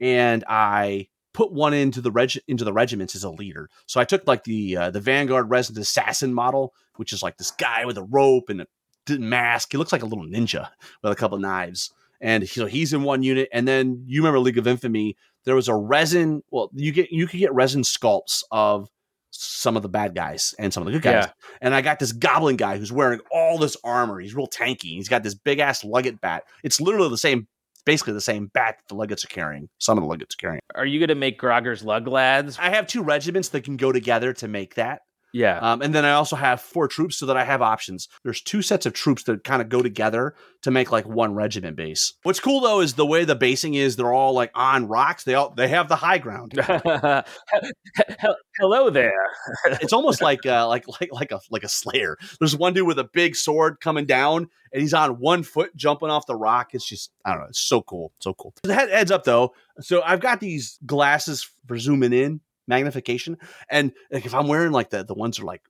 and 0.00 0.44
I 0.48 1.08
put 1.34 1.52
one 1.52 1.74
into 1.74 2.00
the 2.00 2.10
reg 2.10 2.32
into 2.48 2.64
the 2.64 2.72
regiments 2.72 3.14
as 3.14 3.24
a 3.24 3.30
leader. 3.30 3.68
So 3.86 4.00
I 4.00 4.04
took 4.04 4.26
like 4.26 4.44
the 4.44 4.76
uh, 4.76 4.90
the 4.90 5.00
Vanguard 5.00 5.50
resin 5.50 5.78
assassin 5.78 6.34
model, 6.34 6.72
which 6.96 7.12
is 7.12 7.22
like 7.22 7.36
this 7.36 7.50
guy 7.50 7.84
with 7.84 7.98
a 7.98 8.04
rope 8.04 8.48
and 8.48 8.62
a 8.62 8.66
mask. 9.18 9.72
He 9.72 9.78
looks 9.78 9.92
like 9.92 10.02
a 10.02 10.06
little 10.06 10.26
ninja 10.26 10.68
with 11.02 11.12
a 11.12 11.16
couple 11.16 11.36
of 11.36 11.42
knives. 11.42 11.92
And 12.20 12.48
so 12.48 12.66
he's 12.66 12.92
in 12.92 13.02
one 13.02 13.22
unit. 13.24 13.48
And 13.52 13.66
then 13.66 14.04
you 14.06 14.20
remember 14.20 14.38
League 14.38 14.58
of 14.58 14.68
Infamy, 14.68 15.16
there 15.44 15.56
was 15.56 15.68
a 15.68 15.74
resin. 15.74 16.42
Well, 16.50 16.70
you 16.72 16.92
get 16.92 17.10
you 17.10 17.26
could 17.26 17.40
get 17.40 17.52
resin 17.52 17.82
sculpts 17.82 18.42
of 18.50 18.88
some 19.34 19.76
of 19.76 19.82
the 19.82 19.88
bad 19.88 20.14
guys 20.14 20.54
and 20.58 20.72
some 20.72 20.82
of 20.82 20.86
the 20.86 20.92
good 20.92 21.02
guys. 21.02 21.24
Yeah. 21.24 21.32
And 21.60 21.74
I 21.74 21.80
got 21.80 21.98
this 21.98 22.12
goblin 22.12 22.56
guy 22.56 22.76
who's 22.76 22.92
wearing 22.92 23.20
all 23.32 23.58
this 23.58 23.76
armor. 23.82 24.20
He's 24.20 24.34
real 24.34 24.46
tanky. 24.46 24.94
He's 24.96 25.08
got 25.08 25.22
this 25.22 25.34
big 25.34 25.58
ass 25.58 25.82
Luggett 25.82 26.20
bat. 26.20 26.44
It's 26.62 26.80
literally 26.80 27.08
the 27.08 27.18
same, 27.18 27.48
basically 27.84 28.12
the 28.12 28.20
same 28.20 28.50
bat 28.52 28.76
the 28.88 28.94
Luggets 28.94 29.24
are 29.24 29.28
carrying. 29.28 29.68
Some 29.78 29.98
of 29.98 30.04
the 30.04 30.08
Luggets 30.08 30.34
are 30.34 30.38
carrying. 30.38 30.60
Are 30.74 30.86
you 30.86 30.98
going 30.98 31.08
to 31.08 31.14
make 31.14 31.38
Grogger's 31.38 31.82
lug 31.84 32.06
lads? 32.06 32.58
I 32.60 32.70
have 32.70 32.86
two 32.86 33.02
regiments 33.02 33.50
that 33.50 33.64
can 33.64 33.76
go 33.76 33.92
together 33.92 34.32
to 34.34 34.48
make 34.48 34.74
that. 34.76 35.02
Yeah. 35.32 35.58
Um, 35.58 35.80
and 35.80 35.94
then 35.94 36.04
I 36.04 36.12
also 36.12 36.36
have 36.36 36.60
four 36.60 36.88
troops 36.88 37.16
so 37.16 37.26
that 37.26 37.36
I 37.36 37.44
have 37.44 37.62
options. 37.62 38.08
There's 38.22 38.42
two 38.42 38.60
sets 38.60 38.84
of 38.86 38.92
troops 38.92 39.22
that 39.24 39.44
kind 39.44 39.62
of 39.62 39.68
go 39.68 39.82
together 39.82 40.34
to 40.62 40.70
make 40.70 40.92
like 40.92 41.06
one 41.06 41.34
regiment 41.34 41.76
base. 41.76 42.12
What's 42.22 42.38
cool 42.38 42.60
though 42.60 42.80
is 42.80 42.94
the 42.94 43.06
way 43.06 43.24
the 43.24 43.34
basing 43.34 43.74
is. 43.74 43.96
They're 43.96 44.12
all 44.12 44.34
like 44.34 44.50
on 44.54 44.88
rocks. 44.88 45.24
They 45.24 45.34
all 45.34 45.50
they 45.50 45.68
have 45.68 45.88
the 45.88 45.96
high 45.96 46.18
ground. 46.18 46.52
Hello 48.58 48.90
there. 48.90 49.26
it's 49.64 49.92
almost 49.92 50.20
like 50.20 50.44
uh, 50.44 50.68
like 50.68 50.84
like 51.00 51.10
like 51.12 51.32
a 51.32 51.40
like 51.50 51.64
a 51.64 51.68
slayer. 51.68 52.18
There's 52.38 52.56
one 52.56 52.74
dude 52.74 52.86
with 52.86 52.98
a 52.98 53.04
big 53.04 53.34
sword 53.34 53.80
coming 53.80 54.04
down, 54.04 54.48
and 54.72 54.82
he's 54.82 54.94
on 54.94 55.18
one 55.18 55.42
foot 55.42 55.74
jumping 55.74 56.10
off 56.10 56.26
the 56.26 56.36
rock. 56.36 56.74
It's 56.74 56.86
just 56.86 57.10
I 57.24 57.32
don't 57.32 57.40
know. 57.40 57.48
It's 57.48 57.60
so 57.60 57.80
cool, 57.80 58.12
so 58.20 58.34
cool. 58.34 58.54
The 58.62 58.74
head 58.74 58.90
heads 58.90 59.10
up 59.10 59.24
though. 59.24 59.54
So 59.80 60.02
I've 60.02 60.20
got 60.20 60.40
these 60.40 60.78
glasses 60.84 61.48
for 61.66 61.78
zooming 61.78 62.12
in 62.12 62.40
magnification, 62.68 63.38
and 63.70 63.92
like, 64.10 64.26
if 64.26 64.34
I'm 64.34 64.48
wearing 64.48 64.72
like 64.72 64.90
the 64.90 65.04
the 65.04 65.14
ones 65.14 65.40
are 65.40 65.44
like 65.44 65.62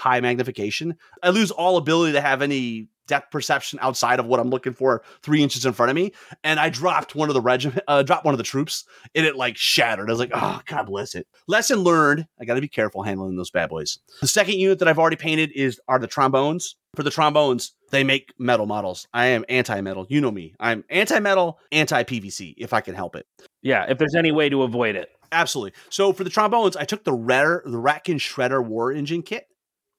high 0.00 0.20
magnification, 0.20 0.96
I 1.22 1.30
lose 1.30 1.50
all 1.50 1.76
ability 1.76 2.14
to 2.14 2.20
have 2.20 2.42
any 2.42 2.88
depth 3.10 3.32
perception 3.32 3.78
outside 3.82 4.20
of 4.20 4.26
what 4.26 4.38
I'm 4.38 4.50
looking 4.50 4.72
for 4.72 5.02
three 5.22 5.42
inches 5.42 5.66
in 5.66 5.72
front 5.72 5.90
of 5.90 5.96
me. 5.96 6.12
And 6.44 6.60
I 6.60 6.70
dropped 6.70 7.16
one 7.16 7.28
of 7.28 7.34
the 7.34 7.40
regiment, 7.40 7.82
uh, 7.88 8.04
dropped 8.04 8.24
one 8.24 8.34
of 8.34 8.38
the 8.38 8.44
troops, 8.44 8.84
and 9.16 9.26
it 9.26 9.34
like 9.36 9.56
shattered. 9.56 10.08
I 10.08 10.12
was 10.12 10.20
like, 10.20 10.30
oh 10.32 10.60
God 10.66 10.86
bless 10.86 11.14
it. 11.14 11.26
Lesson 11.48 11.80
learned. 11.80 12.26
I 12.40 12.44
got 12.44 12.54
to 12.54 12.60
be 12.60 12.68
careful 12.68 13.02
handling 13.02 13.36
those 13.36 13.50
bad 13.50 13.68
boys. 13.68 13.98
The 14.20 14.28
second 14.28 14.54
unit 14.54 14.78
that 14.78 14.88
I've 14.88 14.98
already 14.98 15.16
painted 15.16 15.50
is 15.52 15.80
are 15.88 15.98
the 15.98 16.06
trombones. 16.06 16.76
For 16.94 17.02
the 17.02 17.10
trombones, 17.10 17.72
they 17.90 18.04
make 18.04 18.32
metal 18.38 18.66
models. 18.66 19.06
I 19.12 19.26
am 19.26 19.44
anti-metal. 19.48 20.06
You 20.08 20.20
know 20.20 20.30
me. 20.30 20.54
I'm 20.58 20.84
anti-metal, 20.88 21.58
anti-PVC 21.72 22.54
if 22.58 22.72
I 22.72 22.80
can 22.80 22.94
help 22.94 23.16
it. 23.16 23.26
Yeah, 23.62 23.86
if 23.88 23.98
there's 23.98 24.14
any 24.16 24.32
way 24.32 24.48
to 24.48 24.62
avoid 24.62 24.96
it. 24.96 25.08
Absolutely. 25.32 25.72
So 25.88 26.12
for 26.12 26.24
the 26.24 26.30
trombones, 26.30 26.76
I 26.76 26.84
took 26.84 27.04
the 27.04 27.12
Redder, 27.12 27.62
the 27.64 27.78
Ratkin 27.78 28.16
Shredder 28.16 28.64
War 28.64 28.92
Engine 28.92 29.22
kit. 29.22 29.46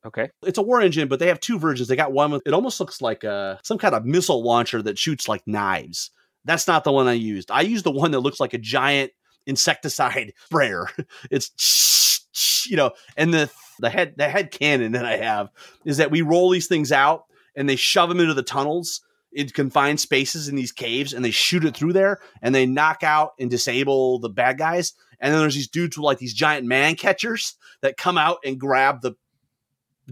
Okay. 0.06 0.30
It's 0.44 0.58
a 0.58 0.64
war 0.64 0.82
engine, 0.82 1.08
but 1.08 1.20
they 1.20 1.28
have 1.28 1.40
two 1.40 1.60
versions. 1.60 1.88
They 1.88 1.96
got 1.96 2.12
one 2.12 2.32
with 2.32 2.42
it 2.46 2.54
almost 2.54 2.80
looks 2.80 3.02
like 3.02 3.24
a 3.24 3.60
some 3.64 3.78
kind 3.78 3.94
of 3.94 4.06
missile 4.06 4.44
launcher 4.44 4.82
that 4.82 4.98
shoots 4.98 5.28
like 5.28 5.46
knives. 5.46 6.10
That's 6.44 6.68
not 6.68 6.84
the 6.84 6.92
one 6.92 7.08
I 7.08 7.14
used. 7.14 7.52
I 7.52 7.62
used 7.62 7.86
the 7.86 7.92
one 7.92 8.12
that 8.12 8.20
looks 8.20 8.40
like 8.40 8.54
a 8.54 8.58
giant 8.58 9.12
insecticide 9.46 10.34
sprayer. 10.46 10.88
It's 11.30 12.66
you 12.68 12.78
know, 12.78 12.92
and 13.16 13.34
the 13.34 13.52
the 13.80 13.90
head 13.90 14.16
the 14.18 14.30
head 14.30 14.52
cannon 14.52 14.94
that 14.94 15.06
I 15.06 15.18
have 15.18 15.50
is 15.86 15.98
that 15.98 16.12
we 16.12 16.22
roll 16.22 16.50
these 16.50 16.68
things 16.68 16.92
out 16.92 17.26
and 17.56 17.70
they 17.70 17.76
shove 17.76 18.10
them 18.10 18.20
into 18.20 18.34
the 18.34 18.44
tunnels 18.44 19.02
in 19.34 19.48
confined 19.50 20.00
spaces 20.00 20.48
in 20.48 20.56
these 20.56 20.72
caves 20.72 21.14
and 21.14 21.24
they 21.24 21.32
shoot 21.32 21.64
it 21.64 21.76
through 21.76 21.94
there 21.94 22.20
and 22.42 22.54
they 22.54 22.66
knock 22.66 23.04
out 23.04 23.32
and 23.40 23.50
disable 23.50 24.20
the 24.20 24.30
bad 24.30 24.58
guys. 24.58 24.94
And 25.20 25.34
then 25.34 25.42
there's 25.42 25.56
these 25.56 25.70
dudes 25.70 25.98
with 25.98 26.04
like 26.04 26.18
these 26.18 26.34
giant 26.34 26.66
man 26.66 26.96
catchers 26.96 27.56
that 27.82 27.98
come 27.98 28.18
out 28.18 28.40
and 28.44 28.60
grab 28.60 29.02
the 29.02 29.14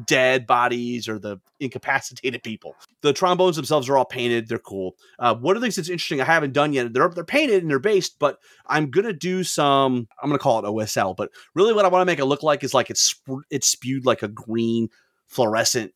dead 0.05 0.45
bodies 0.47 1.07
or 1.09 1.19
the 1.19 1.39
incapacitated 1.59 2.43
people. 2.43 2.75
The 3.01 3.13
trombones 3.13 3.55
themselves 3.55 3.89
are 3.89 3.97
all 3.97 4.05
painted. 4.05 4.47
They're 4.47 4.59
cool. 4.59 4.95
Uh, 5.17 5.35
one 5.35 5.55
of 5.55 5.61
the 5.61 5.65
things 5.65 5.75
that's 5.75 5.89
interesting 5.89 6.21
I 6.21 6.25
haven't 6.25 6.53
done 6.53 6.73
yet, 6.73 6.93
they're, 6.93 7.09
they're 7.09 7.23
painted 7.23 7.61
and 7.61 7.69
they're 7.69 7.79
based, 7.79 8.19
but 8.19 8.37
I'm 8.67 8.91
going 8.91 9.05
to 9.05 9.13
do 9.13 9.43
some, 9.43 10.07
I'm 10.21 10.29
going 10.29 10.37
to 10.37 10.43
call 10.43 10.59
it 10.59 10.67
OSL, 10.67 11.15
but 11.15 11.29
really 11.55 11.73
what 11.73 11.85
I 11.85 11.89
want 11.89 12.01
to 12.01 12.05
make 12.05 12.19
it 12.19 12.25
look 12.25 12.43
like 12.43 12.63
is 12.63 12.73
like 12.73 12.89
it's, 12.89 13.19
it's 13.49 13.67
spewed 13.67 14.05
like 14.05 14.23
a 14.23 14.27
green 14.27 14.89
fluorescent 15.27 15.93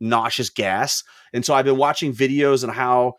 nauseous 0.00 0.50
gas. 0.50 1.02
And 1.32 1.44
so 1.44 1.54
I've 1.54 1.64
been 1.64 1.76
watching 1.76 2.12
videos 2.12 2.62
on 2.62 2.74
how 2.74 3.14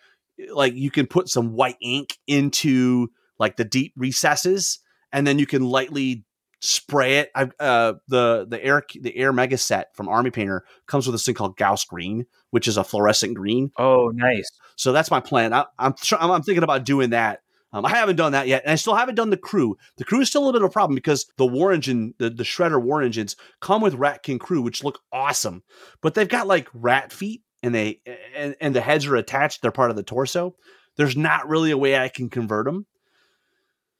like 0.53 0.73
you 0.73 0.91
can 0.91 1.07
put 1.07 1.27
some 1.27 1.53
white 1.53 1.77
ink 1.81 2.17
into 2.27 3.09
like 3.37 3.57
the 3.57 3.65
deep 3.65 3.93
recesses 3.95 4.79
and 5.11 5.25
then 5.25 5.39
you 5.39 5.45
can 5.45 5.63
lightly 5.63 6.23
spray 6.59 7.19
it. 7.19 7.31
I 7.35 7.49
uh 7.59 7.93
the 8.07 8.45
the 8.49 8.63
air 8.63 8.83
the 8.99 9.15
air 9.15 9.31
mega 9.33 9.57
set 9.57 9.95
from 9.95 10.09
Army 10.09 10.31
Painter 10.31 10.65
comes 10.87 11.07
with 11.07 11.13
this 11.13 11.25
thing 11.25 11.35
called 11.35 11.57
Gauss 11.57 11.85
green, 11.85 12.25
which 12.51 12.67
is 12.67 12.77
a 12.77 12.83
fluorescent 12.83 13.35
green. 13.35 13.71
Oh, 13.77 14.11
nice. 14.13 14.49
So 14.75 14.91
that's 14.91 15.11
my 15.11 15.19
plan. 15.19 15.53
I, 15.53 15.65
I'm 15.77 15.93
tr- 15.93 16.15
I'm 16.19 16.31
I'm 16.31 16.43
thinking 16.43 16.63
about 16.63 16.85
doing 16.85 17.11
that. 17.11 17.41
Um, 17.71 17.85
I 17.85 17.89
haven't 17.89 18.15
done 18.15 18.31
that 18.31 18.47
yet, 18.47 18.63
and 18.63 18.71
I 18.71 18.75
still 18.75 18.95
haven't 18.95 19.15
done 19.15 19.29
the 19.29 19.37
crew. 19.37 19.77
The 19.97 20.03
crew 20.03 20.21
is 20.21 20.29
still 20.29 20.41
a 20.41 20.45
little 20.45 20.59
bit 20.59 20.65
of 20.65 20.71
a 20.71 20.73
problem 20.73 20.95
because 20.95 21.27
the 21.37 21.45
war 21.45 21.71
engine, 21.71 22.15
the, 22.17 22.31
the 22.31 22.43
shredder 22.43 22.81
war 22.81 23.03
engines, 23.03 23.35
come 23.59 23.81
with 23.81 23.93
Ratkin 23.93 24.39
crew, 24.39 24.61
which 24.61 24.83
look 24.83 24.99
awesome, 25.11 25.63
but 26.01 26.15
they've 26.15 26.27
got 26.27 26.47
like 26.47 26.67
rat 26.73 27.13
feet, 27.13 27.43
and 27.61 27.75
they 27.75 28.01
and, 28.35 28.55
and 28.59 28.75
the 28.75 28.81
heads 28.81 29.05
are 29.05 29.15
attached. 29.15 29.61
They're 29.61 29.71
part 29.71 29.91
of 29.91 29.97
the 29.97 30.03
torso. 30.03 30.55
There's 30.97 31.15
not 31.15 31.47
really 31.47 31.71
a 31.71 31.77
way 31.77 31.95
I 31.95 32.09
can 32.09 32.29
convert 32.29 32.65
them. 32.65 32.87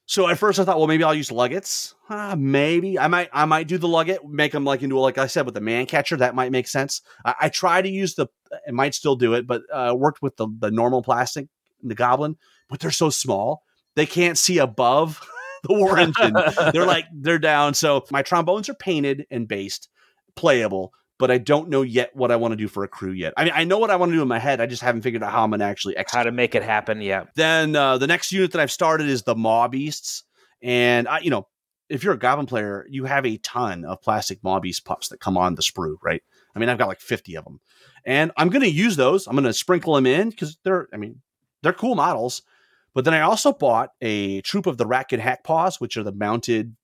So 0.09 0.27
at 0.27 0.39
first 0.39 0.59
I 0.59 0.63
thought, 0.63 0.79
well, 0.79 0.87
maybe 0.87 1.03
I'll 1.03 1.13
use 1.13 1.29
Luggets. 1.29 1.93
Uh, 2.09 2.35
maybe 2.35 2.97
I 2.97 3.07
might 3.07 3.29
I 3.31 3.45
might 3.45 3.67
do 3.67 3.77
the 3.77 3.87
Lugget, 3.87 4.27
make 4.27 4.51
them 4.51 4.65
like 4.65 4.81
into 4.81 4.97
a, 4.97 5.01
like 5.01 5.19
I 5.19 5.27
said 5.27 5.45
with 5.45 5.53
the 5.53 5.61
man 5.61 5.85
catcher. 5.85 6.17
That 6.17 6.33
might 6.33 6.51
make 6.51 6.67
sense. 6.67 7.01
I, 7.23 7.35
I 7.41 7.49
try 7.49 7.79
to 7.79 7.89
use 7.89 8.15
the, 8.15 8.25
it 8.67 8.73
might 8.73 8.95
still 8.95 9.15
do 9.15 9.35
it, 9.35 9.45
but 9.45 9.61
uh, 9.71 9.93
worked 9.95 10.23
with 10.23 10.35
the 10.37 10.47
the 10.57 10.71
normal 10.71 11.03
plastic, 11.03 11.47
the 11.83 11.93
Goblin, 11.93 12.37
but 12.69 12.79
they're 12.79 12.89
so 12.89 13.11
small 13.11 13.63
they 13.95 14.05
can't 14.05 14.37
see 14.37 14.57
above 14.57 15.21
the 15.63 15.73
war 15.73 15.99
engine. 15.99 16.33
they're 16.73 16.85
like 16.85 17.05
they're 17.13 17.37
down. 17.37 17.73
So 17.73 18.05
my 18.11 18.21
trombones 18.21 18.69
are 18.69 18.73
painted 18.73 19.27
and 19.29 19.47
based, 19.47 19.89
playable, 20.35 20.93
but 21.19 21.29
I 21.29 21.37
don't 21.37 21.69
know 21.69 21.81
yet 21.81 22.15
what 22.15 22.31
I 22.31 22.37
want 22.37 22.53
to 22.53 22.55
do 22.55 22.67
for 22.67 22.83
a 22.83 22.87
crew 22.87 23.11
yet. 23.11 23.33
I 23.37 23.43
mean, 23.43 23.53
I 23.55 23.65
know 23.65 23.77
what 23.77 23.91
I 23.91 23.97
want 23.97 24.11
to 24.11 24.15
do 24.15 24.21
in 24.21 24.27
my 24.27 24.39
head. 24.39 24.61
I 24.61 24.65
just 24.65 24.81
haven't 24.81 25.01
figured 25.01 25.21
out 25.21 25.31
how 25.31 25.43
I'm 25.43 25.51
going 25.51 25.59
to 25.59 25.65
actually 25.65 25.97
execute. 25.97 26.17
How 26.17 26.23
to 26.23 26.31
make 26.31 26.55
it 26.55 26.63
happen? 26.63 27.01
Yeah. 27.01 27.25
Then 27.35 27.75
uh, 27.75 27.97
the 27.97 28.07
next 28.07 28.31
unit 28.31 28.53
that 28.53 28.61
I've 28.61 28.71
started 28.71 29.07
is 29.09 29.23
the 29.23 29.35
Maw 29.35 29.67
Beasts, 29.67 30.23
and 30.63 31.07
I, 31.07 31.19
you 31.19 31.29
know, 31.29 31.47
if 31.89 32.03
you're 32.03 32.13
a 32.13 32.19
Goblin 32.19 32.45
player, 32.45 32.85
you 32.89 33.05
have 33.05 33.25
a 33.25 33.37
ton 33.37 33.83
of 33.83 34.01
plastic 34.01 34.43
Maw 34.43 34.59
Beast 34.59 34.85
pups 34.85 35.09
that 35.09 35.19
come 35.19 35.37
on 35.37 35.55
the 35.55 35.61
sprue, 35.61 35.95
right? 36.03 36.21
I 36.55 36.59
mean, 36.59 36.69
I've 36.69 36.77
got 36.77 36.87
like 36.87 37.01
50 37.01 37.35
of 37.35 37.43
them, 37.43 37.59
and 38.05 38.31
I'm 38.37 38.49
going 38.49 38.61
to 38.61 38.69
use 38.69 38.95
those. 38.95 39.27
I'm 39.27 39.33
going 39.33 39.43
to 39.43 39.53
sprinkle 39.53 39.95
them 39.95 40.05
in 40.05 40.29
because 40.29 40.57
they're, 40.63 40.87
I 40.93 40.97
mean, 40.97 41.21
they're 41.63 41.73
cool 41.73 41.95
models. 41.95 42.43
But 42.93 43.05
then 43.05 43.13
I 43.13 43.21
also 43.21 43.53
bought 43.53 43.91
a 44.01 44.41
troop 44.41 44.65
of 44.65 44.77
the 44.77 44.85
Ratkin 44.85 45.19
Hack 45.19 45.43
Paws, 45.43 45.79
which 45.79 45.97
are 45.97 46.03
the 46.03 46.11
mounted 46.11 46.75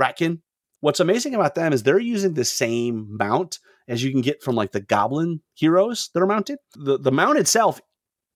Ratkin. 0.00 0.40
What's 0.80 1.00
amazing 1.00 1.34
about 1.34 1.54
them 1.54 1.72
is 1.72 1.82
they're 1.82 1.98
using 1.98 2.34
the 2.34 2.44
same 2.44 3.16
mount 3.18 3.58
as 3.88 4.02
you 4.02 4.10
can 4.10 4.20
get 4.20 4.42
from 4.42 4.54
like 4.54 4.72
the 4.72 4.80
Goblin 4.80 5.40
heroes 5.54 6.10
that 6.14 6.22
are 6.22 6.26
mounted. 6.26 6.58
The 6.74 6.98
the 6.98 7.12
mount 7.12 7.38
itself 7.38 7.80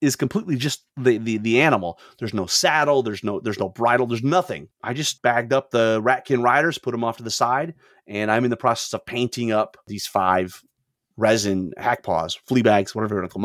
is 0.01 0.15
completely 0.15 0.55
just 0.55 0.85
the, 0.97 1.17
the 1.17 1.37
the 1.37 1.61
animal. 1.61 1.99
There's 2.19 2.33
no 2.33 2.45
saddle, 2.45 3.01
there's 3.01 3.23
no 3.23 3.39
there's 3.39 3.59
no 3.59 3.69
bridle, 3.69 4.07
there's 4.07 4.23
nothing. 4.23 4.69
I 4.83 4.93
just 4.93 5.21
bagged 5.21 5.53
up 5.53 5.71
the 5.71 6.01
Ratkin 6.01 6.43
riders, 6.43 6.77
put 6.77 6.91
them 6.91 7.03
off 7.03 7.17
to 7.17 7.23
the 7.23 7.31
side, 7.31 7.73
and 8.07 8.29
I'm 8.29 8.43
in 8.43 8.51
the 8.51 8.57
process 8.57 8.93
of 8.93 9.05
painting 9.05 9.51
up 9.51 9.77
these 9.87 10.05
five 10.05 10.61
resin 11.17 11.71
hack 11.77 12.03
paws, 12.03 12.37
flea 12.45 12.61
bags, 12.61 12.93
whatever 12.93 13.15
you 13.15 13.21
want 13.21 13.31
to 13.31 13.33
call 13.33 13.41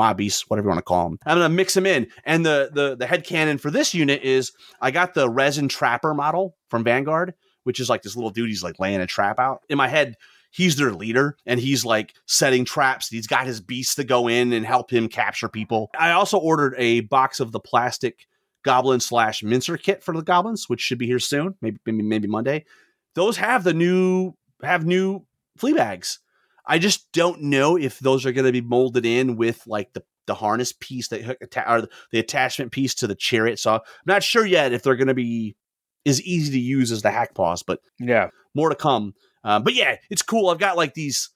whatever 0.49 0.67
you 0.67 0.69
want 0.69 0.79
to 0.79 0.83
call 0.83 1.09
them. 1.09 1.19
I'm 1.25 1.39
gonna 1.39 1.49
mix 1.49 1.75
them 1.75 1.87
in. 1.87 2.09
And 2.25 2.45
the 2.45 2.71
the 2.73 2.97
the 2.97 3.07
head 3.07 3.25
cannon 3.25 3.59
for 3.59 3.71
this 3.71 3.95
unit 3.95 4.23
is 4.23 4.53
I 4.81 4.91
got 4.91 5.15
the 5.15 5.31
resin 5.31 5.69
trapper 5.69 6.15
model 6.15 6.57
from 6.69 6.85
Vanguard, 6.85 7.35
which 7.65 7.81
is 7.81 7.89
like 7.89 8.03
this 8.03 8.17
little 8.17 8.31
dude. 8.31 8.49
He's 8.49 8.63
like 8.63 8.79
laying 8.79 9.01
a 9.01 9.07
trap 9.07 9.39
out. 9.39 9.63
In 9.69 9.79
my 9.79 9.89
head, 9.89 10.17
he's 10.51 10.77
their 10.77 10.93
leader 10.93 11.37
and 11.47 11.61
he's 11.61 11.85
like 11.85 12.15
setting 12.27 12.65
traps. 12.65 13.09
He's 13.09 13.27
got 13.27 13.47
his 13.47 13.61
beasts 13.61 13.95
to 13.97 14.05
go 14.05 14.29
in 14.29 14.53
and 14.53 14.67
help 14.67 14.91
him 14.91 15.09
capture 15.09 15.49
people. 15.49 15.91
I 15.99 16.13
also 16.13 16.39
ordered 16.39 16.75
a 16.77 17.01
box 17.01 17.41
of 17.41 17.53
the 17.53 17.61
plastic 17.61 18.27
goblin 18.63 19.01
slash 19.01 19.43
mincer 19.43 19.77
kit 19.77 20.03
for 20.03 20.15
the 20.15 20.23
goblins, 20.23 20.69
which 20.69 20.81
should 20.81 20.99
be 20.99 21.07
here 21.07 21.19
soon, 21.19 21.55
maybe 21.63 21.79
maybe, 21.87 22.03
maybe 22.03 22.29
Monday. 22.29 22.65
Those 23.15 23.37
have 23.39 23.65
the 23.65 23.75
new 23.75 24.35
have 24.63 24.87
new 24.87 25.25
flea 25.57 25.73
bags. 25.73 26.19
I 26.67 26.79
just 26.79 27.11
don't 27.13 27.43
know 27.43 27.77
if 27.77 27.99
those 27.99 28.27
are 28.27 28.33
going 28.33 28.45
to 28.45 28.53
be 28.53 28.61
molded 28.61 29.07
in 29.07 29.37
with 29.37 29.67
like 29.67 29.93
the 29.93 30.03
the 30.27 30.35
harness 30.35 30.73
piece 30.79 31.09
that 31.09 31.39
or 31.67 31.89
the 32.13 32.19
attachment 32.19 32.71
piece 32.71 32.95
to 32.97 33.07
the 33.07 33.15
chariot. 33.15 33.59
So 33.59 33.75
I'm 33.75 33.81
not 34.07 34.23
sure 34.23 34.47
yet 34.47 34.73
if 34.73 34.83
they're 34.83 34.97
going 34.97 35.09
to 35.09 35.15
be 35.15 35.57
as 36.07 36.21
easy 36.23 36.53
to 36.53 36.59
use 36.59 36.91
as 36.93 37.03
the 37.03 37.11
hack 37.11 37.35
paws, 37.35 37.63
but 37.63 37.81
Yeah. 37.99 38.29
more 38.55 38.69
to 38.71 38.75
come. 38.75 39.15
Uh, 39.45 39.59
but 39.61 39.75
yeah, 39.75 39.97
it's 40.11 40.23
cool. 40.23 40.49
I've 40.49 40.59
got 40.59 40.77
like 40.77 40.95
these 40.95 41.31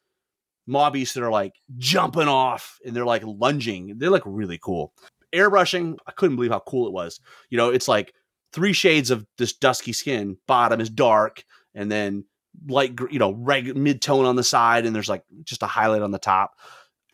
mobbies 0.66 1.12
that 1.14 1.22
are 1.22 1.30
like 1.30 1.52
jumping 1.76 2.28
off 2.28 2.78
and 2.84 2.94
they're 2.94 3.04
like 3.04 3.22
lunging. 3.24 3.98
They 3.98 4.08
look 4.08 4.22
really 4.24 4.58
cool. 4.62 4.92
Airbrushing, 5.34 5.96
I 6.06 6.12
couldn't 6.12 6.36
believe 6.36 6.52
how 6.52 6.60
cool 6.60 6.86
it 6.86 6.92
was. 6.92 7.20
You 7.50 7.58
know, 7.58 7.70
it's 7.70 7.88
like 7.88 8.12
three 8.52 8.72
shades 8.72 9.10
of 9.10 9.26
this 9.36 9.52
dusky 9.52 9.92
skin. 9.92 10.36
Bottom 10.46 10.80
is 10.80 10.88
dark, 10.88 11.42
and 11.74 11.90
then 11.90 12.24
light, 12.68 12.92
you 13.10 13.18
know, 13.18 13.32
reg- 13.32 13.76
mid 13.76 14.00
tone 14.00 14.24
on 14.26 14.36
the 14.36 14.44
side, 14.44 14.86
and 14.86 14.94
there's 14.94 15.08
like 15.08 15.24
just 15.42 15.62
a 15.62 15.66
highlight 15.66 16.02
on 16.02 16.12
the 16.12 16.18
top. 16.20 16.52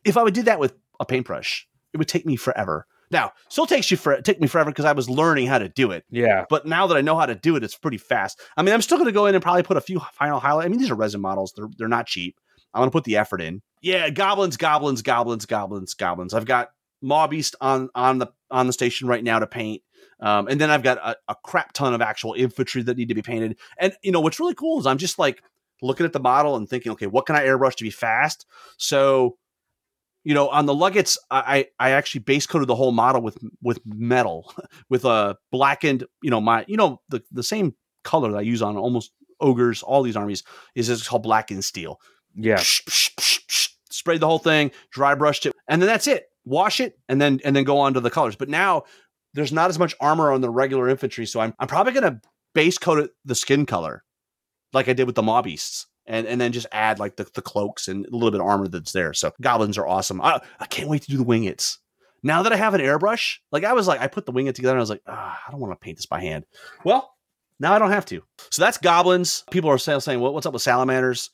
If 0.05 0.17
I 0.19 0.23
would 0.23 0.35
do 0.35 0.43
that 0.43 0.61
with 0.61 0.75
a 1.01 1.07
paintbrush, 1.07 1.67
it 1.95 1.97
would 1.97 2.09
take 2.09 2.27
me 2.27 2.37
forever 2.37 2.87
Now, 3.11 3.33
still 3.49 3.67
takes 3.67 3.91
you 3.91 3.97
for 3.97 4.21
take 4.21 4.41
me 4.41 4.47
forever 4.47 4.71
because 4.71 4.85
I 4.85 4.93
was 4.93 5.11
learning 5.11 5.47
how 5.47 5.59
to 5.59 5.69
do 5.69 5.91
it. 5.91 6.05
Yeah. 6.11 6.45
But 6.49 6.67
now 6.67 6.87
that 6.87 6.97
I 6.97 7.01
know 7.01 7.19
how 7.19 7.27
to 7.27 7.35
do 7.35 7.57
it, 7.57 7.65
it's 7.65 7.77
pretty 7.77 7.99
fast. 7.99 8.41
I 8.57 8.63
mean, 8.63 8.73
I'm 8.73 8.83
still 8.83 8.99
going 8.99 9.09
to 9.09 9.13
go 9.13 9.27
in 9.27 9.35
and 9.35 9.43
probably 9.43 9.63
put 9.63 9.77
a 9.77 9.81
few 9.81 10.01
final 10.13 10.39
highlights. 10.39 10.67
I 10.67 10.69
mean, 10.69 10.79
these 10.79 10.91
are 10.91 10.95
resin 10.95 11.21
models; 11.21 11.53
they're 11.57 11.69
they're 11.77 11.89
not 11.89 12.07
cheap. 12.07 12.39
I'm 12.73 12.81
going 12.81 12.91
to 12.91 12.93
put 12.93 13.05
the 13.05 13.17
effort 13.17 13.41
in. 13.41 13.63
Yeah, 13.83 14.11
goblins, 14.11 14.57
goblins, 14.57 15.03
goblins, 15.03 15.47
goblins, 15.47 15.95
goblins. 15.95 16.35
I've 16.35 16.45
got 16.45 16.71
Maw-Beast 17.03 17.57
on 17.61 17.89
on 17.95 18.19
the 18.19 18.29
on 18.51 18.67
the 18.67 18.73
station 18.73 19.09
right 19.09 19.25
now 19.25 19.39
to 19.39 19.47
paint. 19.47 19.83
Um, 20.21 20.49
and 20.49 20.61
then 20.61 20.71
I've 20.71 20.83
got 20.83 20.99
a, 20.99 21.17
a, 21.29 21.35
crap 21.35 21.73
ton 21.73 21.95
of 21.95 22.03
actual 22.03 22.35
infantry 22.35 22.83
that 22.83 22.99
need 22.99 23.09
to 23.09 23.15
be 23.15 23.23
painted. 23.23 23.57
And 23.79 23.95
you 24.03 24.13
know 24.13 24.21
what's 24.21 24.39
really 24.39 24.55
cool 24.55 24.79
is 24.79 24.87
I'm 24.87 24.99
just 24.99 25.19
like 25.19 25.43
looking 25.83 26.05
at 26.05 26.13
the 26.13 26.21
model 26.21 26.57
and 26.57 26.69
thinking, 26.69 26.93
okay, 26.93 27.07
what 27.07 27.25
can 27.25 27.37
I 27.37 27.45
airbrush 27.45 27.77
to 27.77 27.85
be 27.85 27.91
fast? 27.91 28.47
So, 28.77 29.39
you 30.25 30.35
know, 30.35 30.49
on 30.49 30.67
the 30.67 30.75
Luggets, 30.75 31.17
I 31.31 31.67
I 31.79 31.91
actually 31.91 32.21
base 32.21 32.47
coated 32.47 32.69
the 32.69 32.75
whole 32.75 32.93
model 32.93 33.23
with 33.23 33.39
with 33.63 33.81
metal, 33.87 34.53
with 34.91 35.05
a 35.05 35.37
blackened, 35.51 36.05
you 36.23 36.31
know, 36.31 36.41
my 36.41 36.65
you 36.69 36.77
know 36.77 37.01
the 37.09 37.23
the 37.31 37.43
same 37.43 37.75
color 38.05 38.31
that 38.33 38.39
I 38.39 38.43
use 38.43 38.63
on 38.63 38.77
almost 38.77 39.13
ogres, 39.41 39.83
all 39.83 40.03
these 40.03 40.17
armies 40.17 40.43
is 40.75 40.89
it's 40.89 41.09
called 41.09 41.23
blackened 41.23 41.65
steel. 41.65 41.99
Yeah. 42.35 42.61
Sprayed 43.91 44.21
the 44.21 44.27
whole 44.27 44.39
thing, 44.39 44.71
dry 44.93 45.15
brushed 45.15 45.47
it, 45.47 45.55
and 45.69 45.81
then 45.81 45.89
that's 45.89 46.07
it. 46.07 46.27
Wash 46.45 46.81
it, 46.81 46.99
and 47.09 47.21
then 47.21 47.41
and 47.45 47.55
then 47.55 47.65
go 47.65 47.79
on 47.79 47.95
to 47.95 48.01
the 48.01 48.11
colors. 48.11 48.37
But 48.37 48.49
now 48.49 48.85
there's 49.35 49.53
not 49.53 49.71
as 49.71 49.79
much 49.79 49.95
armor 50.01 50.33
on 50.33 50.41
the 50.41 50.51
regular 50.51 50.89
infantry, 50.89 51.27
so 51.27 51.41
I'm 51.41 51.55
I'm 51.59 51.69
probably 51.69 51.93
gonna 51.93 52.21
base 52.55 52.79
coat 52.79 52.99
it 52.99 53.11
the 53.25 53.35
skin 53.35 53.67
color, 53.67 54.05
like 54.73 54.89
I 54.89 54.93
did 54.93 55.05
with 55.05 55.17
the 55.17 55.23
Maw-Beasts. 55.23 55.87
And, 56.11 56.27
and 56.27 56.41
then 56.41 56.51
just 56.51 56.67
add 56.73 56.99
like 56.99 57.15
the, 57.15 57.29
the 57.35 57.41
cloaks 57.41 57.87
and 57.87 58.05
a 58.05 58.11
little 58.11 58.33
bit 58.33 58.41
of 58.41 58.47
armor 58.47 58.67
that's 58.67 58.91
there. 58.91 59.15
So 59.15 59.31
goblins 59.41 59.79
are 59.79 59.87
awesome. 59.87 60.21
I, 60.21 60.41
I 60.59 60.67
can't 60.67 60.89
wait 60.89 61.03
to 61.03 61.11
do 61.11 61.17
the 61.17 61.25
wingets. 61.25 61.79
Now 62.25 62.43
that 62.43 62.53
I 62.53 62.57
have 62.57 62.75
an 62.75 62.81
airbrush, 62.81 63.37
like 63.53 63.63
I 63.63 63.75
was 63.75 63.87
like, 63.87 64.01
I 64.01 64.09
put 64.09 64.27
the 64.27 64.33
winglet 64.33 64.55
together 64.55 64.73
and 64.73 64.81
I 64.81 64.83
was 64.83 64.91
like, 64.91 65.03
ah, 65.07 65.41
I 65.47 65.51
don't 65.53 65.61
want 65.61 65.73
to 65.73 65.77
paint 65.77 65.99
this 65.99 66.07
by 66.07 66.21
hand. 66.21 66.47
Well, 66.85 67.15
now 67.61 67.73
I 67.75 67.79
don't 67.79 67.93
have 67.93 68.07
to. 68.07 68.23
So 68.51 68.61
that's 68.61 68.77
goblins. 68.77 69.45
People 69.53 69.71
are 69.71 69.79
saying, 69.79 70.21
well, 70.21 70.35
what's 70.35 70.47
up 70.47 70.53
with 70.53 70.63
salamanders? 70.63 71.31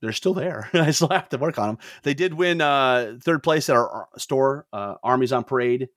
They're 0.00 0.12
still 0.12 0.34
there. 0.34 0.70
I 0.74 0.90
still 0.90 1.08
have 1.08 1.28
to 1.28 1.38
work 1.38 1.58
on 1.58 1.68
them. 1.68 1.78
They 2.04 2.14
did 2.14 2.34
win 2.34 2.60
uh, 2.60 3.18
third 3.20 3.42
place 3.42 3.68
at 3.68 3.76
our 3.76 4.08
store, 4.16 4.66
uh, 4.72 4.94
Armies 5.02 5.32
on 5.32 5.44
Parade, 5.44 5.88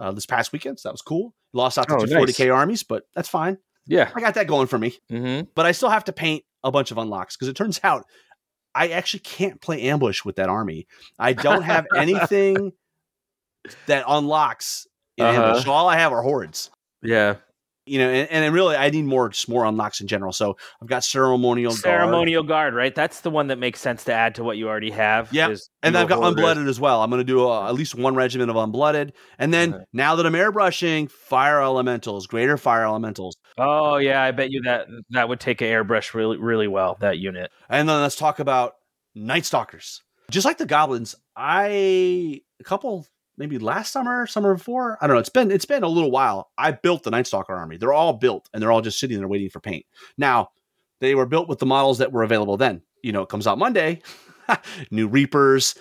uh, 0.00 0.12
this 0.12 0.26
past 0.26 0.52
weekend. 0.52 0.80
So 0.80 0.88
that 0.88 0.94
was 0.94 1.02
cool. 1.02 1.34
Lost 1.52 1.78
out 1.78 1.88
to 1.88 1.94
Oh, 1.94 1.98
40k 1.98 2.54
armies, 2.54 2.82
but 2.82 3.04
that's 3.14 3.28
fine. 3.28 3.58
Yeah. 3.86 4.10
I 4.14 4.20
got 4.20 4.34
that 4.34 4.46
going 4.46 4.66
for 4.66 4.78
me. 4.78 4.96
Mm-hmm. 5.10 5.48
But 5.54 5.66
I 5.66 5.72
still 5.72 5.90
have 5.90 6.04
to 6.04 6.12
paint 6.12 6.44
a 6.64 6.72
bunch 6.72 6.90
of 6.90 6.98
unlocks 6.98 7.36
because 7.36 7.46
it 7.48 7.54
turns 7.56 7.78
out 7.84 8.04
I 8.74 8.88
actually 8.88 9.20
can't 9.20 9.60
play 9.60 9.82
ambush 9.82 10.24
with 10.24 10.34
that 10.36 10.48
army. 10.48 10.88
I 11.18 11.32
don't 11.34 11.62
have 11.62 11.86
anything 11.94 12.72
that 13.86 14.04
unlocks 14.08 14.86
in 15.16 15.24
Uh-huh. 15.26 15.42
ambush. 15.48 15.64
So 15.64 15.70
all 15.70 15.88
I 15.88 15.96
have 15.96 16.12
are 16.12 16.22
hordes. 16.22 16.70
Yeah. 17.02 17.36
You 17.86 17.98
know, 17.98 18.08
and, 18.08 18.30
and 18.30 18.54
really, 18.54 18.74
I 18.76 18.88
need 18.88 19.04
more, 19.04 19.28
just 19.28 19.46
more 19.46 19.66
unlocks 19.66 20.00
in 20.00 20.06
general. 20.06 20.32
So 20.32 20.56
I've 20.80 20.88
got 20.88 21.04
ceremonial, 21.04 21.70
guard, 21.72 21.82
Ceremonial 21.82 22.42
guard, 22.42 22.72
right? 22.74 22.94
That's 22.94 23.20
the 23.20 23.28
one 23.30 23.48
that 23.48 23.58
makes 23.58 23.78
sense 23.78 24.04
to 24.04 24.12
add 24.14 24.36
to 24.36 24.42
what 24.44 24.56
you 24.56 24.68
already 24.68 24.90
have. 24.90 25.30
Yep. 25.32 25.50
is 25.50 25.68
and 25.82 25.94
then 25.94 26.02
I've 26.02 26.08
got 26.08 26.18
hoarders. 26.18 26.42
unblooded 26.42 26.66
as 26.68 26.80
well. 26.80 27.02
I'm 27.02 27.10
going 27.10 27.20
to 27.20 27.24
do 27.24 27.46
uh 27.46 27.68
at 27.68 27.74
least 27.74 27.94
one 27.94 28.14
regiment 28.14 28.48
of 28.50 28.56
unblooded, 28.56 29.12
and 29.38 29.52
then 29.52 29.74
Uh-huh. 29.74 29.84
now 29.92 30.16
that 30.16 30.24
I'm 30.24 30.32
airbrushing, 30.32 31.10
fire 31.10 31.60
elementals, 31.62 32.26
greater 32.26 32.56
fire 32.56 32.84
elementals, 32.84 33.36
Oh 33.56 33.96
yeah, 33.96 34.22
I 34.22 34.32
bet 34.32 34.50
you 34.50 34.62
that 34.62 34.88
that 35.10 35.28
would 35.28 35.40
take 35.40 35.60
an 35.60 35.68
airbrush 35.68 36.14
really 36.14 36.36
really 36.38 36.68
well. 36.68 36.96
That 37.00 37.18
unit. 37.18 37.50
and 37.68 37.88
then 37.88 38.00
let's 38.02 38.16
talk 38.16 38.38
about 38.38 38.74
night 39.14 39.44
stalkers. 39.44 40.02
Just 40.30 40.44
like 40.46 40.58
the 40.58 40.66
goblins, 40.66 41.14
I 41.36 42.40
a 42.60 42.64
couple 42.64 43.06
maybe 43.36 43.58
last 43.58 43.92
summer, 43.92 44.26
summer 44.26 44.54
before. 44.54 44.98
I 45.00 45.06
don't 45.06 45.14
know. 45.14 45.20
It's 45.20 45.28
been 45.28 45.50
it's 45.50 45.64
been 45.64 45.82
a 45.82 45.88
little 45.88 46.10
while. 46.10 46.50
I 46.58 46.72
built 46.72 47.02
the 47.02 47.10
Night 47.10 47.26
Stalker 47.26 47.54
army. 47.54 47.76
They're 47.76 47.92
all 47.92 48.14
built 48.14 48.48
and 48.52 48.62
they're 48.62 48.72
all 48.72 48.80
just 48.80 48.98
sitting 48.98 49.18
there 49.18 49.28
waiting 49.28 49.50
for 49.50 49.60
paint. 49.60 49.84
Now, 50.16 50.50
they 51.00 51.14
were 51.14 51.26
built 51.26 51.48
with 51.48 51.58
the 51.58 51.66
models 51.66 51.98
that 51.98 52.12
were 52.12 52.22
available 52.22 52.56
then. 52.56 52.82
You 53.02 53.12
know, 53.12 53.22
it 53.22 53.28
comes 53.28 53.46
out 53.46 53.58
Monday. 53.58 54.02
new 54.90 55.08
Reapers, 55.08 55.74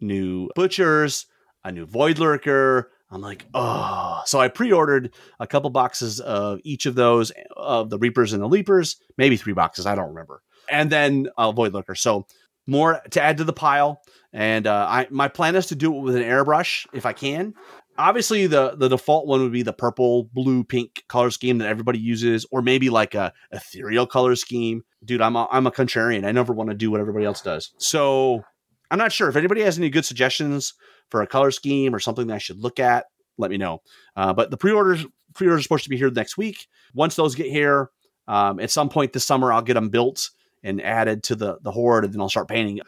new 0.00 0.48
Butchers, 0.54 1.26
a 1.64 1.72
new 1.72 1.86
Void 1.86 2.18
Lurker. 2.18 2.90
I'm 3.14 3.20
like, 3.20 3.46
oh. 3.54 4.22
So 4.26 4.40
I 4.40 4.48
pre-ordered 4.48 5.14
a 5.38 5.46
couple 5.46 5.70
boxes 5.70 6.20
of 6.20 6.58
each 6.64 6.86
of 6.86 6.94
those 6.94 7.32
of 7.56 7.90
the 7.90 7.98
Reapers 7.98 8.32
and 8.32 8.42
the 8.42 8.48
Leapers, 8.48 8.96
maybe 9.16 9.36
three 9.36 9.52
boxes. 9.52 9.86
I 9.86 9.94
don't 9.94 10.08
remember. 10.08 10.42
And 10.68 10.90
then 10.90 11.28
a 11.38 11.52
Void. 11.52 11.74
So 11.94 12.26
more 12.66 13.00
to 13.10 13.22
add 13.22 13.38
to 13.38 13.44
the 13.44 13.52
pile. 13.52 14.00
And 14.32 14.66
uh, 14.66 14.86
I 14.88 15.06
my 15.10 15.28
plan 15.28 15.54
is 15.54 15.66
to 15.66 15.76
do 15.76 15.94
it 15.94 16.00
with 16.00 16.16
an 16.16 16.22
airbrush 16.22 16.86
if 16.92 17.06
I 17.06 17.12
can. 17.12 17.54
Obviously, 17.96 18.48
the 18.48 18.74
the 18.76 18.88
default 18.88 19.28
one 19.28 19.42
would 19.42 19.52
be 19.52 19.62
the 19.62 19.72
purple, 19.72 20.28
blue, 20.32 20.64
pink 20.64 21.04
color 21.08 21.30
scheme 21.30 21.58
that 21.58 21.68
everybody 21.68 22.00
uses, 22.00 22.44
or 22.50 22.60
maybe 22.60 22.90
like 22.90 23.14
a 23.14 23.32
ethereal 23.52 24.06
color 24.06 24.34
scheme. 24.34 24.82
Dude, 25.04 25.20
I'm 25.20 25.36
a, 25.36 25.46
I'm 25.52 25.68
a 25.68 25.70
contrarian. 25.70 26.24
I 26.24 26.32
never 26.32 26.52
want 26.52 26.70
to 26.70 26.74
do 26.74 26.90
what 26.90 27.00
everybody 27.00 27.24
else 27.24 27.42
does. 27.42 27.72
So 27.78 28.42
I'm 28.90 28.98
not 28.98 29.12
sure 29.12 29.28
if 29.28 29.36
anybody 29.36 29.62
has 29.62 29.78
any 29.78 29.90
good 29.90 30.04
suggestions 30.04 30.74
for 31.10 31.22
a 31.22 31.26
color 31.26 31.50
scheme 31.50 31.94
or 31.94 32.00
something 32.00 32.26
that 32.28 32.34
I 32.34 32.38
should 32.38 32.58
look 32.58 32.78
at. 32.78 33.06
Let 33.38 33.50
me 33.50 33.56
know. 33.56 33.82
Uh, 34.16 34.32
but 34.32 34.50
the 34.50 34.56
pre-orders 34.56 35.04
pre-orders 35.34 35.60
are 35.60 35.62
supposed 35.62 35.84
to 35.84 35.90
be 35.90 35.96
here 35.96 36.10
next 36.10 36.36
week. 36.36 36.66
Once 36.94 37.16
those 37.16 37.34
get 37.34 37.46
here, 37.46 37.90
um, 38.28 38.60
at 38.60 38.70
some 38.70 38.88
point 38.88 39.12
this 39.12 39.24
summer, 39.24 39.52
I'll 39.52 39.62
get 39.62 39.74
them 39.74 39.88
built 39.88 40.30
and 40.62 40.80
added 40.80 41.22
to 41.24 41.34
the 41.34 41.58
the 41.62 41.72
horde, 41.72 42.04
and 42.04 42.14
then 42.14 42.20
I'll 42.20 42.28
start 42.28 42.48
painting. 42.48 42.80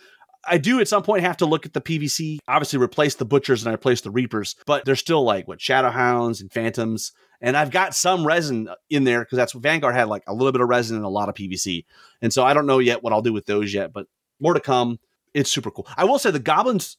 I 0.48 0.58
do 0.58 0.80
at 0.80 0.88
some 0.88 1.02
point 1.02 1.24
have 1.24 1.38
to 1.38 1.46
look 1.46 1.66
at 1.66 1.72
the 1.72 1.80
PVC. 1.80 2.38
Obviously, 2.46 2.78
replace 2.78 3.16
the 3.16 3.24
butchers 3.24 3.62
and 3.62 3.70
I 3.70 3.74
replace 3.74 4.00
the 4.02 4.10
reapers, 4.10 4.54
but 4.66 4.84
they're 4.84 4.94
still 4.94 5.24
like 5.24 5.48
what 5.48 5.60
shadow 5.60 5.90
hounds 5.90 6.40
and 6.40 6.52
phantoms. 6.52 7.12
And 7.40 7.56
I've 7.56 7.70
got 7.70 7.94
some 7.94 8.26
resin 8.26 8.68
in 8.88 9.04
there 9.04 9.20
because 9.20 9.36
that's 9.36 9.54
what 9.54 9.62
Vanguard 9.62 9.94
had 9.94 10.08
like 10.08 10.22
a 10.26 10.32
little 10.32 10.52
bit 10.52 10.60
of 10.60 10.68
resin 10.68 10.96
and 10.96 11.04
a 11.04 11.10
lot 11.10 11.28
of 11.28 11.34
PVC. 11.34 11.84
And 12.22 12.32
so 12.32 12.44
I 12.44 12.54
don't 12.54 12.66
know 12.66 12.78
yet 12.78 13.02
what 13.02 13.12
I'll 13.12 13.22
do 13.22 13.32
with 13.32 13.46
those 13.46 13.74
yet, 13.74 13.92
but 13.92 14.06
more 14.40 14.54
to 14.54 14.60
come. 14.60 14.98
It's 15.36 15.50
super 15.50 15.70
cool. 15.70 15.86
I 15.96 16.04
will 16.04 16.18
say 16.18 16.30
the 16.30 16.38
goblins 16.38 16.96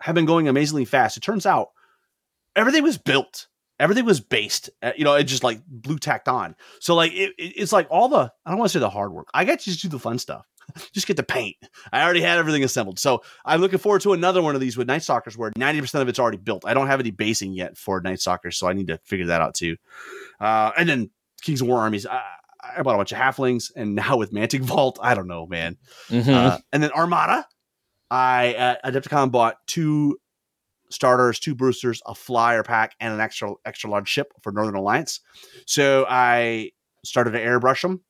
have 0.00 0.14
been 0.14 0.24
going 0.26 0.48
amazingly 0.48 0.84
fast. 0.84 1.16
It 1.16 1.20
turns 1.20 1.46
out 1.46 1.68
everything 2.56 2.82
was 2.82 2.98
built. 2.98 3.46
Everything 3.78 4.04
was 4.04 4.20
based, 4.20 4.70
uh, 4.82 4.92
you 4.96 5.02
know, 5.04 5.14
it 5.14 5.24
just 5.24 5.42
like 5.42 5.60
blue 5.66 5.98
tacked 5.98 6.28
on. 6.28 6.54
So 6.80 6.94
like 6.94 7.12
it, 7.12 7.32
it- 7.38 7.54
it's 7.56 7.72
like 7.72 7.88
all 7.90 8.08
the 8.08 8.32
I 8.46 8.50
don't 8.50 8.58
want 8.58 8.70
to 8.70 8.72
say 8.72 8.80
the 8.80 8.90
hard 8.90 9.12
work. 9.12 9.28
I 9.34 9.44
got 9.44 9.58
to 9.58 9.64
just 9.64 9.82
do 9.82 9.88
the 9.88 9.98
fun 9.98 10.18
stuff. 10.18 10.46
just 10.92 11.06
get 11.08 11.16
to 11.16 11.22
paint. 11.24 11.56
I 11.92 12.04
already 12.04 12.20
had 12.20 12.38
everything 12.38 12.62
assembled. 12.64 12.98
So 13.00 13.22
I'm 13.44 13.60
looking 13.60 13.80
forward 13.80 14.02
to 14.02 14.12
another 14.12 14.40
one 14.40 14.54
of 14.54 14.60
these 14.60 14.76
with 14.76 14.86
Night 14.86 15.02
Stalkers 15.02 15.36
where 15.36 15.50
90% 15.50 16.00
of 16.00 16.08
it's 16.08 16.20
already 16.20 16.38
built. 16.38 16.64
I 16.64 16.74
don't 16.74 16.86
have 16.86 17.00
any 17.00 17.10
basing 17.10 17.52
yet 17.54 17.76
for 17.76 18.00
Night 18.00 18.20
Stalkers, 18.20 18.56
so 18.56 18.68
I 18.68 18.72
need 18.72 18.86
to 18.86 18.98
figure 18.98 19.26
that 19.26 19.40
out 19.42 19.54
too. 19.54 19.76
Uh, 20.40 20.70
and 20.78 20.88
then 20.88 21.10
Kings 21.42 21.60
of 21.60 21.66
War 21.66 21.80
armies. 21.80 22.06
I, 22.06 22.22
I 22.76 22.82
bought 22.82 22.94
a 22.94 22.98
bunch 22.98 23.12
of 23.12 23.18
halflings, 23.18 23.70
and 23.74 23.94
now 23.96 24.16
with 24.16 24.32
Mantic 24.32 24.60
Vault, 24.60 24.98
I 25.02 25.14
don't 25.14 25.28
know, 25.28 25.46
man. 25.46 25.76
Uh, 26.34 26.58
and 26.72 26.82
then 26.82 26.90
Armada, 26.92 27.46
I 28.10 28.52
at 28.54 28.84
Adepticon 28.84 29.30
bought 29.30 29.56
two 29.66 30.18
starters, 30.90 31.38
two 31.38 31.54
boosters, 31.54 32.02
a 32.06 32.14
flyer 32.14 32.62
pack, 32.62 32.94
and 33.00 33.14
an 33.14 33.20
extra 33.20 33.52
extra 33.64 33.90
large 33.90 34.08
ship 34.08 34.32
for 34.42 34.52
Northern 34.52 34.74
Alliance. 34.74 35.20
So 35.66 36.06
I 36.08 36.70
started 37.04 37.32
to 37.32 37.40
airbrush 37.40 37.82
them, 37.82 38.02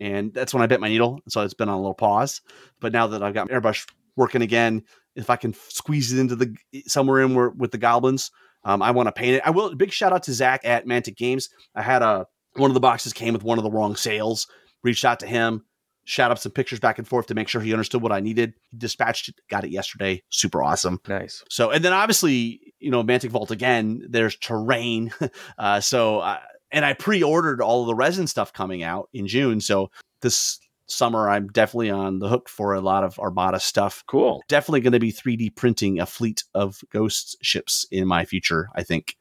and 0.00 0.32
that's 0.32 0.54
when 0.54 0.62
I 0.62 0.66
bit 0.66 0.80
my 0.80 0.88
needle. 0.88 1.20
So 1.28 1.42
it's 1.42 1.54
been 1.54 1.68
on 1.68 1.74
a 1.74 1.78
little 1.80 1.94
pause. 1.94 2.40
But 2.80 2.92
now 2.92 3.08
that 3.08 3.22
I've 3.22 3.34
got 3.34 3.50
my 3.50 3.56
airbrush 3.56 3.88
working 4.16 4.42
again, 4.42 4.84
if 5.16 5.30
I 5.30 5.36
can 5.36 5.54
squeeze 5.54 6.12
it 6.12 6.20
into 6.20 6.36
the 6.36 6.54
somewhere 6.86 7.20
in 7.20 7.34
where 7.34 7.50
with 7.50 7.72
the 7.72 7.78
goblins, 7.78 8.30
um, 8.64 8.82
I 8.82 8.90
want 8.90 9.06
to 9.08 9.12
paint 9.12 9.36
it. 9.36 9.42
I 9.44 9.50
will. 9.50 9.74
Big 9.74 9.92
shout 9.92 10.12
out 10.12 10.24
to 10.24 10.32
Zach 10.32 10.64
at 10.64 10.86
Mantic 10.86 11.16
Games. 11.16 11.48
I 11.74 11.82
had 11.82 12.02
a 12.02 12.26
one 12.58 12.70
of 12.70 12.74
the 12.74 12.80
boxes 12.80 13.12
came 13.12 13.34
with 13.34 13.44
one 13.44 13.58
of 13.58 13.64
the 13.64 13.70
wrong 13.70 13.96
sails. 13.96 14.46
Reached 14.84 15.04
out 15.04 15.20
to 15.20 15.26
him, 15.26 15.64
shot 16.08 16.30
up 16.30 16.38
some 16.38 16.50
pictures 16.50 16.80
back 16.80 16.98
and 16.98 17.06
forth 17.06 17.26
to 17.26 17.34
make 17.34 17.48
sure 17.48 17.60
he 17.60 17.74
understood 17.74 18.00
what 18.00 18.12
I 18.12 18.20
needed. 18.20 18.54
He 18.70 18.78
dispatched 18.78 19.28
it, 19.28 19.34
got 19.50 19.64
it 19.64 19.70
yesterday. 19.70 20.22
Super 20.30 20.62
awesome. 20.62 21.00
nice. 21.06 21.44
So, 21.50 21.70
and 21.70 21.84
then 21.84 21.92
obviously, 21.92 22.72
you 22.80 22.90
know, 22.90 23.04
Mantic 23.04 23.28
Vault 23.28 23.50
again, 23.50 24.02
there's 24.08 24.34
terrain. 24.36 25.12
uh, 25.58 25.80
so, 25.80 26.20
uh, 26.20 26.38
and 26.72 26.86
I 26.86 26.94
pre 26.94 27.22
ordered 27.22 27.60
all 27.60 27.82
of 27.82 27.88
the 27.88 27.94
resin 27.94 28.26
stuff 28.26 28.54
coming 28.54 28.82
out 28.82 29.10
in 29.12 29.26
June. 29.26 29.60
So, 29.60 29.90
this 30.22 30.58
summer, 30.86 31.28
I'm 31.28 31.48
definitely 31.48 31.90
on 31.90 32.20
the 32.20 32.28
hook 32.28 32.48
for 32.48 32.72
a 32.72 32.80
lot 32.80 33.04
of 33.04 33.18
Armada 33.18 33.60
stuff. 33.60 34.02
Cool. 34.06 34.42
Definitely 34.48 34.80
going 34.80 34.92
to 34.94 34.98
be 34.98 35.12
3D 35.12 35.56
printing 35.56 36.00
a 36.00 36.06
fleet 36.06 36.42
of 36.54 36.80
ghost 36.90 37.36
ships 37.42 37.86
in 37.90 38.08
my 38.08 38.24
future, 38.24 38.70
I 38.74 38.82
think. 38.82 39.14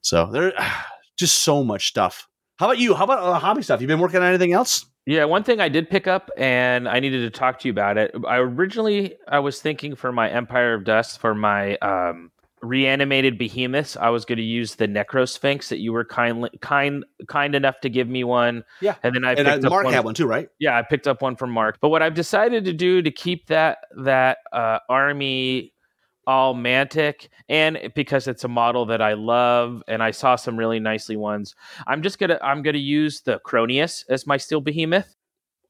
So, 0.00 0.30
there 0.32 0.54
just 1.18 1.40
so 1.40 1.62
much 1.62 1.88
stuff. 1.88 2.26
How 2.58 2.66
about 2.66 2.78
you? 2.78 2.94
How 2.94 3.04
about 3.04 3.18
uh, 3.20 3.38
hobby 3.38 3.62
stuff? 3.62 3.80
You 3.80 3.86
been 3.86 4.00
working 4.00 4.20
on 4.20 4.26
anything 4.26 4.52
else? 4.52 4.86
Yeah, 5.04 5.24
one 5.24 5.42
thing 5.42 5.60
I 5.60 5.68
did 5.68 5.90
pick 5.90 6.06
up, 6.06 6.30
and 6.36 6.88
I 6.88 7.00
needed 7.00 7.20
to 7.20 7.36
talk 7.36 7.58
to 7.60 7.68
you 7.68 7.72
about 7.72 7.98
it. 7.98 8.14
I 8.26 8.36
originally 8.36 9.16
I 9.26 9.40
was 9.40 9.60
thinking 9.60 9.96
for 9.96 10.12
my 10.12 10.30
Empire 10.30 10.74
of 10.74 10.84
Dust 10.84 11.18
for 11.18 11.34
my 11.34 11.76
um, 11.78 12.30
reanimated 12.62 13.36
behemoths, 13.36 13.96
I 13.96 14.08
was 14.10 14.24
going 14.24 14.38
to 14.38 14.44
use 14.44 14.76
the 14.76 14.86
Necrosphinx 14.86 15.68
that 15.68 15.78
you 15.78 15.92
were 15.92 16.04
kind 16.04 16.48
kind 16.60 17.04
kind 17.26 17.54
enough 17.54 17.80
to 17.80 17.90
give 17.90 18.08
me 18.08 18.24
one. 18.24 18.64
Yeah. 18.80 18.94
and 19.02 19.14
then 19.14 19.24
I 19.24 19.30
and 19.32 19.46
picked 19.46 19.64
uh, 19.64 19.66
up 19.66 19.70
Mark 19.70 19.84
one 19.84 19.92
had 19.92 20.04
one 20.04 20.14
too, 20.14 20.26
right? 20.26 20.48
yeah, 20.58 20.78
I 20.78 20.82
picked 20.82 21.08
up 21.08 21.20
one 21.20 21.36
from 21.36 21.50
Mark. 21.50 21.78
But 21.80 21.88
what 21.88 22.02
I've 22.02 22.14
decided 22.14 22.64
to 22.64 22.72
do 22.72 23.02
to 23.02 23.10
keep 23.10 23.48
that 23.48 23.78
that 24.04 24.38
uh, 24.52 24.78
army 24.88 25.71
all 26.26 26.54
Mantic, 26.54 27.28
and 27.48 27.90
because 27.94 28.28
it's 28.28 28.44
a 28.44 28.48
model 28.48 28.86
that 28.86 29.02
I 29.02 29.14
love, 29.14 29.82
and 29.88 30.02
I 30.02 30.10
saw 30.12 30.36
some 30.36 30.56
really 30.56 30.80
nicely 30.80 31.16
ones. 31.16 31.54
I'm 31.86 32.02
just 32.02 32.18
gonna 32.18 32.38
I'm 32.42 32.62
gonna 32.62 32.78
use 32.78 33.22
the 33.22 33.40
Cronius 33.46 34.04
as 34.08 34.26
my 34.26 34.36
steel 34.36 34.60
behemoth. 34.60 35.14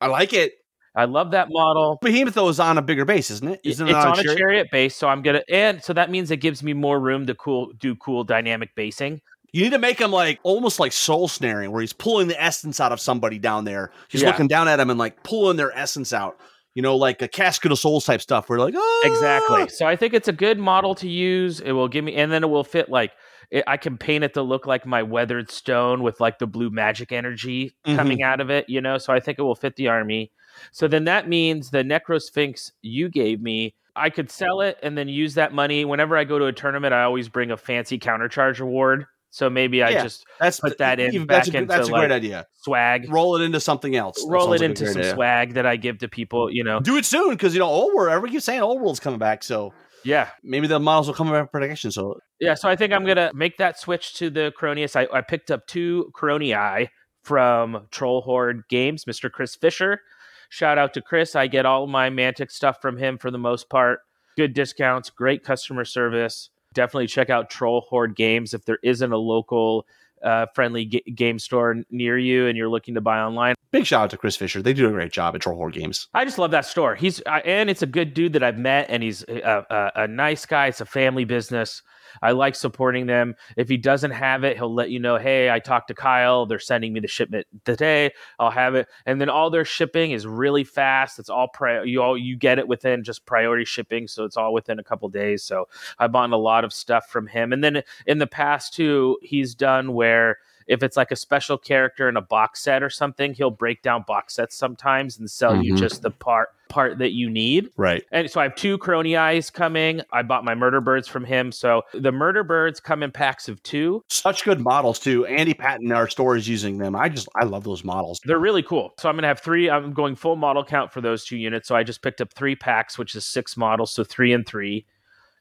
I 0.01 0.09
like 0.09 0.33
it. 0.33 0.55
I 0.95 1.07
love 1.07 1.31
that 1.31 1.49
model. 1.51 1.99
Behemoth 2.03 2.35
though 2.35 2.49
is 2.49 2.61
on 2.61 2.77
a 2.77 2.83
bigger 2.83 3.05
base, 3.07 3.31
isn't 3.31 3.49
it? 3.49 3.61
Isn't 3.65 3.89
it's 3.89 3.97
on, 3.97 4.19
a 4.19 4.23
chariot? 4.23 4.69
base, 4.71 4.95
so 4.95 5.09
I'm 5.09 5.23
gonna 5.23 5.43
and 5.49 5.83
so 5.83 5.93
that 5.95 6.11
means 6.11 6.31
it 6.31 6.37
gives 6.39 6.63
me 6.63 6.75
more 6.75 7.01
room 7.01 7.27
to 7.27 7.35
cool 7.35 7.73
do 7.79 7.95
cool 7.97 8.25
dynamic 8.25 8.75
basing. 8.75 9.21
You 9.55 9.63
need 9.65 9.71
to 9.73 9.79
make 9.79 9.99
him 10.01 10.11
like 10.11 10.41
almost 10.43 10.81
like 10.81 10.93
soul 10.93 11.29
snaring, 11.29 11.73
where 11.73 11.81
he's 11.83 11.93
pulling 11.93 12.29
the 12.29 12.43
essence 12.43 12.81
out 12.81 12.91
of 12.93 13.01
somebody 13.01 13.39
down 13.39 13.65
there. 13.65 13.91
He's 14.09 14.23
Yeah. 14.23 14.29
looking 14.29 14.49
down 14.49 14.67
at 14.69 14.81
him 14.81 14.89
and 14.91 14.99
like 14.99 15.23
pulling 15.23 15.57
their 15.57 15.73
essence 15.77 16.13
out. 16.13 16.39
You 16.75 16.83
know, 16.83 16.97
like 16.97 17.21
a 17.21 17.29
casket 17.29 17.71
of 17.71 17.79
souls 17.79 18.05
type 18.05 18.21
stuff. 18.23 18.49
We're 18.49 18.59
like, 18.59 18.75
oh, 18.77 19.03
Exactly. 19.05 19.63
Ah! 19.63 19.67
So 19.69 19.87
I 19.87 19.97
think 19.97 20.15
it's 20.15 20.29
a 20.29 20.33
good 20.33 20.59
model 20.59 20.95
to 20.97 21.09
use. 21.09 21.61
It 21.61 21.73
will 21.73 21.89
give 21.89 22.05
me, 22.05 22.15
and 22.15 22.33
then 22.33 22.43
it 22.43 22.49
will 22.49 22.65
fit 22.65 22.89
like 22.89 23.13
it, 23.51 23.65
I 23.67 23.77
can 23.77 23.99
paint 23.99 24.25
it 24.25 24.35
to 24.35 24.43
look 24.43 24.67
like 24.67 24.87
my 24.87 25.03
weathered 25.03 25.51
stone 25.51 26.03
with 26.03 26.21
like 26.21 26.39
the 26.39 26.47
blue 26.47 26.71
magic 26.71 27.13
energy 27.13 27.75
coming 27.85 28.19
mm-hmm. 28.19 28.33
out 28.33 28.41
of 28.41 28.51
it. 28.51 28.69
You 28.69 28.81
know, 28.81 28.99
so 28.99 29.13
I 29.13 29.21
think 29.21 29.39
it 29.39 29.43
will 29.43 29.55
fit 29.55 29.77
the 29.77 29.89
army. 29.89 30.33
So 30.73 30.89
then 30.89 31.05
that 31.05 31.29
means 31.29 31.71
the 31.71 31.83
Necrosphinx 31.85 32.73
you 32.83 33.09
gave 33.09 33.41
me. 33.41 33.75
I 33.95 34.09
could 34.09 34.31
sell 34.31 34.63
it 34.63 34.79
and 34.83 34.97
then 34.97 35.09
use 35.09 35.35
that 35.35 35.53
money 35.53 35.85
whenever 35.85 36.17
I 36.17 36.25
go 36.25 36.39
to 36.39 36.47
a 36.47 36.53
tournament. 36.53 36.95
I 36.95 37.03
always 37.03 37.29
bring 37.29 37.51
a 37.51 37.57
fancy 37.57 37.99
countercharge 37.99 38.61
award. 38.61 39.07
So 39.33 39.49
maybe 39.49 39.83
I 39.83 39.95
just 39.95 40.27
That's 40.39 40.61
put 40.61 40.77
that 40.77 41.01
in 41.01 41.25
back 41.25 41.45
That's 41.45 41.55
a, 41.55 41.57
into, 41.57 41.67
that's 41.67 41.89
a 41.89 41.93
like, 41.93 42.01
great 42.03 42.13
idea. 42.15 42.47
swag, 42.65 43.11
Roll 43.11 43.35
it 43.37 43.43
into 43.43 43.61
something 43.61 43.97
else. 43.97 44.23
Roll 44.29 44.53
it 44.53 44.61
like 44.61 44.61
into 44.61 44.87
some 44.87 44.99
idea. 44.99 45.15
swag 45.15 45.55
that 45.55 45.65
I 45.65 45.77
give 45.77 45.99
to 46.01 46.09
people. 46.09 46.53
You 46.53 46.63
know, 46.63 46.81
Do 46.81 46.99
it 46.99 47.07
soon 47.07 47.31
because 47.31 47.55
you 47.55 47.61
know 47.61 47.67
old 47.67 47.95
world. 47.95 48.11
Everybody 48.11 48.35
keeps 48.35 48.45
saying 48.45 48.61
old 48.61 48.83
world's 48.83 49.01
coming 49.01 49.19
back, 49.19 49.43
so 49.43 49.73
yeah. 50.05 50.29
maybe 50.43 50.67
the 50.67 50.79
models 50.79 51.07
will 51.07 51.15
come 51.15 51.31
back 51.31 51.47
for 51.47 51.59
production. 51.61 51.91
So 51.91 52.19
Yeah, 52.41 52.53
so 52.53 52.69
I 52.69 52.77
think 52.77 52.93
I'm 52.93 53.07
gonna 53.07 53.31
make 53.35 53.57
that 53.57 53.81
switch 53.81 54.13
to 54.17 54.29
the 54.29 54.53
Cronius. 54.61 54.97
I, 54.97 55.09
I 55.17 55.23
picked 55.23 55.51
up 55.51 55.67
two 55.67 56.13
Cronii 56.15 56.89
from 57.23 57.87
Troll 57.91 58.21
Horde 58.21 58.69
Games, 58.69 59.07
Mr. 59.07 59.33
Chris 59.33 59.57
Fisher. 59.57 60.03
Shout 60.51 60.77
out 60.77 60.93
to 60.93 61.01
Chris. 61.01 61.35
I 61.35 61.47
get 61.47 61.65
all 61.65 61.87
my 61.87 62.11
Mantic 62.11 62.51
stuff 62.51 62.83
from 62.83 62.99
him 62.99 63.17
for 63.17 63.31
the 63.31 63.39
most 63.39 63.71
part. 63.71 64.01
Good 64.37 64.53
discounts, 64.53 65.09
great 65.09 65.43
customer 65.43 65.87
service. 65.87 66.51
Definitely 66.73 67.07
check 67.07 67.31
out 67.31 67.51
Troll 67.51 67.83
Horde 67.83 68.17
Games 68.17 68.55
if 68.55 68.65
there 68.65 68.79
isn't 68.83 69.13
a 69.13 69.17
local 69.17 69.87
uh, 70.23 70.47
friendly 70.55 70.87
g- 70.87 71.03
game 71.15 71.39
store 71.39 71.83
near 71.91 72.19
you 72.19 72.47
and 72.47 72.57
you're 72.57 72.69
looking 72.69 72.95
to 72.95 73.01
buy 73.01 73.21
online. 73.21 73.55
Big 73.73 73.87
shout 73.87 74.05
out 74.05 74.11
to 74.11 74.17
Chris 74.17 74.37
Fisher. 74.37 74.63
They 74.63 74.75
do 74.75 74.87
a 74.87 74.93
great 74.93 75.11
job 75.11 75.35
at 75.35 75.41
Troll 75.41 75.57
Horde 75.57 75.75
Games. 75.75 76.07
I 76.15 76.25
just 76.25 76.39
love 76.39 76.53
that 76.53 76.67
store. 76.67 76.95
He's 76.95 77.21
and 77.21 77.69
it's 77.69 77.83
a 77.83 77.87
good 77.87 78.15
dude 78.15 78.35
that 78.35 78.43
I've 78.43 78.59
met, 78.59 78.87
and 78.89 79.03
he's 79.03 79.23
a, 79.23 79.65
a, 79.69 80.03
a 80.03 80.07
nice 80.07 80.47
guy. 80.47 80.69
It's 80.69 80.81
a 80.81 80.87
family 80.87 81.25
business. 81.25 81.83
I 82.21 82.33
like 82.33 82.55
supporting 82.55 83.07
them. 83.07 83.35
If 83.57 83.71
he 83.71 83.79
doesn't 83.79 84.11
have 84.11 84.45
it, 84.45 84.59
he'll 84.59 84.75
let 84.75 84.91
you 84.91 85.01
know. 85.01 85.17
Hey, 85.17 85.51
I 85.51 85.59
talked 85.59 85.89
to 85.89 85.95
Kyle. 85.95 86.45
They're 86.45 86.59
sending 86.59 86.93
me 86.93 87.01
the 87.01 87.09
shipment 87.09 87.47
today. 87.65 88.11
I'll 88.39 88.51
have 88.51 88.75
it, 88.75 88.89
and 89.07 89.21
then 89.21 89.31
all 89.31 89.51
their 89.51 89.65
shipping 89.65 90.13
is 90.13 90.27
really 90.27 90.65
fast. 90.65 91.19
It's 91.19 91.31
all 91.31 91.49
pri- 91.49 91.85
you 91.85 92.03
all 92.03 92.17
you 92.17 92.37
get 92.37 92.59
it 92.59 92.69
within 92.69 93.03
just 93.03 93.27
priority 93.27 93.65
shipping, 93.65 94.07
so 94.07 94.25
it's 94.25 94.37
all 94.37 94.53
within 94.53 94.79
a 94.79 94.85
couple 94.85 95.09
days. 95.09 95.43
So 95.43 95.69
I 95.99 96.07
bought 96.07 96.31
a 96.31 96.37
lot 96.37 96.65
of 96.65 96.73
stuff 96.73 97.09
from 97.09 97.27
him, 97.27 97.53
and 97.53 97.65
then 97.65 97.83
in 98.07 98.19
the 98.19 98.27
past 98.27 98.75
too, 98.75 99.19
he's 99.23 99.55
done 99.55 99.95
where 99.95 100.39
if 100.67 100.83
it's 100.83 100.97
like 100.97 101.11
a 101.11 101.17
special 101.17 101.59
character 101.59 102.09
in 102.09 102.17
a 102.17 102.21
box 102.23 102.61
set 102.63 102.83
or 102.83 102.91
something, 102.91 103.35
he'll 103.35 103.51
break 103.51 103.83
down 103.83 104.05
box 104.07 104.35
sets 104.35 104.57
sometimes 104.57 105.19
and 105.19 105.31
sell 105.31 105.63
you 105.63 105.75
Mhm. 105.75 105.79
just 105.79 106.03
the 106.03 106.11
part 106.11 106.49
part 106.69 106.97
that 106.97 107.11
you 107.13 107.29
need. 107.29 107.69
Right. 107.77 108.03
And 108.13 108.31
so 108.31 108.41
I 108.41 108.45
have 108.45 108.55
two 108.55 108.79
Cronii 108.79 109.53
coming. 109.53 110.01
I 110.11 110.23
bought 110.23 110.43
my 110.43 110.55
Murder 110.55 110.81
Birds 110.81 111.07
from 111.07 111.23
him. 111.23 111.53
So 111.53 111.83
the 111.93 112.13
Murder 112.13 112.43
Birds 112.43 112.81
come 112.81 113.03
in 113.03 113.11
packs 113.13 113.47
of 113.47 113.63
two. 113.63 114.03
Such 114.09 114.43
good 114.45 114.59
models 114.59 114.99
too. 114.99 115.27
Andy 115.27 115.53
Patton, 115.53 115.93
our 115.93 116.09
store, 116.09 116.35
is 116.35 116.49
using 116.49 116.79
them. 116.79 116.97
I 116.97 117.11
just 117.11 117.29
I 117.39 117.45
love 117.45 117.65
those 117.65 117.85
models. 117.85 118.21
They're 118.25 118.39
really 118.39 118.63
cool. 118.63 118.95
So 118.99 119.11
I'm 119.11 119.17
going 119.17 119.23
to 119.23 119.29
have 119.29 119.41
three. 119.41 119.69
I'm 119.69 119.93
going 119.93 120.17
full 120.17 120.37
model 120.37 120.65
count 120.65 120.91
for 120.93 121.03
those 121.03 121.27
two 121.27 121.37
units. 121.37 121.69
So 121.69 121.77
I 121.77 121.83
just 121.83 122.01
picked 122.01 122.23
up 122.23 122.33
three 122.33 122.57
packs, 122.57 122.97
which 122.97 123.15
is 123.15 123.27
six 123.27 123.55
models. 123.55 123.93
So 123.93 124.03
three 124.03 124.33
and 124.33 124.47
three. 124.47 124.87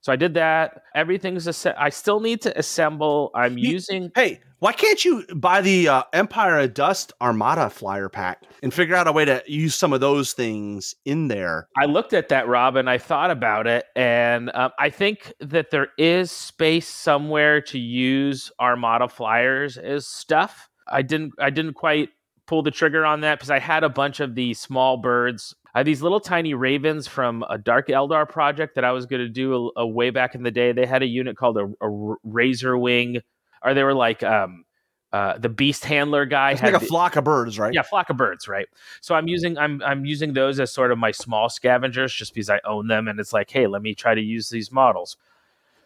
So 0.01 0.11
I 0.11 0.15
did 0.15 0.33
that. 0.33 0.83
Everything's 0.95 1.47
a 1.47 1.53
set. 1.53 1.79
I 1.79 1.89
still 1.89 2.19
need 2.19 2.41
to 2.41 2.57
assemble. 2.57 3.31
I'm 3.35 3.57
You- 3.57 3.71
using. 3.71 4.11
Hey, 4.15 4.41
why 4.59 4.73
can't 4.73 5.03
you 5.05 5.25
buy 5.35 5.61
the 5.61 5.87
uh, 5.87 6.03
Empire 6.13 6.59
of 6.59 6.73
Dust 6.73 7.13
Armada 7.21 7.69
flyer 7.69 8.09
pack 8.09 8.43
and 8.61 8.71
figure 8.73 8.95
out 8.95 9.07
a 9.07 9.11
way 9.11 9.25
to 9.25 9.43
use 9.47 9.73
some 9.75 9.93
of 9.93 9.99
those 10.01 10.33
things 10.33 10.93
in 11.05 11.27
there? 11.29 11.67
I 11.79 11.85
looked 11.85 12.13
at 12.13 12.29
that, 12.29 12.47
Rob, 12.47 12.75
and 12.75 12.89
I 12.89 12.97
thought 12.99 13.31
about 13.31 13.65
it, 13.67 13.85
and 13.95 14.51
um, 14.55 14.71
I 14.79 14.89
think 14.89 15.33
that 15.39 15.71
there 15.71 15.87
is 15.97 16.31
space 16.31 16.87
somewhere 16.87 17.61
to 17.61 17.79
use 17.79 18.51
Armada 18.59 19.07
flyers 19.07 19.77
as 19.77 20.05
stuff. 20.07 20.69
I 20.87 21.01
didn't, 21.03 21.33
I 21.39 21.49
didn't 21.51 21.73
quite 21.73 22.09
pull 22.51 22.61
the 22.61 22.69
trigger 22.69 23.05
on 23.05 23.21
that 23.21 23.39
because 23.39 23.49
I 23.49 23.59
had 23.59 23.85
a 23.85 23.87
bunch 23.87 24.19
of 24.19 24.35
these 24.35 24.59
small 24.59 24.97
birds. 24.97 25.55
I 25.73 25.79
had 25.79 25.87
these 25.87 26.01
little 26.01 26.19
tiny 26.19 26.53
ravens 26.53 27.07
from 27.07 27.45
a 27.49 27.57
Dark 27.57 27.87
Eldar 27.87 28.27
project 28.27 28.75
that 28.75 28.83
I 28.83 28.91
was 28.91 29.05
going 29.05 29.21
to 29.21 29.29
do 29.29 29.71
a, 29.77 29.83
a 29.83 29.87
way 29.87 30.09
back 30.09 30.35
in 30.35 30.43
the 30.43 30.51
day. 30.51 30.73
They 30.73 30.85
had 30.85 31.01
a 31.01 31.05
unit 31.05 31.37
called 31.37 31.57
a, 31.57 31.71
a 31.79 32.15
Razor 32.25 32.77
Wing, 32.77 33.21
or 33.63 33.73
they 33.73 33.83
were 33.83 33.93
like 33.93 34.21
um, 34.21 34.65
uh, 35.13 35.37
the 35.37 35.47
Beast 35.47 35.85
Handler 35.85 36.25
guy. 36.25 36.51
It's 36.51 36.59
had 36.59 36.73
like 36.73 36.81
a 36.81 36.83
the- 36.83 36.89
flock 36.89 37.15
of 37.15 37.23
birds, 37.23 37.57
right? 37.57 37.73
yeah, 37.73 37.83
flock 37.83 38.09
of 38.09 38.17
birds, 38.17 38.49
right? 38.49 38.67
So 38.99 39.15
I'm 39.15 39.29
using 39.29 39.57
I'm 39.57 39.81
I'm 39.81 40.03
using 40.03 40.33
those 40.33 40.59
as 40.59 40.73
sort 40.73 40.91
of 40.91 40.97
my 40.97 41.11
small 41.11 41.47
scavengers 41.47 42.13
just 42.13 42.33
because 42.33 42.49
I 42.49 42.59
own 42.65 42.87
them 42.87 43.07
and 43.07 43.17
it's 43.17 43.31
like, 43.31 43.49
hey, 43.49 43.65
let 43.65 43.81
me 43.81 43.95
try 43.95 44.13
to 44.13 44.21
use 44.21 44.49
these 44.49 44.73
models. 44.73 45.15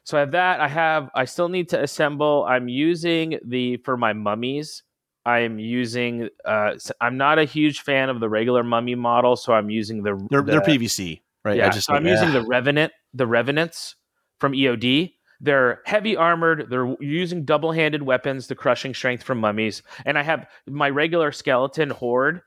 So 0.03 0.18
I 0.18 0.22
have 0.22 0.32
that. 0.32 0.61
I 0.61 0.68
have 0.68 1.11
I 1.13 1.26
still 1.26 1.47
need 1.47 1.70
to 1.70 1.84
assemble. 1.84 2.43
I'm 2.49 2.68
using 2.68 3.38
the 3.45 3.78
for 3.78 3.97
my 3.97 4.13
mummies. 4.13 4.82
I'm 5.26 5.57
using 5.59 6.30
uh 6.45 6.73
I'm 7.01 7.17
not 7.17 7.39
a 7.39 7.45
huge 7.45 7.82
fan 7.82 8.09
of 8.09 8.19
the 8.19 8.30
regular 8.30 8.63
mummy 8.63 8.95
model, 8.95 9.36
so 9.36 9.53
I'm 9.53 9.69
using 9.69 10.03
the 10.03 10.28
They're 10.30 10.41
the, 10.41 10.51
they're 10.51 10.61
PVC, 10.61 11.21
right? 11.43 11.57
yeah, 11.57 11.67
I 11.67 11.69
just 11.71 11.88
so 11.88 11.93
I'm 11.93 12.05
yeah. 12.05 12.13
using 12.13 12.32
the 12.32 12.43
Revenant, 12.43 12.93
the 13.13 13.28
Revenants 13.28 13.95
from 14.39 14.53
EOD. 14.53 15.13
They're 15.41 15.82
heavy 15.86 16.15
armored. 16.15 16.67
They're 16.69 16.95
using 16.99 17.43
double 17.43 17.71
handed 17.71 18.03
weapons, 18.03 18.47
the 18.47 18.55
crushing 18.55 18.93
strength 18.93 19.23
from 19.23 19.39
mummies. 19.39 19.84
And 20.05 20.17
I 20.17 20.23
have 20.23 20.47
my 20.67 20.89
regular 20.89 21.32
skeleton 21.32 21.89
horde 21.89 22.41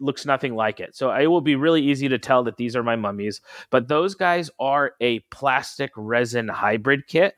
looks 0.00 0.26
nothing 0.26 0.54
like 0.54 0.80
it. 0.80 0.94
So 0.94 1.10
it 1.12 1.26
will 1.26 1.40
be 1.40 1.56
really 1.56 1.82
easy 1.82 2.08
to 2.08 2.18
tell 2.18 2.44
that 2.44 2.56
these 2.56 2.76
are 2.76 2.82
my 2.82 2.96
mummies. 2.96 3.40
But 3.70 3.88
those 3.88 4.14
guys 4.14 4.50
are 4.58 4.92
a 5.00 5.20
plastic 5.30 5.90
resin 5.96 6.48
hybrid 6.48 7.06
kit, 7.06 7.34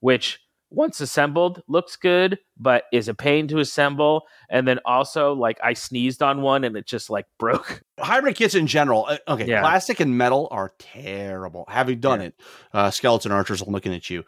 which 0.00 0.40
once 0.70 1.00
assembled 1.00 1.62
looks 1.68 1.96
good, 1.96 2.38
but 2.58 2.84
is 2.92 3.08
a 3.08 3.14
pain 3.14 3.46
to 3.48 3.58
assemble. 3.60 4.22
And 4.50 4.66
then 4.66 4.78
also, 4.84 5.32
like, 5.32 5.58
I 5.62 5.74
sneezed 5.74 6.22
on 6.22 6.42
one 6.42 6.64
and 6.64 6.76
it 6.76 6.86
just 6.86 7.08
like 7.10 7.26
broke. 7.38 7.82
hybrid 8.00 8.36
kits 8.36 8.54
in 8.54 8.66
general. 8.66 9.06
uh, 9.08 9.18
Okay, 9.28 9.46
Yeah. 9.46 9.60
plastic 9.60 10.00
and 10.00 10.16
metal 10.18 10.48
are 10.50 10.72
terrible. 10.78 11.64
Having 11.68 12.00
done 12.00 12.20
it, 12.20 12.34
uh, 12.72 12.90
skeleton 12.90 13.32
archers 13.32 13.62
are 13.62 13.66
looking 13.70 13.94
at 13.94 14.10
you. 14.10 14.24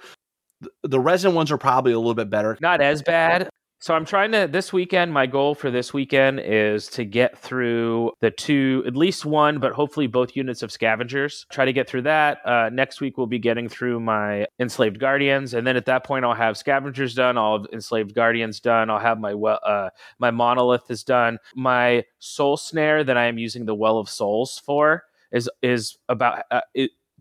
The 0.82 0.98
resin 1.00 1.34
ones 1.34 1.52
are 1.52 1.58
probably 1.58 1.92
a 1.92 1.98
little 1.98 2.14
bit 2.14 2.30
better. 2.30 2.56
not 2.60 2.80
as 2.80 3.02
bad. 3.02 3.48
So 3.80 3.94
I'm 3.94 4.04
trying 4.04 4.32
to 4.32 4.48
this 4.50 4.72
weekend. 4.72 5.12
My 5.12 5.26
goal 5.26 5.54
for 5.54 5.70
this 5.70 5.94
weekend 5.94 6.40
is 6.40 6.88
to 6.88 7.04
get 7.04 7.38
through 7.38 8.10
the 8.20 8.30
two, 8.32 8.82
at 8.88 8.96
least 8.96 9.24
one, 9.24 9.60
but 9.60 9.72
hopefully 9.72 10.08
both 10.08 10.34
units 10.34 10.64
of 10.64 10.72
scavengers. 10.72 11.46
Try 11.52 11.64
to 11.64 11.72
get 11.72 11.88
through 11.88 12.02
that. 12.02 12.44
Uh, 12.44 12.70
next 12.70 13.00
week 13.00 13.16
we'll 13.16 13.28
be 13.28 13.38
getting 13.38 13.68
through 13.68 14.00
my 14.00 14.46
enslaved 14.58 14.98
guardians, 14.98 15.54
and 15.54 15.64
then 15.64 15.76
at 15.76 15.86
that 15.86 16.02
point 16.02 16.24
I'll 16.24 16.34
have 16.34 16.56
scavengers 16.56 17.14
done. 17.14 17.38
I'll 17.38 17.58
have 17.58 17.68
enslaved 17.72 18.14
guardians 18.16 18.58
done. 18.58 18.90
I'll 18.90 18.98
have 18.98 19.20
my 19.20 19.32
well, 19.32 19.60
uh, 19.64 19.90
my 20.18 20.32
monolith 20.32 20.90
is 20.90 21.04
done. 21.04 21.38
My 21.54 22.04
soul 22.18 22.56
snare 22.56 23.04
that 23.04 23.16
I 23.16 23.26
am 23.26 23.38
using 23.38 23.64
the 23.64 23.76
well 23.76 23.98
of 23.98 24.08
souls 24.08 24.60
for 24.66 25.04
is 25.30 25.48
is 25.62 25.98
about 26.08 26.42
uh, 26.50 26.62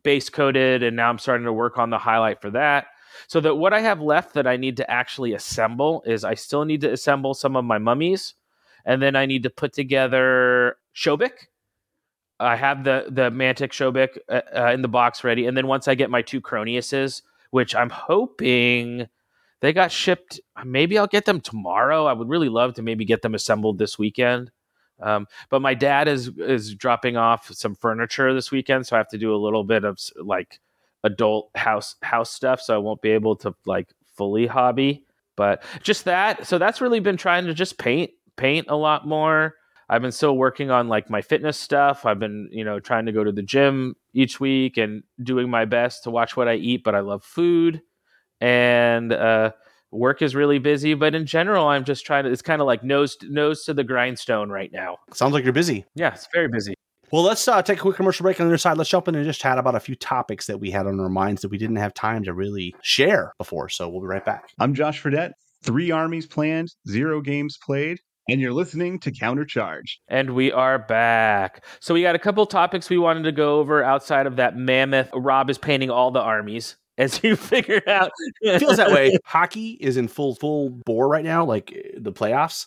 base 0.02 0.30
coated, 0.30 0.82
and 0.82 0.96
now 0.96 1.10
I'm 1.10 1.20
starting 1.20 1.46
to 1.46 1.54
work 1.54 1.78
on 1.78 1.92
the 1.92 2.00
highlight 2.00 2.42
for 2.42 2.50
that. 2.52 2.88
So 3.28 3.40
that 3.42 3.56
what 3.56 3.74
I 3.74 3.82
have 3.82 4.02
left 4.02 4.34
that 4.34 4.48
I 4.48 4.58
need 4.58 4.78
to 4.78 4.90
actually 4.90 5.34
assemble 5.34 6.04
is 6.06 6.24
I 6.24 6.36
still 6.36 6.66
need 6.66 6.82
to 6.82 6.92
assemble 6.92 7.34
some 7.34 7.56
of 7.56 7.66
my 7.66 7.78
mummies, 7.78 8.36
and 8.86 9.02
then 9.02 9.16
I 9.16 9.26
need 9.26 9.44
to 9.44 9.50
put 9.50 9.74
together 9.74 10.78
Shobik. 10.96 11.48
I 12.40 12.56
have 12.56 12.84
the 12.84 13.06
the 13.10 13.32
Mantic 13.32 13.72
Shobik 13.72 14.18
uh, 14.30 14.42
uh, 14.56 14.72
in 14.72 14.82
the 14.82 14.88
box 14.88 15.24
ready, 15.24 15.46
and 15.48 15.58
then 15.58 15.68
once 15.68 15.88
I 15.88 15.96
get 15.96 16.10
my 16.10 16.22
two 16.22 16.42
Croniuses, 16.42 17.22
which 17.52 17.76
I'm 17.76 17.90
hoping 17.90 19.08
they 19.60 19.74
got 19.74 19.92
shipped, 19.92 20.40
maybe 20.64 20.98
I'll 20.98 21.08
get 21.08 21.26
them 21.26 21.42
tomorrow. 21.42 22.06
I 22.06 22.14
would 22.14 22.30
really 22.30 22.50
love 22.50 22.76
to 22.76 22.84
maybe 22.84 23.06
get 23.06 23.24
them 23.24 23.34
assembled 23.34 23.80
this 23.80 23.98
weekend. 23.98 24.52
Um, 25.00 25.28
but 25.50 25.62
my 25.62 25.74
dad 25.74 26.08
is 26.08 26.30
is 26.38 26.74
dropping 26.76 27.18
off 27.18 27.52
some 27.54 27.76
furniture 27.76 28.34
this 28.34 28.52
weekend, 28.52 28.88
so 28.88 28.96
I 28.96 29.00
have 29.00 29.10
to 29.10 29.18
do 29.18 29.34
a 29.34 29.38
little 29.38 29.64
bit 29.64 29.84
of 29.84 30.00
like 30.16 30.60
adult 31.08 31.50
house 31.56 31.96
house 32.04 32.32
stuff 32.32 32.62
so 32.62 32.76
i 32.76 32.78
won't 32.78 33.02
be 33.02 33.10
able 33.10 33.36
to 33.36 33.54
like 33.66 33.90
fully 34.16 34.46
hobby 34.46 35.04
but 35.36 35.64
just 35.82 36.06
that 36.06 36.46
so 36.46 36.58
that's 36.58 36.82
really 36.82 37.00
been 37.00 37.18
trying 37.18 37.46
to 37.46 37.54
just 37.54 37.78
paint 37.78 38.12
paint 38.36 38.68
a 38.70 38.76
lot 38.76 39.08
more 39.08 39.56
I've 39.90 40.02
been 40.02 40.12
still 40.12 40.36
working 40.36 40.70
on 40.70 40.90
like 40.90 41.10
my 41.10 41.22
fitness 41.22 41.58
stuff. 41.58 42.06
I've 42.06 42.20
been, 42.20 42.50
you 42.52 42.66
know, 42.66 42.80
trying 42.80 43.06
to 43.06 43.12
go 43.14 43.24
to 43.24 43.32
the 43.32 43.42
gym 43.42 43.96
each 44.14 44.40
week 44.40 44.78
and 44.78 45.04
doing 45.24 45.50
my 45.50 45.66
best 45.66 46.04
to 46.04 46.12
watch 46.12 46.36
what 46.36 46.48
I 46.48 46.56
eat, 46.56 46.84
but 46.84 46.94
I 46.94 47.00
love 47.00 47.24
food 47.24 47.82
and 48.42 49.14
uh, 49.14 49.52
work 49.92 50.22
is 50.22 50.36
really 50.36 50.60
busy. 50.60 50.94
But 50.94 51.16
in 51.16 51.26
general, 51.26 51.68
I'm 51.68 51.86
just 51.86 52.06
trying 52.06 52.26
to, 52.26 52.32
it's 52.32 52.42
kind 52.42 52.62
of 52.62 52.68
like 52.68 52.84
nose, 52.84 53.18
nose 53.24 53.64
to 53.66 53.74
the 53.74 53.84
grindstone 53.84 54.50
right 54.50 54.72
now. 54.74 54.98
Sounds 55.14 55.34
like 55.34 55.46
you're 55.46 55.54
busy. 55.54 55.86
Yeah, 55.96 56.14
it's 56.14 56.28
very 56.34 56.50
busy. 56.50 56.74
Well, 57.10 57.24
let's 57.24 57.48
uh, 57.48 57.62
take 57.62 57.78
a 57.78 57.82
quick 57.82 57.96
commercial 57.96 58.24
break 58.24 58.38
on 58.42 58.48
the 58.48 58.52
other 58.52 58.58
side. 58.58 58.78
Let's 58.78 58.90
jump 58.90 59.08
in 59.08 59.16
and 59.16 59.24
just 59.24 59.40
chat 59.40 59.58
about 59.58 59.76
a 59.76 59.80
few 59.80 59.96
topics 59.96 60.46
that 60.48 60.60
we 60.60 60.72
had 60.72 60.88
on 60.88 61.00
our 61.00 61.08
minds 61.08 61.42
that 61.42 61.50
we 61.50 61.58
didn't 61.58 61.78
have 61.78 61.94
time 61.94 62.22
to 62.24 62.34
really 62.34 62.76
share 62.82 63.34
before. 63.38 63.70
So 63.70 63.88
we'll 63.88 64.02
be 64.02 64.08
right 64.08 64.26
back. 64.26 64.50
I'm 64.60 64.74
Josh 64.74 65.02
Fredette. 65.02 65.32
Three 65.64 65.90
armies 65.90 66.26
planned, 66.26 66.74
zero 66.88 67.22
games 67.22 67.58
played, 67.66 68.00
and 68.28 68.42
you're 68.42 68.52
listening 68.52 69.00
to 69.00 69.12
Countercharge. 69.12 70.00
And 70.10 70.32
we 70.32 70.52
are 70.52 70.80
back. 70.80 71.64
So 71.80 71.94
we 71.94 72.02
got 72.02 72.16
a 72.16 72.20
couple 72.20 72.46
topics 72.46 72.90
we 72.90 72.98
wanted 72.98 73.24
to 73.24 73.32
go 73.32 73.60
over 73.60 73.82
outside 73.82 74.28
of 74.28 74.36
that 74.36 74.58
mammoth. 74.58 75.10
Rob 75.14 75.50
is 75.50 75.58
painting 75.58 75.90
all 75.90 76.12
the 76.12 76.22
armies. 76.22 76.76
As 76.98 77.24
you 77.24 77.36
figure 77.36 77.82
out, 77.88 78.12
it 78.42 78.58
feels 78.58 78.78
that 78.78 78.92
way. 78.92 79.16
Hockey 79.26 79.78
is 79.80 79.98
in 79.98 80.08
full 80.08 80.34
full 80.34 80.72
bore 80.72 81.08
right 81.08 81.24
now, 81.24 81.46
like 81.46 81.68
the 81.96 82.12
playoffs. 82.12 82.66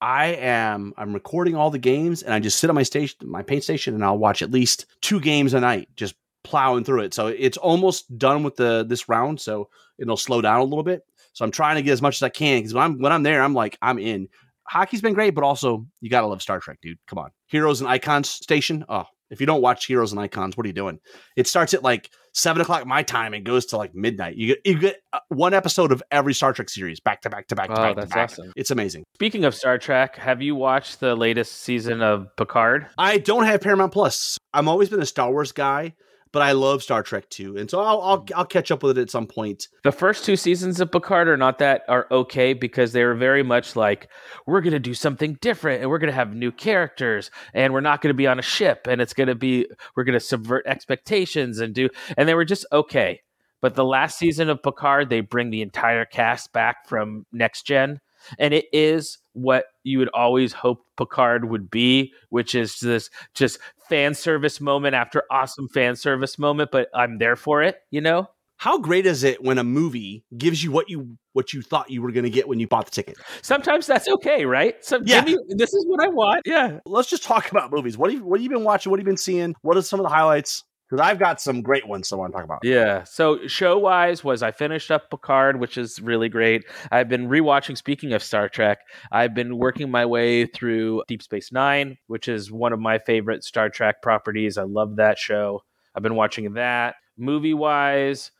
I 0.00 0.26
am 0.26 0.94
I'm 0.96 1.12
recording 1.12 1.56
all 1.56 1.70
the 1.70 1.78
games 1.78 2.22
and 2.22 2.32
I 2.32 2.38
just 2.38 2.58
sit 2.58 2.70
on 2.70 2.76
my 2.76 2.82
station 2.82 3.18
my 3.24 3.42
paint 3.42 3.64
station 3.64 3.94
and 3.94 4.04
I'll 4.04 4.18
watch 4.18 4.42
at 4.42 4.50
least 4.50 4.86
two 5.00 5.20
games 5.20 5.54
a 5.54 5.60
night 5.60 5.88
just 5.96 6.14
plowing 6.44 6.84
through 6.84 7.02
it. 7.02 7.14
So 7.14 7.26
it's 7.26 7.56
almost 7.56 8.16
done 8.16 8.42
with 8.42 8.56
the 8.56 8.84
this 8.88 9.08
round 9.08 9.40
so 9.40 9.68
it'll 9.98 10.16
slow 10.16 10.40
down 10.40 10.60
a 10.60 10.64
little 10.64 10.84
bit. 10.84 11.04
So 11.32 11.44
I'm 11.44 11.50
trying 11.50 11.76
to 11.76 11.82
get 11.82 11.92
as 11.92 12.02
much 12.02 12.16
as 12.16 12.22
I 12.22 12.28
can 12.28 12.62
cuz 12.62 12.74
when 12.74 12.84
I'm 12.84 12.98
when 13.00 13.12
I'm 13.12 13.22
there 13.22 13.42
I'm 13.42 13.54
like 13.54 13.76
I'm 13.82 13.98
in. 13.98 14.28
Hockey's 14.64 15.02
been 15.02 15.14
great 15.14 15.34
but 15.34 15.44
also 15.44 15.86
you 16.00 16.10
got 16.10 16.20
to 16.20 16.26
love 16.26 16.42
Star 16.42 16.60
Trek, 16.60 16.78
dude. 16.80 16.98
Come 17.06 17.18
on. 17.18 17.30
Heroes 17.48 17.80
and 17.80 17.90
Icons 17.90 18.28
station. 18.28 18.84
Oh, 18.88 19.06
if 19.30 19.40
you 19.40 19.46
don't 19.46 19.62
watch 19.62 19.86
Heroes 19.86 20.12
and 20.12 20.20
Icons, 20.20 20.56
what 20.56 20.64
are 20.64 20.68
you 20.68 20.72
doing? 20.74 20.98
It 21.36 21.46
starts 21.46 21.74
at 21.74 21.82
like 21.82 22.10
seven 22.32 22.60
o'clock 22.62 22.86
my 22.86 23.02
time 23.02 23.34
and 23.34 23.44
goes 23.44 23.66
to 23.66 23.76
like 23.76 23.94
midnight. 23.94 24.36
You 24.36 24.48
get 24.48 24.58
you 24.64 24.78
get 24.78 24.96
uh, 25.12 25.18
one 25.28 25.54
episode 25.54 25.92
of 25.92 26.02
every 26.10 26.34
Star 26.34 26.52
Trek 26.52 26.68
series 26.70 27.00
back 27.00 27.22
to 27.22 27.30
back 27.30 27.48
to 27.48 27.56
back 27.56 27.68
to 27.68 27.72
Oh, 27.72 27.82
back 27.82 27.96
that's 27.96 28.08
to 28.10 28.14
back. 28.14 28.30
awesome. 28.30 28.52
It's 28.56 28.70
amazing. 28.70 29.04
Speaking 29.14 29.44
of 29.44 29.54
Star 29.54 29.78
Trek, 29.78 30.16
have 30.16 30.40
you 30.42 30.54
watched 30.54 31.00
the 31.00 31.14
latest 31.16 31.52
season 31.62 32.02
of 32.02 32.28
Picard? 32.36 32.86
I 32.96 33.18
don't 33.18 33.44
have 33.44 33.60
Paramount 33.60 33.92
Plus. 33.92 34.38
I'm 34.54 34.68
always 34.68 34.88
been 34.88 35.00
a 35.02 35.06
Star 35.06 35.30
Wars 35.30 35.52
guy, 35.52 35.94
but 36.32 36.42
I 36.42 36.52
love 36.52 36.82
Star 36.82 37.02
Trek 37.02 37.28
too, 37.30 37.56
and 37.56 37.70
so 37.70 37.80
I'll 37.80 38.00
I'll, 38.00 38.22
mm. 38.22 38.32
I'll 38.34 38.44
catch 38.44 38.70
up 38.70 38.82
with 38.82 38.98
it 38.98 39.02
at 39.02 39.10
some 39.10 39.26
point. 39.26 39.68
The 39.84 39.92
first 39.92 40.24
two 40.24 40.36
seasons 40.36 40.80
of 40.80 40.90
Picard 40.90 41.28
are 41.28 41.36
not 41.36 41.58
that 41.58 41.82
are 41.88 42.06
okay 42.10 42.52
because 42.52 42.92
they 42.92 43.04
were 43.04 43.14
very 43.14 43.42
much 43.42 43.76
like 43.76 44.08
we're 44.46 44.60
going 44.60 44.72
to 44.72 44.78
do 44.78 44.94
something 44.94 45.38
different 45.40 45.82
and 45.82 45.90
we're 45.90 45.98
going 45.98 46.10
to 46.10 46.16
have 46.16 46.34
new 46.34 46.52
characters 46.52 47.30
and 47.54 47.72
we're 47.72 47.80
not 47.80 48.00
going 48.00 48.12
to 48.12 48.16
be 48.16 48.26
on 48.26 48.38
a 48.38 48.42
ship 48.42 48.86
and 48.88 49.00
it's 49.00 49.14
going 49.14 49.28
to 49.28 49.34
be 49.34 49.66
we're 49.96 50.04
going 50.04 50.18
to 50.18 50.20
subvert 50.20 50.66
expectations 50.66 51.60
and 51.60 51.74
do 51.74 51.88
and 52.16 52.28
they 52.28 52.34
were 52.34 52.44
just 52.44 52.66
okay. 52.72 53.20
But 53.60 53.74
the 53.74 53.84
last 53.84 54.18
season 54.18 54.48
of 54.50 54.62
Picard, 54.62 55.10
they 55.10 55.20
bring 55.20 55.50
the 55.50 55.62
entire 55.62 56.04
cast 56.04 56.52
back 56.52 56.88
from 56.88 57.26
next 57.32 57.66
gen, 57.66 58.00
and 58.38 58.54
it 58.54 58.66
is 58.72 59.18
what 59.38 59.66
you 59.84 59.98
would 59.98 60.10
always 60.14 60.52
hope 60.52 60.84
Picard 60.96 61.48
would 61.48 61.70
be, 61.70 62.12
which 62.30 62.54
is 62.54 62.80
this 62.80 63.10
just 63.34 63.58
fan 63.88 64.14
service 64.14 64.60
moment 64.60 64.94
after 64.94 65.22
awesome 65.30 65.68
fan 65.68 65.96
service 65.96 66.38
moment. 66.38 66.70
But 66.70 66.88
I'm 66.94 67.18
there 67.18 67.36
for 67.36 67.62
it, 67.62 67.78
you 67.90 68.00
know. 68.00 68.28
How 68.56 68.76
great 68.78 69.06
is 69.06 69.22
it 69.22 69.44
when 69.44 69.56
a 69.58 69.62
movie 69.64 70.24
gives 70.36 70.64
you 70.64 70.72
what 70.72 70.90
you 70.90 71.16
what 71.32 71.52
you 71.52 71.62
thought 71.62 71.90
you 71.90 72.02
were 72.02 72.10
going 72.10 72.24
to 72.24 72.30
get 72.30 72.48
when 72.48 72.58
you 72.58 72.66
bought 72.66 72.86
the 72.86 72.90
ticket? 72.90 73.16
Sometimes 73.40 73.86
that's 73.86 74.08
okay, 74.08 74.44
right? 74.44 74.74
So 74.84 74.98
Yeah. 75.04 75.24
give 75.24 75.36
me, 75.36 75.54
this 75.56 75.72
is 75.72 75.86
what 75.86 76.02
I 76.04 76.08
want. 76.08 76.42
Yeah. 76.44 76.80
Let's 76.84 77.08
just 77.08 77.22
talk 77.22 77.52
about 77.52 77.70
movies. 77.70 77.96
What 77.96 78.10
have 78.10 78.18
you, 78.18 78.26
what 78.26 78.40
have 78.40 78.42
you 78.42 78.50
been 78.50 78.64
watching? 78.64 78.90
What 78.90 78.98
have 78.98 79.06
you 79.06 79.10
been 79.12 79.16
seeing? 79.16 79.54
What 79.62 79.76
are 79.76 79.82
some 79.82 80.00
of 80.00 80.04
the 80.04 80.10
highlights? 80.10 80.64
Because 80.88 81.06
I've 81.06 81.18
got 81.18 81.40
some 81.40 81.60
great 81.60 81.86
ones 81.86 82.10
I 82.12 82.16
want 82.16 82.32
to 82.32 82.36
talk 82.36 82.44
about. 82.44 82.60
Yeah. 82.62 83.04
So 83.04 83.46
show 83.46 83.78
wise 83.78 84.24
was 84.24 84.42
I 84.42 84.52
finished 84.52 84.90
up 84.90 85.10
Picard, 85.10 85.60
which 85.60 85.76
is 85.76 86.00
really 86.00 86.30
great. 86.30 86.64
I've 86.90 87.08
been 87.08 87.28
rewatching 87.28 87.76
speaking 87.76 88.14
of 88.14 88.22
Star 88.22 88.48
Trek, 88.48 88.78
I've 89.12 89.34
been 89.34 89.58
working 89.58 89.90
my 89.90 90.06
way 90.06 90.46
through 90.46 91.02
Deep 91.06 91.22
Space 91.22 91.52
9, 91.52 91.98
which 92.06 92.26
is 92.26 92.50
one 92.50 92.72
of 92.72 92.80
my 92.80 92.98
favorite 92.98 93.44
Star 93.44 93.68
Trek 93.68 94.00
properties. 94.02 94.56
I 94.56 94.62
love 94.62 94.96
that 94.96 95.18
show. 95.18 95.62
I've 95.94 96.02
been 96.02 96.14
watching 96.14 96.54
that. 96.54 96.94
Movie 97.18 97.54
wise, 97.54 98.30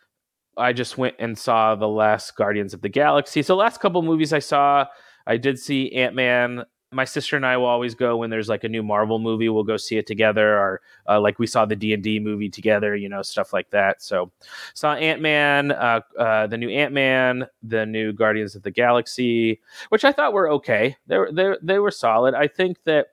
I 0.57 0.73
just 0.73 0.97
went 0.97 1.17
and 1.19 1.37
saw 1.37 1.75
the 1.75 1.89
last 1.89 2.35
Guardians 2.37 2.73
of 2.73 2.81
the 2.81 2.89
Galaxy. 2.89 3.43
So 3.43 3.57
last 3.57 3.81
couple 3.81 4.01
movies 4.03 4.33
I 4.33 4.39
saw, 4.39 4.87
I 5.27 5.37
did 5.37 5.59
see 5.59 5.93
Ant-Man 5.93 6.65
my 6.91 7.05
sister 7.05 7.37
and 7.37 7.45
I 7.45 7.57
will 7.57 7.67
always 7.67 7.95
go 7.95 8.17
when 8.17 8.31
there's 8.31 8.49
like 8.49 8.65
a 8.65 8.69
new 8.69 8.83
Marvel 8.83 9.19
movie. 9.19 9.49
We'll 9.49 9.65
go 9.65 9.77
see 9.77 9.99
it 9.99 10.07
together, 10.07 10.57
or 10.57 10.81
uh, 11.09 11.21
like 11.21 11.39
we 11.39 11.47
saw 11.47 11.67
the 11.67 11.77
D 11.77 11.93
and 11.93 12.03
D 12.03 12.19
movie 12.19 12.49
together, 12.49 12.97
you 12.97 13.09
know, 13.09 13.21
stuff 13.23 13.53
like 13.53 13.71
that. 13.71 14.03
So 14.03 14.31
saw 14.75 14.95
Ant 14.95 15.21
Man, 15.21 15.73
uh, 15.73 16.01
uh, 16.19 16.47
the 16.47 16.57
new 16.57 16.71
Ant 16.71 16.95
Man, 16.95 17.47
the 17.63 17.85
new 17.85 18.13
Guardians 18.13 18.55
of 18.55 18.63
the 18.63 18.71
Galaxy, 18.71 19.61
which 19.91 20.05
I 20.05 20.13
thought 20.13 20.33
were 20.33 20.51
okay. 20.53 20.97
They 21.07 21.19
were 21.19 21.31
they 21.31 21.55
they 21.63 21.79
were 21.79 21.91
solid. 21.91 22.35
I 22.35 22.47
think 22.49 22.83
that 22.85 23.09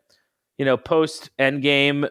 you 0.58 0.64
know 0.66 0.78
post 0.78 1.30
Endgame, 1.38 2.10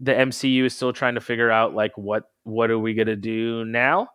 the 0.00 0.12
MCU 0.12 0.64
is 0.64 0.74
still 0.74 0.92
trying 0.94 1.14
to 1.14 1.20
figure 1.20 1.50
out 1.50 1.74
like 1.74 1.96
what 1.98 2.30
what 2.44 2.70
are 2.70 2.78
we 2.78 2.94
gonna 2.94 3.16
do 3.16 3.64
now. 3.66 4.08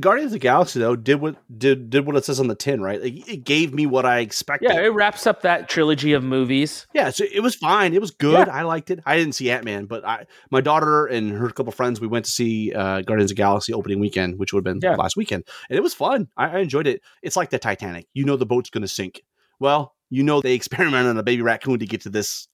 Guardians 0.00 0.28
of 0.28 0.32
the 0.32 0.38
Galaxy 0.38 0.80
though 0.80 0.96
did 0.96 1.16
what 1.20 1.36
did 1.58 1.90
did 1.90 2.06
what 2.06 2.16
it 2.16 2.24
says 2.24 2.40
on 2.40 2.48
the 2.48 2.54
tin, 2.54 2.80
right? 2.80 3.02
Like, 3.02 3.28
it 3.28 3.44
gave 3.44 3.74
me 3.74 3.84
what 3.86 4.06
I 4.06 4.20
expected. 4.20 4.70
Yeah, 4.70 4.80
it 4.80 4.88
wraps 4.94 5.26
up 5.26 5.42
that 5.42 5.68
trilogy 5.68 6.14
of 6.14 6.24
movies. 6.24 6.86
Yeah, 6.94 7.10
so 7.10 7.24
it 7.30 7.40
was 7.40 7.54
fine. 7.54 7.92
It 7.92 8.00
was 8.00 8.10
good. 8.10 8.48
I 8.48 8.62
liked 8.62 8.90
it. 8.90 9.00
I 9.04 9.16
didn't 9.16 9.34
see 9.34 9.50
Ant 9.50 9.64
Man, 9.64 9.84
but 9.84 10.04
I, 10.06 10.26
my 10.50 10.60
daughter 10.62 11.06
and 11.06 11.30
her 11.32 11.50
couple 11.50 11.70
friends, 11.72 12.00
we 12.00 12.06
went 12.06 12.24
to 12.24 12.30
see 12.30 12.72
uh, 12.72 13.02
Guardians 13.02 13.30
of 13.30 13.36
the 13.36 13.42
Galaxy 13.42 13.74
opening 13.74 14.00
weekend, 14.00 14.38
which 14.38 14.52
would 14.52 14.66
have 14.66 14.80
been 14.80 14.80
Yeah. 14.90 14.96
last 14.96 15.16
weekend, 15.16 15.44
and 15.68 15.76
it 15.76 15.82
was 15.82 15.92
fun. 15.94 16.28
I, 16.36 16.46
I 16.46 16.58
enjoyed 16.60 16.86
it. 16.86 17.02
It's 17.22 17.36
like 17.36 17.50
the 17.50 17.58
Titanic. 17.58 18.06
You 18.14 18.24
know 18.24 18.36
the 18.36 18.46
boat's 18.46 18.70
going 18.70 18.82
to 18.82 18.88
sink. 18.88 19.22
Well, 19.60 19.94
you 20.10 20.22
know 20.22 20.40
they 20.40 20.54
experimented 20.54 21.10
on 21.10 21.18
a 21.18 21.22
baby 21.22 21.42
raccoon 21.42 21.78
to 21.80 21.86
get 21.86 22.00
to 22.02 22.10
this 22.10 22.48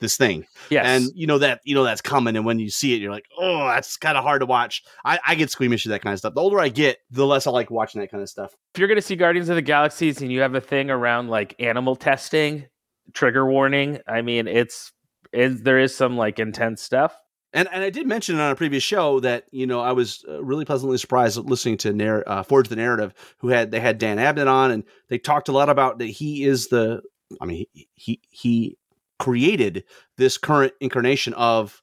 this 0.00 0.16
thing, 0.16 0.46
Yes, 0.70 0.86
and 0.86 1.10
you 1.14 1.26
know 1.26 1.38
that 1.38 1.60
you 1.64 1.74
know 1.74 1.84
that's 1.84 2.00
coming. 2.00 2.36
And 2.36 2.44
when 2.44 2.58
you 2.58 2.70
see 2.70 2.94
it, 2.94 3.00
you're 3.00 3.10
like, 3.10 3.26
oh, 3.38 3.66
that's 3.66 3.96
kind 3.96 4.16
of 4.16 4.24
hard 4.24 4.40
to 4.40 4.46
watch. 4.46 4.82
I, 5.04 5.18
I 5.26 5.34
get 5.34 5.50
squeamish 5.50 5.84
to 5.84 5.88
that 5.90 6.02
kind 6.02 6.12
of 6.12 6.18
stuff. 6.18 6.34
The 6.34 6.40
older 6.40 6.60
I 6.60 6.68
get, 6.68 6.98
the 7.10 7.26
less 7.26 7.46
I 7.46 7.50
like 7.50 7.70
watching 7.70 8.00
that 8.00 8.10
kind 8.10 8.22
of 8.22 8.28
stuff. 8.28 8.54
if 8.74 8.78
you're 8.78 8.88
going 8.88 8.96
to 8.96 9.02
see 9.02 9.16
Guardians 9.16 9.48
of 9.48 9.56
the 9.56 9.62
Galaxies 9.62 10.20
and 10.20 10.30
you 10.30 10.40
have 10.40 10.54
a 10.54 10.60
thing 10.60 10.90
around 10.90 11.28
like 11.28 11.54
animal 11.58 11.96
testing, 11.96 12.66
trigger 13.12 13.46
warning. 13.46 13.98
I 14.06 14.22
mean, 14.22 14.48
it's 14.48 14.92
is 15.32 15.62
there 15.62 15.78
is 15.78 15.94
some 15.94 16.16
like 16.16 16.38
intense 16.38 16.82
stuff. 16.82 17.16
And 17.52 17.68
and 17.72 17.82
I 17.82 17.90
did 17.90 18.06
mention 18.06 18.38
on 18.38 18.50
a 18.50 18.56
previous 18.56 18.82
show 18.82 19.20
that 19.20 19.44
you 19.50 19.66
know 19.66 19.80
I 19.80 19.92
was 19.92 20.24
uh, 20.28 20.42
really 20.42 20.64
pleasantly 20.64 20.98
surprised 20.98 21.38
listening 21.38 21.78
to 21.78 21.92
Narr- 21.92 22.24
uh, 22.26 22.42
Forge 22.42 22.68
the 22.68 22.76
Narrative, 22.76 23.14
who 23.38 23.48
had 23.48 23.70
they 23.70 23.80
had 23.80 23.98
Dan 23.98 24.18
Abnett 24.18 24.50
on, 24.50 24.70
and 24.70 24.84
they 25.08 25.18
talked 25.18 25.48
a 25.48 25.52
lot 25.52 25.68
about 25.68 25.98
that 25.98 26.06
he 26.06 26.44
is 26.44 26.68
the, 26.68 27.00
I 27.40 27.46
mean 27.46 27.64
he, 27.94 28.20
he 28.28 28.76
created 29.18 29.84
this 30.16 30.38
current 30.38 30.72
incarnation 30.80 31.32
of 31.34 31.82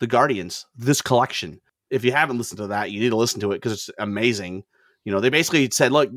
the 0.00 0.06
Guardians, 0.06 0.66
this 0.76 1.00
collection. 1.00 1.60
If 1.90 2.04
you 2.04 2.12
haven't 2.12 2.38
listened 2.38 2.58
to 2.58 2.66
that, 2.68 2.90
you 2.90 3.00
need 3.00 3.10
to 3.10 3.16
listen 3.16 3.40
to 3.40 3.52
it 3.52 3.56
because 3.56 3.72
it's 3.72 3.90
amazing. 3.98 4.64
You 5.04 5.12
know, 5.12 5.20
they 5.20 5.30
basically 5.30 5.68
said, 5.70 5.92
look. 5.92 6.10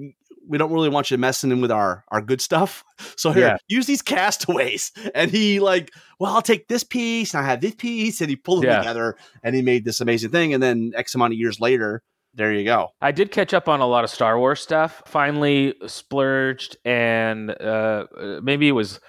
We 0.49 0.57
don't 0.57 0.71
really 0.71 0.87
want 0.87 1.11
you 1.11 1.17
messing 1.17 1.51
in 1.51 1.59
with 1.59 1.71
our 1.71 2.05
our 2.07 2.21
good 2.21 2.39
stuff. 2.39 2.81
So 3.17 3.31
here, 3.33 3.47
Yeah. 3.47 3.57
use 3.67 3.85
these 3.85 4.01
castaways. 4.01 4.93
And 5.13 5.29
he 5.29 5.59
like, 5.59 5.91
well, 6.21 6.33
I'll 6.33 6.41
take 6.41 6.69
this 6.69 6.85
piece 6.85 7.33
and 7.33 7.43
I 7.45 7.49
have 7.49 7.59
this 7.59 7.75
piece, 7.75 8.21
and 8.21 8.29
he 8.29 8.37
pulled 8.37 8.63
them 8.63 8.69
Yeah. 8.71 8.77
together 8.77 9.17
and 9.43 9.53
he 9.55 9.61
made 9.61 9.83
this 9.83 9.99
amazing 9.99 10.29
thing. 10.31 10.53
And 10.53 10.63
then 10.63 10.93
X 10.95 11.13
amount 11.15 11.33
of 11.33 11.37
years 11.37 11.59
later, 11.59 12.01
there 12.33 12.53
you 12.53 12.63
go. 12.63 12.91
I 13.01 13.11
did 13.11 13.31
catch 13.31 13.53
up 13.53 13.67
on 13.67 13.81
a 13.81 13.87
lot 13.87 14.05
of 14.05 14.09
Star 14.09 14.39
Wars 14.39 14.61
stuff. 14.61 15.03
Finally 15.05 15.73
splurged 15.85 16.77
and 16.85 17.51
uh, 17.59 18.05
uh, 18.17 18.39
maybe 18.41 18.69
it 18.69 18.71
was 18.73 19.01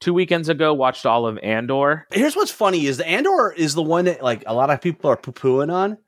two 0.00 0.14
weekends 0.14 0.48
ago. 0.48 0.72
Watched 0.74 1.06
all 1.06 1.26
of 1.26 1.38
Andor. 1.38 2.06
Here's 2.12 2.36
what's 2.36 2.50
funny: 2.50 2.86
is 2.86 2.96
the 2.98 3.06
Andor 3.08 3.52
is 3.56 3.74
the 3.74 3.82
one 3.82 4.06
that 4.06 4.22
like 4.22 4.42
a 4.46 4.54
lot 4.54 4.70
of 4.70 4.80
people 4.80 5.10
are 5.10 5.16
poo 5.16 5.32
pooing 5.32 5.72
on. 5.72 5.98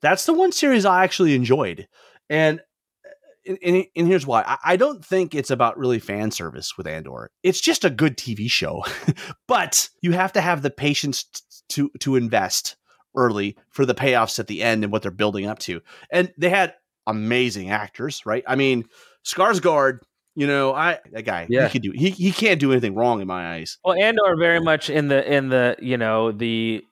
That's 0.00 0.26
the 0.26 0.34
one 0.34 0.52
series 0.52 0.84
I 0.84 1.04
actually 1.04 1.34
enjoyed, 1.34 1.88
and 2.28 2.60
and, 3.46 3.58
and- 3.62 3.84
and 3.96 4.06
here's 4.08 4.26
why. 4.26 4.42
I, 4.46 4.58
I 4.72 4.76
don't 4.76 5.04
think 5.04 5.34
it's 5.34 5.50
about 5.50 5.78
really 5.78 5.98
fan 5.98 6.30
service 6.30 6.76
with 6.76 6.86
Andor. 6.86 7.30
It's 7.42 7.60
just 7.60 7.84
a 7.84 7.90
good 7.90 8.16
TV 8.16 8.50
show, 8.50 8.84
but 9.48 9.88
you 10.02 10.12
have 10.12 10.32
to 10.34 10.40
have 10.40 10.62
the 10.62 10.70
patience 10.70 11.24
t- 11.24 11.40
to 11.70 11.90
to 12.00 12.16
invest 12.16 12.76
early 13.16 13.56
for 13.70 13.86
the 13.86 13.94
payoffs 13.94 14.38
at 14.40 14.46
the 14.48 14.62
end 14.62 14.82
and 14.82 14.92
what 14.92 15.02
they're 15.02 15.10
building 15.10 15.46
up 15.46 15.58
to. 15.60 15.80
And 16.10 16.32
they 16.36 16.48
had 16.50 16.74
amazing 17.06 17.70
actors, 17.70 18.22
right? 18.26 18.42
I 18.46 18.56
mean, 18.56 18.84
Skarsgård. 19.24 19.98
You 20.36 20.46
know, 20.46 20.74
I 20.74 20.98
that 21.12 21.22
guy. 21.22 21.46
Yeah. 21.48 21.68
He 21.68 21.72
can 21.72 21.82
do. 21.82 21.92
He 21.94 22.10
he 22.10 22.32
can't 22.32 22.58
do 22.58 22.72
anything 22.72 22.94
wrong 22.94 23.20
in 23.20 23.26
my 23.26 23.54
eyes. 23.54 23.78
Well, 23.84 23.94
Andor 23.94 24.36
very 24.36 24.60
much 24.60 24.90
in 24.90 25.08
the 25.08 25.32
in 25.32 25.48
the 25.48 25.76
you 25.80 25.96
know 25.96 26.32
the 26.32 26.84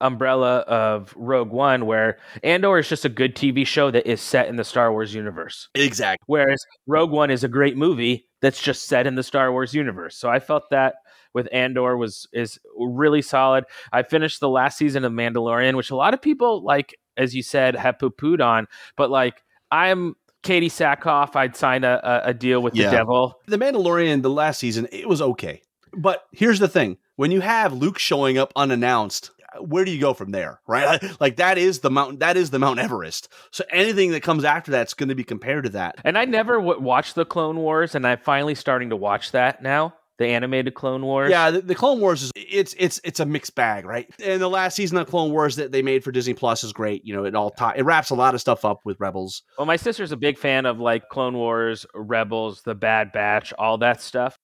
umbrella 0.00 0.58
of 0.60 1.14
Rogue 1.16 1.50
One, 1.50 1.86
where 1.86 2.18
Andor 2.42 2.78
is 2.78 2.88
just 2.88 3.04
a 3.04 3.08
good 3.08 3.34
TV 3.36 3.66
show 3.66 3.90
that 3.90 4.06
is 4.06 4.20
set 4.20 4.48
in 4.48 4.56
the 4.56 4.64
Star 4.64 4.90
Wars 4.90 5.14
universe. 5.14 5.68
Exactly. 5.74 6.24
Whereas 6.26 6.62
Rogue 6.86 7.12
One 7.12 7.30
is 7.30 7.44
a 7.44 7.48
great 7.48 7.76
movie 7.76 8.26
that's 8.42 8.60
just 8.60 8.84
set 8.84 9.06
in 9.06 9.14
the 9.14 9.22
Star 9.22 9.52
Wars 9.52 9.72
universe. 9.72 10.16
So 10.16 10.28
I 10.28 10.40
felt 10.40 10.64
that 10.70 10.96
with 11.32 11.48
Andor 11.52 11.96
was 11.96 12.28
is 12.32 12.58
really 12.76 13.22
solid. 13.22 13.64
I 13.92 14.02
finished 14.02 14.40
the 14.40 14.48
last 14.48 14.76
season 14.76 15.04
of 15.04 15.12
Mandalorian, 15.12 15.76
which 15.76 15.90
a 15.90 15.96
lot 15.96 16.14
of 16.14 16.20
people 16.20 16.62
like, 16.62 16.96
as 17.16 17.34
you 17.34 17.42
said, 17.42 17.76
have 17.76 17.98
poo 17.98 18.10
pooed 18.10 18.44
on, 18.44 18.66
but 18.96 19.10
like 19.10 19.42
I'm 19.70 20.16
Katee 20.42 20.66
Sackhoff, 20.66 21.36
I'd 21.36 21.56
sign 21.56 21.84
a, 21.84 22.22
a 22.24 22.34
deal 22.34 22.60
with 22.62 22.74
Yeah. 22.74 22.90
the 22.90 22.96
devil. 22.96 23.40
The 23.46 23.58
Mandalorian, 23.58 24.22
the 24.22 24.30
last 24.30 24.58
season, 24.58 24.88
it 24.92 25.08
was 25.08 25.22
okay. 25.22 25.62
But 25.94 26.24
here's 26.32 26.58
the 26.58 26.68
thing 26.68 26.98
when 27.16 27.30
you 27.30 27.40
have 27.40 27.72
Luke 27.72 27.98
showing 27.98 28.38
up 28.38 28.52
unannounced, 28.56 29.30
where 29.60 29.84
do 29.84 29.90
you 29.90 30.00
go 30.00 30.14
from 30.14 30.30
there, 30.30 30.60
right? 30.66 31.02
Like 31.20 31.36
that 31.36 31.58
is 31.58 31.80
the 31.80 31.90
mountain, 31.90 32.18
that 32.20 32.36
is 32.38 32.50
the 32.50 32.58
Mount 32.58 32.78
Everest. 32.78 33.28
So 33.50 33.64
anything 33.70 34.10
that 34.12 34.22
comes 34.22 34.44
after 34.44 34.70
that's 34.70 34.94
going 34.94 35.10
to 35.10 35.14
be 35.14 35.24
compared 35.24 35.64
to 35.64 35.70
that. 35.70 35.96
And 36.04 36.16
I 36.16 36.24
never 36.24 36.54
w- 36.54 36.80
watched 36.80 37.14
the 37.14 37.26
Clone 37.26 37.58
Wars, 37.58 37.94
and 37.94 38.06
I'm 38.06 38.18
finally 38.18 38.54
starting 38.54 38.88
to 38.90 38.96
watch 38.96 39.32
that 39.32 39.62
now. 39.62 39.94
The 40.22 40.28
animated 40.28 40.74
Clone 40.74 41.02
Wars. 41.02 41.30
Yeah, 41.30 41.50
the, 41.50 41.60
the 41.60 41.74
Clone 41.74 41.98
Wars 41.98 42.22
is 42.22 42.30
it's 42.36 42.76
it's 42.78 43.00
it's 43.02 43.18
a 43.18 43.26
mixed 43.26 43.56
bag, 43.56 43.84
right? 43.84 44.08
And 44.24 44.40
the 44.40 44.48
last 44.48 44.76
season 44.76 44.98
of 44.98 45.08
Clone 45.08 45.32
Wars 45.32 45.56
that 45.56 45.72
they 45.72 45.82
made 45.82 46.04
for 46.04 46.12
Disney 46.12 46.32
Plus 46.32 46.62
is 46.62 46.72
great. 46.72 47.04
You 47.04 47.12
know, 47.12 47.24
it 47.24 47.34
all 47.34 47.52
it 47.74 47.84
wraps 47.84 48.10
a 48.10 48.14
lot 48.14 48.34
of 48.34 48.40
stuff 48.40 48.64
up 48.64 48.82
with 48.84 49.00
Rebels. 49.00 49.42
Well, 49.58 49.66
my 49.66 49.74
sister's 49.74 50.12
a 50.12 50.16
big 50.16 50.38
fan 50.38 50.64
of 50.64 50.78
like 50.78 51.08
Clone 51.08 51.34
Wars, 51.34 51.86
Rebels, 51.92 52.62
The 52.62 52.76
Bad 52.76 53.10
Batch, 53.10 53.52
all 53.58 53.78
that 53.78 54.00
stuff. 54.00 54.38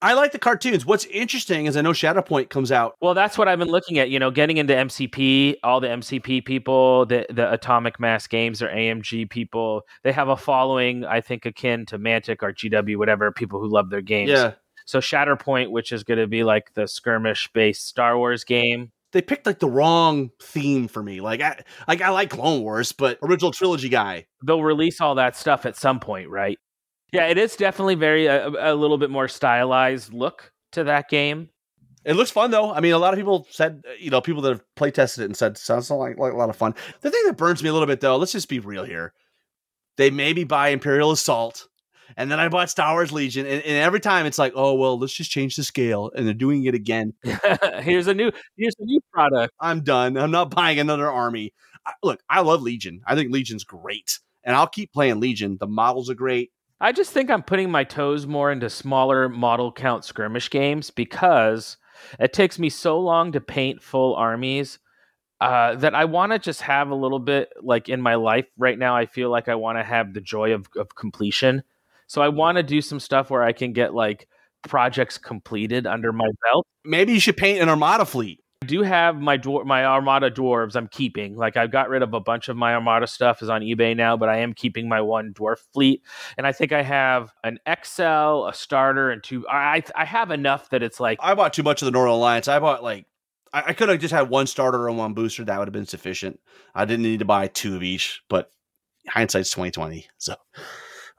I 0.00 0.14
like 0.14 0.30
the 0.30 0.38
cartoons. 0.38 0.86
What's 0.86 1.04
interesting 1.06 1.66
is 1.66 1.76
I 1.76 1.80
know 1.80 1.90
Shatterpoint 1.90 2.50
comes 2.50 2.70
out. 2.70 2.94
Well, 3.00 3.14
that's 3.14 3.36
what 3.36 3.48
I've 3.48 3.58
been 3.58 3.66
looking 3.66 3.98
at. 3.98 4.08
You 4.08 4.20
know, 4.20 4.30
getting 4.30 4.58
into 4.58 4.72
MCP, 4.72 5.56
all 5.64 5.80
the 5.80 5.88
MCP 5.88 6.44
people, 6.44 7.06
the 7.06 7.26
the 7.28 7.52
Atomic 7.52 7.98
Mass 7.98 8.28
Games 8.28 8.62
or 8.62 8.68
AMG 8.68 9.28
people, 9.28 9.82
they 10.04 10.12
have 10.12 10.28
a 10.28 10.36
following, 10.36 11.04
I 11.04 11.20
think, 11.20 11.44
akin 11.44 11.86
to 11.86 11.98
Mantic 11.98 12.42
or 12.42 12.52
GW, 12.52 12.96
whatever. 12.96 13.32
People 13.32 13.60
who 13.60 13.68
love 13.68 13.90
their 13.90 14.00
games. 14.00 14.30
Yeah, 14.30 14.52
So 14.88 15.00
Shatterpoint, 15.00 15.70
which 15.70 15.92
is 15.92 16.02
going 16.02 16.18
to 16.18 16.26
be 16.26 16.44
like 16.44 16.72
the 16.72 16.88
skirmish-based 16.88 17.86
Star 17.86 18.16
Wars 18.16 18.42
game. 18.42 18.90
they 19.12 19.20
picked 19.20 19.44
like 19.44 19.58
the 19.58 19.68
wrong 19.68 20.30
theme 20.40 20.88
for 20.88 21.02
me. 21.02 21.20
Like 21.20 21.42
I 21.42 21.62
like 21.86 22.00
I 22.00 22.08
like 22.08 22.30
Clone 22.30 22.62
Wars, 22.62 22.92
but 22.92 23.18
original 23.22 23.50
trilogy 23.50 23.90
guy. 23.90 24.24
They'll 24.42 24.62
release 24.62 24.98
all 25.02 25.16
that 25.16 25.36
stuff 25.36 25.66
at 25.66 25.76
some 25.76 26.00
point, 26.00 26.30
right? 26.30 26.58
Yeah, 27.12 27.26
it 27.26 27.36
is 27.36 27.54
definitely 27.54 27.96
very 27.96 28.30
uh, 28.30 28.50
a, 28.50 28.72
a 28.72 28.74
little 28.74 28.96
bit 28.96 29.10
more 29.10 29.28
stylized 29.28 30.14
look 30.14 30.52
to 30.72 30.84
that 30.84 31.10
game. 31.10 31.50
It 32.06 32.14
looks 32.14 32.30
fun 32.30 32.50
though. 32.50 32.72
I 32.72 32.80
mean, 32.80 32.94
a 32.94 32.98
lot 32.98 33.12
of 33.12 33.18
people 33.18 33.46
said, 33.50 33.82
you 33.98 34.08
know, 34.08 34.22
people 34.22 34.40
that 34.40 34.52
have 34.52 34.74
play 34.74 34.90
tested 34.90 35.20
it 35.20 35.26
and 35.26 35.36
said 35.36 35.58
sounds 35.58 35.90
like, 35.90 36.16
like 36.16 36.32
a 36.32 36.36
lot 36.36 36.48
of 36.48 36.56
fun. 36.56 36.74
The 37.02 37.10
thing 37.10 37.22
that 37.26 37.36
burns 37.36 37.62
me 37.62 37.68
a 37.68 37.74
little 37.74 37.86
bit 37.86 38.00
though, 38.00 38.16
let's 38.16 38.32
just 38.32 38.48
be 38.48 38.58
real 38.58 38.84
here. 38.84 39.12
They 39.98 40.08
made 40.08 40.36
me 40.36 40.44
buy 40.44 40.68
Imperial 40.68 41.10
Assault, 41.10 41.68
and 42.16 42.30
then 42.30 42.40
I 42.40 42.48
bought 42.48 42.70
Star 42.70 42.94
Wars 42.94 43.12
Legion, 43.12 43.46
and, 43.46 43.62
and 43.62 43.76
every 43.76 44.00
time 44.00 44.26
it's 44.26 44.38
like, 44.38 44.52
oh 44.56 44.74
well, 44.74 44.98
let's 44.98 45.12
just 45.12 45.30
change 45.30 45.56
the 45.56 45.64
scale, 45.64 46.10
and 46.14 46.26
they're 46.26 46.34
doing 46.34 46.64
it 46.64 46.74
again. 46.74 47.14
here's 47.80 48.06
a 48.06 48.14
new 48.14 48.30
here's 48.56 48.74
a 48.78 48.84
new 48.84 49.00
product. 49.12 49.54
I'm 49.60 49.82
done. 49.82 50.16
I'm 50.16 50.30
not 50.30 50.50
buying 50.50 50.78
another 50.78 51.10
army. 51.10 51.52
I, 51.86 51.92
look, 52.02 52.20
I 52.28 52.40
love 52.40 52.62
Legion. 52.62 53.02
I 53.06 53.14
think 53.14 53.32
Legion's 53.32 53.64
great, 53.64 54.18
and 54.44 54.56
I'll 54.56 54.66
keep 54.66 54.92
playing 54.92 55.20
Legion. 55.20 55.58
The 55.60 55.66
models 55.66 56.10
are 56.10 56.14
great. 56.14 56.50
I 56.80 56.92
just 56.92 57.12
think 57.12 57.28
I'm 57.28 57.42
putting 57.42 57.70
my 57.70 57.82
toes 57.84 58.26
more 58.26 58.52
into 58.52 58.70
smaller 58.70 59.28
model 59.28 59.72
count 59.72 60.04
skirmish 60.04 60.48
games 60.48 60.90
because 60.90 61.76
it 62.20 62.32
takes 62.32 62.58
me 62.58 62.70
so 62.70 63.00
long 63.00 63.32
to 63.32 63.40
paint 63.40 63.82
full 63.82 64.14
armies 64.14 64.78
uh, 65.40 65.74
that 65.76 65.94
I 65.94 66.04
want 66.04 66.32
to 66.32 66.38
just 66.38 66.62
have 66.62 66.90
a 66.90 66.94
little 66.94 67.18
bit 67.18 67.52
like 67.62 67.88
in 67.88 68.00
my 68.00 68.14
life 68.14 68.46
right 68.56 68.78
now. 68.78 68.96
I 68.96 69.06
feel 69.06 69.30
like 69.30 69.48
I 69.48 69.54
want 69.56 69.78
to 69.78 69.84
have 69.84 70.14
the 70.14 70.20
joy 70.20 70.52
of, 70.52 70.68
of 70.76 70.94
completion. 70.94 71.62
So 72.08 72.20
I 72.20 72.28
want 72.28 72.56
to 72.56 72.62
do 72.62 72.82
some 72.82 72.98
stuff 72.98 73.30
where 73.30 73.42
I 73.42 73.52
can 73.52 73.72
get 73.72 73.94
like 73.94 74.26
projects 74.66 75.16
completed 75.18 75.86
under 75.86 76.12
my 76.12 76.28
belt. 76.44 76.66
Maybe 76.84 77.12
you 77.12 77.20
should 77.20 77.36
paint 77.36 77.60
an 77.60 77.68
Armada 77.68 78.04
fleet. 78.04 78.40
I 78.62 78.66
do 78.66 78.82
have 78.82 79.16
my 79.16 79.38
dwar- 79.38 79.64
my 79.64 79.84
Armada 79.84 80.30
dwarves 80.30 80.74
I'm 80.74 80.88
keeping. 80.88 81.36
Like 81.36 81.56
I've 81.56 81.70
got 81.70 81.88
rid 81.88 82.02
of 82.02 82.12
a 82.12 82.20
bunch 82.20 82.48
of 82.48 82.56
my 82.56 82.74
Armada 82.74 83.06
stuff 83.06 83.40
is 83.40 83.48
on 83.48 83.60
eBay 83.60 83.96
now, 83.96 84.16
but 84.16 84.28
I 84.28 84.38
am 84.38 84.52
keeping 84.52 84.88
my 84.88 85.00
one 85.00 85.32
dwarf 85.32 85.58
fleet. 85.72 86.02
And 86.36 86.44
I 86.46 86.52
think 86.52 86.72
I 86.72 86.82
have 86.82 87.30
an 87.44 87.60
XL, 87.66 88.46
a 88.46 88.52
starter, 88.52 89.10
and 89.10 89.22
two. 89.22 89.46
I 89.48 89.84
I 89.94 90.04
have 90.04 90.32
enough 90.32 90.70
that 90.70 90.82
it's 90.82 90.98
like 90.98 91.18
I 91.22 91.34
bought 91.34 91.52
too 91.52 91.62
much 91.62 91.82
of 91.82 91.86
the 91.86 91.92
Northern 91.92 92.14
Alliance. 92.14 92.48
I 92.48 92.58
bought 92.58 92.82
like 92.82 93.06
I, 93.52 93.64
I 93.68 93.72
could 93.74 93.88
have 93.88 94.00
just 94.00 94.12
had 94.12 94.28
one 94.28 94.46
starter 94.46 94.88
and 94.88 94.98
one 94.98 95.14
booster. 95.14 95.44
That 95.44 95.58
would 95.58 95.68
have 95.68 95.72
been 95.72 95.86
sufficient. 95.86 96.40
I 96.74 96.84
didn't 96.84 97.04
need 97.04 97.20
to 97.20 97.24
buy 97.24 97.48
two 97.48 97.76
of 97.76 97.82
each, 97.82 98.22
but 98.28 98.50
hindsight's 99.08 99.50
twenty 99.50 99.70
twenty. 99.70 100.08
So, 100.18 100.34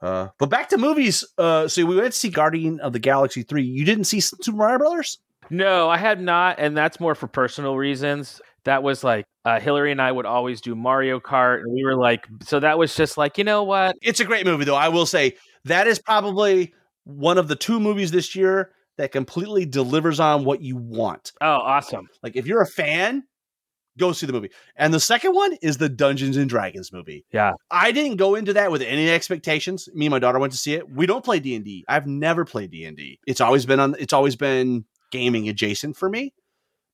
uh, 0.02 0.28
but 0.38 0.48
back 0.50 0.68
to 0.70 0.78
movies. 0.78 1.24
Uh, 1.36 1.68
so 1.68 1.84
we 1.84 1.96
went 1.96 2.12
to 2.12 2.18
see 2.18 2.30
Guardian 2.30 2.80
of 2.80 2.92
the 2.92 2.98
Galaxy 2.98 3.42
three. 3.42 3.64
You 3.64 3.84
didn't 3.84 4.04
see 4.04 4.20
Super 4.20 4.56
Mario 4.56 4.78
Brothers? 4.78 5.18
no, 5.50 5.88
I 5.88 5.98
had 5.98 6.20
not, 6.20 6.56
and 6.58 6.76
that's 6.76 7.00
more 7.00 7.14
for 7.14 7.26
personal 7.26 7.76
reasons. 7.76 8.40
That 8.64 8.82
was 8.82 9.02
like 9.02 9.26
uh, 9.44 9.58
Hillary 9.58 9.90
and 9.90 10.00
I 10.00 10.12
would 10.12 10.26
always 10.26 10.60
do 10.60 10.74
Mario 10.74 11.18
Kart, 11.18 11.60
and 11.60 11.72
we 11.72 11.84
were 11.84 11.96
like, 11.96 12.26
so 12.42 12.60
that 12.60 12.78
was 12.78 12.94
just 12.94 13.18
like, 13.18 13.36
you 13.38 13.44
know 13.44 13.64
what? 13.64 13.96
It's 14.02 14.20
a 14.20 14.24
great 14.24 14.46
movie, 14.46 14.64
though. 14.64 14.76
I 14.76 14.88
will 14.88 15.06
say 15.06 15.36
that 15.64 15.86
is 15.86 15.98
probably 15.98 16.74
one 17.04 17.38
of 17.38 17.48
the 17.48 17.56
two 17.56 17.80
movies 17.80 18.10
this 18.10 18.36
year 18.36 18.70
that 18.96 19.12
completely 19.12 19.64
delivers 19.64 20.20
on 20.20 20.44
what 20.44 20.60
you 20.60 20.76
want. 20.76 21.32
Oh, 21.40 21.46
awesome! 21.46 22.08
Like 22.22 22.36
if 22.36 22.46
you're 22.46 22.62
a 22.62 22.66
fan, 22.66 23.24
go 24.00 24.12
see 24.12 24.26
the 24.26 24.32
movie. 24.32 24.50
And 24.76 24.92
the 24.92 25.00
second 25.00 25.34
one 25.34 25.52
is 25.62 25.76
the 25.76 25.88
Dungeons 25.88 26.36
and 26.36 26.48
Dragons 26.48 26.92
movie. 26.92 27.24
Yeah. 27.32 27.52
I 27.70 27.92
didn't 27.92 28.16
go 28.16 28.34
into 28.34 28.52
that 28.54 28.72
with 28.72 28.82
any 28.82 29.08
expectations. 29.08 29.88
Me 29.94 30.06
and 30.06 30.10
my 30.10 30.18
daughter 30.18 30.38
went 30.38 30.52
to 30.52 30.58
see 30.58 30.74
it. 30.74 30.90
We 30.90 31.06
don't 31.06 31.24
play 31.24 31.38
D&D. 31.38 31.84
I've 31.88 32.06
never 32.06 32.44
played 32.44 32.70
D&D. 32.70 33.20
It's 33.26 33.40
always 33.40 33.66
been 33.66 33.78
on 33.78 33.94
it's 33.98 34.12
always 34.12 34.34
been 34.34 34.84
gaming 35.12 35.48
adjacent 35.48 35.96
for 35.96 36.08
me. 36.08 36.34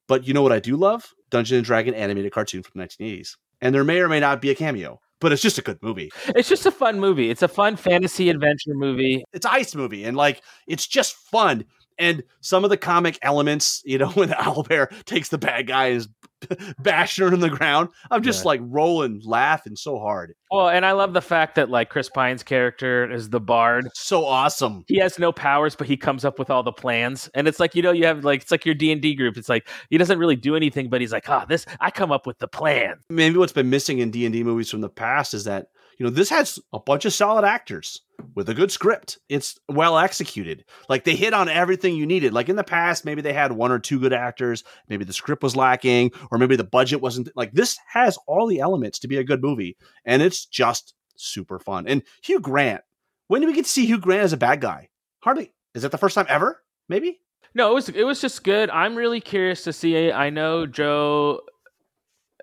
But 0.09 0.26
you 0.26 0.34
know 0.34 0.42
what 0.42 0.52
I 0.52 0.61
do 0.61 0.76
love? 0.76 1.12
Dungeons 1.30 1.59
and 1.59 1.64
Dragon 1.64 1.94
animated 1.94 2.32
cartoon 2.32 2.62
from 2.62 2.80
the 2.80 2.86
1980s. 2.86 3.36
And 3.61 3.74
there 3.74 3.84
may 3.84 4.00
or 4.00 4.09
may 4.09 4.20
not 4.20 4.40
be 4.40 4.50
a 4.50 4.54
cameo, 4.54 5.00
but 5.20 5.32
it's 5.32 5.42
just 5.42 5.59
a 5.59 5.62
good 5.62 5.82
movie. 5.82 6.12
It's 6.28 6.48
just 6.48 6.66
a 6.66 6.70
fun 6.70 7.00
movie. 7.00 7.30
It's 7.30 7.42
a 7.42 7.48
fun 7.48 7.76
fantasy 7.76 8.28
adventure 8.28 8.74
movie. 8.74 9.24
It's 9.32 9.46
ice 9.46 9.74
movie 9.74 10.04
and 10.04 10.16
like 10.16 10.42
it's 10.66 10.86
just 10.86 11.14
fun. 11.14 11.64
And 11.99 12.22
some 12.40 12.64
of 12.64 12.70
the 12.70 12.76
comic 12.76 13.18
elements, 13.22 13.82
you 13.84 13.99
know, 13.99 14.11
when 14.12 14.28
the 14.28 14.34
owlbear 14.36 14.88
takes 15.05 15.28
the 15.30 15.38
bad 15.38 15.66
guy 15.66 15.86
and 15.86 15.97
is 15.99 16.09
bashing 16.78 17.26
her 17.26 17.32
in 17.32 17.40
the 17.40 17.49
ground, 17.49 17.88
I'm 18.11 18.22
just 18.22 18.42
Yeah. 18.44 18.49
like 18.49 18.61
rolling, 18.64 19.22
laughing 19.24 19.74
so 19.76 19.99
hard. 19.99 20.34
Well, 20.51 20.68
and 20.68 20.84
I 20.84 20.92
love 20.92 21.12
the 21.14 21.22
fact 21.22 21.55
that 21.55 21.70
like 21.70 21.88
Chris 21.88 22.09
Pine's 22.11 22.42
character 22.42 23.11
is 23.11 23.30
the 23.30 23.40
bard. 23.40 23.88
So 23.94 24.24
awesome. 24.24 24.84
He 24.86 24.99
has 24.99 25.18
no 25.18 25.32
powers, 25.32 25.74
but 25.74 25.86
he 25.86 25.97
comes 25.97 26.24
up 26.24 26.38
with 26.38 26.51
all 26.51 26.62
the 26.62 26.72
plans. 26.72 27.30
And 27.34 27.49
it's 27.49 27.59
like 27.59 27.74
you 27.74 27.82
know, 27.82 27.92
you 27.92 28.05
have 28.07 28.24
like 28.24 28.42
it's 28.42 28.51
like 28.51 28.66
your 28.66 28.74
D 28.74 28.92
and 28.92 29.01
D 29.01 29.14
group. 29.14 29.36
It's 29.36 29.49
like 29.49 29.66
he 29.90 29.99
doesn't 29.99 30.18
really 30.18 30.36
do 30.36 30.55
anything, 30.55 30.88
but 30.90 31.01
he's 31.01 31.12
like, 31.12 31.28
ah, 31.28 31.44
this 31.47 31.64
I 31.80 31.90
come 31.90 32.12
up 32.12 32.26
with 32.26 32.38
the 32.38 32.49
plan. 32.49 32.97
Maybe 33.09 33.38
what's 33.38 33.53
been 33.53 33.70
missing 33.70 33.99
in 33.99 34.11
D&D 34.11 34.44
movies 34.44 34.70
from 34.70 34.82
the 34.82 34.88
past 34.90 35.32
is 35.34 35.44
that, 35.44 35.68
you 35.99 36.05
know, 36.05 36.11
this 36.11 36.28
has 36.30 36.59
a 36.72 36.78
bunch 36.78 37.05
of 37.07 37.12
solid 37.14 37.44
actors 37.44 38.03
with 38.34 38.48
a 38.48 38.54
good 38.54 38.70
script. 38.70 39.18
It's 39.28 39.58
well 39.68 39.98
executed. 39.98 40.64
Like 40.88 41.04
they 41.04 41.16
hit 41.16 41.34
on 41.34 41.48
everything 41.48 41.96
you 41.96 42.06
needed. 42.06 42.32
Like 42.32 42.48
in 42.48 42.56
the 42.56 42.64
past, 42.64 43.04
maybe 43.04 43.22
they 43.22 43.32
had 43.32 43.52
one 43.52 43.72
or 43.72 43.78
two 43.78 43.98
good 43.98 44.12
actors, 44.12 44.64
maybe 44.88 45.04
the 45.04 45.12
script 45.12 45.42
was 45.42 45.56
lacking, 45.56 46.12
or 46.30 46.38
maybe 46.38 46.56
the 46.56 46.64
budget 46.64 47.00
wasn't 47.00 47.28
like 47.36 47.52
this 47.52 47.78
has 47.88 48.18
all 48.26 48.46
the 48.46 48.60
elements 48.60 48.98
to 49.00 49.08
be 49.08 49.18
a 49.18 49.24
good 49.24 49.42
movie, 49.42 49.76
and 50.04 50.22
it's 50.22 50.46
just 50.46 50.94
super 51.16 51.58
fun. 51.58 51.86
And 51.86 52.02
Hugh 52.22 52.40
Grant, 52.40 52.82
when 53.28 53.40
do 53.40 53.46
we 53.46 53.54
get 53.54 53.64
to 53.64 53.70
see 53.70 53.86
Hugh 53.86 53.98
Grant 53.98 54.22
as 54.22 54.32
a 54.32 54.38
bad 54.38 54.60
guy? 54.60 54.88
Hardly. 55.20 55.52
Is 55.74 55.82
that 55.82 55.92
the 55.92 55.98
first 55.98 56.14
time 56.14 56.26
ever? 56.28 56.62
Maybe. 56.88 57.20
No, 57.54 57.70
it 57.70 57.74
was 57.74 57.88
it 57.88 58.04
was 58.04 58.20
just 58.20 58.44
good. 58.44 58.70
I'm 58.70 58.96
really 58.96 59.20
curious 59.20 59.64
to 59.64 59.72
see. 59.72 60.12
I 60.12 60.30
know 60.30 60.66
Joe. 60.66 61.40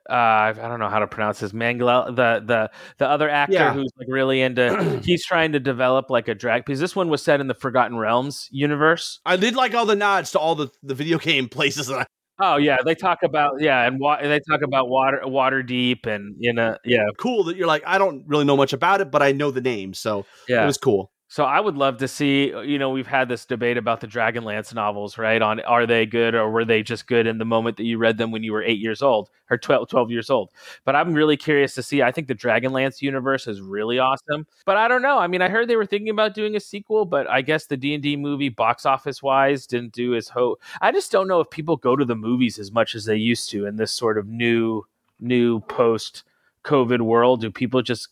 Uh, 0.10 0.14
I 0.14 0.54
don't 0.54 0.80
know 0.80 0.90
how 0.90 1.00
to 1.00 1.08
pronounce 1.08 1.40
his 1.40 1.54
Mangala, 1.54 2.08
the 2.08 2.44
the 2.46 2.72
the 2.98 3.08
other 3.08 3.30
actor 3.30 3.54
Yeah. 3.54 3.74
who's 3.74 3.92
like 3.98 4.08
really 4.10 4.42
into. 4.42 5.00
he's 5.04 5.26
trying 5.26 5.54
to 5.54 5.60
develop 5.60 6.10
like 6.10 6.28
a 6.28 6.36
drag 6.36 6.66
because 6.66 6.80
this 6.80 6.96
one 6.96 7.10
was 7.10 7.22
set 7.22 7.40
in 7.40 7.48
the 7.48 7.54
Forgotten 7.54 7.98
Realms 7.98 8.50
universe. 8.52 9.20
I 9.26 9.38
did 9.38 9.56
like 9.56 9.74
all 9.74 9.86
the 9.86 9.96
nods 9.96 10.32
to 10.32 10.40
all 10.40 10.56
the, 10.56 10.70
the 10.82 10.94
video 10.94 11.18
game 11.20 11.48
places 11.48 11.88
that 11.88 12.00
I 12.00 12.06
Oh 12.40 12.58
yeah, 12.58 12.78
they 12.84 12.96
talk 12.96 13.20
about 13.24 13.62
yeah, 13.62 13.86
and 13.86 14.00
wa- 14.00 14.20
they 14.22 14.40
talk 14.50 14.64
about 14.64 14.90
water 14.90 15.22
Waterdeep 15.24 16.06
and 16.08 16.36
you 16.40 16.52
know 16.52 16.76
yeah 16.84 17.06
cool 17.18 17.44
that 17.46 17.56
you're 17.56 17.68
like, 17.68 17.84
I 17.86 17.98
don't 17.98 18.26
really 18.28 18.44
know 18.44 18.58
much 18.58 18.74
about 18.74 19.00
it, 19.02 19.12
but 19.12 19.22
I 19.22 19.32
know 19.32 19.52
the 19.52 19.62
name. 19.62 19.94
So 19.94 20.26
yeah. 20.50 20.64
it 20.64 20.66
was 20.66 20.78
cool. 20.78 21.13
So 21.34 21.46
I 21.46 21.60
would 21.60 21.76
love 21.76 21.98
to 21.98 22.08
see, 22.08 22.54
uh, 22.54 22.62
you 22.62 22.78
know, 22.78 22.92
we've 22.92 23.08
had 23.08 23.28
this 23.28 23.44
debate 23.44 23.76
about 23.76 24.02
the 24.02 24.08
Dragonlance 24.08 24.72
novels, 24.72 25.18
right? 25.18 25.42
On 25.42 25.60
are 25.62 25.88
they 25.88 26.06
good 26.06 26.36
or 26.36 26.52
were 26.52 26.64
they 26.64 26.84
just 26.84 27.08
good 27.08 27.26
in 27.26 27.40
the 27.40 27.44
moment 27.44 27.78
that 27.78 27.86
you 27.86 27.98
read 27.98 28.20
them 28.20 28.30
when 28.30 28.44
you 28.44 28.54
were 28.54 28.62
eight 28.62 28.78
years 28.78 29.02
old 29.02 29.32
or 29.50 29.58
12, 29.58 29.90
12 29.90 30.12
years 30.12 30.30
old? 30.30 30.52
But 30.86 30.96
I'm 30.96 31.12
really 31.12 31.36
curious 31.36 31.74
to 31.74 31.82
see. 31.82 32.04
I 32.04 32.12
think 32.12 32.28
the 32.28 32.36
Dragonlance 32.36 33.02
universe 33.02 33.48
is 33.48 33.62
really 33.62 33.98
awesome. 33.98 34.46
But 34.68 34.78
I 34.78 34.88
don't 34.88 35.02
know. 35.02 35.18
I 35.18 35.26
mean, 35.26 35.42
I 35.42 35.50
heard 35.50 35.68
they 35.68 35.76
were 35.76 35.88
thinking 35.88 36.12
about 36.12 36.36
doing 36.36 36.56
a 36.56 36.60
sequel, 36.60 37.04
but 37.04 37.28
I 37.28 37.42
guess 37.42 37.66
the 37.66 37.78
D&D 37.78 38.16
movie 38.18 38.50
box 38.50 38.86
office 38.86 39.24
wise 39.24 39.66
didn't 39.66 39.94
do 39.94 40.14
as 40.14 40.28
ho. 40.28 40.60
I 40.82 40.92
just 40.92 41.12
don't 41.12 41.28
know 41.28 41.40
if 41.40 41.50
people 41.50 41.78
go 41.78 41.96
to 41.96 42.06
the 42.06 42.16
movies 42.16 42.60
as 42.60 42.72
much 42.72 42.94
as 42.94 43.06
they 43.06 43.18
used 43.18 43.50
to 43.50 43.66
in 43.66 43.78
this 43.78 43.92
sort 43.92 44.20
of 44.20 44.28
new, 44.28 44.86
new 45.20 45.62
post 45.62 46.26
COVID 46.64 47.02
world. 47.02 47.42
Do 47.42 47.50
people 47.50 47.82
just 47.82 48.10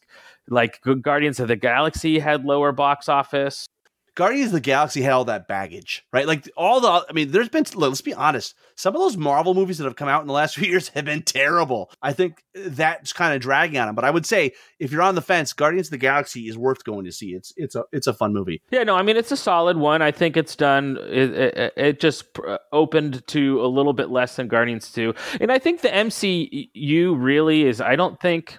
like 0.51 0.79
Guardians 1.01 1.39
of 1.39 1.47
the 1.47 1.55
Galaxy 1.55 2.19
had 2.19 2.45
lower 2.45 2.71
box 2.71 3.09
office? 3.09 3.65
Guardians 4.13 4.47
of 4.47 4.53
the 4.53 4.59
Galaxy 4.59 5.01
had 5.01 5.13
all 5.13 5.25
that 5.25 5.47
baggage, 5.47 6.03
right? 6.11 6.27
Like 6.27 6.49
all 6.57 6.81
the, 6.81 7.05
I 7.09 7.13
mean, 7.13 7.31
there's 7.31 7.47
been, 7.47 7.63
let's 7.75 8.01
be 8.01 8.13
honest, 8.13 8.55
some 8.75 8.93
of 8.93 9.01
those 9.01 9.15
Marvel 9.15 9.53
movies 9.53 9.77
that 9.77 9.85
have 9.85 9.95
come 9.95 10.09
out 10.09 10.19
in 10.19 10.27
the 10.27 10.33
last 10.33 10.55
few 10.57 10.67
years 10.69 10.89
have 10.89 11.05
been 11.05 11.21
terrible. 11.21 11.89
I 12.01 12.11
think 12.11 12.43
that's 12.53 13.13
kind 13.13 13.33
of 13.33 13.41
dragging 13.41 13.79
on 13.79 13.87
them. 13.87 13.95
But 13.95 14.03
I 14.03 14.11
would 14.11 14.25
say 14.25 14.51
if 14.79 14.91
you're 14.91 15.01
on 15.01 15.15
the 15.15 15.21
fence, 15.21 15.53
Guardians 15.53 15.87
of 15.87 15.91
the 15.91 15.97
Galaxy 15.97 16.49
is 16.49 16.57
worth 16.57 16.83
going 16.83 17.05
to 17.05 17.11
see. 17.11 17.29
It's 17.29 17.53
it's 17.55 17.75
a 17.75 17.83
it's 17.93 18.07
a 18.07 18.13
fun 18.13 18.33
movie. 18.33 18.61
Yeah, 18.69 18.83
no, 18.83 18.95
I 18.95 19.01
mean 19.01 19.15
it's 19.15 19.31
a 19.31 19.37
solid 19.37 19.77
one. 19.77 20.01
I 20.01 20.11
think 20.11 20.35
it's 20.35 20.57
done. 20.57 20.97
It, 21.09 21.31
it, 21.31 21.73
it 21.77 21.99
just 22.01 22.25
uh, 22.45 22.57
opened 22.73 23.25
to 23.27 23.63
a 23.63 23.67
little 23.67 23.93
bit 23.93 24.09
less 24.09 24.35
than 24.35 24.49
Guardians 24.49 24.91
two, 24.91 25.13
and 25.39 25.51
I 25.51 25.59
think 25.59 25.81
the 25.81 25.89
MCU 25.89 27.15
really 27.17 27.63
is. 27.63 27.79
I 27.79 27.95
don't 27.95 28.19
think 28.19 28.57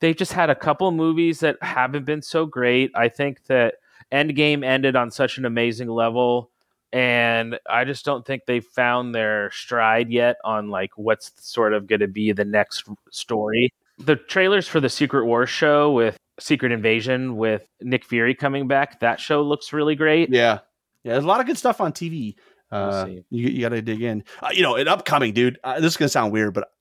they've 0.00 0.16
just 0.16 0.32
had 0.32 0.50
a 0.50 0.54
couple 0.54 0.90
movies 0.90 1.40
that 1.40 1.56
haven't 1.62 2.04
been 2.04 2.22
so 2.22 2.46
great. 2.46 2.90
I 2.94 3.08
think 3.08 3.44
that 3.46 3.74
Endgame 4.12 4.64
ended 4.64 4.96
on 4.96 5.10
such 5.10 5.38
an 5.38 5.44
amazing 5.44 5.88
level, 5.88 6.50
and 6.92 7.58
I 7.68 7.84
just 7.84 8.04
don't 8.04 8.26
think 8.26 8.42
they've 8.46 8.64
found 8.64 9.14
their 9.14 9.50
stride 9.52 10.10
yet 10.10 10.36
on 10.44 10.68
like 10.68 10.90
what's 10.96 11.32
sort 11.36 11.72
of 11.72 11.86
going 11.86 12.00
to 12.00 12.08
be 12.08 12.32
the 12.32 12.44
next 12.44 12.84
story. 13.10 13.72
The 13.98 14.16
trailers 14.16 14.68
for 14.68 14.80
the 14.80 14.88
Secret 14.88 15.24
War 15.26 15.46
show 15.46 15.92
with 15.92 16.16
Secret 16.40 16.72
Invasion 16.72 17.36
with 17.36 17.66
Nick 17.80 18.04
Fury 18.04 18.34
coming 18.34 18.68
back, 18.68 19.00
that 19.00 19.20
show 19.20 19.42
looks 19.42 19.72
really 19.72 19.94
great. 19.94 20.30
Yeah, 20.30 20.60
yeah, 21.04 21.12
there's 21.12 21.24
a 21.24 21.28
lot 21.28 21.40
of 21.40 21.46
good 21.46 21.58
stuff 21.58 21.80
on 21.80 21.92
TV. 21.92 22.36
Uh, 22.70 23.06
you, 23.30 23.48
you 23.48 23.60
got 23.60 23.68
to 23.68 23.82
dig 23.82 24.02
in. 24.02 24.24
Uh, 24.42 24.48
you 24.52 24.62
know, 24.62 24.76
an 24.76 24.88
upcoming 24.88 25.34
dude. 25.34 25.58
Uh, 25.62 25.78
this 25.78 25.92
is 25.92 25.96
gonna 25.96 26.08
sound 26.08 26.32
weird, 26.32 26.54
but 26.54 26.72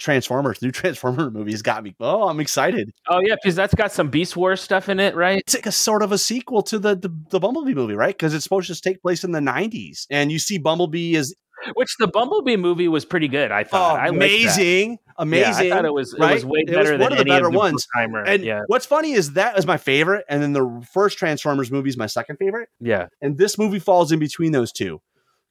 Transformers, 0.00 0.60
new 0.62 0.70
Transformer 0.72 1.30
movies 1.30 1.62
got 1.62 1.84
me. 1.84 1.94
Oh, 2.00 2.28
I'm 2.28 2.40
excited. 2.40 2.92
Oh 3.08 3.20
yeah, 3.20 3.36
because 3.36 3.54
that's 3.54 3.74
got 3.74 3.92
some 3.92 4.08
Beast 4.08 4.36
Wars 4.36 4.60
stuff 4.60 4.88
in 4.88 4.98
it, 4.98 5.14
right? 5.14 5.38
It's 5.38 5.54
like 5.54 5.66
a 5.66 5.72
sort 5.72 6.02
of 6.02 6.10
a 6.10 6.18
sequel 6.18 6.62
to 6.64 6.78
the 6.78 6.96
the, 6.96 7.14
the 7.30 7.38
Bumblebee 7.38 7.74
movie, 7.74 7.94
right? 7.94 8.14
Because 8.16 8.34
it's 8.34 8.42
supposed 8.42 8.66
to 8.74 8.80
take 8.80 9.00
place 9.02 9.22
in 9.22 9.32
the 9.32 9.40
'90s, 9.40 10.06
and 10.10 10.32
you 10.32 10.38
see 10.38 10.58
Bumblebee 10.58 11.16
as 11.16 11.34
which 11.74 11.94
the 11.98 12.08
Bumblebee 12.08 12.56
movie 12.56 12.88
was 12.88 13.04
pretty 13.04 13.28
good. 13.28 13.52
I 13.52 13.64
thought 13.64 14.00
oh, 14.04 14.08
amazing, 14.08 14.98
amazing. 15.18 15.66
Yeah, 15.66 15.74
I 15.74 15.76
thought 15.76 15.84
it 15.84 15.94
was 15.94 16.16
right? 16.18 16.32
it 16.32 16.34
was 16.34 16.46
way 16.46 16.64
better 16.64 16.92
was 16.92 17.00
one 17.00 17.12
of 17.12 17.18
the 17.18 17.24
better 17.24 17.46
of 17.46 17.52
the 17.52 17.58
ones. 17.58 17.86
Timer. 17.94 18.24
And 18.24 18.42
yeah. 18.42 18.62
what's 18.66 18.86
funny 18.86 19.12
is 19.12 19.34
that 19.34 19.58
is 19.58 19.66
my 19.66 19.76
favorite, 19.76 20.24
and 20.28 20.42
then 20.42 20.52
the 20.52 20.86
first 20.92 21.18
Transformers 21.18 21.70
movie 21.70 21.90
is 21.90 21.96
my 21.96 22.06
second 22.06 22.36
favorite. 22.36 22.68
Yeah, 22.80 23.08
and 23.20 23.36
this 23.36 23.58
movie 23.58 23.78
falls 23.78 24.12
in 24.12 24.18
between 24.18 24.52
those 24.52 24.72
two 24.72 25.00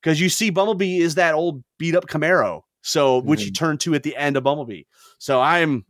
because 0.01 0.19
you 0.19 0.29
see 0.29 0.49
Bumblebee 0.49 0.99
is 0.99 1.15
that 1.15 1.35
old 1.35 1.63
beat 1.77 1.95
up 1.95 2.07
Camaro 2.07 2.61
so 2.81 3.19
which 3.19 3.41
mm-hmm. 3.41 3.47
you 3.47 3.51
turn 3.51 3.77
to 3.79 3.95
at 3.95 4.03
the 4.03 4.15
end 4.15 4.37
of 4.37 4.43
Bumblebee. 4.43 4.83
So 5.17 5.41
I'm 5.41 5.85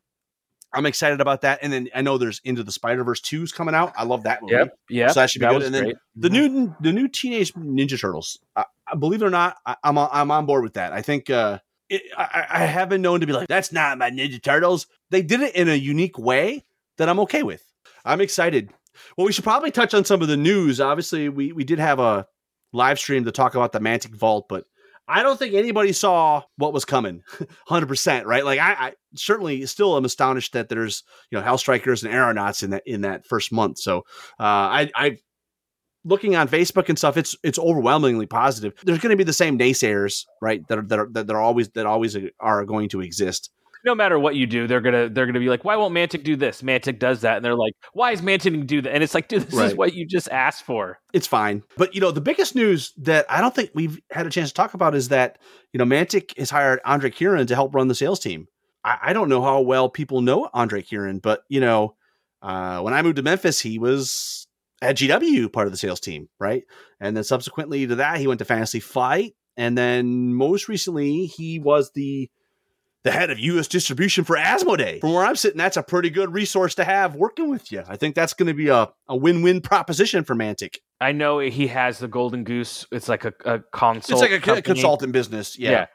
I'm 0.74 0.86
excited 0.86 1.20
about 1.20 1.42
that. 1.42 1.60
And 1.62 1.74
then 1.74 1.90
I 1.96 2.02
know 2.02 2.18
there's 2.18 2.42
Into 2.44 2.64
the 2.64 2.72
Spider 2.72 3.04
Verse 3.04 3.22
2's 3.22 3.52
coming 3.52 3.74
out. 3.74 3.94
I 3.98 4.04
love 4.04 4.24
that 4.24 4.42
movie. 4.42 4.54
Yep. 4.54 4.80
Yeah. 4.90 5.08
So 5.08 5.22
that 5.22 5.30
should 5.30 5.40
be 5.40 5.46
that 5.46 5.54
good. 5.54 5.64
And 5.64 5.74
then 5.74 5.84
great. 5.84 5.96
the 6.16 6.30
mm-hmm. 6.30 6.56
new 6.56 6.76
the 6.82 6.92
new 6.92 7.08
Teenage 7.08 7.54
Ninja 7.54 8.00
Turtles. 8.00 8.40
I, 8.56 8.66
I 8.88 8.96
believe 8.96 9.22
it 9.22 9.26
or 9.26 9.32
not, 9.32 9.58
I, 9.66 9.76
am 9.84 9.98
on, 9.98 10.10
I'm 10.12 10.32
on 10.32 10.46
board 10.46 10.64
with 10.64 10.74
that. 10.74 10.94
I 10.94 11.02
think 11.02 11.30
uh, 11.30 11.60
it, 11.90 12.04
I, 12.18 12.46
I 12.50 12.66
have 12.66 12.90
been 12.90 13.02
known 13.02 13.20
to 13.20 13.28
be 13.28 13.34
like, 13.34 13.48
that's 13.48 13.72
not 13.72 13.98
my 13.98 14.12
Ninja 14.12 14.42
Turtles. 14.42 14.88
They 15.10 15.22
did 15.22 15.42
it 15.42 15.56
in 15.56 15.70
a 15.70 15.76
unique 15.76 16.18
way 16.18 16.66
that 16.98 17.10
I'm 17.10 17.20
okay 17.22 17.44
with. 17.44 17.64
I'm 18.06 18.22
excited. 18.22 18.72
Well, 19.18 19.26
we 19.26 19.34
should 19.34 19.44
probably 19.44 19.72
touch 19.72 19.94
on 19.94 20.06
some 20.06 20.22
of 20.22 20.28
the 20.28 20.38
news. 20.38 20.80
Obviously, 20.80 21.30
we 21.30 21.52
we 21.52 21.64
did 21.64 21.80
have 21.80 22.00
a 22.00 22.28
live 22.74 23.00
stream 23.00 23.26
to 23.26 23.32
talk 23.32 23.56
about 23.56 23.72
the 23.72 23.80
Mantic 23.80 24.16
Vault, 24.16 24.48
but 24.48 24.66
I 25.10 25.24
don't 25.24 25.38
think 25.38 25.56
anybody 25.56 25.92
saw 25.92 26.44
what 26.58 26.72
was 26.72 26.86
coming 26.86 27.24
100%, 27.70 28.26
right? 28.26 28.46
Like 28.46 28.60
I, 28.60 28.74
I, 28.74 28.94
certainly 29.16 29.66
still 29.66 29.98
am 29.98 30.06
astonished 30.06 30.54
that 30.54 30.70
there's, 30.70 31.04
you 31.32 31.38
know, 31.38 31.44
Hellstrikers 31.44 32.04
and 32.04 32.14
Aeronauts 32.14 32.62
in 32.62 32.70
that 32.70 32.84
in 32.86 33.02
that 33.02 33.26
first 33.26 33.52
month. 33.52 33.80
So, 33.80 34.00
uh 34.40 34.44
I 34.44 34.92
I 34.96 35.18
looking 36.06 36.36
on 36.36 36.48
Facebook 36.48 36.90
and 36.90 36.98
stuff, 36.98 37.18
it's 37.18 37.36
it's 37.44 37.60
overwhelmingly 37.60 38.28
positive. 38.28 38.74
There's 38.84 39.00
going 39.00 39.12
to 39.12 39.18
be 39.18 39.24
the 39.24 39.34
same 39.34 39.58
naysayers, 39.58 40.26
right? 40.42 40.66
That 40.68 40.78
are, 40.78 40.88
that 40.88 41.00
are 41.00 41.10
that 41.12 41.30
are 41.32 41.42
always 41.42 41.70
that 41.70 41.86
always 41.86 42.16
are 42.40 42.66
going 42.66 42.90
to 42.90 43.02
exist 43.02 43.50
no 43.86 43.96
matter 43.96 44.20
what 44.20 44.36
you 44.36 44.46
do, 44.46 44.68
they're 44.68 44.82
gonna 44.82 45.10
they're 45.10 45.26
gonna 45.26 45.40
be 45.40 45.50
like, 45.50 45.64
why 45.64 45.76
won't 45.76 45.94
Mantic 45.94 46.24
do 46.24 46.36
this? 46.36 46.62
Mantic 46.62 47.00
does 47.00 47.22
that, 47.22 47.38
and 47.38 47.46
they're 47.46 47.56
like, 47.56 47.74
why 47.94 48.12
is 48.12 48.22
Mantic 48.22 48.68
do 48.68 48.82
that? 48.82 48.94
And 48.94 49.04
it's 49.04 49.14
like, 49.14 49.28
dude, 49.28 49.44
this 49.44 49.54
right. 49.54 49.68
is 49.68 49.76
what 49.76 49.94
you 49.94 50.06
just 50.06 50.30
asked 50.30 50.64
for. 50.64 51.00
It's 51.14 51.28
fine, 51.28 51.64
but 51.78 51.94
you 51.96 52.02
know, 52.02 52.12
the 52.12 52.22
biggest 52.22 52.56
news 52.56 52.94
that 52.98 53.26
I 53.30 53.42
don't 53.42 53.56
think 53.56 53.72
we've 53.74 54.00
had 54.12 54.28
a 54.28 54.30
chance 54.30 54.50
to 54.50 54.54
talk 54.54 54.74
about 54.74 54.96
is 54.96 55.10
that 55.10 55.38
you 55.74 55.78
know 55.78 55.86
Mantic 55.86 56.38
has 56.38 56.50
hired 56.50 56.80
Andre 56.86 57.10
Kieran 57.10 57.48
to 57.48 57.56
help 57.56 57.74
run 57.74 57.88
the 57.88 57.96
sales 57.96 58.20
team. 58.20 58.48
I, 58.84 58.98
I 59.04 59.14
don't 59.14 59.30
know 59.30 59.42
how 59.42 59.62
well 59.62 59.90
people 59.90 60.22
know 60.22 60.50
Andre 60.54 60.82
Kieran, 60.82 61.20
but 61.20 61.44
you 61.50 61.60
know, 61.60 61.96
uh, 62.42 62.82
when 62.82 62.94
I 62.94 63.02
moved 63.02 63.18
to 63.18 63.24
Memphis, 63.24 63.60
he 63.60 63.80
was 63.80 64.48
at 64.82 64.98
GW 64.98 65.52
part 65.52 65.68
of 65.68 65.74
the 65.74 65.78
sales 65.78 66.00
team, 66.00 66.30
right? 66.40 66.64
And 67.00 67.16
then 67.16 67.24
subsequently 67.24 67.88
to 67.88 67.96
that, 67.96 68.20
he 68.20 68.28
went 68.28 68.40
to 68.40 68.46
Fantasy 68.46 68.80
Flight. 68.80 69.36
and 69.58 69.78
then 69.78 70.34
most 70.34 70.68
recently, 70.70 71.26
he 71.26 71.60
was 71.60 71.92
the 71.94 72.30
the 73.04 73.12
head 73.12 73.30
of 73.30 73.40
U.S. 73.40 73.68
distribution 73.68 74.24
for 74.24 74.36
Asmodee. 74.36 75.00
From 75.00 75.14
where 75.14 75.24
I'm 75.24 75.36
sitting, 75.36 75.58
that's 75.58 75.78
a 75.78 75.84
pretty 75.84 76.10
good 76.10 76.34
resource 76.34 76.76
to 76.76 76.84
have 76.84 77.16
working 77.16 77.50
with 77.50 77.72
you. 77.72 77.84
I 77.88 77.96
think 77.96 78.16
that's 78.16 78.34
going 78.34 78.48
to 78.48 78.54
be 78.54 78.68
a, 78.68 78.90
a 79.08 79.16
win-win 79.16 79.62
proposition 79.62 80.24
for 80.24 80.36
Mantic. 80.36 80.78
I 81.00 81.14
know 81.14 81.40
he 81.40 81.68
has 81.68 82.00
the 82.00 82.08
Golden 82.08 82.44
Goose. 82.44 82.86
It's 82.92 83.08
like 83.08 83.24
a, 83.24 83.34
a 83.46 83.60
consult. 83.72 84.22
It's 84.22 84.32
like 84.32 84.58
a, 84.58 84.62
consultant 84.62 85.14
business. 85.14 85.58
Yeah. 85.58 85.72
yeah. 85.72 85.86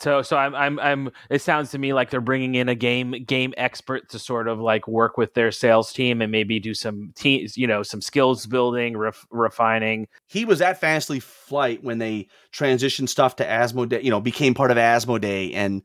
So, 0.00 0.22
so 0.22 0.36
I'm, 0.36 0.54
I'm, 0.54 0.78
I'm. 0.78 1.10
It 1.28 1.42
sounds 1.42 1.72
to 1.72 1.78
me 1.78 1.92
like 1.92 2.10
they're 2.10 2.20
bringing 2.20 2.54
in 2.54 2.68
a 2.68 2.76
game, 2.76 3.24
game 3.24 3.52
expert 3.56 4.08
to 4.10 4.18
sort 4.18 4.46
of 4.46 4.60
like 4.60 4.86
work 4.86 5.16
with 5.16 5.34
their 5.34 5.50
sales 5.50 5.92
team 5.92 6.22
and 6.22 6.30
maybe 6.30 6.60
do 6.60 6.72
some 6.72 7.12
teams, 7.16 7.56
you 7.56 7.66
know, 7.66 7.82
some 7.82 8.00
skills 8.00 8.46
building, 8.46 8.96
ref, 8.96 9.26
refining. 9.30 10.06
He 10.26 10.44
was 10.44 10.60
at 10.60 10.80
Fantasy 10.80 11.18
Flight 11.18 11.82
when 11.82 11.98
they 11.98 12.28
transitioned 12.52 13.08
stuff 13.08 13.36
to 13.36 13.44
Asmodee, 13.44 14.04
you 14.04 14.10
know, 14.10 14.20
became 14.20 14.54
part 14.54 14.70
of 14.70 14.76
Asmodee 14.76 15.52
and 15.54 15.82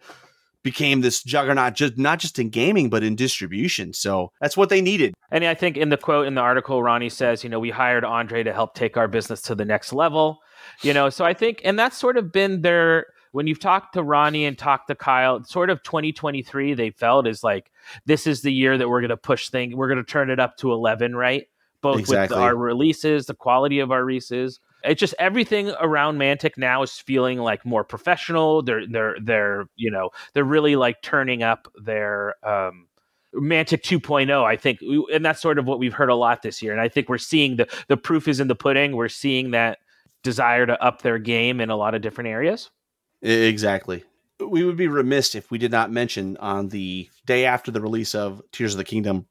became 0.64 1.02
this 1.02 1.22
juggernaut 1.22 1.76
just 1.76 1.98
not 1.98 2.20
just 2.20 2.40
in 2.40 2.50
gaming 2.50 2.90
but 2.90 3.04
in 3.04 3.16
distribution. 3.16 3.94
So 3.94 4.32
that's 4.42 4.58
what 4.58 4.70
they 4.70 4.82
needed. 4.82 5.14
And 5.32 5.44
i 5.46 5.54
think 5.54 5.78
in 5.78 5.90
the 5.90 5.98
quote 5.98 6.28
in 6.28 6.36
the 6.36 6.42
article 6.42 6.82
ronnie 6.82 7.10
says 7.10 7.44
you 7.44 7.50
know 7.50 7.60
we 7.60 7.70
hired 7.70 8.06
andre 8.06 8.44
to 8.44 8.54
help 8.54 8.76
take 8.76 8.98
our 8.98 9.08
business 9.08 9.42
to 9.44 9.56
the 9.56 9.66
next 9.66 9.94
level 9.94 10.40
you 10.82 10.94
know? 10.94 11.10
So 11.10 11.26
i 11.26 11.34
think 11.34 11.62
and 11.64 11.78
that's 11.78 11.98
sort 11.98 12.18
of 12.18 12.32
been 12.32 12.62
their 12.62 13.08
when 13.32 13.48
you've 13.48 13.60
talked 13.60 13.94
to 13.96 14.04
ronnie 14.04 14.46
and 14.46 14.58
talked 14.58 14.88
to 14.88 14.96
kyle 14.96 15.44
sort 15.44 15.70
of 15.70 15.82
2023 15.84 16.74
they 16.74 16.92
felt 16.92 17.28
is 17.28 17.44
like 17.44 17.72
this 18.06 18.28
is 18.28 18.42
the 18.42 18.54
year 18.54 18.78
that 18.78 18.88
we're 18.88 19.02
going 19.02 19.10
to 19.10 19.18
push 19.18 19.50
things 19.50 19.76
we're 19.76 19.88
going 19.88 20.04
to 20.04 20.12
turn 20.12 20.30
it 20.30 20.40
up 20.40 20.58
to 20.58 20.72
11 20.72 21.16
right? 21.16 21.48
Both 21.82 22.00
exactly. 22.00 22.38
with 22.38 22.44
our 22.44 22.56
releases 22.56 23.26
the 23.26 23.34
quality 23.34 23.80
of 23.80 23.92
our 23.92 24.06
releases 24.06 24.60
it's 24.84 25.00
just 25.00 25.16
everything 25.20 25.72
around 25.80 26.18
Mantic 26.18 26.58
now 26.58 26.84
is 26.84 26.92
feeling 26.94 27.40
like 27.40 27.66
more 27.66 27.84
professional. 27.84 28.62
They're 28.62 28.86
they're 28.88 29.16
they're 29.22 29.66
you 29.76 29.92
know 29.92 30.10
they're 30.34 30.44
really 30.44 30.76
like 30.76 31.02
turning 31.02 31.44
up 31.44 31.68
their 31.82 32.36
um, 32.48 32.88
Mantic 33.34 33.82
2.0. 33.82 34.44
I 34.44 34.56
think, 34.58 34.80
and 35.14 35.26
that's 35.26 35.42
sort 35.42 35.58
of 35.58 35.66
what 35.66 35.80
we've 35.80 35.94
heard 35.94 36.10
a 36.10 36.16
lot 36.16 36.42
this 36.42 36.62
year. 36.62 36.72
And 36.72 36.82
I 36.82 36.90
think 36.90 37.10
we're 37.10 37.18
seeing 37.18 37.56
the 37.56 37.68
the 37.88 37.98
proof 37.98 38.28
is 38.28 38.40
in 38.40 38.48
the 38.48 38.56
pudding. 38.56 38.96
We're 38.96 39.10
seeing 39.10 39.52
that 39.52 39.80
desire 40.24 40.66
to 40.66 40.82
up 40.82 41.02
their 41.02 41.20
game 41.20 41.62
in 41.62 41.70
a 41.70 41.76
lot 41.76 41.96
of 41.96 42.02
different 42.02 42.30
areas. 42.30 42.70
Exactly. 43.22 44.04
We 44.40 44.64
would 44.64 44.78
be 44.78 44.88
remiss 44.88 45.36
if 45.36 45.52
we 45.52 45.58
did 45.58 45.72
not 45.72 45.92
mention 45.92 46.36
on 46.38 46.70
the 46.70 47.10
day 47.26 47.46
after 47.46 47.72
the 47.72 47.82
release 47.82 48.14
of 48.16 48.42
Tears 48.52 48.74
of 48.74 48.78
the 48.78 48.84
Kingdom 48.84 49.28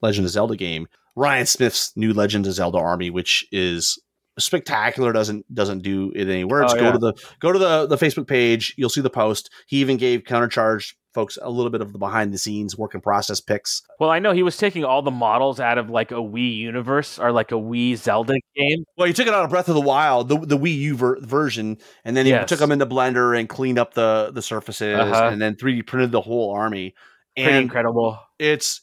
Legend 0.00 0.24
of 0.24 0.32
Zelda 0.32 0.56
game, 0.56 0.88
Ryan 1.16 1.46
Smith's 1.46 1.92
new 1.96 2.14
Legend 2.14 2.46
of 2.46 2.54
Zelda 2.54 2.78
army, 2.78 3.10
which 3.10 3.46
is 3.52 3.98
spectacular 4.40 5.12
doesn't 5.12 5.52
doesn't 5.54 5.82
do 5.82 6.12
it 6.14 6.28
any 6.28 6.44
words. 6.44 6.72
Oh, 6.72 6.76
go 6.76 6.84
yeah. 6.86 6.92
to 6.92 6.98
the 6.98 7.12
go 7.40 7.52
to 7.52 7.58
the 7.58 7.86
the 7.86 7.96
Facebook 7.96 8.26
page. 8.26 8.74
You'll 8.76 8.90
see 8.90 9.00
the 9.00 9.10
post. 9.10 9.50
He 9.66 9.78
even 9.78 9.96
gave 9.96 10.22
Countercharge 10.22 10.94
folks 11.12 11.38
a 11.42 11.50
little 11.50 11.70
bit 11.70 11.80
of 11.80 11.92
the 11.92 11.98
behind 11.98 12.32
the 12.32 12.38
scenes 12.38 12.76
work 12.76 12.94
in 12.94 13.00
process 13.00 13.40
picks. 13.40 13.82
Well, 13.98 14.10
I 14.10 14.18
know 14.18 14.32
he 14.32 14.42
was 14.42 14.56
taking 14.56 14.84
all 14.84 15.02
the 15.02 15.10
models 15.10 15.60
out 15.60 15.78
of 15.78 15.90
like 15.90 16.10
a 16.10 16.16
Wii 16.16 16.56
universe 16.56 17.18
or 17.18 17.32
like 17.32 17.52
a 17.52 17.56
Wii 17.56 17.96
Zelda 17.96 18.34
game. 18.56 18.84
Well, 18.96 19.06
he 19.06 19.12
took 19.12 19.26
it 19.26 19.34
out 19.34 19.44
of 19.44 19.50
Breath 19.50 19.68
of 19.68 19.74
the 19.74 19.80
Wild, 19.80 20.28
the, 20.28 20.38
the 20.38 20.58
Wii 20.58 20.76
U 20.76 20.96
ver- 20.96 21.20
version, 21.20 21.78
and 22.04 22.16
then 22.16 22.26
he 22.26 22.32
yes. 22.32 22.48
took 22.48 22.58
them 22.58 22.72
into 22.72 22.86
Blender 22.86 23.38
and 23.38 23.48
cleaned 23.48 23.78
up 23.78 23.94
the 23.94 24.30
the 24.32 24.42
surfaces, 24.42 24.98
uh-huh. 24.98 25.30
and 25.32 25.40
then 25.40 25.56
3D 25.56 25.86
printed 25.86 26.12
the 26.12 26.20
whole 26.20 26.52
army. 26.52 26.94
Pretty 27.36 27.50
and 27.50 27.62
incredible. 27.62 28.18
It's 28.38 28.82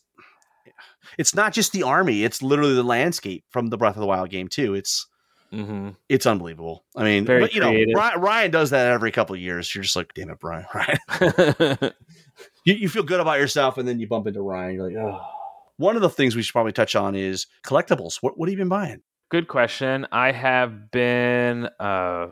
it's 1.17 1.35
not 1.35 1.53
just 1.53 1.71
the 1.71 1.83
army; 1.83 2.23
it's 2.23 2.41
literally 2.41 2.75
the 2.75 2.83
landscape 2.83 3.45
from 3.49 3.67
the 3.67 3.77
Breath 3.77 3.95
of 3.95 4.01
the 4.01 4.07
Wild 4.07 4.29
game 4.29 4.47
too. 4.47 4.73
It's 4.73 5.07
Mm-hmm. 5.53 5.89
It's 6.09 6.25
unbelievable. 6.25 6.83
I 6.95 7.03
mean, 7.03 7.25
Very 7.25 7.41
but, 7.41 7.53
you 7.53 7.61
creative. 7.61 7.93
know, 7.93 7.99
Ryan, 7.99 8.21
Ryan, 8.21 8.51
does 8.51 8.69
that 8.71 8.91
every 8.91 9.11
couple 9.11 9.35
of 9.35 9.41
years. 9.41 9.73
You're 9.73 9.83
just 9.83 9.95
like, 9.95 10.13
damn 10.13 10.29
it, 10.29 10.39
Brian. 10.39 10.65
Ryan. 10.73 11.77
you, 12.65 12.73
you 12.73 12.89
feel 12.89 13.03
good 13.03 13.19
about 13.19 13.39
yourself, 13.39 13.77
and 13.77 13.87
then 13.87 13.99
you 13.99 14.07
bump 14.07 14.27
into 14.27 14.41
Ryan. 14.41 14.75
You're 14.75 14.87
like, 14.87 14.97
oh. 14.97 15.21
One 15.77 15.95
of 15.95 16.01
the 16.01 16.09
things 16.09 16.35
we 16.35 16.41
should 16.41 16.53
probably 16.53 16.71
touch 16.71 16.95
on 16.95 17.13
is 17.15 17.45
collectibles. 17.63 18.17
What 18.21 18.37
what 18.37 18.49
have 18.49 18.53
you 18.53 18.57
been 18.57 18.67
buying? 18.67 19.03
Good 19.29 19.47
question. 19.47 20.07
I 20.11 20.31
have 20.31 20.89
been 20.89 21.69
uh, 21.79 22.29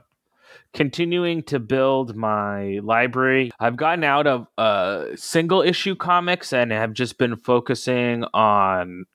continuing 0.74 1.44
to 1.44 1.60
build 1.60 2.16
my 2.16 2.80
library. 2.82 3.52
I've 3.60 3.78
gotten 3.78 4.04
out 4.04 4.26
of 4.26 4.48
uh, 4.58 5.16
single 5.16 5.62
issue 5.62 5.96
comics 5.96 6.54
and 6.54 6.72
have 6.72 6.94
just 6.94 7.18
been 7.18 7.36
focusing 7.36 8.24
on 8.34 9.06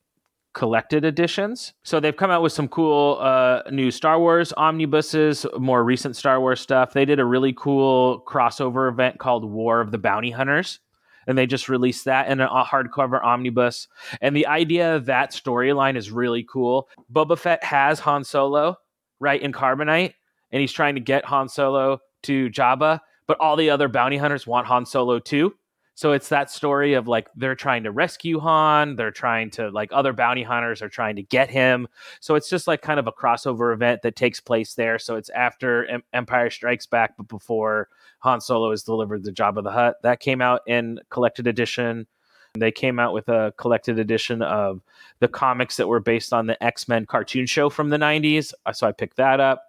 collected 0.53 1.05
editions. 1.05 1.74
So 1.82 2.01
they've 2.01 2.16
come 2.16 2.30
out 2.30 2.42
with 2.42 2.53
some 2.53 2.68
cool 2.68 3.18
uh, 3.20 3.62
new 3.70 3.90
Star 3.90 4.18
Wars 4.18 4.53
omnibuses, 4.57 5.46
more 5.59 5.84
recent 5.84 6.16
Star 6.16 6.40
Wars 6.40 6.61
stuff. 6.61 6.92
They 6.92 7.05
did 7.05 7.20
a 7.20 7.24
really 7.24 7.53
cool 7.53 8.22
crossover 8.26 8.90
event 8.90 9.18
called 9.18 9.44
War 9.44 9.80
of 9.80 9.90
the 9.90 9.98
Bounty 9.98 10.30
Hunters. 10.30 10.80
And 11.26 11.38
they 11.38 11.46
just 11.46 11.68
released 11.68 12.07
that 12.07 12.28
in 12.28 12.40
a 12.40 12.64
hardcover 12.64 13.22
omnibus. 13.22 13.86
And 14.20 14.34
the 14.34 14.46
idea 14.46 14.96
of 14.96 15.05
that 15.07 15.32
storyline 15.32 15.96
is 15.96 16.11
really 16.11 16.44
cool. 16.51 16.88
Boba 17.12 17.38
Fett 17.38 17.62
has 17.62 18.01
Han 18.01 18.24
Solo, 18.24 18.76
right, 19.20 19.40
in 19.40 19.53
Carbonite, 19.53 20.14
and 20.51 20.61
he's 20.61 20.72
trying 20.72 20.96
to 20.96 21.01
get 21.01 21.24
Han 21.26 21.48
Solo 21.48 21.98
to 22.22 22.51
Jabba, 22.51 23.01
but 23.26 23.38
all 23.38 23.55
the 23.55 23.70
other 23.70 23.86
bounty 23.86 24.16
hunters 24.16 24.46
want 24.46 24.66
Han 24.66 24.84
Solo 24.84 25.20
too. 25.20 25.55
So 26.01 26.12
it's 26.12 26.30
that 26.30 26.51
story 26.51 26.94
of 26.94 27.09
like 27.09 27.28
they're 27.36 27.55
trying 27.55 27.82
to 27.82 27.90
rescue 27.90 28.40
Han, 28.40 28.96
they're 28.96 29.11
trying 29.11 29.51
to 29.51 29.68
like 29.68 29.90
other 29.92 30.14
bounty 30.14 30.42
hunters 30.42 30.80
are 30.80 30.88
trying 30.88 31.16
to 31.16 31.22
get 31.22 31.51
him. 31.51 31.88
So 32.20 32.36
it's 32.36 32.48
just 32.48 32.66
like 32.66 32.80
kind 32.80 32.98
of 32.98 33.07
a 33.07 33.12
crossover 33.12 33.74
event 33.74 34.01
that 34.01 34.16
takes 34.16 34.40
place 34.40 34.72
there. 34.72 34.98
So 34.98 35.16
it's 35.16 35.28
after 35.28 35.84
em- 35.84 36.03
Empire 36.14 36.48
Strikes 36.48 36.86
Back, 36.86 37.18
but 37.18 37.28
before 37.28 37.88
Han 38.20 38.40
Solo 38.40 38.70
is 38.70 38.82
delivered 38.82 39.24
the 39.24 39.30
Jabba 39.30 39.62
the 39.62 39.72
Hutt. 39.72 39.96
That 40.03 40.20
came 40.20 40.40
out 40.40 40.62
in 40.66 41.01
collected 41.11 41.46
edition. 41.46 42.07
They 42.55 42.72
came 42.72 42.98
out 42.98 43.12
with 43.12 43.28
a 43.28 43.53
collected 43.59 43.98
edition 43.98 44.40
of 44.40 44.80
the 45.18 45.28
comics 45.28 45.76
that 45.76 45.86
were 45.86 46.01
based 46.01 46.32
on 46.32 46.46
the 46.46 46.64
X 46.64 46.88
Men 46.88 47.05
cartoon 47.05 47.44
show 47.44 47.68
from 47.68 47.90
the 47.90 47.98
90s. 47.98 48.55
So 48.72 48.86
I 48.86 48.92
picked 48.92 49.18
that 49.18 49.38
up. 49.38 49.64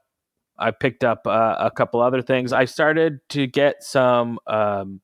I 0.57 0.71
picked 0.71 1.03
up 1.03 1.27
uh, 1.27 1.57
a 1.59 1.71
couple 1.71 1.99
other 1.99 2.21
things. 2.21 2.53
I 2.53 2.63
started 2.63 3.19
to 3.31 3.47
get 3.47 3.83
some 3.83 4.39
um, 4.47 5.01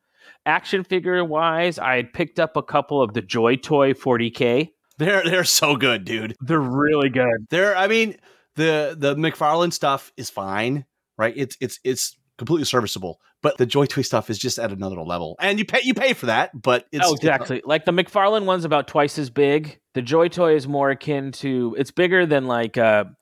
action 0.48 0.84
figure 0.84 1.24
wise, 1.24 1.78
I 1.78 1.98
had 1.98 2.14
picked 2.14 2.40
up 2.40 2.58
a 2.58 2.64
couple 2.64 3.02
of 3.02 3.14
the 3.14 3.22
Joy 3.22 3.58
Toy 3.58 3.94
40K. 3.94 4.72
They're 4.98 5.24
they're 5.24 5.44
so 5.44 5.76
good, 5.76 6.06
dude. 6.06 6.36
They're 6.42 6.60
really 6.60 7.10
good. 7.10 7.48
They're 7.50 7.78
I 7.78 7.88
mean, 7.88 8.18
the 8.56 8.96
the 8.98 9.16
McFarlane 9.16 9.72
stuff 9.72 10.12
is 10.18 10.30
fine, 10.30 10.86
right? 11.18 11.34
It's 11.38 11.56
it's 11.62 11.80
it's 11.84 12.18
completely 12.38 12.66
serviceable. 12.66 13.20
But 13.44 13.58
the 13.58 13.68
Joy 13.68 13.86
Toy 13.86 14.02
stuff 14.02 14.32
is 14.32 14.40
just 14.40 14.58
at 14.58 14.72
another 14.72 15.00
level. 15.04 15.36
And 15.40 15.60
you 15.60 15.66
pay 15.66 15.82
you 15.84 15.94
pay 15.94 16.14
for 16.14 16.26
that, 16.26 16.60
but 16.60 16.88
it's 16.92 17.06
Oh, 17.06 17.14
exactly. 17.14 17.58
It's, 17.58 17.68
like 17.68 17.86
the 17.86 17.92
McFarlane 17.92 18.46
one's 18.46 18.66
about 18.66 18.88
twice 18.88 19.20
as 19.20 19.30
big. 19.30 19.80
The 19.94 20.02
Joy 20.02 20.30
Toy 20.30 20.56
is 20.56 20.68
more 20.68 20.90
akin 20.90 21.32
to 21.34 21.76
it's 21.78 21.92
bigger 21.92 22.26
than 22.26 22.48
like 22.48 22.78
a, 22.78 23.16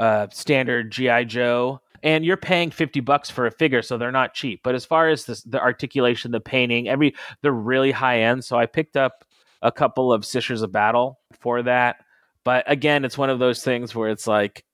a 0.00 0.28
standard 0.32 0.90
GI 0.90 1.26
Joe 1.26 1.80
and 2.04 2.24
you're 2.24 2.36
paying 2.36 2.70
50 2.70 3.00
bucks 3.00 3.30
for 3.30 3.46
a 3.46 3.50
figure 3.50 3.82
so 3.82 3.98
they're 3.98 4.12
not 4.12 4.34
cheap. 4.34 4.60
But 4.62 4.74
as 4.74 4.84
far 4.84 5.08
as 5.08 5.24
this, 5.24 5.42
the 5.42 5.60
articulation 5.60 6.30
the 6.30 6.40
painting 6.40 6.88
every 6.88 7.14
they're 7.42 7.50
really 7.50 7.90
high 7.90 8.20
end. 8.20 8.44
So 8.44 8.56
i 8.56 8.66
picked 8.66 8.96
up 8.96 9.24
a 9.62 9.72
couple 9.72 10.12
of 10.12 10.24
sisters 10.24 10.62
of 10.62 10.70
battle 10.70 11.18
for 11.40 11.62
that. 11.62 11.96
But 12.44 12.70
again 12.70 13.04
it's 13.04 13.18
one 13.18 13.30
of 13.30 13.40
those 13.40 13.64
things 13.64 13.94
where 13.94 14.10
it's 14.10 14.26
like 14.26 14.64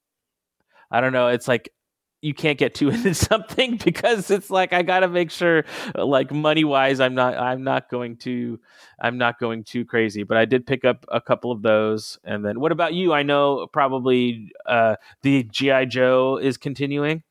i 0.91 1.01
don't 1.01 1.13
know 1.13 1.29
it's 1.29 1.47
like 1.47 1.73
you 2.23 2.35
can't 2.35 2.59
get 2.59 2.75
too 2.75 2.91
into 2.91 3.15
something 3.15 3.77
because 3.77 4.31
it's 4.31 4.51
like 4.51 4.73
I 4.73 4.83
got 4.83 5.01
to 5.01 5.09
make 5.09 5.31
sure 5.31 5.65
like 5.95 6.33
money 6.33 6.65
wise 6.65 7.01
I'm 7.01 7.15
not 7.15 7.37
I'm 7.37 7.65
not 7.65 7.89
going 7.91 8.17
to 8.19 8.61
I'm 9.01 9.19
not 9.19 9.39
going 9.39 9.65
too 9.65 9.85
crazy. 9.85 10.23
But 10.23 10.37
I 10.37 10.45
did 10.45 10.67
pick 10.67 10.85
up 10.85 11.07
a 11.09 11.21
couple 11.21 11.53
of 11.53 11.63
those. 11.63 12.19
And 12.25 12.45
then 12.45 12.61
what 12.61 12.73
about 12.73 12.95
you? 12.95 13.13
I 13.13 13.23
know 13.23 13.67
probably 13.73 14.53
uh 14.67 14.97
the 15.23 15.45
GI 15.45 15.87
Joe 15.87 16.39
is 16.41 16.57
continuing. 16.57 17.23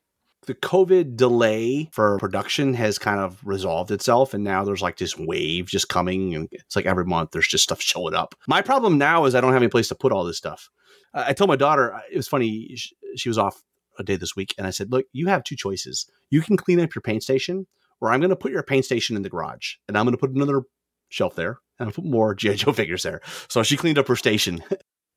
The 0.46 0.54
COVID 0.54 1.16
delay 1.16 1.90
for 1.92 2.18
production 2.18 2.72
has 2.72 2.98
kind 2.98 3.20
of 3.20 3.46
resolved 3.46 3.90
itself, 3.90 4.32
and 4.32 4.42
now 4.42 4.64
there's 4.64 4.80
like 4.80 4.96
this 4.96 5.16
wave 5.16 5.66
just 5.66 5.90
coming, 5.90 6.34
and 6.34 6.48
it's 6.50 6.74
like 6.74 6.86
every 6.86 7.04
month 7.04 7.32
there's 7.32 7.46
just 7.46 7.62
stuff 7.62 7.82
showing 7.82 8.14
up. 8.14 8.34
My 8.48 8.62
problem 8.62 8.96
now 8.96 9.26
is 9.26 9.34
I 9.34 9.42
don't 9.42 9.52
have 9.52 9.60
any 9.60 9.68
place 9.68 9.88
to 9.88 9.94
put 9.94 10.12
all 10.12 10.24
this 10.24 10.38
stuff. 10.38 10.70
I 11.12 11.34
told 11.34 11.48
my 11.48 11.56
daughter 11.56 12.00
it 12.10 12.16
was 12.16 12.26
funny; 12.26 12.74
she 13.16 13.28
was 13.28 13.36
off 13.36 13.62
a 14.00 14.04
day 14.04 14.16
this 14.16 14.34
week, 14.34 14.54
and 14.58 14.66
I 14.66 14.70
said, 14.70 14.90
"Look, 14.90 15.06
you 15.12 15.28
have 15.28 15.44
two 15.44 15.56
choices. 15.56 16.06
You 16.30 16.42
can 16.42 16.56
clean 16.56 16.80
up 16.80 16.94
your 16.94 17.02
paint 17.02 17.22
station, 17.22 17.66
or 18.00 18.10
I'm 18.10 18.20
going 18.20 18.30
to 18.30 18.36
put 18.36 18.52
your 18.52 18.62
paint 18.62 18.84
station 18.84 19.16
in 19.16 19.22
the 19.22 19.30
garage, 19.30 19.74
and 19.86 19.96
I'm 19.96 20.04
going 20.04 20.16
to 20.16 20.20
put 20.20 20.30
another 20.30 20.62
shelf 21.08 21.34
there, 21.36 21.58
and 21.78 21.88
I'll 21.88 21.92
put 21.92 22.04
more 22.04 22.34
GI 22.34 22.56
Joe 22.56 22.72
figures 22.74 23.02
there." 23.02 23.20
So 23.48 23.62
she 23.62 23.76
cleaned 23.76 23.98
up 23.98 24.08
her 24.08 24.16
station. 24.16 24.64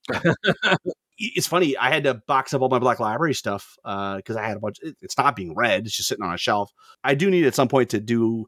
it's 1.18 1.48
funny. 1.48 1.78
I 1.78 1.90
had 1.90 2.04
to 2.04 2.16
box 2.28 2.54
up 2.54 2.62
all 2.62 2.70
my 2.70 2.80
Black 2.80 3.00
Library 3.00 3.34
stuff 3.34 3.76
because 3.84 4.36
uh, 4.36 4.40
I 4.40 4.48
had 4.48 4.58
a 4.58 4.60
bunch. 4.60 4.78
it's 5.02 5.18
not 5.18 5.36
being 5.36 5.56
read; 5.56 5.86
it's 5.86 5.98
just 5.98 6.10
sitting 6.10 6.26
on 6.26 6.34
a 6.34 6.38
shelf. 6.38 6.72
I 7.04 7.16
do 7.16 7.30
need 7.30 7.46
at 7.46 7.56
some 7.56 7.68
point 7.68 7.90
to 7.92 8.00
do 8.00 8.46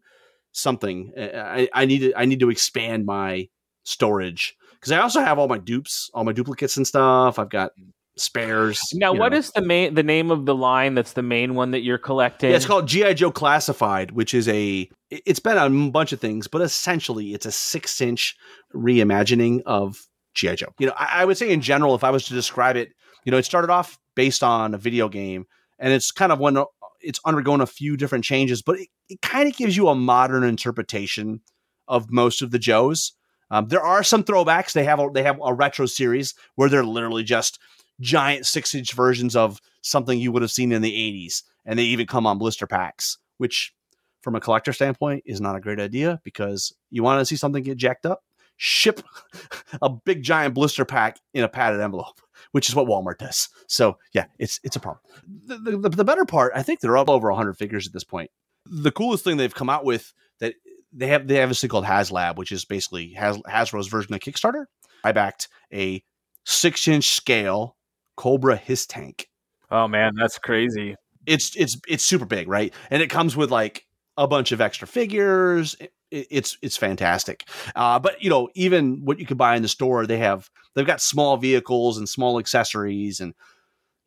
something. 0.51 1.13
I, 1.17 1.69
I 1.73 1.85
need 1.85 1.99
to. 1.99 2.13
I 2.15 2.25
need 2.25 2.39
to 2.41 2.49
expand 2.49 3.05
my 3.05 3.49
storage 3.83 4.55
because 4.73 4.91
I 4.91 4.99
also 4.99 5.21
have 5.21 5.39
all 5.39 5.47
my 5.47 5.57
dupes, 5.57 6.09
all 6.13 6.23
my 6.23 6.33
duplicates 6.33 6.77
and 6.77 6.85
stuff. 6.85 7.39
I've 7.39 7.49
got 7.49 7.71
spares. 8.17 8.79
Now, 8.93 9.13
what 9.13 9.31
know. 9.31 9.37
is 9.37 9.51
the 9.51 9.61
main 9.61 9.93
the 9.93 10.03
name 10.03 10.31
of 10.31 10.45
the 10.45 10.55
line 10.55 10.95
that's 10.95 11.13
the 11.13 11.23
main 11.23 11.55
one 11.55 11.71
that 11.71 11.81
you're 11.81 11.97
collecting? 11.97 12.49
Yeah, 12.49 12.55
it's 12.55 12.65
called 12.65 12.87
GI 12.87 13.15
Joe 13.15 13.31
Classified, 13.31 14.11
which 14.11 14.33
is 14.33 14.47
a 14.47 14.89
it's 15.09 15.39
been 15.39 15.57
on 15.57 15.87
a 15.87 15.91
bunch 15.91 16.13
of 16.13 16.19
things, 16.19 16.47
but 16.47 16.61
essentially 16.61 17.33
it's 17.33 17.45
a 17.45 17.51
six 17.51 17.99
inch 18.01 18.35
reimagining 18.73 19.61
of 19.65 19.97
GI 20.33 20.55
Joe. 20.55 20.73
You 20.79 20.87
know, 20.87 20.93
I, 20.97 21.21
I 21.21 21.25
would 21.25 21.37
say 21.37 21.51
in 21.51 21.61
general, 21.61 21.95
if 21.95 22.03
I 22.03 22.11
was 22.11 22.25
to 22.25 22.33
describe 22.33 22.75
it, 22.75 22.89
you 23.23 23.31
know, 23.31 23.37
it 23.37 23.45
started 23.45 23.69
off 23.69 23.97
based 24.15 24.43
on 24.43 24.73
a 24.73 24.77
video 24.77 25.09
game, 25.09 25.45
and 25.79 25.91
it's 25.93 26.11
kind 26.11 26.31
of 26.31 26.39
when 26.39 26.57
it's 27.01 27.19
undergone 27.25 27.61
a 27.61 27.67
few 27.67 27.97
different 27.97 28.23
changes, 28.23 28.61
but 28.61 28.79
it, 28.79 28.89
it 29.09 29.21
kind 29.21 29.47
of 29.47 29.55
gives 29.55 29.77
you 29.77 29.87
a 29.87 29.95
modern 29.95 30.43
interpretation 30.43 31.41
of 31.87 32.11
most 32.11 32.41
of 32.41 32.51
the 32.51 32.59
Joes. 32.59 33.13
Um, 33.51 33.67
there 33.67 33.81
are 33.81 34.03
some 34.03 34.23
throwbacks. 34.23 34.73
They 34.73 34.85
have 34.85 34.99
a, 34.99 35.09
they 35.13 35.21
have 35.21 35.39
a 35.43 35.53
retro 35.53 35.85
series 35.85 36.33
where 36.55 36.67
they're 36.67 36.83
literally 36.83 37.23
just 37.23 37.59
giant 37.99 38.45
six 38.45 38.75
inch 38.75 38.93
versions 38.93 39.35
of 39.35 39.61
something 39.81 40.19
you 40.19 40.31
would 40.31 40.41
have 40.41 40.51
seen 40.51 40.71
in 40.71 40.81
the 40.81 40.91
80s. 40.91 41.43
And 41.65 41.79
they 41.79 41.83
even 41.83 42.07
come 42.07 42.27
on 42.27 42.37
blister 42.37 42.67
packs, 42.67 43.17
which 43.37 43.73
from 44.21 44.35
a 44.35 44.41
collector 44.41 44.73
standpoint 44.73 45.23
is 45.25 45.39
not 45.41 45.55
a 45.55 45.61
great 45.61 45.79
idea 45.79 46.19
because 46.23 46.73
you 46.89 47.03
want 47.03 47.19
to 47.19 47.25
see 47.25 47.35
something 47.35 47.63
get 47.63 47.77
jacked 47.77 48.05
up, 48.05 48.23
ship 48.57 49.01
a 49.81 49.89
big 49.89 50.23
giant 50.23 50.53
blister 50.53 50.85
pack 50.85 51.19
in 51.33 51.43
a 51.43 51.49
padded 51.49 51.81
envelope, 51.81 52.19
which 52.51 52.69
is 52.69 52.75
what 52.75 52.87
Walmart 52.87 53.17
does. 53.17 53.49
So 53.67 53.97
yeah, 54.13 54.25
it's 54.39 54.59
it's 54.63 54.75
a 54.75 54.79
problem. 54.79 55.01
The, 55.27 55.77
the, 55.77 55.89
the 55.89 56.03
better 56.03 56.25
part, 56.25 56.53
I 56.55 56.63
think 56.63 56.79
they're 56.79 56.97
up 56.97 57.09
over 57.09 57.29
100 57.29 57.53
figures 57.53 57.87
at 57.87 57.93
this 57.93 58.03
point. 58.03 58.31
The 58.65 58.91
coolest 58.91 59.23
thing 59.23 59.37
they've 59.37 59.53
come 59.53 59.69
out 59.69 59.85
with 59.85 60.11
that 60.39 60.55
they 60.91 61.07
have 61.07 61.27
they 61.27 61.35
have 61.35 61.51
a 61.51 61.53
thing 61.53 61.69
called 61.69 61.85
HasLab, 61.85 62.37
which 62.37 62.51
is 62.51 62.65
basically 62.65 63.13
Has, 63.13 63.37
Hasbro's 63.39 63.87
version 63.87 64.13
of 64.13 64.21
Kickstarter. 64.21 64.65
I 65.03 65.11
backed 65.11 65.49
a 65.71 66.03
six 66.45 66.87
inch 66.87 67.09
scale 67.09 67.75
Cobra 68.15 68.55
HISS 68.55 68.85
tank. 68.85 69.29
Oh 69.71 69.87
man, 69.87 70.13
that's 70.15 70.37
crazy. 70.37 70.95
It's 71.25 71.55
it's 71.55 71.77
it's 71.87 72.03
super 72.03 72.25
big, 72.25 72.47
right? 72.47 72.73
And 72.89 73.01
it 73.01 73.09
comes 73.09 73.35
with 73.35 73.51
like 73.51 73.85
a 74.17 74.27
bunch 74.27 74.51
of 74.51 74.61
extra 74.61 74.87
figures. 74.87 75.75
It, 75.79 75.91
it's 76.11 76.57
it's 76.61 76.77
fantastic. 76.77 77.45
Uh, 77.75 77.99
but 77.99 78.21
you 78.21 78.29
know, 78.29 78.49
even 78.55 79.03
what 79.03 79.19
you 79.19 79.25
could 79.25 79.37
buy 79.37 79.55
in 79.55 79.61
the 79.61 79.67
store, 79.67 80.05
they 80.05 80.17
have 80.17 80.49
they've 80.75 80.85
got 80.85 81.01
small 81.01 81.37
vehicles 81.37 81.97
and 81.97 82.07
small 82.07 82.39
accessories, 82.39 83.19
and 83.19 83.33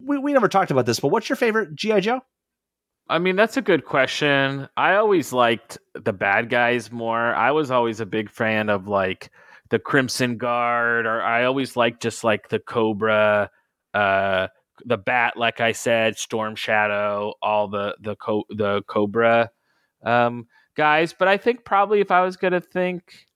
we 0.01 0.19
we 0.19 0.33
never 0.33 0.49
talked 0.49 0.71
about 0.71 0.87
this. 0.87 1.01
But 1.01 1.09
what's 1.09 1.29
your 1.29 1.37
favorite 1.37 1.75
GI 1.75 2.03
Joe? 2.03 2.21
I 3.11 3.19
mean, 3.19 3.37
that's 3.37 3.57
a 3.57 3.63
good 3.63 3.87
question. 3.87 4.69
I 4.77 4.97
always 4.97 5.33
liked 5.33 5.79
the 5.95 6.13
bad 6.13 6.51
guys 6.51 6.93
more. 6.93 7.35
I 7.35 7.53
was 7.53 7.71
always 7.71 8.01
a 8.01 8.07
big 8.07 8.31
fan 8.31 8.69
of 8.69 8.87
like 8.87 9.31
the 9.71 9.79
Crimson 9.79 10.37
Guard, 10.37 11.07
or 11.07 11.23
I 11.23 11.45
always 11.45 11.77
liked 11.77 12.03
just 12.03 12.23
like 12.23 12.49
the 12.49 12.59
Cobra 12.59 13.51
uh, 13.95 14.49
the 14.84 14.99
bat, 14.99 15.36
like 15.36 15.61
I 15.61 15.72
said, 15.72 16.18
Storm 16.18 16.55
Shadow, 16.55 17.34
all 17.43 17.68
the 17.68 17.97
the 18.01 18.16
co- 18.16 18.47
the 18.49 18.82
Cobra 18.82 19.51
um, 20.05 20.47
guys. 20.76 21.12
But 21.12 21.28
I 21.28 21.36
think 21.36 21.64
probably 21.64 22.01
if 22.01 22.11
I 22.11 22.22
was 22.22 22.36
gonna 22.36 22.61
think 22.61 23.26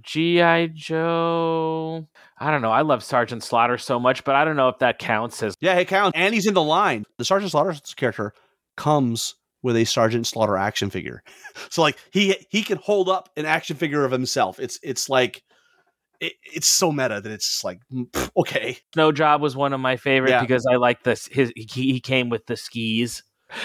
GI 0.00 0.70
Joe, 0.74 2.08
I 2.38 2.50
don't 2.50 2.62
know. 2.62 2.72
I 2.72 2.82
love 2.82 3.02
Sergeant 3.02 3.42
Slaughter 3.42 3.78
so 3.78 3.98
much, 3.98 4.24
but 4.24 4.34
I 4.34 4.44
don't 4.44 4.56
know 4.56 4.68
if 4.68 4.78
that 4.78 4.98
counts 4.98 5.42
as 5.42 5.54
yeah, 5.60 5.74
it 5.74 5.88
counts. 5.88 6.16
And 6.16 6.34
he's 6.34 6.46
in 6.46 6.54
the 6.54 6.62
line. 6.62 7.04
The 7.18 7.24
Sergeant 7.24 7.52
Slaughter 7.52 7.74
character 7.96 8.34
comes 8.76 9.34
with 9.62 9.76
a 9.76 9.84
Sergeant 9.84 10.26
Slaughter 10.26 10.56
action 10.56 10.90
figure, 10.90 11.22
so 11.70 11.82
like 11.82 11.98
he 12.12 12.36
he 12.50 12.62
can 12.62 12.78
hold 12.78 13.08
up 13.08 13.30
an 13.36 13.46
action 13.46 13.76
figure 13.76 14.04
of 14.04 14.12
himself. 14.12 14.58
It's 14.60 14.78
it's 14.82 15.08
like 15.08 15.42
it, 16.24 16.32
it's 16.42 16.68
so 16.68 16.90
meta 16.90 17.20
that 17.20 17.30
it's 17.30 17.46
just 17.46 17.64
like 17.64 17.80
mm, 17.92 18.30
okay. 18.36 18.78
Snow 18.94 19.12
Job 19.12 19.40
was 19.40 19.56
one 19.56 19.72
of 19.72 19.80
my 19.80 19.96
favorite 19.96 20.30
yeah. 20.30 20.40
because 20.40 20.66
I 20.66 20.76
like 20.76 21.02
this. 21.02 21.26
His 21.28 21.52
he, 21.56 21.92
he 21.92 22.00
came 22.00 22.28
with 22.28 22.46
the 22.46 22.56
skis. 22.56 23.22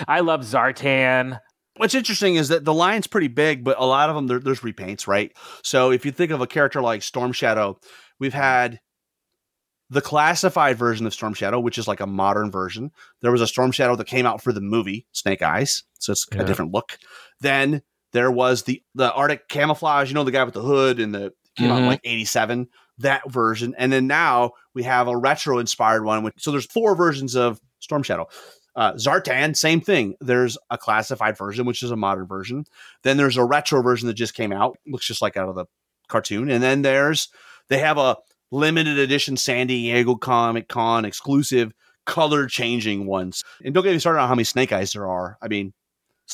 I 0.07 0.19
love 0.19 0.41
Zartan. 0.41 1.39
What's 1.77 1.95
interesting 1.95 2.35
is 2.35 2.49
that 2.49 2.65
the 2.65 2.73
line's 2.73 3.07
pretty 3.07 3.29
big, 3.29 3.63
but 3.63 3.79
a 3.79 3.85
lot 3.85 4.09
of 4.09 4.15
them 4.15 4.27
there, 4.27 4.39
there's 4.39 4.59
repaints, 4.59 5.07
right? 5.07 5.31
So 5.63 5.91
if 5.91 6.05
you 6.05 6.11
think 6.11 6.31
of 6.31 6.41
a 6.41 6.47
character 6.47 6.81
like 6.81 7.01
Storm 7.01 7.31
Shadow, 7.31 7.79
we've 8.19 8.33
had 8.33 8.81
the 9.89 10.01
classified 10.01 10.77
version 10.77 11.07
of 11.07 11.13
Storm 11.13 11.33
Shadow, 11.33 11.59
which 11.59 11.77
is 11.77 11.87
like 11.87 12.01
a 12.01 12.07
modern 12.07 12.51
version. 12.51 12.91
There 13.21 13.31
was 13.31 13.41
a 13.41 13.47
Storm 13.47 13.71
Shadow 13.71 13.95
that 13.95 14.07
came 14.07 14.25
out 14.25 14.43
for 14.43 14.51
the 14.51 14.61
movie 14.61 15.07
Snake 15.13 15.41
Eyes, 15.41 15.83
so 15.99 16.11
it's 16.11 16.27
yeah. 16.33 16.41
a 16.41 16.45
different 16.45 16.73
look. 16.73 16.97
Then 17.39 17.81
there 18.11 18.31
was 18.31 18.63
the 18.63 18.83
the 18.93 19.13
Arctic 19.13 19.47
camouflage, 19.47 20.09
you 20.09 20.15
know, 20.15 20.25
the 20.25 20.31
guy 20.31 20.43
with 20.43 20.53
the 20.53 20.61
hood 20.61 20.99
and 20.99 21.15
the 21.15 21.33
came 21.59 21.69
mm-hmm. 21.69 21.83
out 21.83 21.87
like 21.87 22.01
87 22.03 22.67
that 22.99 23.29
version, 23.31 23.73
and 23.77 23.91
then 23.91 24.07
now 24.07 24.51
we 24.73 24.83
have 24.83 25.07
a 25.07 25.17
retro 25.17 25.59
inspired 25.59 26.03
one. 26.03 26.31
So 26.37 26.51
there's 26.51 26.65
four 26.65 26.95
versions 26.95 27.35
of 27.35 27.59
Storm 27.79 28.03
Shadow. 28.03 28.27
Uh, 28.75 28.93
Zartan, 28.93 29.55
same 29.55 29.81
thing. 29.81 30.15
There's 30.21 30.57
a 30.69 30.77
classified 30.77 31.37
version, 31.37 31.65
which 31.65 31.83
is 31.83 31.91
a 31.91 31.95
modern 31.95 32.27
version. 32.27 32.65
Then 33.03 33.17
there's 33.17 33.37
a 33.37 33.43
retro 33.43 33.81
version 33.81 34.07
that 34.07 34.13
just 34.13 34.35
came 34.35 34.51
out, 34.51 34.77
looks 34.87 35.05
just 35.05 35.21
like 35.21 35.37
out 35.37 35.49
of 35.49 35.55
the 35.55 35.65
cartoon. 36.07 36.49
And 36.49 36.61
then 36.61 36.81
there's 36.81 37.29
they 37.69 37.79
have 37.79 37.97
a 37.97 38.17
limited 38.51 38.97
edition 38.97 39.37
San 39.37 39.67
Diego 39.67 40.15
Comic 40.15 40.67
Con 40.67 41.05
exclusive 41.05 41.73
color 42.05 42.47
changing 42.47 43.05
ones. 43.05 43.43
And 43.63 43.73
don't 43.73 43.83
get 43.83 43.93
me 43.93 43.99
started 43.99 44.19
on 44.19 44.27
how 44.27 44.35
many 44.35 44.43
Snake 44.43 44.71
Eyes 44.71 44.93
there 44.93 45.07
are. 45.07 45.37
I 45.41 45.47
mean, 45.47 45.73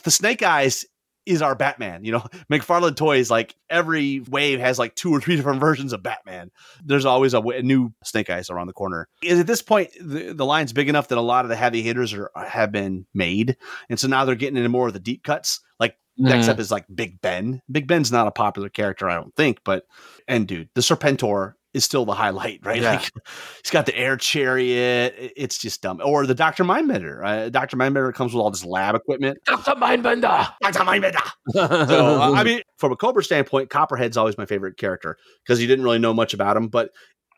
the 0.03 0.11
Snake 0.11 0.43
Eyes 0.43 0.86
is 1.26 1.41
our 1.41 1.55
Batman. 1.55 2.05
You 2.05 2.13
know, 2.13 2.19
McFarlane 2.51 2.95
Toys, 2.95 3.30
like 3.32 3.55
every 3.69 4.19
wave 4.30 4.59
has 4.59 4.78
like 4.80 4.95
two 4.95 5.11
or 5.11 5.19
three 5.21 5.36
different 5.38 5.59
versions 5.59 5.93
of 5.93 6.03
Batman. 6.03 6.51
There's 6.84 7.05
always 7.05 7.34
a, 7.34 7.38
w- 7.38 7.57
a 7.59 7.63
new 7.63 7.93
Snake 8.03 8.30
Eyes 8.30 8.49
around 8.49 8.67
the 8.67 8.73
corner. 8.73 9.07
Is 9.23 9.39
at 9.39 9.47
this 9.47 9.61
point 9.61 9.91
the, 9.99 10.34
the 10.34 10.45
line's 10.45 10.73
big 10.73 10.89
enough 10.89 11.07
that 11.09 11.17
a 11.17 11.21
lot 11.21 11.45
of 11.45 11.49
the 11.49 11.55
heavy 11.55 11.82
hitters 11.82 12.13
are 12.13 12.32
have 12.36 12.71
been 12.71 13.05
made, 13.13 13.57
and 13.89 13.99
so 13.99 14.07
now 14.07 14.26
they're 14.26 14.36
getting 14.36 14.57
into 14.57 14.69
more 14.69 14.88
of 14.88 14.93
the 14.93 14.99
deep 14.99 15.23
cuts. 15.23 15.61
Like 15.80 15.97
next 16.17 16.47
Mhm. 16.47 16.49
up 16.49 16.59
is 16.59 16.71
like 16.71 16.86
Big 16.93 17.19
Ben. 17.21 17.61
Big 17.71 17.88
Ben's 17.88 18.11
not 18.11 18.28
a 18.28 18.32
popular 18.32 18.69
character, 18.69 19.09
I 19.09 19.15
don't 19.15 19.36
think, 19.36 19.59
but 19.65 19.86
and 20.28 20.47
dude, 20.47 20.69
the 20.76 20.82
Serpentor 20.82 21.53
is 21.76 21.84
still 21.84 22.05
the 22.05 22.13
highlight, 22.13 22.61
right? 22.65 22.82
Yeah. 22.82 22.93
Like 22.93 23.11
he's 23.63 23.71
got 23.71 23.86
the 23.86 23.95
air 23.95 24.17
chariot. 24.17 25.34
It's 25.36 25.57
just 25.57 25.82
dumb. 25.82 26.01
Or 26.03 26.26
the 26.26 26.34
Doctor 26.34 26.63
Mindbender. 26.63 27.23
Uh, 27.23 27.49
Doctor 27.49 27.78
Mindbender 27.78 28.13
comes 28.13 28.34
with 28.34 28.41
all 28.41 28.49
this 28.49 28.65
lab 28.65 28.95
equipment. 28.95 29.38
Dr. 29.45 29.71
Mindbender. 29.71 30.49
Doctor 30.61 30.80
Mindbender. 30.80 31.30
So 31.55 32.21
uh, 32.21 32.32
I 32.32 32.43
mean, 32.43 32.61
from 32.78 32.91
a 32.91 32.95
Cobra 32.95 33.23
standpoint, 33.23 33.69
Copperhead's 33.69 34.17
always 34.17 34.38
my 34.38 34.45
favorite 34.45 34.78
character 34.78 35.17
because 35.43 35.61
you 35.61 35.67
didn't 35.67 35.84
really 35.84 35.99
know 35.99 36.13
much 36.13 36.34
about 36.34 36.57
him. 36.57 36.67
But 36.67 36.91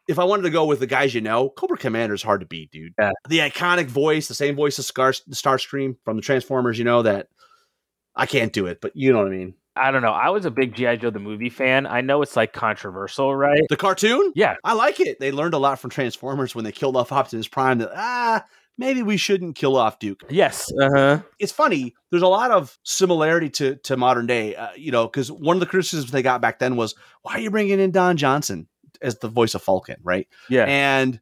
if 0.07 0.19
I 0.19 0.23
wanted 0.23 0.43
to 0.43 0.49
go 0.49 0.65
with 0.65 0.79
the 0.79 0.87
guys 0.87 1.13
you 1.13 1.21
know, 1.21 1.49
Cobra 1.49 1.77
Commander 1.77 2.15
is 2.15 2.23
hard 2.23 2.41
to 2.41 2.47
beat, 2.47 2.71
dude. 2.71 2.93
Yeah. 2.99 3.11
The 3.27 3.39
iconic 3.39 3.87
voice, 3.87 4.27
the 4.27 4.33
same 4.33 4.55
voice 4.55 4.79
as 4.79 4.87
Scar- 4.87 5.11
Starscream 5.11 5.97
from 6.05 6.15
the 6.15 6.21
Transformers. 6.21 6.77
You 6.77 6.85
know 6.85 7.01
that 7.01 7.27
I 8.15 8.25
can't 8.25 8.53
do 8.53 8.67
it, 8.67 8.79
but 8.81 8.95
you 8.95 9.11
know 9.11 9.19
what 9.19 9.27
I 9.27 9.31
mean. 9.31 9.55
I 9.77 9.91
don't 9.91 10.01
know. 10.01 10.11
I 10.11 10.29
was 10.29 10.45
a 10.45 10.51
big 10.51 10.75
GI 10.75 10.97
Joe 10.97 11.09
the 11.09 11.19
movie 11.19 11.49
fan. 11.49 11.85
I 11.85 12.01
know 12.01 12.21
it's 12.21 12.35
like 12.35 12.53
controversial, 12.53 13.35
right? 13.35 13.61
The 13.69 13.77
cartoon, 13.77 14.33
Yeah, 14.35 14.55
I 14.63 14.73
like 14.73 14.99
it. 14.99 15.19
They 15.19 15.31
learned 15.31 15.53
a 15.53 15.57
lot 15.57 15.79
from 15.79 15.89
Transformers 15.89 16.55
when 16.55 16.65
they 16.65 16.71
killed 16.71 16.95
off 16.95 17.11
Optimus 17.11 17.47
Prime. 17.47 17.79
That 17.79 17.91
ah, 17.95 18.45
maybe 18.77 19.03
we 19.03 19.17
shouldn't 19.17 19.55
kill 19.55 19.75
off 19.75 19.99
Duke. 19.99 20.23
yes, 20.29 20.71
uh 20.81 20.89
huh. 20.93 21.19
it's 21.39 21.51
funny. 21.51 21.95
There's 22.11 22.23
a 22.23 22.27
lot 22.27 22.51
of 22.51 22.77
similarity 22.83 23.49
to 23.51 23.75
to 23.75 23.97
modern 23.97 24.27
day, 24.27 24.55
uh, 24.55 24.69
you 24.75 24.91
know, 24.91 25.07
because 25.07 25.31
one 25.31 25.55
of 25.55 25.59
the 25.59 25.65
criticisms 25.65 26.11
they 26.11 26.21
got 26.21 26.41
back 26.41 26.59
then 26.59 26.75
was, 26.75 26.95
"Why 27.21 27.33
are 27.33 27.39
you 27.39 27.51
bringing 27.51 27.79
in 27.79 27.91
Don 27.91 28.17
Johnson 28.17 28.67
as 29.01 29.17
the 29.19 29.29
voice 29.29 29.55
of 29.55 29.61
Falcon?" 29.61 29.97
Right? 30.03 30.27
Yeah, 30.49 30.65
And 30.65 31.19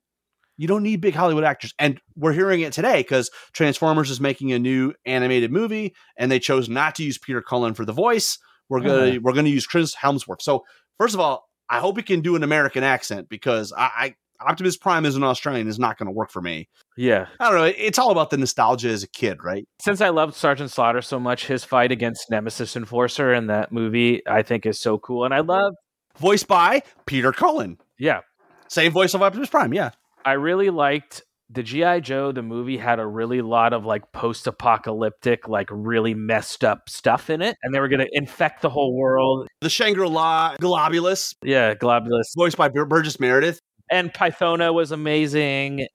you 0.58 0.68
don't 0.68 0.84
need 0.84 1.02
big 1.02 1.16
Hollywood 1.16 1.44
actors. 1.44 1.74
And 1.80 2.00
we're 2.16 2.34
hearing 2.34 2.62
it 2.62 2.74
today 2.74 2.98
because 2.98 3.30
Transformers 3.54 4.10
is 4.10 4.22
making 4.22 4.54
a 4.54 4.60
new 4.60 4.94
animated 5.06 5.52
movie, 5.52 5.96
and 6.18 6.32
they 6.32 6.40
chose 6.40 6.70
not 6.70 6.96
to 6.96 7.04
use 7.04 7.18
Peter 7.18 7.42
Cullen 7.42 7.74
for 7.74 7.86
the 7.86 7.94
voice. 7.94 8.38
We're 8.70 8.80
oh, 8.80 8.84
gonna 8.84 9.20
we're 9.22 9.34
gonna 9.34 9.50
use 9.50 9.66
Chris 9.68 9.96
Hemsworth. 9.96 10.42
So 10.42 10.64
first 11.00 11.14
of 11.14 11.20
all, 11.20 11.48
I 11.70 11.80
hope 11.80 11.98
he 11.98 12.04
can 12.04 12.22
do 12.22 12.36
an 12.36 12.44
American 12.44 12.84
accent 12.84 13.30
because 13.30 13.74
I. 13.76 13.90
I 13.96 14.16
Optimus 14.42 14.76
Prime 14.76 15.06
as 15.06 15.16
an 15.16 15.24
Australian 15.24 15.70
is 15.70 15.80
not 15.80 15.98
going 15.98 16.08
to 16.08 16.12
work 16.12 16.30
for 16.30 16.42
me. 16.42 16.68
yeah. 16.98 17.28
I 17.40 17.50
don't 17.50 17.58
know. 17.58 17.74
It's 17.78 17.98
all 17.98 18.12
about 18.12 18.32
the 18.32 18.38
nostalgia 18.38 18.90
as 18.90 19.02
a 19.02 19.08
kid, 19.08 19.38
right? 19.42 19.66
Since 19.82 20.02
I 20.02 20.10
loved 20.10 20.36
Sergeant 20.36 20.70
Slaughter 20.70 21.02
so 21.02 21.22
much, 21.22 21.48
his 21.48 21.64
fight 21.64 21.90
against 21.90 22.30
Nemesis 22.30 22.76
Enforcer 22.76 23.34
in 23.34 23.48
that 23.48 23.72
movie, 23.72 24.22
I 24.28 24.44
think 24.44 24.66
is 24.66 24.78
so 24.78 24.98
cool. 24.98 25.24
And 25.24 25.34
I 25.34 25.40
love, 25.40 25.74
voiced 26.18 26.50
by 26.50 26.84
Peter 27.06 27.32
Cullen. 27.32 27.78
yeah, 27.98 28.20
Same 28.68 28.92
voice 28.92 29.14
of 29.14 29.22
Optimus 29.22 29.50
Prime, 29.50 29.74
yeah. 29.74 29.92
I 30.26 30.34
really 30.34 30.70
liked 30.70 31.24
the 31.56 31.64
GI 31.64 32.02
Joe. 32.02 32.32
The 32.32 32.42
movie 32.44 32.78
had 32.78 33.00
a 33.00 33.06
really 33.08 33.42
lot 33.42 33.74
of 33.74 33.86
like 33.86 34.12
post-apocalyptic, 34.12 35.48
like 35.48 35.68
really 35.72 36.14
messed 36.14 36.64
up 36.64 36.90
stuff 36.90 37.30
in 37.30 37.42
it, 37.42 37.56
and 37.64 37.74
they 37.74 37.80
were 37.80 37.88
going 37.88 38.00
to 38.02 38.10
infect 38.12 38.62
the 38.62 38.70
whole 38.70 38.96
world. 38.96 39.48
The 39.62 39.70
Shangri-La 39.70 40.58
Golobulus, 40.62 41.34
Yeah, 41.44 41.74
Golobulus 41.76 42.24
voiced 42.38 42.58
by 42.58 42.70
Bur- 42.70 42.86
Burgess 42.86 43.20
Meredith. 43.20 43.60
and 43.92 44.14
Pythona 44.14 44.74
was 44.74 44.92
amazing. 44.92 45.88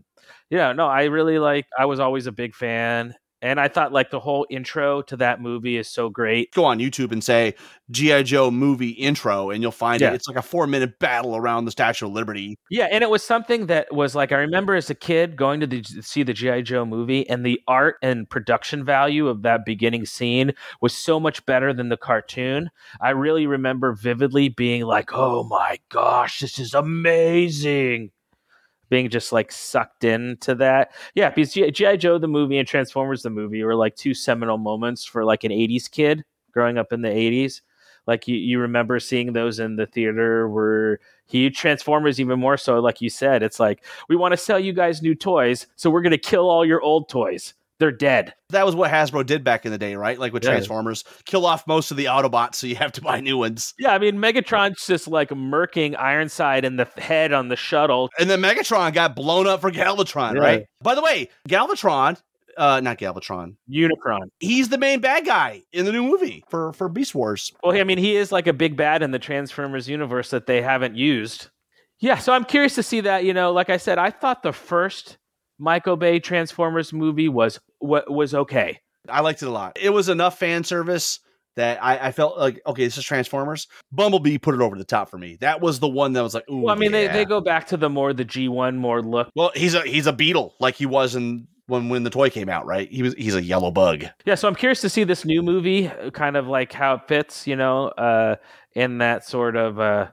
Yeah, 0.50 0.72
no, 0.72 0.86
I 0.86 1.04
really 1.04 1.38
like. 1.38 1.66
I 1.78 1.84
was 1.86 2.00
always 2.00 2.26
a 2.26 2.32
big 2.32 2.54
fan, 2.54 3.14
and 3.42 3.58
I 3.60 3.68
thought 3.68 3.92
like 3.92 4.10
the 4.10 4.20
whole 4.20 4.46
intro 4.50 5.02
to 5.02 5.16
that 5.18 5.40
movie 5.40 5.76
is 5.76 5.88
so 5.88 6.08
great. 6.08 6.52
Go 6.52 6.64
on 6.64 6.78
YouTube 6.78 7.12
and 7.12 7.22
say 7.24 7.54
G.I. 7.90 8.22
Joe 8.22 8.50
movie 8.50 8.90
intro, 8.90 9.50
and 9.50 9.62
you'll 9.62 9.72
find 9.72 10.00
Yeah. 10.00 10.10
it. 10.12 10.14
It's 10.14 10.28
like 10.28 10.36
a 10.36 10.42
four 10.42 10.66
minute 10.66 10.98
battle 10.98 11.36
around 11.36 11.64
the 11.64 11.70
Statue 11.70 12.06
of 12.06 12.12
Liberty. 12.12 12.58
Yeah, 12.70 12.88
and 12.90 13.02
it 13.02 13.10
was 13.10 13.24
something 13.24 13.66
that 13.66 13.92
was 13.94 14.14
like 14.14 14.32
I 14.32 14.36
remember 14.36 14.74
as 14.74 14.90
a 14.90 14.94
kid 14.94 15.36
going 15.36 15.60
to 15.60 15.66
the, 15.66 15.82
see 16.02 16.22
the 16.22 16.32
GI 16.32 16.62
Joe 16.62 16.84
movie, 16.84 17.28
and 17.28 17.44
the 17.44 17.60
art 17.66 17.96
and 18.02 18.28
production 18.28 18.84
value 18.84 19.28
of 19.28 19.42
that 19.42 19.64
beginning 19.64 20.06
scene 20.06 20.52
was 20.80 20.96
so 20.96 21.18
much 21.18 21.44
better 21.46 21.72
than 21.72 21.88
the 21.88 21.96
cartoon. 21.96 22.70
I 23.00 23.10
really 23.10 23.46
remember 23.46 23.92
vividly 23.92 24.48
being 24.50 24.84
like, 24.84 25.10
"Oh 25.12 25.44
my 25.44 25.78
gosh, 25.88 26.40
this 26.40 26.58
is 26.58 26.74
amazing." 26.74 28.10
Being 28.90 29.08
just 29.08 29.32
like 29.32 29.50
sucked 29.50 30.04
into 30.04 30.54
that, 30.56 30.92
yeah. 31.14 31.30
Because 31.30 31.54
GI 31.54 31.96
Joe 31.96 32.18
the 32.18 32.28
movie 32.28 32.58
and 32.58 32.68
Transformers 32.68 33.22
the 33.22 33.30
movie 33.30 33.62
were 33.64 33.76
like 33.76 33.96
two 33.96 34.12
seminal 34.14 34.58
moments 34.58 35.04
for 35.04 35.24
like 35.24 35.44
an 35.44 35.52
'80s 35.52 35.90
kid 35.90 36.24
growing 36.52 36.76
up 36.76 36.92
in 36.92 37.00
the 37.00 37.08
'80s. 37.08 37.62
Like 38.06 38.26
you, 38.28 38.36
you 38.36 38.58
remember 38.58 38.98
seeing 38.98 39.32
those 39.32 39.60
in 39.60 39.76
the 39.76 39.86
theater 39.86 40.48
were 40.48 41.00
huge. 41.28 41.56
Transformers 41.56 42.20
even 42.20 42.40
more 42.40 42.56
so, 42.56 42.80
like 42.80 43.00
you 43.00 43.08
said. 43.08 43.42
It's 43.42 43.60
like 43.60 43.84
we 44.08 44.16
want 44.16 44.32
to 44.32 44.36
sell 44.36 44.58
you 44.58 44.72
guys 44.72 45.02
new 45.02 45.14
toys, 45.14 45.66
so 45.76 45.88
we're 45.90 46.02
gonna 46.02 46.18
kill 46.18 46.50
all 46.50 46.64
your 46.64 46.82
old 46.82 47.08
toys. 47.08 47.54
They're 47.80 47.90
dead. 47.90 48.34
That 48.50 48.64
was 48.64 48.76
what 48.76 48.90
Hasbro 48.90 49.26
did 49.26 49.42
back 49.42 49.64
in 49.66 49.72
the 49.72 49.78
day, 49.78 49.96
right? 49.96 50.18
Like 50.18 50.32
with 50.32 50.44
Yeah. 50.44 50.50
Transformers, 50.50 51.02
kill 51.24 51.44
off 51.46 51.66
most 51.66 51.90
of 51.90 51.96
the 51.96 52.04
Autobots, 52.04 52.54
so 52.56 52.66
you 52.68 52.76
have 52.76 52.92
to 52.92 53.00
buy 53.00 53.20
new 53.20 53.38
ones. 53.38 53.74
Yeah, 53.78 53.92
I 53.92 53.98
mean 53.98 54.16
Megatron's 54.18 54.86
just 54.86 55.08
like 55.08 55.30
murking 55.30 55.96
Ironhide 55.96 56.64
in 56.64 56.76
the 56.76 56.84
head 56.98 57.32
on 57.32 57.48
the 57.48 57.56
shuttle. 57.56 58.10
And 58.18 58.30
then 58.30 58.40
Megatron 58.40 58.92
got 58.92 59.16
blown 59.16 59.46
up 59.48 59.62
for 59.62 59.70
Galvatron, 59.72 60.34
Yeah. 60.34 60.40
right? 60.40 60.62
By 60.82 60.94
the 60.94 61.02
way, 61.02 61.30
Galvatron, 61.48 62.20
uh, 62.58 62.80
not 62.80 62.98
Galvatron, 62.98 63.54
Unicron. 63.72 64.26
he's 64.40 64.68
the 64.68 64.76
main 64.78 65.00
bad 65.00 65.24
guy 65.24 65.62
in 65.72 65.86
the 65.86 65.92
new 65.92 66.02
movie 66.02 66.44
for 66.50 66.72
for 66.74 66.88
Beast 66.90 67.14
Wars. 67.14 67.50
Well, 67.62 67.74
I 67.74 67.84
mean, 67.84 67.96
he 67.98 68.14
is 68.16 68.30
like 68.30 68.46
a 68.46 68.52
big 68.52 68.76
bad 68.76 69.02
in 69.02 69.10
the 69.12 69.18
Transformers 69.18 69.88
universe 69.88 70.30
that 70.30 70.46
they 70.46 70.60
haven't 70.60 70.96
used. 70.96 71.48
Yeah, 72.00 72.18
so 72.18 72.32
I'm 72.32 72.44
curious 72.44 72.74
to 72.76 72.82
see 72.82 73.00
that. 73.02 73.24
You 73.24 73.32
know, 73.34 73.52
like 73.52 73.70
I 73.70 73.76
said, 73.76 73.98
I 73.98 74.10
thought 74.10 74.42
the 74.42 74.52
first 74.52 75.16
Michael 75.60 75.96
Bay 75.96 76.18
Transformers 76.18 76.92
movie 76.92 77.28
was 77.28 77.60
what 77.78 78.10
was 78.10 78.34
okay. 78.34 78.80
I 79.08 79.20
liked 79.20 79.42
it 79.42 79.46
a 79.46 79.50
lot. 79.50 79.78
It 79.80 79.90
was 79.90 80.08
enough 80.08 80.38
fan 80.38 80.64
service 80.64 81.20
that 81.56 81.82
I, 81.82 82.08
I 82.08 82.12
felt 82.12 82.38
like, 82.38 82.60
okay, 82.66 82.84
this 82.84 82.96
is 82.96 83.04
Transformers. 83.04 83.68
Bumblebee 83.92 84.38
put 84.38 84.54
it 84.54 84.60
over 84.60 84.76
the 84.76 84.84
top 84.84 85.10
for 85.10 85.18
me. 85.18 85.36
That 85.40 85.60
was 85.60 85.78
the 85.78 85.88
one 85.88 86.14
that 86.14 86.22
was 86.22 86.34
like, 86.34 86.48
ooh. 86.48 86.62
Well, 86.62 86.74
I 86.74 86.78
mean, 86.78 86.92
yeah. 86.92 87.08
they, 87.08 87.18
they 87.18 87.24
go 87.24 87.40
back 87.40 87.66
to 87.68 87.76
the 87.76 87.90
more 87.90 88.12
the 88.12 88.24
G1 88.24 88.76
more 88.76 89.02
look. 89.02 89.30
Well, 89.34 89.52
he's 89.54 89.74
a 89.74 89.82
he's 89.82 90.06
a 90.06 90.12
beetle 90.12 90.54
like 90.60 90.76
he 90.76 90.86
was 90.86 91.14
in 91.14 91.46
when 91.66 91.88
when 91.88 92.04
the 92.04 92.10
toy 92.10 92.30
came 92.30 92.48
out, 92.48 92.66
right? 92.66 92.90
He 92.90 93.02
was 93.02 93.14
he's 93.14 93.34
a 93.34 93.42
yellow 93.42 93.70
bug. 93.70 94.04
Yeah, 94.24 94.36
so 94.36 94.48
I'm 94.48 94.54
curious 94.54 94.80
to 94.80 94.88
see 94.88 95.04
this 95.04 95.24
new 95.24 95.42
movie, 95.42 95.90
kind 96.12 96.36
of 96.36 96.46
like 96.46 96.72
how 96.72 96.94
it 96.94 97.08
fits, 97.08 97.46
you 97.46 97.56
know, 97.56 97.88
uh, 97.88 98.36
in 98.74 98.98
that 98.98 99.26
sort 99.26 99.56
of, 99.56 99.78
uh, 99.78 100.08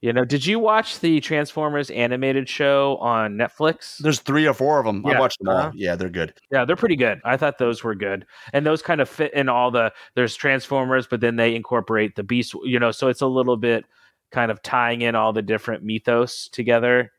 you 0.00 0.12
know. 0.12 0.24
Did 0.24 0.46
you 0.46 0.58
watch 0.58 1.00
the 1.00 1.20
Transformers 1.20 1.90
animated 1.90 2.48
show 2.48 2.96
on 2.98 3.36
Netflix? 3.36 3.98
There's 3.98 4.20
three 4.20 4.46
or 4.46 4.54
four 4.54 4.78
of 4.80 4.86
them. 4.86 5.04
I 5.06 5.18
watched 5.18 5.38
them 5.38 5.48
all. 5.48 5.56
uh-huh. 5.56 5.72
Yeah, 5.74 5.96
they're 5.96 6.08
good. 6.08 6.34
Yeah, 6.50 6.64
they're 6.64 6.76
pretty 6.76 6.96
good. 6.96 7.20
I 7.24 7.36
thought 7.36 7.58
those 7.58 7.84
were 7.84 7.94
good, 7.94 8.26
and 8.52 8.66
those 8.66 8.82
kind 8.82 9.00
of 9.00 9.08
fit 9.08 9.34
in 9.34 9.48
all 9.48 9.70
the. 9.70 9.92
There's 10.14 10.34
Transformers, 10.36 11.06
but 11.06 11.20
then 11.20 11.36
they 11.36 11.54
incorporate 11.54 12.16
the 12.16 12.22
Beast, 12.22 12.54
you 12.64 12.78
know, 12.78 12.90
so 12.90 13.08
it's 13.08 13.20
a 13.22 13.26
little 13.26 13.56
bit 13.56 13.84
kind 14.30 14.50
of 14.50 14.62
tying 14.62 15.02
in 15.02 15.14
all 15.14 15.32
the 15.32 15.42
different 15.42 15.82
mythos 15.82 16.48
together. 16.48 17.12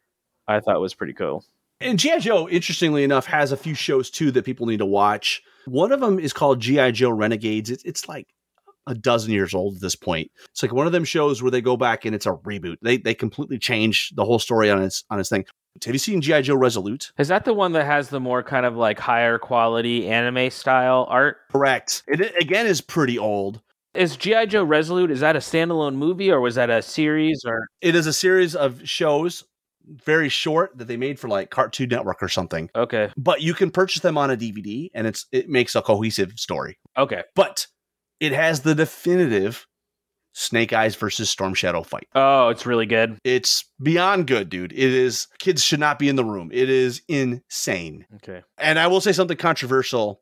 I 0.48 0.60
thought 0.60 0.80
was 0.82 0.94
pretty 0.94 1.14
cool. 1.14 1.46
And 1.80 1.98
GI 1.98 2.20
Joe, 2.20 2.48
interestingly 2.48 3.04
enough, 3.04 3.26
has 3.26 3.52
a 3.52 3.58
few 3.58 3.74
shows 3.74 4.10
too 4.10 4.32
that 4.32 4.46
people 4.46 4.68
need 4.68 4.78
to 4.78 4.86
watch. 4.86 5.42
One 5.66 5.92
of 5.92 6.00
them 6.00 6.20
is 6.20 6.32
called 6.34 6.60
GI 6.60 6.92
Joe 6.94 7.10
Renegades. 7.10 7.70
It's 7.70 7.84
it's 7.84 8.08
like 8.08 8.28
a 8.88 8.96
dozen 8.96 9.32
years 9.32 9.54
old 9.54 9.76
at 9.76 9.82
this 9.82 9.96
point. 9.96 10.32
It's 10.50 10.64
like 10.64 10.74
one 10.74 10.88
of 10.88 10.92
them 10.94 11.04
shows 11.06 11.42
where 11.42 11.52
they 11.52 11.62
go 11.62 11.78
back 11.78 12.06
and 12.06 12.16
it's 12.16 12.26
a 12.26 12.32
reboot. 12.32 12.78
They 12.82 12.98
they 12.98 13.14
completely 13.14 13.60
change 13.60 14.12
the 14.16 14.26
whole 14.26 14.40
story 14.40 14.70
on 14.70 14.82
its 14.82 15.04
on 15.10 15.20
its 15.20 15.30
thing. 15.30 15.46
Have 15.86 15.94
you 15.96 16.00
seen 16.00 16.20
GI 16.20 16.42
Joe 16.42 16.56
Resolute? 16.56 17.12
Is 17.18 17.30
that 17.30 17.46
the 17.46 17.54
one 17.54 17.72
that 17.74 17.86
has 17.86 18.10
the 18.10 18.20
more 18.20 18.44
kind 18.44 18.66
of 18.66 18.76
like 18.76 19.00
higher 19.00 19.38
quality 19.40 20.08
anime 20.10 20.50
style 20.50 21.06
art? 21.10 21.38
Correct. 21.52 22.04
It 22.08 22.20
it, 22.22 22.34
again 22.42 22.66
is 22.66 22.82
pretty 22.82 23.18
old. 23.18 23.62
Is 23.94 24.16
GI 24.18 24.48
Joe 24.48 24.64
Resolute? 24.64 25.12
Is 25.12 25.20
that 25.20 25.36
a 25.36 25.40
standalone 25.40 25.96
movie 25.96 26.32
or 26.32 26.42
was 26.42 26.56
that 26.56 26.70
a 26.70 26.82
series 26.82 27.42
or? 27.46 27.68
It 27.82 27.94
is 27.96 28.08
a 28.08 28.14
series 28.14 28.56
of 28.56 28.82
shows, 28.88 29.44
very 29.86 30.30
short, 30.30 30.78
that 30.78 30.88
they 30.88 30.96
made 30.98 31.20
for 31.20 31.28
like 31.28 31.50
Cartoon 31.50 31.90
Network 31.90 32.24
or 32.24 32.30
something. 32.30 32.70
Okay, 32.76 33.10
But 33.18 33.42
you 33.42 33.54
can 33.54 33.70
purchase 33.70 34.02
them 34.02 34.18
on 34.18 34.32
a 34.32 34.38
DVD, 34.38 34.90
and 34.94 35.08
it's 35.08 35.26
it 35.32 35.50
makes 35.50 35.76
a 35.76 35.82
cohesive 35.82 36.34
story. 36.38 36.78
okay, 36.98 37.24
But 37.36 37.68
it 38.22 38.32
has 38.32 38.62
the 38.62 38.76
definitive 38.76 39.68
Snake 40.34 40.72
Eyes 40.72 40.96
versus 40.96 41.30
Storm 41.30 41.54
Shadow 41.54 41.84
fight. 41.84 42.08
Oh, 42.16 42.48
it's 42.50 42.66
really 42.66 42.86
good. 42.86 43.18
It's 43.26 43.66
beyond 43.82 44.28
good, 44.28 44.50
dude. 44.50 44.72
It 44.72 44.94
is 44.94 45.28
kids 45.40 45.62
should 45.62 45.82
not 45.82 46.00
be 46.00 46.08
in 46.08 46.16
the 46.16 46.24
room. 46.24 46.50
It 46.54 46.70
is 46.70 47.02
insane. 47.10 48.06
Okay. 48.16 48.42
And 48.58 48.80
I 48.80 48.88
will 48.88 49.02
say 49.02 49.12
something 49.12 49.36
controversial. 49.36 50.22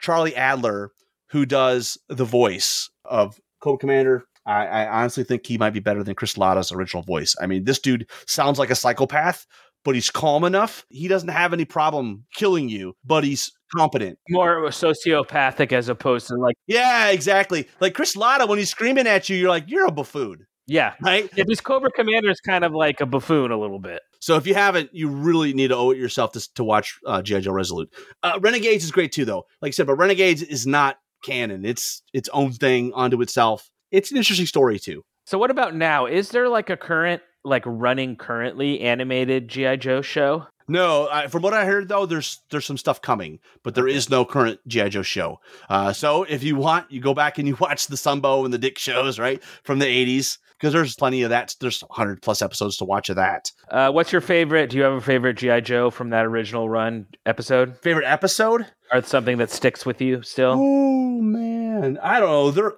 Charlie 0.00 0.34
Adler, 0.34 0.90
who 1.30 1.46
does 1.46 1.96
the 2.08 2.24
voice 2.24 2.90
of 3.04 3.38
Cobra 3.60 3.78
Commander, 3.78 4.24
I, 4.46 4.66
I 4.66 5.00
honestly 5.00 5.24
think 5.24 5.46
he 5.46 5.56
might 5.56 5.72
be 5.72 5.80
better 5.80 6.02
than 6.02 6.14
Chris 6.14 6.36
Latta's 6.36 6.72
original 6.72 7.02
voice. 7.02 7.36
I 7.40 7.46
mean, 7.46 7.64
this 7.64 7.78
dude 7.78 8.08
sounds 8.26 8.58
like 8.58 8.70
a 8.70 8.74
psychopath, 8.74 9.46
but 9.84 9.94
he's 9.94 10.10
calm 10.10 10.44
enough. 10.44 10.84
He 10.88 11.08
doesn't 11.08 11.28
have 11.28 11.52
any 11.52 11.64
problem 11.64 12.24
killing 12.34 12.68
you, 12.68 12.96
but 13.04 13.24
he's 13.24 13.52
competent. 13.74 14.18
More 14.30 14.62
sociopathic 14.68 15.72
as 15.72 15.88
opposed 15.88 16.28
to 16.28 16.36
like, 16.36 16.56
Yeah, 16.66 17.08
exactly. 17.10 17.68
Like 17.80 17.94
Chris 17.94 18.16
Latta, 18.16 18.46
when 18.46 18.58
he's 18.58 18.70
screaming 18.70 19.06
at 19.06 19.28
you, 19.28 19.36
you're 19.36 19.48
like, 19.48 19.64
you're 19.68 19.86
a 19.86 19.92
buffoon, 19.92 20.46
yeah. 20.66 20.94
right? 21.02 21.28
Yeah, 21.36 21.44
this 21.46 21.60
Cobra 21.60 21.90
Commander 21.90 22.30
is 22.30 22.40
kind 22.40 22.64
of 22.64 22.72
like 22.72 23.00
a 23.00 23.06
buffoon 23.06 23.50
a 23.50 23.58
little 23.58 23.78
bit. 23.78 24.00
So 24.20 24.36
if 24.36 24.46
you 24.46 24.54
haven't, 24.54 24.88
you 24.94 25.08
really 25.08 25.52
need 25.52 25.68
to 25.68 25.76
owe 25.76 25.90
it 25.90 25.98
yourself 25.98 26.32
to, 26.32 26.54
to 26.54 26.64
watch 26.64 26.98
uh, 27.06 27.20
G.I. 27.20 27.40
Joe 27.40 27.52
Resolute. 27.52 27.92
Uh, 28.22 28.38
Renegades 28.40 28.82
is 28.82 28.90
great 28.90 29.12
too, 29.12 29.26
though. 29.26 29.44
Like 29.60 29.68
I 29.68 29.72
said, 29.72 29.86
but 29.86 29.96
Renegades 29.96 30.42
is 30.42 30.66
not 30.66 30.96
canon. 31.22 31.64
It's 31.64 32.02
its 32.14 32.28
own 32.32 32.52
thing 32.52 32.92
unto 32.94 33.20
itself. 33.20 33.70
It's 33.90 34.10
an 34.10 34.16
interesting 34.16 34.46
story 34.46 34.78
too. 34.78 35.04
So 35.26 35.38
what 35.38 35.50
about 35.50 35.74
now? 35.74 36.06
Is 36.06 36.30
there 36.30 36.48
like 36.48 36.70
a 36.70 36.76
current, 36.76 37.22
like 37.44 37.62
running 37.66 38.16
currently 38.16 38.80
animated 38.80 39.48
GI 39.48 39.78
Joe 39.78 40.02
show? 40.02 40.46
No, 40.66 41.08
I, 41.12 41.26
from 41.26 41.42
what 41.42 41.52
I 41.52 41.66
heard 41.66 41.88
though, 41.88 42.06
there's 42.06 42.40
there's 42.50 42.64
some 42.64 42.78
stuff 42.78 43.02
coming, 43.02 43.38
but 43.62 43.74
there 43.74 43.86
is 43.86 44.08
no 44.08 44.24
current 44.24 44.60
GI 44.66 44.88
Joe 44.90 45.02
show. 45.02 45.40
Uh, 45.68 45.92
so 45.92 46.22
if 46.24 46.42
you 46.42 46.56
want, 46.56 46.90
you 46.90 47.00
go 47.00 47.12
back 47.12 47.38
and 47.38 47.46
you 47.46 47.56
watch 47.60 47.86
the 47.86 47.96
Sunbow 47.96 48.44
and 48.44 48.54
the 48.54 48.58
DiC 48.58 48.78
shows, 48.78 49.18
right, 49.18 49.42
from 49.62 49.78
the 49.78 49.84
'80s, 49.84 50.38
because 50.58 50.72
there's 50.72 50.94
plenty 50.96 51.22
of 51.22 51.28
that. 51.30 51.54
There's 51.60 51.82
100 51.82 52.22
plus 52.22 52.40
episodes 52.40 52.78
to 52.78 52.84
watch 52.86 53.10
of 53.10 53.16
that. 53.16 53.52
Uh, 53.70 53.90
what's 53.92 54.10
your 54.10 54.22
favorite? 54.22 54.70
Do 54.70 54.78
you 54.78 54.84
have 54.84 54.94
a 54.94 55.00
favorite 55.02 55.34
GI 55.36 55.60
Joe 55.60 55.90
from 55.90 56.08
that 56.10 56.24
original 56.24 56.68
run 56.70 57.06
episode, 57.26 57.76
Favorite 57.82 58.06
episode? 58.06 58.64
or 58.92 59.02
something 59.02 59.38
that 59.38 59.50
sticks 59.50 59.84
with 59.84 60.00
you 60.00 60.22
still? 60.22 60.54
Oh 60.56 61.20
man, 61.20 61.98
I 62.02 62.20
don't 62.20 62.30
know. 62.30 62.50
There, 62.50 62.72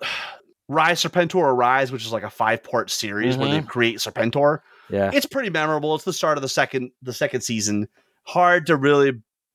Rise 0.69 1.03
Serpentor 1.03 1.37
or 1.37 1.55
Rise, 1.55 1.93
which 1.93 2.05
is 2.05 2.13
like 2.13 2.23
a 2.25 2.31
five 2.31 2.63
part 2.63 2.91
series 2.91 3.37
where 3.37 3.49
they 3.51 3.63
create 3.63 3.99
Serpentor. 3.99 4.61
Yeah. 4.91 5.11
It's 5.13 5.27
pretty 5.27 5.51
memorable. 5.51 5.95
It's 5.95 6.05
the 6.05 6.13
start 6.13 6.39
of 6.39 6.43
the 6.43 6.49
second 6.49 6.91
the 7.03 7.13
second 7.13 7.41
season. 7.43 7.89
Hard 8.25 8.67
to 8.67 8.77
really 8.77 9.13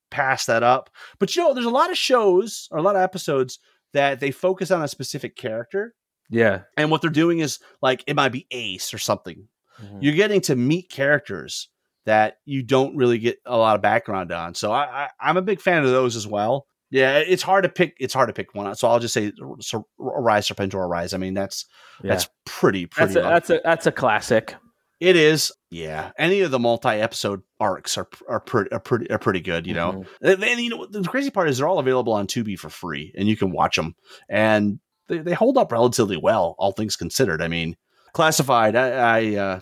pass 0.09 0.45
that 0.45 0.63
up. 0.63 0.89
But 1.19 1.35
you 1.35 1.41
know, 1.43 1.53
there's 1.53 1.65
a 1.65 1.69
lot 1.69 1.89
of 1.91 1.97
shows 1.97 2.67
or 2.71 2.77
a 2.77 2.81
lot 2.81 2.95
of 2.95 3.01
episodes 3.01 3.59
that 3.93 4.19
they 4.19 4.31
focus 4.31 4.71
on 4.71 4.81
a 4.81 4.87
specific 4.87 5.35
character, 5.35 5.93
Yeah. 6.29 6.61
and 6.77 6.89
what 6.91 7.01
they're 7.01 7.09
doing 7.09 7.39
is 7.39 7.59
like 7.81 8.03
it 8.07 8.15
might 8.15 8.31
be 8.31 8.47
Ace 8.51 8.93
or 8.93 8.97
something. 8.97 9.47
Mhm. 9.81 9.97
You're 10.01 10.15
getting 10.15 10.39
to 10.41 10.55
meet 10.55 10.89
characters 10.89 11.67
that 12.05 12.37
you 12.45 12.63
don't 12.63 12.95
really 12.95 13.17
get 13.19 13.37
a 13.45 13.57
lot 13.57 13.75
of 13.75 13.81
background 13.81 14.31
on. 14.31 14.55
So 14.55 14.71
I, 14.71 15.03
I 15.03 15.09
I'm 15.19 15.37
a 15.37 15.41
big 15.41 15.59
fan 15.61 15.83
of 15.83 15.89
those 15.91 16.15
as 16.15 16.25
well. 16.25 16.67
Yeah, 16.91 17.17
it's 17.19 17.41
hard 17.41 17.63
to 17.63 17.69
pick. 17.69 17.95
It's 17.99 18.13
hard 18.13 18.27
to 18.29 18.33
pick 18.33 18.53
one. 18.53 18.75
So 18.75 18.87
I'll 18.87 18.99
just 18.99 19.13
say 19.13 19.31
Ser- 19.61 19.81
Rise 19.97 20.47
Serpentor 20.47 20.87
Rise. 20.89 21.13
I 21.13 21.17
mean, 21.17 21.33
that's 21.33 21.65
Yeah. 22.03 22.09
that's 22.11 22.27
pretty 22.45 22.85
pretty. 22.85 23.13
That's 23.13 23.25
a, 23.25 23.29
that's 23.29 23.49
a 23.49 23.61
that's 23.63 23.87
a 23.87 23.91
classic. 23.91 24.55
it 24.99 25.15
is, 25.15 25.51
yeah. 25.71 26.11
Any 26.19 26.41
of 26.41 26.51
the 26.51 26.59
multi-episode 26.59 27.41
arcs 27.59 27.97
are 27.97 28.07
are 28.27 28.39
pretty 28.41 28.71
are 28.71 28.79
pretty 28.79 29.09
are 29.09 29.17
pretty 29.19 29.39
good. 29.39 29.65
You 29.65 29.73
know, 29.73 29.91
Mhm. 29.93 30.07
and, 30.33 30.43
and, 30.43 30.59
you 30.59 30.69
know 30.69 30.85
the 30.85 31.01
crazy 31.03 31.29
part 31.31 31.49
is 31.49 31.57
they're 31.57 31.67
all 31.67 31.79
available 31.79 32.13
on 32.13 32.27
Tubi 32.27 32.59
for 32.59 32.69
free, 32.69 33.13
and 33.17 33.27
you 33.27 33.35
can 33.37 33.51
watch 33.51 33.77
them, 33.77 33.95
and 34.29 34.79
they, 35.07 35.19
they 35.19 35.33
hold 35.33 35.57
up 35.57 35.71
relatively 35.71 36.17
well, 36.17 36.55
all 36.59 36.71
things 36.73 36.95
considered. 36.97 37.41
I 37.41 37.47
mean, 37.47 37.77
classified. 38.13 38.75
I 38.75 38.89
I, 38.89 39.35
uh, 39.37 39.59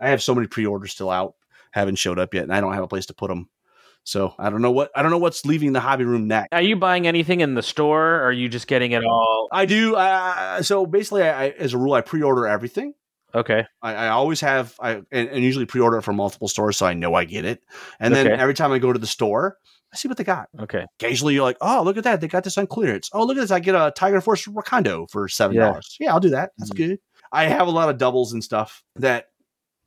I 0.00 0.08
have 0.10 0.22
so 0.22 0.34
many 0.34 0.46
pre-orders 0.48 0.92
still 0.92 1.10
out, 1.10 1.34
haven't 1.72 1.96
showed 1.96 2.18
up 2.18 2.34
yet, 2.34 2.42
and 2.44 2.52
I 2.54 2.60
don't 2.60 2.74
have 2.74 2.84
a 2.84 2.88
place 2.88 3.06
to 3.06 3.14
put 3.14 3.28
them. 3.28 3.48
So 4.04 4.34
I 4.38 4.50
don't 4.50 4.62
know 4.62 4.70
what 4.72 4.90
I 4.96 5.02
don't 5.02 5.10
know 5.10 5.18
what's 5.18 5.44
leaving 5.46 5.72
the 5.72 5.80
hobby 5.80 6.04
room 6.04 6.26
next. 6.26 6.48
Are 6.52 6.60
you 6.62 6.76
buying 6.76 7.06
anything 7.06 7.40
in 7.40 7.54
the 7.54 7.62
store, 7.62 8.16
or 8.16 8.24
are 8.24 8.32
you 8.32 8.48
just 8.48 8.66
getting 8.66 8.92
it 8.92 9.04
all? 9.04 9.48
I 9.52 9.64
do. 9.64 9.94
Uh, 9.94 10.62
so 10.62 10.86
basically, 10.86 11.22
I, 11.22 11.44
I, 11.44 11.48
as 11.50 11.72
a 11.72 11.78
rule, 11.78 11.92
I 11.94 12.00
pre-order 12.00 12.46
everything. 12.46 12.94
Okay. 13.34 13.64
I, 13.80 13.94
I 13.94 14.08
always 14.08 14.40
have 14.40 14.74
I 14.80 15.02
and, 15.10 15.28
and 15.28 15.42
usually 15.44 15.64
pre-order 15.66 15.98
it 15.98 16.02
from 16.02 16.16
multiple 16.16 16.48
stores 16.48 16.76
so 16.76 16.84
I 16.86 16.92
know 16.94 17.14
I 17.14 17.24
get 17.24 17.44
it. 17.44 17.62
And 18.00 18.14
then 18.14 18.26
Okay. 18.26 18.40
every 18.40 18.54
time 18.54 18.72
I 18.72 18.78
go 18.78 18.92
to 18.92 18.98
the 18.98 19.06
store, 19.06 19.56
I 19.92 19.96
see 19.96 20.06
what 20.08 20.18
they 20.18 20.24
got. 20.24 20.48
Okay. 20.60 20.84
Occasionally 21.00 21.32
you're 21.34 21.42
like, 21.44 21.56
oh 21.62 21.82
look 21.82 21.96
at 21.96 22.04
that, 22.04 22.20
they 22.20 22.28
got 22.28 22.44
this 22.44 22.58
on 22.58 22.66
clearance. 22.66 23.08
Oh 23.14 23.24
look 23.24 23.38
at 23.38 23.40
this, 23.40 23.50
I 23.50 23.60
get 23.60 23.74
a 23.74 23.90
Tiger 23.96 24.20
Force 24.20 24.44
Wakando 24.46 25.08
for 25.10 25.28
seven 25.28 25.56
dollars. 25.56 25.96
Yeah. 25.98 26.12
I'll 26.12 26.20
do 26.20 26.28
that. 26.30 26.50
That's 26.58 26.72
Mhm. 26.72 26.76
good. 26.76 26.98
I 27.32 27.44
have 27.44 27.68
a 27.68 27.70
lot 27.70 27.88
of 27.88 27.96
doubles 27.96 28.34
and 28.34 28.44
stuff 28.44 28.82
that 28.96 29.28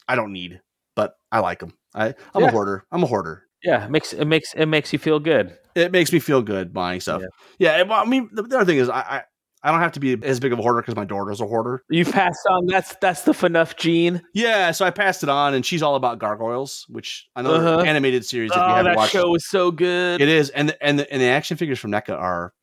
I 0.07 0.15
don't 0.15 0.33
need, 0.33 0.59
but 0.95 1.13
I 1.31 1.39
like 1.39 1.59
them. 1.59 1.73
I, 1.93 2.15
I'm 2.33 2.41
Yeah. 2.41 2.47
a 2.47 2.51
hoarder. 2.51 2.85
I'm 2.91 3.03
a 3.03 3.07
hoarder. 3.07 3.43
Yeah. 3.65 3.85
It 3.85 3.91
makes 3.91 4.13
it 4.13 4.25
makes 4.25 4.53
it 4.53 4.67
makes 4.67 4.93
you 4.93 4.99
feel 4.99 5.19
good. 5.19 5.57
It 5.75 5.91
makes 5.91 6.13
me 6.13 6.19
feel 6.19 6.41
good 6.41 6.73
buying 6.73 7.01
stuff. 7.01 7.21
Yeah. 7.59 7.71
and, 7.79 7.89
well, 7.89 8.01
I 8.01 8.05
mean, 8.05 8.29
the, 8.31 8.43
the 8.43 8.55
other 8.57 8.65
thing 8.65 8.77
is 8.77 8.87
I, 8.89 8.99
I 9.01 9.21
I 9.63 9.71
don't 9.71 9.79
have 9.81 9.93
to 9.93 9.99
be 9.99 10.15
as 10.23 10.39
big 10.39 10.53
of 10.53 10.59
a 10.59 10.61
hoarder 10.61 10.79
because 10.81 10.95
my 10.95 11.05
daughter's 11.05 11.41
a 11.41 11.45
hoarder. 11.47 11.83
You 11.89 12.05
passed 12.05 12.37
on. 12.51 12.67
That's 12.67 12.95
that's 13.01 13.23
the 13.23 13.31
FNUF 13.31 13.75
gene. 13.77 14.21
Yeah, 14.35 14.69
so 14.71 14.85
I 14.85 14.91
passed 14.91 15.23
it 15.23 15.29
on, 15.29 15.55
and 15.55 15.65
she's 15.65 15.81
all 15.81 15.95
about 15.95 16.19
gargoyles, 16.19 16.85
which 16.87 17.27
another 17.35 17.57
Uh-huh. 17.57 17.79
animated 17.81 18.23
series 18.25 18.51
if 18.51 18.57
you 18.57 18.61
Oh, 18.61 18.67
haven't 18.67 18.91
that 18.91 18.97
watched. 18.97 19.11
show 19.13 19.31
was 19.31 19.49
so 19.49 19.71
good. 19.71 20.21
It 20.21 20.29
is, 20.29 20.51
and 20.51 20.69
the, 20.69 20.83
and 20.83 20.99
the, 20.99 21.11
and 21.11 21.19
the 21.19 21.25
action 21.25 21.57
figures 21.57 21.79
from 21.79 21.89
NECA 21.91 22.11
are 22.15 22.53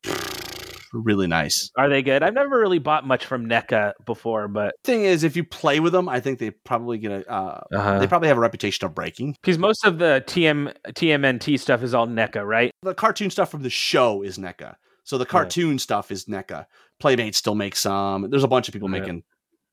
really 0.93 1.27
nice. 1.27 1.71
Are 1.75 1.89
they 1.89 2.01
good? 2.01 2.23
I've 2.23 2.33
never 2.33 2.57
really 2.59 2.79
bought 2.79 3.05
much 3.05 3.25
from 3.25 3.47
NECA 3.47 3.93
before, 4.05 4.47
but 4.47 4.75
Thing 4.83 5.03
is, 5.03 5.23
if 5.23 5.35
you 5.35 5.43
play 5.43 5.79
with 5.79 5.91
them, 5.91 6.07
I 6.07 6.19
think 6.19 6.39
they 6.39 6.51
probably 6.51 6.97
get 6.99 7.11
a. 7.11 7.29
Uh, 7.31 7.61
uh 7.75 7.99
they 7.99 8.07
probably 8.07 8.27
have 8.27 8.37
a 8.37 8.41
reputation 8.41 8.85
of 8.85 8.93
breaking. 8.95 9.33
because 9.33 9.57
most 9.57 9.85
of 9.85 9.97
the 9.97 10.23
TM 10.27 10.73
TMNT 10.89 11.59
stuff 11.59 11.83
is 11.83 11.93
all 11.93 12.07
NECA, 12.07 12.45
right? 12.45 12.71
The 12.83 12.93
cartoon 12.93 13.29
stuff 13.29 13.49
from 13.51 13.63
the 13.63 13.69
show 13.69 14.21
is 14.21 14.37
NECA, 14.37 14.75
so 15.03 15.17
the 15.17 15.25
cartoon 15.25 15.79
stuff 15.79 16.11
is 16.11 16.25
NECA. 16.25 16.65
Playmate 16.99 17.35
still 17.35 17.55
makes 17.55 17.79
some. 17.81 18.29
There's 18.29 18.43
a 18.43 18.47
bunch 18.47 18.67
of 18.67 18.73
people 18.73 18.89
Yeah. 18.93 18.99
making 18.99 19.23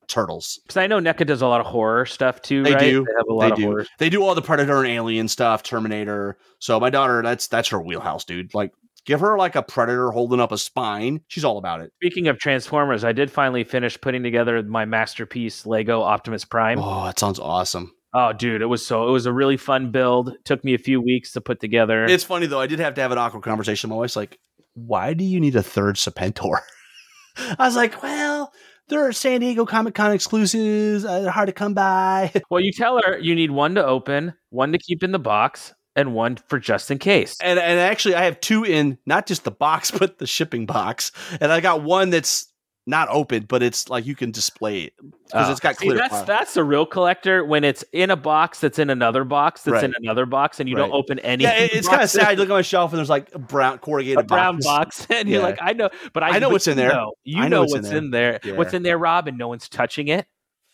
turtles. 0.08 0.58
Because 0.64 0.76
I 0.76 0.88
know 0.88 0.98
NECA 0.98 1.24
does 1.26 1.42
a 1.42 1.46
lot 1.46 1.60
of 1.60 1.66
horror 1.66 2.04
stuff 2.04 2.42
too. 2.42 2.64
They 2.64 2.72
right? 2.72 2.80
do. 2.80 3.04
They 3.04 3.12
have 3.16 3.26
a 3.28 3.28
They 3.28 3.34
lot 3.34 3.52
of 3.52 3.58
do. 3.58 3.64
horror. 3.64 3.86
They 3.98 4.10
do 4.10 4.24
all 4.24 4.34
the 4.34 4.42
Predator 4.42 4.78
and 4.78 4.88
Alien 4.88 5.28
stuff, 5.28 5.62
Terminator. 5.62 6.36
So 6.58 6.80
my 6.80 6.90
daughter, 6.90 7.22
that's 7.22 7.46
that's 7.46 7.68
her 7.68 7.80
wheelhouse, 7.80 8.24
dude. 8.24 8.52
Like, 8.54 8.72
give 9.04 9.20
her 9.20 9.36
like 9.38 9.56
a 9.56 9.62
Predator 9.62 10.10
holding 10.10 10.40
up 10.40 10.52
a 10.52 10.58
spine. 10.58 11.20
She's 11.28 11.44
all 11.44 11.58
about 11.58 11.80
it. 11.80 11.92
Speaking 12.02 12.28
of 12.28 12.38
Transformers, 12.38 13.04
I 13.04 13.12
did 13.12 13.30
finally 13.30 13.64
finish 13.64 14.00
putting 14.00 14.22
together 14.22 14.62
my 14.62 14.84
masterpiece 14.84 15.66
Lego 15.66 16.02
Optimus 16.02 16.44
Prime. 16.44 16.78
Oh, 16.78 17.04
that 17.04 17.18
sounds 17.18 17.38
awesome. 17.38 17.92
Oh, 18.12 18.32
dude, 18.32 18.60
it 18.60 18.66
was 18.66 18.84
so 18.84 19.08
it 19.08 19.12
was 19.12 19.26
a 19.26 19.32
really 19.32 19.56
fun 19.56 19.92
build. 19.92 20.34
took 20.44 20.64
me 20.64 20.74
a 20.74 20.78
few 20.78 21.00
weeks 21.00 21.32
to 21.32 21.40
put 21.40 21.60
together. 21.60 22.04
It's 22.06 22.24
funny 22.24 22.46
though. 22.46 22.60
I 22.60 22.66
did 22.66 22.80
have 22.80 22.94
to 22.94 23.00
have 23.00 23.12
an 23.12 23.18
awkward 23.18 23.44
conversation. 23.44 23.88
with 23.88 23.96
My 23.96 24.00
wife's 24.00 24.16
like, 24.16 24.38
"Why 24.74 25.14
do 25.14 25.24
you 25.24 25.38
need 25.38 25.54
a 25.54 25.62
third 25.62 25.96
Serpentor?" 25.96 26.58
I 27.36 27.66
was 27.66 27.76
like, 27.76 28.02
"Well, 28.02 28.52
they're 28.88 29.12
San 29.12 29.40
Diego 29.40 29.64
Comic 29.64 29.94
Con 29.94 30.10
exclusives. 30.10 31.04
Uh, 31.04 31.20
they're 31.20 31.30
hard 31.30 31.46
to 31.46 31.52
come 31.52 31.72
by." 31.74 32.32
well, 32.50 32.60
you 32.60 32.72
tell 32.72 33.00
her 33.00 33.16
you 33.18 33.36
need 33.36 33.52
one 33.52 33.76
to 33.76 33.86
open, 33.86 34.34
one 34.48 34.72
to 34.72 34.78
keep 34.78 35.04
in 35.04 35.12
the 35.12 35.20
box, 35.20 35.72
and 36.00 36.14
one 36.14 36.36
for 36.48 36.58
just 36.58 36.90
in 36.90 36.98
case. 36.98 37.36
And 37.42 37.58
and 37.58 37.78
actually, 37.78 38.14
I 38.16 38.24
have 38.24 38.40
two 38.40 38.64
in 38.64 38.98
not 39.06 39.26
just 39.26 39.44
the 39.44 39.50
box, 39.52 39.90
but 39.98 40.18
the 40.18 40.26
shipping 40.26 40.66
box. 40.66 41.12
And 41.40 41.52
I 41.52 41.60
got 41.60 41.82
one 41.82 42.10
that's 42.10 42.46
not 42.86 43.08
open, 43.10 43.44
but 43.46 43.62
it's 43.62 43.88
like 43.90 44.06
you 44.06 44.16
can 44.16 44.30
display 44.32 44.80
it 44.82 44.94
because 44.98 45.48
Oh. 45.48 45.50
it's 45.52 45.60
got 45.60 45.76
See, 45.76 45.86
clear. 45.86 45.98
that's 45.98 46.08
plastic. 46.08 46.26
that's 46.26 46.56
a 46.56 46.64
real 46.64 46.86
collector 46.86 47.44
when 47.44 47.62
it's 47.62 47.84
in 47.92 48.10
a 48.10 48.16
box 48.16 48.58
that's 48.58 48.78
in 48.80 48.88
another 48.90 49.22
box 49.22 49.62
that's 49.62 49.74
Right. 49.74 49.84
in 49.84 49.92
another 50.02 50.24
box, 50.26 50.58
and 50.58 50.68
you 50.68 50.74
don't 50.74 50.90
open 50.90 51.18
any. 51.20 51.44
yeah, 51.44 51.52
it's 51.58 51.86
kind 51.86 52.02
of 52.02 52.10
sad. 52.10 52.32
You 52.32 52.36
look 52.38 52.48
at 52.48 52.52
my 52.52 52.62
shelf 52.62 52.90
and 52.92 52.98
there's 52.98 53.10
like 53.10 53.32
a 53.34 53.38
brown 53.38 53.78
corrugated 53.78 54.18
a 54.18 54.22
brown 54.24 54.58
box. 54.60 55.04
box, 55.04 55.06
and 55.10 55.28
you're 55.28 55.42
like, 55.42 55.58
I 55.60 55.74
know, 55.74 55.90
but 56.14 56.22
I, 56.24 56.30
I 56.30 56.38
know 56.40 56.48
but 56.48 56.52
what's 56.54 56.66
in 56.66 56.72
you 56.78 56.84
there. 56.84 56.92
know. 56.94 57.12
You 57.22 57.42
I 57.42 57.48
know 57.48 57.56
know, 57.64 57.68
what's 57.70 57.74
in 57.74 57.82
there. 57.82 57.98
in 57.98 58.10
there. 58.10 58.40
Yeah. 58.44 58.52
What's 58.54 58.74
in 58.74 58.82
there, 58.82 58.98
Rob, 58.98 59.28
and 59.28 59.36
no 59.38 59.46
one's 59.48 59.68
touching 59.68 60.08
it, 60.08 60.26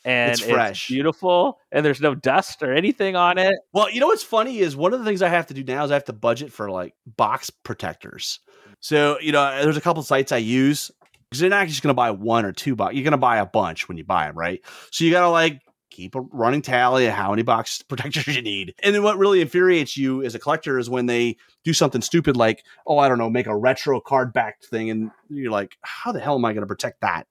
and 0.07 0.31
It's 0.33 0.41
fresh. 0.41 0.89
beautiful, 0.89 1.59
and 1.73 1.85
there's 1.85 2.01
no 2.01 2.15
dust 2.15 2.63
or 2.63 2.73
anything 2.73 3.17
on 3.17 3.39
it. 3.39 3.57
Well, 3.73 3.91
you 3.91 4.01
know 4.01 4.07
what's 4.07 4.23
funny 4.23 4.61
is 4.61 4.77
one 4.77 4.95
of 4.95 5.01
the 5.01 5.05
things 5.05 5.21
I 5.21 5.29
have 5.29 5.49
to 5.49 5.55
do 5.55 5.65
now 5.65 5.85
is 5.85 5.91
I 5.91 5.95
have 5.95 6.05
to 6.05 6.13
budget 6.13 6.53
for 6.53 6.71
like 6.71 6.95
box 7.07 7.51
protectors. 7.51 8.39
So, 8.81 9.19
you 9.21 9.33
know, 9.33 9.41
uh, 9.41 9.63
there's 9.63 9.77
a 9.77 9.81
couple 9.81 10.03
sites 10.05 10.31
I 10.33 10.37
use 10.37 10.91
because 11.29 11.41
you're 11.41 11.51
not 11.51 11.67
just 11.67 11.83
going 11.83 11.91
to 11.91 11.95
buy 11.95 12.13
one 12.13 12.45
or 12.45 12.53
two 12.53 12.77
box. 12.77 12.95
You're 12.95 13.05
going 13.05 13.13
to 13.13 13.19
buy 13.19 13.39
a 13.39 13.47
bunch 13.47 13.89
when 13.89 13.99
you 13.99 14.05
buy 14.05 14.27
them, 14.27 14.39
right? 14.39 14.61
So 14.93 15.05
you 15.05 15.11
got 15.11 15.23
to 15.23 15.31
like 15.31 15.61
keep 15.91 16.15
a 16.15 16.21
running 16.21 16.63
tally 16.63 17.07
of 17.07 17.15
how 17.15 17.31
many 17.31 17.43
box 17.43 17.83
protectors 17.89 18.29
you 18.29 18.43
need. 18.43 18.75
And 18.85 18.95
then 18.95 19.03
what 19.03 19.19
really 19.19 19.41
infuriates 19.41 19.97
you 19.97 20.23
as 20.23 20.35
a 20.35 20.39
collector 20.39 20.79
is 20.79 20.89
when 20.89 21.07
they 21.07 21.37
do 21.65 21.73
something 21.73 22.01
stupid 22.03 22.37
like, 22.37 22.65
oh, 22.87 22.99
I 22.99 23.09
don't 23.09 23.19
know, 23.19 23.31
make 23.31 23.47
a 23.49 23.57
retro 23.57 24.01
card 24.01 24.33
backed 24.33 24.67
thing. 24.67 24.91
And 24.91 25.11
you're 25.29 25.51
like, 25.51 25.77
how 25.83 26.13
the 26.13 26.21
hell 26.21 26.37
am 26.37 26.45
I 26.45 26.53
going 26.53 26.63
to 26.63 26.69
protect 26.69 27.01
that? 27.01 27.27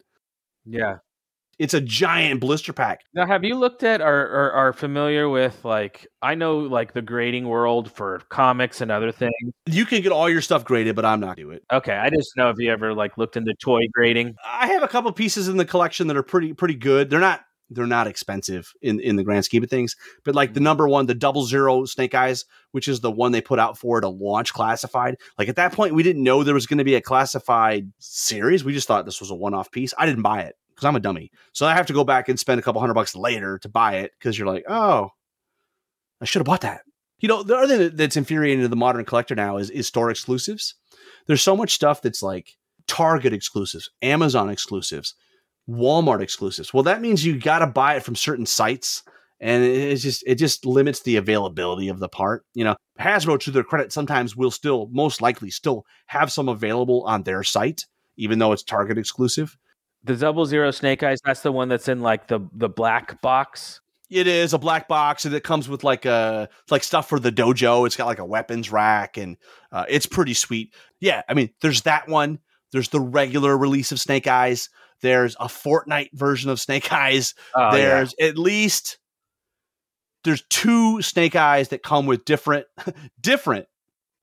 Yeah, 0.66 0.98
It's 1.58 1.74
a 1.74 1.82
giant 1.82 2.42
blister 2.42 2.74
pack. 2.74 3.02
Now, 3.14 3.26
have 3.26 3.44
you 3.44 3.56
looked 3.56 3.84
at 3.84 4.02
or, 4.02 4.22
or 4.24 4.52
are 4.52 4.74
familiar 4.74 5.30
with 5.30 5.64
like 5.64 6.08
I 6.22 6.36
know 6.36 6.60
like 6.60 6.94
the 6.94 7.02
grading 7.02 7.48
world 7.48 7.92
for 7.92 8.20
comics 8.30 8.82
and 8.82 8.92
other 8.92 9.12
things. 9.12 9.34
You 9.66 9.86
can 9.86 10.02
get 10.02 10.12
all 10.12 10.30
your 10.30 10.42
stuff 10.42 10.66
graded, 10.66 10.96
but 10.96 11.06
I'm 11.06 11.20
not 11.20 11.38
do 11.38 11.52
it. 11.52 11.64
Okay, 11.72 11.94
I 11.94 12.10
just 12.10 12.36
know 12.36 12.50
if 12.50 12.58
you 12.60 12.72
ever 12.72 12.94
like 12.94 13.18
looked 13.18 13.38
into 13.38 13.54
toy 13.54 13.88
grading. 13.94 14.36
I 14.46 14.68
have 14.68 14.84
a 14.84 14.88
couple 14.88 15.12
pieces 15.12 15.48
in 15.48 15.58
the 15.58 15.66
collection 15.66 16.08
that 16.08 16.18
are 16.18 16.24
pretty 16.24 16.54
pretty 16.54 16.76
good. 16.76 17.10
They're 17.10 17.20
not 17.20 17.42
they're 17.70 17.88
not 17.88 18.08
expensive 18.08 18.74
in 18.82 19.00
in 19.00 19.16
the 19.16 19.24
grand 19.24 19.46
scheme 19.46 19.64
of 19.64 19.70
things, 19.70 19.96
but 20.24 20.36
like 20.36 20.54
the 20.54 20.60
mm-hmm. 20.60 20.66
number 20.66 20.88
one, 20.88 21.06
the 21.06 21.16
double 21.16 21.46
zero 21.46 21.86
Snake 21.86 22.14
Eyes, 22.14 22.46
which 22.72 22.88
is 22.88 23.00
the 23.00 23.12
one 23.12 23.32
they 23.32 23.42
put 23.42 23.60
out 23.60 23.78
for 23.78 24.02
to 24.02 24.10
launch 24.10 24.54
classified. 24.54 25.16
Like 25.38 25.50
at 25.50 25.56
that 25.56 25.74
point, 25.74 25.96
we 25.96 26.04
didn't 26.04 26.24
know 26.24 26.44
there 26.44 26.54
was 26.54 26.68
going 26.68 26.78
to 26.78 26.84
be 26.84 26.96
a 26.96 27.02
classified 27.02 27.92
series. 28.00 28.64
We 28.64 28.74
just 28.74 28.88
thought 28.88 29.06
this 29.06 29.22
was 29.22 29.32
a 29.32 29.36
one 29.36 29.54
off 29.54 29.72
piece. 29.72 29.94
I 29.98 30.06
didn't 30.06 30.24
buy 30.24 30.42
it 30.42 30.56
because 30.76 30.88
I'm 30.88 30.96
a 30.96 31.00
dummy. 31.00 31.32
So 31.54 31.66
I 31.66 31.74
have 31.74 31.86
to 31.88 31.94
go 31.94 32.04
back 32.04 32.30
and 32.30 32.40
spend 32.40 32.60
a 32.60 32.64
couple 32.64 32.82
hundred 32.82 32.96
bucks 32.96 33.16
later 33.16 33.58
to 33.60 33.70
buy 33.70 33.98
it 33.98 34.12
because 34.20 34.38
you're 34.38 34.48
like, 34.48 34.66
oh, 34.68 35.10
I 36.22 36.26
should 36.26 36.42
have 36.42 36.48
bought 36.48 36.62
that. 36.62 36.82
You 37.20 37.30
know, 37.30 37.44
the 37.44 37.56
other 37.56 37.90
thing 37.90 37.96
that's 37.96 38.18
infuriating 38.18 38.62
to 38.62 38.68
the 38.68 38.76
modern 38.76 39.06
collector 39.06 39.36
now 39.36 39.58
is, 39.58 39.70
is 39.70 39.88
store 39.88 40.10
exclusives. 40.10 40.76
There's 41.28 41.42
so 41.42 41.56
much 41.56 41.74
stuff 41.74 42.02
that's 42.02 42.22
like 42.22 42.58
Target 42.88 43.34
exclusives, 43.34 43.90
Amazon 44.02 44.50
exclusives, 44.50 45.16
Walmart 45.70 46.22
exclusives. 46.22 46.74
Well, 46.74 46.84
that 46.84 47.02
means 47.02 47.26
you 47.26 47.40
got 47.40 47.60
to 47.60 47.68
buy 47.68 47.96
it 47.96 48.04
from 48.04 48.16
certain 48.16 48.46
sites, 48.46 49.04
and 49.40 49.64
it 49.64 49.96
just 49.98 50.24
it 50.28 50.36
just 50.36 50.66
limits 50.66 51.02
the 51.02 51.16
availability 51.16 51.88
of 51.88 52.00
the 52.00 52.10
part. 52.10 52.46
You 52.54 52.66
know, 52.66 52.76
Hasbro, 53.00 53.40
to 53.40 53.52
their 53.52 53.64
credit, 53.64 53.92
sometimes 53.92 54.36
will 54.36 54.52
still 54.52 54.88
most 54.92 55.22
likely 55.22 55.50
still 55.50 55.86
have 56.08 56.32
some 56.32 56.50
available 56.50 57.04
on 57.04 57.24
their 57.24 57.44
site, 57.44 57.86
even 58.18 58.40
though 58.40 58.52
it's 58.52 58.64
Target 58.64 58.98
exclusive. 58.98 59.58
The 60.06 60.16
Double 60.16 60.46
Zero 60.46 60.72
Snake 60.72 61.04
Eyes, 61.04 61.20
that's 61.26 61.42
the 61.42 61.52
one 61.52 61.68
that's 61.68 61.88
in 61.88 62.02
like 62.02 62.28
the 62.28 62.40
the 62.54 62.70
black 62.70 63.22
box. 63.22 63.82
It 64.10 64.28
is 64.28 64.54
a 64.54 64.60
black 64.60 64.88
box, 64.88 65.26
and 65.26 65.34
it 65.34 65.44
comes 65.44 65.68
with 65.68 65.84
like 65.84 66.06
a 66.06 66.48
like 66.70 66.84
stuff 66.84 67.10
for 67.10 67.20
the 67.20 67.32
dojo. 67.32 67.88
It's 67.88 67.96
got 67.96 68.06
like 68.06 68.20
a 68.20 68.26
weapons 68.26 68.72
rack, 68.72 69.18
and 69.18 69.38
uh, 69.72 69.86
it's 69.90 70.06
pretty 70.06 70.36
sweet. 70.36 70.74
Yeah, 71.00 71.24
I 71.28 71.34
mean, 71.34 71.50
there's 71.62 71.82
that 71.84 72.08
one. 72.08 72.40
There's 72.72 72.90
the 72.90 73.00
regular 73.00 73.58
release 73.58 73.92
of 73.92 74.00
Snake 74.00 74.28
Eyes. 74.28 74.70
There's 75.02 75.36
a 75.40 75.46
Fortnite 75.46 76.14
version 76.14 76.52
of 76.52 76.60
Snake 76.60 76.92
Eyes. 76.94 77.34
Oh, 77.56 77.72
there's 77.72 78.14
at 78.22 78.38
least 78.38 79.00
there's 80.24 80.44
two 80.50 81.02
Snake 81.02 81.36
Eyes 81.36 81.70
that 81.70 81.82
come 81.82 82.06
with 82.06 82.26
different 82.26 82.68
different 83.22 83.68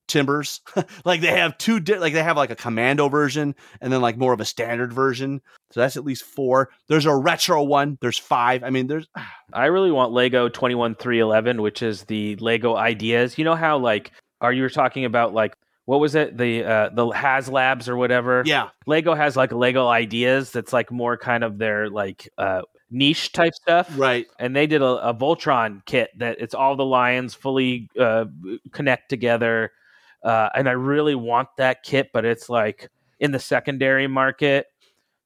timbers. 0.09 0.61
like 1.05 1.21
they 1.21 1.39
have 1.39 1.57
two 1.59 1.81
di- 1.81 1.99
like 1.99 2.13
they 2.13 2.23
have 2.23 2.37
like 2.37 2.51
a 2.51 2.57
commando 2.57 3.09
version 3.09 3.55
and 3.81 3.93
then 3.93 4.01
like 4.01 4.17
more 4.17 4.33
of 4.33 4.41
a 4.41 4.45
standard 4.45 4.93
version. 4.93 5.41
So 5.71 5.81
that's 5.81 5.97
at 5.97 6.05
least 6.05 6.25
four. 6.25 6.71
There's 6.89 7.07
a 7.07 7.15
retro 7.15 7.63
one. 7.63 7.99
There's 8.01 8.19
five. 8.19 8.63
I 8.65 8.71
mean, 8.71 8.87
there's 8.87 9.09
I 9.53 9.67
really 9.67 9.91
want 9.91 10.13
Lego 10.13 10.49
21311, 10.49 11.63
which 11.63 11.83
is 11.83 12.05
the 12.05 12.37
Lego 12.37 12.77
ideas. 12.77 13.39
You 13.39 13.45
know 13.45 13.57
how 13.57 13.79
like 13.79 14.13
are 14.41 14.53
you 14.53 14.69
talking 14.69 15.05
about 15.05 15.35
like 15.35 15.57
what 15.85 16.01
was 16.01 16.15
it 16.15 16.37
the 16.37 16.65
uh 16.65 16.91
the 16.95 17.07
HasLabs 17.09 17.89
or 17.89 17.97
whatever? 17.97 18.43
yeah. 18.47 18.69
Lego 18.87 19.15
has 19.15 19.37
like 19.37 19.53
Lego 19.53 19.89
ideas 19.89 20.51
that's 20.51 20.73
like 20.73 20.91
more 20.91 21.17
kind 21.17 21.45
of 21.45 21.59
their 21.59 21.91
like 21.91 22.29
uh 22.39 22.63
niche 22.93 23.33
type 23.33 23.55
stuff. 23.55 23.91
Right. 23.97 24.27
And 24.39 24.55
they 24.55 24.67
did 24.67 24.83
a, 24.83 25.09
a 25.09 25.15
Voltron 25.15 25.85
kit 25.87 26.11
that 26.19 26.37
it's 26.39 26.55
all 26.55 26.77
the 26.77 26.85
lions 26.85 27.35
fully 27.35 27.89
uh, 27.99 28.27
connect 28.71 29.09
together. 29.09 29.73
Uh, 30.25 30.49
and 30.55 30.69
I 30.69 30.73
really 30.73 31.15
want 31.15 31.49
that 31.59 31.83
kit, 31.83 32.11
but 32.13 32.25
it's 32.25 32.49
like 32.49 32.89
in 33.21 33.33
the 33.33 33.39
secondary 33.39 34.07
market, 34.07 34.67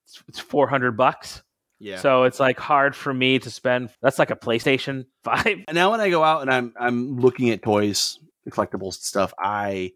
it's, 0.04 0.22
it's 0.28 0.38
400 0.38 0.96
bucks. 0.96 1.42
Yeah. 1.78 1.98
So 1.98 2.22
it's 2.24 2.40
like 2.40 2.58
hard 2.58 2.96
for 2.96 3.12
me 3.12 3.38
to 3.38 3.50
spend. 3.50 3.90
That's 4.00 4.18
like 4.18 4.30
a 4.30 4.36
PlayStation 4.36 5.04
5. 5.24 5.44
And 5.68 5.74
now 5.74 5.90
when 5.90 6.00
I 6.00 6.08
go 6.08 6.24
out 6.24 6.40
and 6.42 6.50
I'm 6.50 6.72
I'm 6.78 7.16
looking 7.18 7.50
at 7.50 7.62
toys, 7.62 8.18
collectibles 8.50 8.94
stuff, 8.94 9.34
I 9.38 9.92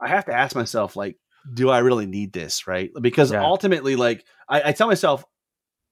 I 0.00 0.08
have 0.08 0.24
to 0.26 0.32
ask 0.32 0.56
myself 0.56 0.96
like, 0.96 1.16
do 1.52 1.68
I 1.68 1.80
really 1.80 2.06
need 2.06 2.32
this? 2.32 2.66
Right? 2.66 2.90
Because 3.00 3.32
Yeah. 3.32 3.44
ultimately, 3.44 3.96
like 3.96 4.24
I, 4.48 4.68
I 4.70 4.72
tell 4.72 4.86
myself. 4.88 5.24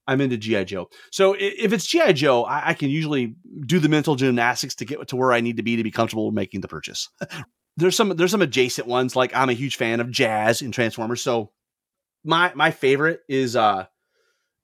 I'm 0.09 0.21
into 0.21 0.37
GI 0.37 0.67
Joe, 0.67 0.89
so 1.11 1.35
if 1.37 1.73
it's 1.73 1.85
GI 1.85 2.13
Joe, 2.13 2.45
I, 2.45 2.69
I 2.69 2.75
can 2.75 2.91
usually 2.91 3.35
do 3.67 3.81
the 3.81 3.89
mental 3.89 4.15
gymnastics 4.15 4.77
to 4.77 4.85
get 4.85 5.09
to 5.09 5.17
where 5.17 5.33
I 5.33 5.41
need 5.41 5.57
to 5.57 5.65
be 5.65 5.75
to 5.75 5.83
be 5.83 5.91
comfortable 5.91 6.31
making 6.31 6.61
the 6.61 6.69
purchase. 6.69 7.09
there's 7.77 7.97
some 7.97 8.11
there's 8.11 8.31
some 8.31 8.43
adjacent 8.43 8.87
ones, 8.87 9.15
like 9.17 9.35
I'm 9.35 9.49
a 9.51 9.55
huge 9.55 9.77
fan 9.77 10.01
of 10.01 10.11
Jazz 10.11 10.63
in 10.63 10.73
Transformers. 10.73 11.23
So 11.23 11.53
my 12.25 12.53
my 12.55 12.71
favorite 12.71 13.21
is 13.29 13.57
uh 13.57 13.87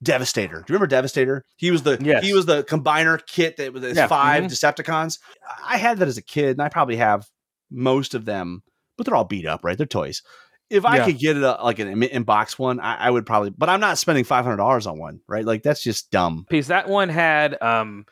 Devastator. 0.01 0.55
Do 0.57 0.59
you 0.61 0.65
remember 0.73 0.87
Devastator? 0.87 1.43
He 1.55 1.71
was 1.71 1.83
the 1.83 1.97
Yes. 2.01 2.23
he 2.25 2.33
was 2.33 2.45
the 2.45 2.63
combiner 2.63 3.25
kit 3.25 3.57
that 3.57 3.71
was 3.73 3.95
Yeah. 3.95 4.07
5 4.07 4.43
Mhm. 4.43 4.47
Decepticons. 4.47 5.19
I 5.65 5.77
had 5.77 5.99
that 5.99 6.07
as 6.07 6.17
a 6.17 6.21
kid, 6.21 6.51
and 6.51 6.61
I 6.61 6.67
probably 6.69 6.97
have 6.97 7.25
most 7.71 8.13
of 8.13 8.25
them, 8.25 8.63
but 8.97 9.05
they're 9.05 9.15
all 9.15 9.23
beat 9.23 9.45
up, 9.45 9.63
right? 9.63 9.77
They're 9.77 9.87
toys. 9.87 10.21
If 10.69 10.85
I 10.85 10.97
Yeah. 10.97 11.05
could 11.05 11.19
get 11.19 11.37
it 11.37 11.43
uh, 11.43 11.57
like 11.63 11.79
an 11.79 11.87
in- 11.87 12.03
in-box 12.03 12.57
one, 12.59 12.79
I, 12.79 12.95
I 12.95 13.09
would 13.09 13.25
probably, 13.25 13.51
but 13.51 13.69
I'm 13.69 13.79
not 13.79 13.97
spending 13.97 14.23
five 14.25 14.43
hundred 14.43 14.57
dollars 14.57 14.87
on 14.87 14.97
one, 14.99 15.21
right? 15.27 15.45
Like 15.45 15.63
that's 15.63 15.83
just 15.83 16.11
dumb. 16.11 16.45
Because 16.49 16.67
that 16.67 16.89
one 16.89 17.07
had 17.09 17.61
um, 17.61 18.05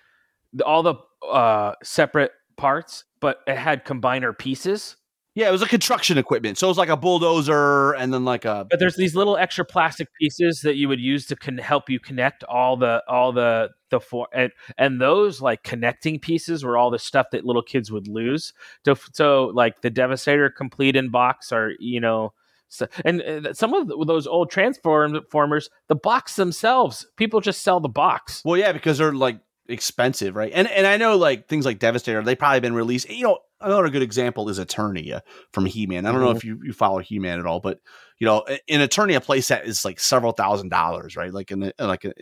all 0.65 0.84
the 0.84 0.95
uh, 1.28 1.73
separate 1.84 2.32
parts, 2.61 3.05
but 3.19 3.39
it 3.47 3.57
had 3.57 3.83
combiner 3.85 4.38
pieces. 4.38 4.95
Yeah, 5.33 5.47
it 5.47 5.51
was 5.51 5.61
a 5.61 5.67
construction 5.67 6.17
equipment, 6.17 6.57
so 6.57 6.67
it 6.67 6.69
was 6.69 6.77
like 6.77 6.89
a 6.89 6.97
bulldozer, 6.97 7.93
and 7.93 8.13
then 8.13 8.23
like 8.23 8.45
a 8.45 8.67
But 8.69 8.79
there's 8.79 8.97
these 8.97 9.15
little 9.15 9.35
extra 9.35 9.65
plastic 9.65 10.09
pieces 10.19 10.61
that 10.61 10.75
you 10.75 10.88
would 10.89 10.99
use 10.99 11.25
to 11.27 11.35
con- 11.38 11.57
help 11.57 11.89
you 11.89 11.99
connect 11.99 12.43
all 12.43 12.77
the 12.77 13.01
all 13.07 13.31
the 13.31 13.69
the 13.89 13.99
four 13.99 14.27
and 14.33 14.51
and 14.77 15.01
those 15.01 15.41
like 15.41 15.63
connecting 15.63 16.19
pieces 16.19 16.63
were 16.63 16.77
all 16.77 16.91
the 16.91 16.99
stuff 16.99 17.27
that 17.31 17.45
little 17.45 17.63
kids 17.63 17.91
would 17.91 18.07
lose. 18.07 18.53
So 18.85 18.95
so 19.13 19.45
like 19.55 19.81
the 19.81 19.89
Devastator 19.89 20.49
complete 20.49 20.95
in 20.95 21.09
box 21.09 21.51
are, 21.51 21.71
you 21.79 21.99
know. 21.99 22.33
So, 22.67 22.88
and 23.03 23.21
uh, 23.21 23.53
some 23.53 23.73
of 23.73 23.89
those 24.07 24.27
old 24.27 24.49
transformers, 24.49 25.69
the 25.89 25.95
box 25.95 26.38
themselves, 26.38 27.05
people 27.17 27.41
just 27.41 27.63
sell 27.63 27.81
the 27.81 27.89
box. 27.89 28.41
Well, 28.45 28.55
yeah, 28.55 28.71
because 28.71 28.97
they're 28.97 29.13
like 29.13 29.39
expensive, 29.67 30.35
right? 30.35 30.51
And 30.53 30.67
and 30.69 30.85
I 30.88 30.97
know 30.97 31.17
like 31.17 31.47
things 31.47 31.65
like 31.65 31.79
Devastator, 31.79 32.21
they 32.23 32.35
probably 32.35 32.59
been 32.59 32.73
released. 32.73 33.09
You 33.09 33.23
know, 33.23 33.39
another 33.59 33.89
good 33.89 34.01
example 34.01 34.49
is 34.49 34.59
Eternia 34.59 35.21
from 35.53 35.65
He 35.65 35.85
Man. 35.88 36.05
I 36.05 36.11
don't 36.11 36.21
know 36.21 36.33
Mhm. 36.33 36.38
if 36.38 36.43
you, 36.43 36.59
you 36.63 36.73
follow 36.73 36.99
He 36.99 37.19
Man 37.19 37.39
at 37.39 37.45
all, 37.45 37.59
but 37.59 37.79
you 38.19 38.25
know, 38.25 38.45
in 38.67 38.81
Eternia 38.81 39.23
playset 39.23 39.65
is 39.65 39.85
like 39.85 39.99
several 39.99 40.31
thousand 40.33 40.69
dollars, 40.69 41.15
right? 41.15 41.33
Like 41.33 41.51
in 41.51 41.63
a, 41.63 41.73
like 41.79 42.05
a, 42.05 42.13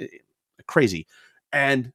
crazy. 0.68 1.08
And 1.52 1.92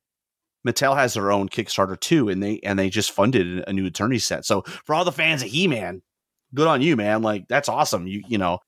Mattel 0.66 0.96
has 0.96 1.14
their 1.14 1.30
own 1.30 1.48
Kickstarter 1.48 1.98
too, 1.98 2.28
and 2.28 2.42
they 2.42 2.58
and 2.60 2.78
they 2.78 2.88
just 2.90 3.12
funded 3.12 3.64
a 3.68 3.72
new 3.72 3.88
Eternia 3.88 4.20
set. 4.20 4.44
So 4.44 4.62
for 4.84 4.94
all 4.94 5.04
the 5.04 5.12
fans 5.12 5.42
of 5.42 5.48
He 5.48 5.68
Man, 5.68 6.02
good 6.54 6.66
on 6.66 6.82
you, 6.82 6.96
man. 6.96 7.22
Like 7.22 7.46
that's 7.48 7.68
awesome. 7.68 8.06
You 8.06 8.22
you 8.26 8.38
know, 8.38 8.58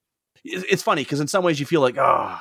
it's, 0.44 0.64
it's 0.70 0.82
funny 0.82 1.02
because 1.04 1.20
in 1.20 1.26
some 1.28 1.42
ways 1.42 1.58
you 1.58 1.66
feel 1.66 1.80
like 1.80 1.96
oh 1.98 2.38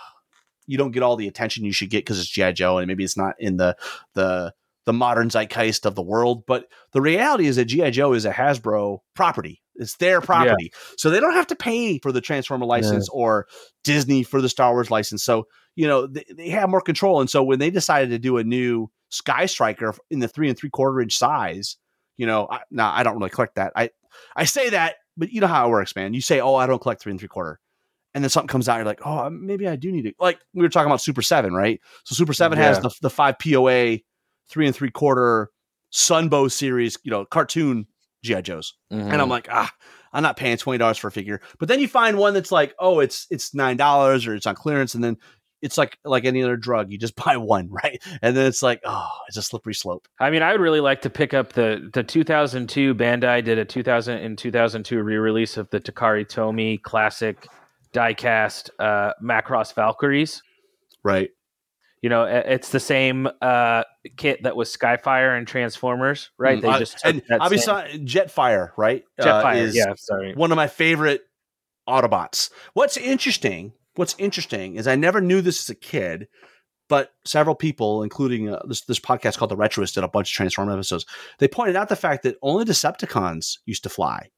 you 0.67 0.77
don't 0.77 0.91
get 0.91 1.03
all 1.03 1.15
the 1.15 1.27
attention 1.27 1.65
you 1.65 1.73
should 1.73 1.89
get 1.89 1.99
because 1.99 2.19
it's 2.19 2.29
GI 2.29 2.53
Joe 2.53 2.77
and 2.77 2.87
maybe 2.87 3.03
it's 3.03 3.17
not 3.17 3.35
in 3.39 3.57
the 3.57 3.75
the 4.13 4.53
the 4.85 4.93
modern 4.93 5.29
zeitgeist 5.29 5.85
of 5.85 5.95
the 5.95 6.03
world. 6.03 6.45
But 6.45 6.67
the 6.93 7.01
reality 7.01 7.47
is 7.47 7.55
that 7.55 7.65
GI 7.65 7.91
Joe 7.91 8.13
is 8.13 8.25
a 8.25 8.31
Hasbro 8.31 8.99
property. 9.15 9.61
It's 9.75 9.97
their 9.97 10.21
property, 10.21 10.71
so 10.97 11.09
they 11.09 11.19
don't 11.19 11.33
have 11.33 11.47
to 11.47 11.55
pay 11.55 11.99
for 11.99 12.11
the 12.11 12.21
Transformer 12.21 12.65
license 12.65 13.09
or 13.09 13.47
Disney 13.83 14.23
for 14.23 14.41
the 14.41 14.47
Star 14.47 14.71
Wars 14.71 14.89
license. 14.89 15.23
So 15.23 15.47
you 15.75 15.87
know 15.87 16.07
they, 16.07 16.23
they 16.35 16.49
have 16.49 16.69
more 16.69 16.81
control. 16.81 17.19
And 17.19 17.29
so 17.29 17.43
when 17.43 17.59
they 17.59 17.69
decided 17.69 18.09
to 18.11 18.19
do 18.19 18.37
a 18.37 18.43
new 18.43 18.89
Sky 19.09 19.47
Striker 19.47 19.93
in 20.09 20.19
the 20.19 20.29
three 20.29 20.47
and 20.47 20.57
three 20.57 20.69
quarter 20.69 21.01
inch 21.01 21.17
size, 21.17 21.75
you 22.17 22.25
know, 22.25 22.47
I, 22.49 22.61
now 22.71 22.91
I 22.93 23.03
don't 23.03 23.17
really 23.17 23.29
collect 23.29 23.55
that. 23.55 23.73
I 23.75 23.89
I 24.35 24.45
say 24.45 24.69
that, 24.69 24.95
but 25.17 25.31
you 25.31 25.41
know 25.41 25.47
how 25.47 25.67
it 25.67 25.71
works, 25.71 25.95
man. 25.95 26.13
You 26.13 26.21
say, 26.21 26.39
"Oh, 26.39 26.55
I 26.55 26.67
don't 26.67 26.81
collect 26.81 27.01
three 27.01 27.11
and 27.11 27.19
three 27.19 27.27
quarter," 27.27 27.59
and 28.15 28.23
then 28.23 28.29
something 28.29 28.47
comes 28.47 28.67
out, 28.67 28.77
you're 28.77 28.85
like, 28.85 29.05
"Oh, 29.05 29.29
maybe 29.29 29.67
I 29.67 29.75
do 29.75 29.91
need 29.91 30.05
it." 30.07 30.15
Like 30.19 30.39
we 30.53 30.63
were 30.63 30.69
talking 30.69 30.87
about 30.87 31.01
Super 31.01 31.21
Seven, 31.21 31.53
right? 31.53 31.79
So 32.05 32.15
Super 32.15 32.33
Seven 32.33 32.57
has 32.57 32.79
the 32.79 32.89
the 33.01 33.09
five 33.09 33.37
POA 33.37 33.99
three 34.49 34.65
and 34.65 34.75
three 34.75 34.89
quarter 34.89 35.49
Sunbow 35.93 36.49
series, 36.51 36.97
you 37.03 37.11
know, 37.11 37.25
cartoon 37.25 37.85
GI 38.23 38.41
Joes, 38.41 38.73
and 38.89 39.21
I'm 39.21 39.29
like, 39.29 39.47
ah. 39.51 39.71
I'm 40.13 40.23
not 40.23 40.37
paying 40.37 40.55
twenty 40.55 40.77
dollars 40.77 40.97
for 40.97 41.09
a 41.09 41.11
figure, 41.11 41.41
but 41.59 41.67
then 41.67 41.81
you 41.81 41.89
find 41.89 42.17
one 42.17 42.33
that's 42.33 42.49
like, 42.49 42.73
oh, 42.79 43.01
it's 43.01 43.27
it's 43.29 43.53
nine 43.53 43.75
dollars 43.75 44.25
or 44.25 44.33
it's 44.33 44.45
on 44.45 44.55
clearance, 44.55 44.95
and 44.95 45.03
then 45.03 45.17
it's 45.61 45.77
like 45.77 45.97
like 46.05 46.23
any 46.23 46.41
other 46.41 46.55
drug, 46.55 46.89
you 46.89 46.97
just 46.97 47.15
buy 47.25 47.35
one, 47.35 47.69
right? 47.69 48.01
And 48.21 48.37
then 48.37 48.45
it's 48.45 48.63
like, 48.63 48.79
oh, 48.85 49.09
it's 49.27 49.35
a 49.35 49.41
slippery 49.41 49.73
slope. 49.73 50.07
I 50.17 50.29
mean, 50.29 50.41
I 50.41 50.53
would 50.53 50.61
really 50.61 50.79
like 50.79 51.01
to 51.01 51.09
pick 51.09 51.33
up 51.33 51.51
the 51.51 51.89
the 51.91 52.01
2002 52.01 52.95
Bandai 52.95 53.43
did 53.43 53.57
a 53.57 53.65
2000 53.65 54.19
in 54.19 54.37
2002 54.37 55.03
re-release 55.03 55.57
of 55.57 55.69
the 55.71 55.81
Takara 55.81 56.25
Tomy 56.25 56.81
classic 56.81 57.49
diecast 57.95 58.69
uh, 58.79 59.13
Macross 59.23 59.73
Valkyries. 59.73 60.43
Right. 61.03 61.29
You 62.01 62.09
know, 62.09 62.25
it's 62.25 62.69
the 62.69 62.79
same 62.79 63.27
uh, 63.41 63.83
kit 64.17 64.43
that 64.43 64.55
was 64.55 64.75
Skyfire 64.75 65.35
and 65.37 65.47
Transformers, 65.47 66.29
right? 66.37 66.61
They 66.61 66.67
Uh, 66.67 66.77
just 66.79 66.99
took 66.99 67.05
and 67.29 67.41
obviously 67.41 67.73
same- 67.91 68.05
Jetfire, 68.05 68.69
right? 68.77 69.03
uh, 69.19 69.23
Jetfire. 69.25 69.55
is 69.57 69.75
yeah, 69.75 69.93
sorry. 69.97 70.33
one 70.35 70.51
of 70.51 70.55
my 70.55 70.67
favorite 70.67 71.21
Autobots. 71.89 72.49
What's 72.73 72.97
interesting, 72.97 73.73
what's 73.95 74.15
interesting 74.19 74.75
is 74.75 74.87
I 74.87 74.95
never 74.95 75.21
knew 75.21 75.41
this 75.41 75.63
as 75.63 75.69
a 75.69 75.75
kid, 75.75 76.27
But 76.87 77.13
several 77.25 77.55
people, 77.55 78.03
including 78.03 78.53
uh, 78.53 78.61
this 78.67 78.81
this 78.85 78.99
podcast 78.99 79.39
called 79.39 79.49
The 79.49 79.57
Retroist, 79.57 79.95
did 79.95 80.03
a 80.03 80.07
bunch 80.07 80.29
of 80.29 80.33
Transformer 80.35 80.71
episodes. 80.73 81.03
They 81.39 81.47
pointed 81.47 81.75
out 81.75 81.89
the 81.89 81.95
fact 81.95 82.21
that 82.23 82.35
only 82.43 82.63
Decepticons 82.63 83.57
used 83.65 83.81
to 83.83 83.89
fly, 83.89 84.29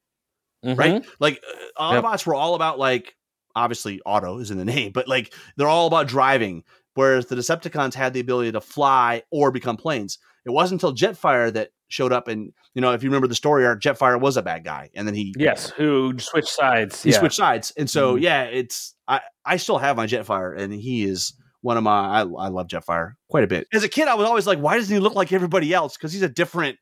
Mhm. 0.65 0.77
right? 0.77 1.05
Like 1.19 1.41
uh, 1.77 1.91
Yep. 1.91 2.03
Autobots 2.05 2.25
were 2.25 2.35
all 2.35 2.55
about 2.55 2.79
like 2.79 3.17
obviously 3.57 3.99
auto 4.05 4.39
is 4.39 4.51
in 4.51 4.57
the 4.57 4.65
name, 4.75 4.91
but 4.93 5.07
like 5.07 5.33
they're 5.57 5.67
all 5.67 5.87
about 5.87 6.07
driving. 6.07 6.63
Whereas 6.93 7.27
the 7.27 7.35
Decepticons 7.35 7.93
had 7.93 8.13
the 8.13 8.19
ability 8.19 8.51
to 8.53 8.61
fly 8.61 9.21
or 9.31 9.51
become 9.51 9.77
planes. 9.77 10.17
It 10.45 10.49
wasn't 10.51 10.81
until 10.81 10.95
Jetfire 10.95 11.53
that 11.53 11.69
showed 11.89 12.11
up, 12.11 12.27
and 12.27 12.51
you 12.73 12.81
know 12.81 12.93
if 12.93 13.03
you 13.03 13.09
remember 13.09 13.27
the 13.27 13.35
story 13.35 13.65
arc, 13.65 13.81
Jetfire 13.81 14.19
was 14.19 14.35
a 14.37 14.41
bad 14.41 14.63
guy, 14.63 14.89
and 14.95 15.07
then 15.07 15.13
he 15.13 15.33
Yes, 15.37 15.69
who 15.69 16.17
switched 16.17 16.49
sides? 16.49 17.03
he 17.03 17.11
yeah. 17.11 17.19
switched 17.19 17.35
sides, 17.35 17.71
and 17.77 17.89
so 17.89 18.15
Mhm. 18.15 18.21
yeah, 18.21 18.43
it's 18.43 18.95
I 19.07 19.21
I 19.45 19.57
still 19.57 19.77
have 19.77 19.95
my 19.97 20.07
Jetfire, 20.07 20.57
and 20.57 20.73
he 20.73 21.03
is 21.03 21.33
one 21.61 21.77
of 21.77 21.83
my 21.83 21.91
I, 21.91 22.19
I 22.21 22.47
love 22.47 22.67
Jetfire 22.67 23.13
quite 23.29 23.43
a 23.43 23.47
bit. 23.47 23.67
As 23.73 23.83
a 23.83 23.89
kid, 23.89 24.07
I 24.07 24.15
was 24.15 24.25
always 24.27 24.47
like, 24.47 24.59
why 24.59 24.77
doesn't 24.77 24.93
he 24.93 24.99
look 24.99 25.15
like 25.15 25.31
everybody 25.33 25.73
else? 25.73 25.97
Because 25.97 26.13
he's 26.13 26.23
a 26.23 26.29
different. 26.29 26.77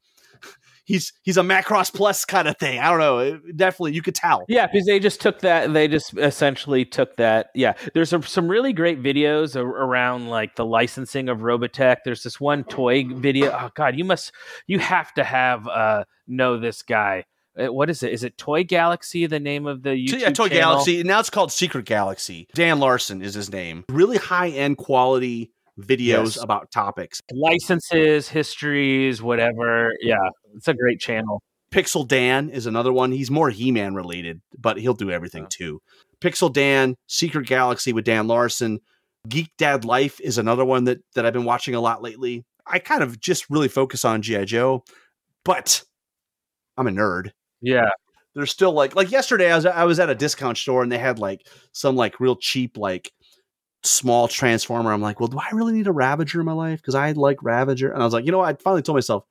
He's 0.85 1.11
he's 1.23 1.37
a 1.37 1.41
Macross 1.41 1.93
Plus 1.93 2.25
kind 2.25 2.47
of 2.47 2.57
thing. 2.57 2.79
I 2.79 2.89
don't 2.89 2.99
know. 2.99 3.19
It- 3.19 3.57
definitely, 3.57 3.93
you 3.93 4.01
could 4.01 4.15
tell. 4.15 4.45
Yeah, 4.47 4.67
because 4.67 4.85
they 4.85 4.99
just 4.99 5.19
took 5.19 5.39
that. 5.39 5.73
They 5.73 5.87
just 5.87 6.17
essentially 6.17 6.85
took 6.85 7.15
that. 7.17 7.47
Yeah, 7.55 7.73
there's 7.93 8.09
some, 8.09 8.23
some 8.23 8.47
really 8.47 8.71
great 8.71 9.01
videos 9.01 9.55
around 9.55 10.29
like 10.29 10.55
the 10.55 10.65
licensing 10.65 11.27
of 11.27 11.39
Robotech. 11.39 11.97
There's 12.05 12.23
this 12.23 12.39
one 12.39 12.63
toy 12.63 13.05
video. 13.05 13.51
Oh 13.51 13.69
God, 13.75 13.97
you 13.97 14.05
must, 14.05 14.31
you 14.67 14.79
have 14.79 15.13
to 15.15 15.23
have 15.23 15.67
uh 15.67 16.03
know 16.27 16.57
this 16.59 16.83
guy. 16.83 17.25
Uh, 17.57 17.71
What 17.71 17.89
is 17.89 18.03
it? 18.03 18.11
Is 18.11 18.23
it 18.23 18.37
Toy 18.37 18.63
Galaxy? 18.63 19.25
The 19.27 19.39
name 19.39 19.65
of 19.65 19.81
the 19.81 19.91
YouTube 19.91 20.19
yeah, 20.19 20.29
Toy 20.31 20.49
channel? 20.49 20.71
Galaxy. 20.73 21.03
Now 21.03 21.19
it's 21.19 21.29
called 21.29 21.51
Secret 21.51 21.85
Galaxy. 21.85 22.47
Dan 22.53 22.79
Larson 22.79 23.21
is 23.21 23.33
his 23.33 23.49
name. 23.51 23.85
Really 23.89 24.17
high 24.17 24.49
end 24.49 24.77
quality 24.77 25.51
videos 25.79 26.35
Yes. 26.35 26.43
about 26.43 26.71
topics. 26.71 27.21
licenses, 27.31 28.29
histories, 28.29 29.21
whatever. 29.21 29.93
Yeah, 30.01 30.15
it's 30.55 30.67
a 30.67 30.73
great 30.73 30.99
channel. 30.99 31.41
Pixel 31.71 32.07
Dan 32.07 32.49
is 32.49 32.65
another 32.65 32.93
one. 32.93 33.11
He's 33.11 33.29
more 33.31 33.49
He 33.49 33.71
Man 33.71 33.95
related, 33.95 34.41
but 34.57 34.77
he'll 34.77 34.93
do 34.93 35.11
everything 35.11 35.43
Oh. 35.45 35.49
too. 35.49 35.81
Pixel 36.21 36.51
Dan, 36.53 36.95
Secret 37.07 37.45
Galaxy 37.47 37.91
with 37.91 38.05
Dan 38.05 38.27
Larson, 38.27 38.79
Geek 39.27 39.49
Dad 39.57 39.83
Life 39.83 40.19
is 40.21 40.37
another 40.37 40.63
one 40.63 40.85
that 40.85 40.99
that 41.15 41.25
I've 41.25 41.33
been 41.33 41.43
watching 41.45 41.75
a 41.75 41.81
lot 41.81 42.01
lately. 42.01 42.45
I 42.65 42.79
kind 42.79 43.03
of 43.03 43.19
just 43.19 43.49
really 43.49 43.67
focus 43.67 44.05
on 44.05 44.21
GI 44.21 44.45
Joe, 44.45 44.83
but 45.43 45.83
I'm 46.77 46.87
a 46.87 46.91
nerd. 46.91 47.31
Yeah, 47.61 47.89
There's 48.35 48.51
still 48.51 48.71
like 48.71 48.95
like 48.95 49.11
yesterday 49.11 49.51
I 49.51 49.55
was 49.55 49.65
I 49.65 49.83
was 49.83 49.99
at 49.99 50.09
a 50.09 50.15
discount 50.15 50.57
store 50.57 50.83
and 50.83 50.91
they 50.91 50.97
had 50.97 51.19
like 51.19 51.47
some 51.73 51.95
like 51.95 52.19
real 52.19 52.35
cheap 52.35 52.77
like 52.77 53.11
small 53.85 54.27
transformer. 54.27 54.91
I'm 54.91 55.01
like, 55.01 55.19
well, 55.19 55.27
do 55.27 55.37
I 55.37 55.49
really 55.53 55.73
need 55.73 55.87
a 55.87 55.91
Ravager 55.91 56.39
in 56.39 56.45
my 56.45 56.53
life? 56.53 56.81
Because 56.81 56.95
I 56.95 57.11
like 57.11 57.41
Ravager, 57.41 57.91
and 57.91 58.01
I 58.01 58.05
was 58.05 58.13
like, 58.13 58.25
you 58.25 58.31
know, 58.31 58.39
what? 58.39 58.49
I 58.49 58.61
finally 58.61 58.81
told 58.81 58.97
myself 58.97 59.25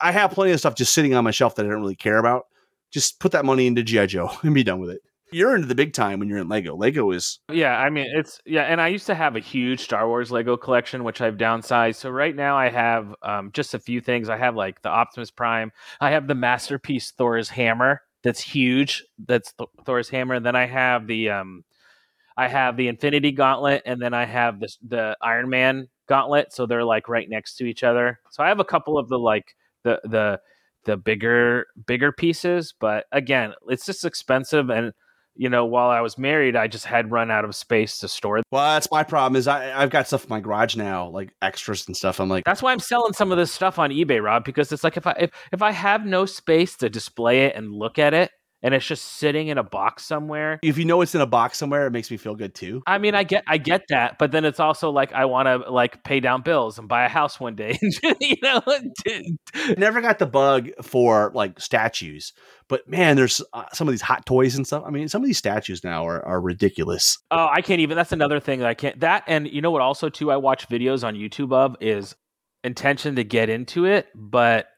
I 0.00 0.12
have 0.12 0.30
plenty 0.32 0.52
of 0.52 0.58
stuff 0.58 0.74
just 0.74 0.94
sitting 0.94 1.14
on 1.14 1.24
my 1.24 1.30
shelf 1.30 1.54
that 1.56 1.66
I 1.66 1.68
don't 1.68 1.80
really 1.80 1.96
care 1.96 2.18
about. 2.18 2.46
Just 2.90 3.20
put 3.20 3.32
that 3.32 3.44
money 3.44 3.66
into 3.66 3.82
GI 3.82 4.06
Joe 4.08 4.30
and 4.42 4.54
be 4.54 4.64
done 4.64 4.80
with 4.80 4.90
it. 4.90 5.02
You're 5.32 5.54
into 5.54 5.68
the 5.68 5.76
big 5.76 5.92
time 5.92 6.18
when 6.18 6.28
you're 6.28 6.38
in 6.38 6.48
Lego. 6.48 6.74
Lego 6.74 7.12
is 7.12 7.38
Yeah, 7.52 7.78
I 7.78 7.88
mean 7.88 8.06
it's 8.12 8.40
yeah, 8.44 8.62
and 8.62 8.80
I 8.80 8.88
used 8.88 9.06
to 9.06 9.14
have 9.14 9.36
a 9.36 9.40
huge 9.40 9.78
Star 9.80 10.08
Wars 10.08 10.32
Lego 10.32 10.56
collection, 10.56 11.04
which 11.04 11.20
I've 11.20 11.36
downsized. 11.36 11.96
So 11.96 12.10
right 12.10 12.34
now 12.34 12.56
I 12.56 12.68
have 12.68 13.14
um, 13.22 13.50
just 13.52 13.74
a 13.74 13.78
few 13.78 14.00
things. 14.00 14.28
I 14.28 14.36
have 14.36 14.56
like 14.56 14.82
the 14.82 14.88
Optimus 14.88 15.30
Prime. 15.30 15.70
I 16.00 16.10
have 16.10 16.26
the 16.26 16.34
masterpiece 16.34 17.12
Thor's 17.12 17.48
hammer. 17.48 18.02
That's 18.24 18.40
huge. 18.40 19.04
That's 19.24 19.54
Thor's 19.84 20.08
hammer. 20.08 20.34
And 20.34 20.44
then 20.44 20.56
I 20.56 20.66
have 20.66 21.06
the 21.06 21.30
um, 21.30 21.64
I 22.40 22.48
have 22.48 22.78
the 22.78 22.88
Infinity 22.88 23.32
Gauntlet, 23.32 23.82
and 23.84 24.00
then 24.00 24.14
I 24.14 24.24
have 24.24 24.60
this 24.60 24.78
the 24.86 25.14
Iron 25.20 25.50
Man 25.50 25.88
Gauntlet. 26.08 26.54
So 26.54 26.64
they're 26.64 26.86
like 26.86 27.06
right 27.06 27.28
next 27.28 27.56
to 27.56 27.66
each 27.66 27.84
other. 27.84 28.18
So 28.30 28.42
I 28.42 28.48
have 28.48 28.60
a 28.60 28.64
couple 28.64 28.96
of 28.96 29.10
the 29.10 29.18
like 29.18 29.54
the 29.82 30.00
the 30.04 30.40
the 30.86 30.96
bigger 30.96 31.66
bigger 31.86 32.12
pieces, 32.12 32.72
but 32.80 33.04
again, 33.12 33.52
it's 33.68 33.84
just 33.84 34.06
expensive 34.06 34.70
and 34.70 34.94
you 35.36 35.48
know, 35.48 35.64
while 35.64 35.90
I 35.90 36.00
was 36.00 36.18
married, 36.18 36.56
I 36.56 36.66
just 36.66 36.84
had 36.86 37.10
run 37.10 37.30
out 37.30 37.44
of 37.44 37.54
space 37.54 37.98
to 37.98 38.08
store. 38.08 38.40
well, 38.50 38.74
that's 38.74 38.90
my 38.90 39.02
problem. 39.02 39.38
Is 39.38 39.46
I 39.46 39.78
I've 39.78 39.90
got 39.90 40.06
stuff 40.06 40.24
in 40.24 40.30
my 40.30 40.40
garage 40.40 40.76
now, 40.76 41.08
like 41.08 41.34
extras 41.42 41.86
and 41.86 41.96
stuff. 41.96 42.20
I'm 42.20 42.30
like, 42.30 42.44
That's 42.44 42.62
why 42.62 42.72
I'm 42.72 42.80
selling 42.80 43.12
some 43.12 43.30
of 43.30 43.36
this 43.36 43.52
stuff 43.52 43.78
on 43.78 43.90
eBay, 43.90 44.22
Rob, 44.22 44.44
because 44.44 44.72
it's 44.72 44.82
like 44.82 44.96
if 44.96 45.06
I 45.06 45.14
if, 45.20 45.30
if 45.52 45.60
I 45.60 45.72
have 45.72 46.06
no 46.06 46.24
space 46.24 46.76
to 46.78 46.88
display 46.88 47.44
it 47.44 47.54
and 47.54 47.70
look 47.70 47.98
at 47.98 48.14
it, 48.14 48.30
and 48.62 48.74
it's 48.74 48.86
just 48.86 49.04
sitting 49.04 49.48
in 49.48 49.58
a 49.58 49.62
box 49.62 50.04
somewhere. 50.04 50.58
if 50.62 50.78
you 50.78 50.84
know 50.84 51.00
it's 51.00 51.14
in 51.14 51.20
a 51.20 51.26
box 51.26 51.58
somewhere, 51.58 51.86
it 51.86 51.90
makes 51.90 52.10
me 52.10 52.16
feel 52.16 52.34
good 52.34 52.54
too. 52.54 52.82
I 52.86 52.98
mean, 52.98 53.14
I 53.14 53.24
get 53.24 53.44
I 53.46 53.58
get 53.58 53.82
that, 53.88 54.18
but 54.18 54.32
then 54.32 54.44
it's 54.44 54.60
also 54.60 54.90
like 54.90 55.12
I 55.12 55.24
want 55.24 55.46
to 55.46 55.70
like 55.70 56.04
pay 56.04 56.20
down 56.20 56.42
bills 56.42 56.78
and 56.78 56.88
buy 56.88 57.04
a 57.04 57.08
house 57.08 57.40
one 57.40 57.54
day. 57.54 57.78
you 58.20 58.36
know, 58.42 58.62
Never 59.76 60.00
got 60.00 60.18
the 60.18 60.26
bug 60.26 60.70
for 60.82 61.32
like 61.34 61.60
statues, 61.60 62.32
but 62.68 62.88
man, 62.88 63.16
there's 63.16 63.40
uh, 63.52 63.64
some 63.72 63.88
of 63.88 63.92
these 63.92 64.02
hot 64.02 64.26
toys 64.26 64.56
and 64.56 64.66
stuff. 64.66 64.84
I 64.86 64.90
mean, 64.90 65.08
some 65.08 65.22
of 65.22 65.26
these 65.26 65.38
statues 65.38 65.82
now 65.82 66.06
are, 66.06 66.24
are 66.24 66.40
ridiculous. 66.40 67.18
Oh, 67.30 67.48
I 67.50 67.62
can't 67.62 67.80
even. 67.80 67.96
That's 67.96 68.12
another 68.12 68.40
thing 68.40 68.60
that 68.60 68.68
I 68.68 68.74
can't. 68.74 69.00
That 69.00 69.24
and 69.26 69.48
you 69.48 69.60
know 69.62 69.70
what? 69.70 69.82
Also, 69.82 70.08
too, 70.08 70.30
I 70.30 70.36
watch 70.36 70.68
videos 70.68 71.06
on 71.06 71.14
YouTube 71.14 71.52
of 71.52 71.76
is 71.80 72.14
intention 72.62 73.16
to 73.16 73.24
get 73.24 73.48
into 73.48 73.86
it, 73.86 74.08
but 74.14 74.68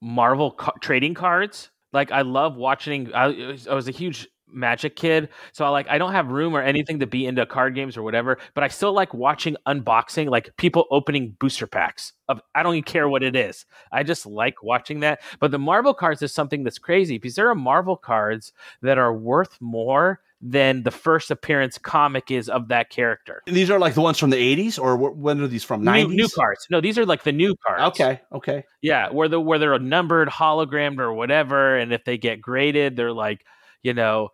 Marvel 0.00 0.52
ca- 0.52 0.72
trading 0.80 1.14
cards. 1.14 1.70
Like 1.92 2.12
I 2.12 2.22
love 2.22 2.56
watching. 2.56 3.12
I, 3.14 3.56
I 3.68 3.74
was 3.74 3.88
a 3.88 3.92
huge 3.92 4.28
Magic 4.52 4.96
kid, 4.96 5.28
so 5.52 5.64
I 5.64 5.68
like 5.68 5.88
I 5.88 5.98
don't 5.98 6.12
have 6.12 6.28
room 6.28 6.56
or 6.56 6.62
anything 6.62 7.00
to 7.00 7.06
be 7.06 7.26
into 7.26 7.44
card 7.46 7.74
games 7.74 7.96
or 7.96 8.02
whatever. 8.02 8.38
But 8.54 8.64
I 8.64 8.68
still 8.68 8.92
like 8.92 9.14
watching 9.14 9.56
unboxing, 9.66 10.28
like 10.28 10.56
people 10.56 10.86
opening 10.90 11.36
booster 11.38 11.66
packs 11.66 12.12
of. 12.28 12.40
I 12.54 12.62
don't 12.62 12.74
even 12.74 12.84
care 12.84 13.08
what 13.08 13.22
it 13.22 13.36
is. 13.36 13.66
I 13.92 14.02
just 14.02 14.26
like 14.26 14.62
watching 14.62 15.00
that. 15.00 15.20
But 15.38 15.50
the 15.50 15.58
Marvel 15.58 15.94
cards 15.94 16.22
is 16.22 16.32
something 16.32 16.64
that's 16.64 16.78
crazy 16.78 17.18
because 17.18 17.34
there 17.34 17.48
are 17.48 17.54
Marvel 17.54 17.96
cards 17.96 18.52
that 18.82 18.98
are 18.98 19.12
worth 19.14 19.56
more 19.60 20.20
than 20.40 20.82
the 20.82 20.90
first 20.90 21.30
appearance 21.30 21.76
comic 21.78 22.30
is 22.30 22.48
of 22.48 22.68
that 22.68 22.88
character. 22.90 23.42
And 23.46 23.54
these 23.54 23.70
are 23.70 23.78
like 23.78 23.94
the 23.94 24.00
ones 24.00 24.18
from 24.18 24.30
the 24.30 24.36
80s, 24.36 24.78
or 24.78 24.96
wh- 24.96 25.16
when 25.16 25.40
are 25.40 25.46
these 25.46 25.64
from? 25.64 25.82
90s? 25.82 26.08
New, 26.08 26.16
new 26.16 26.28
cards. 26.28 26.66
No, 26.70 26.80
these 26.80 26.98
are 26.98 27.04
like 27.04 27.24
the 27.24 27.32
new 27.32 27.54
cards. 27.66 28.00
Okay, 28.00 28.20
okay. 28.32 28.64
Yeah, 28.80 29.10
where 29.10 29.28
the 29.28 29.38
where 29.38 29.58
they're 29.58 29.78
numbered, 29.78 30.28
hologrammed, 30.28 30.98
or 30.98 31.12
whatever, 31.12 31.76
and 31.76 31.92
if 31.92 32.04
they 32.04 32.16
get 32.16 32.40
graded, 32.40 32.96
they're 32.96 33.12
like, 33.12 33.44
you 33.82 33.92
know, 33.92 34.30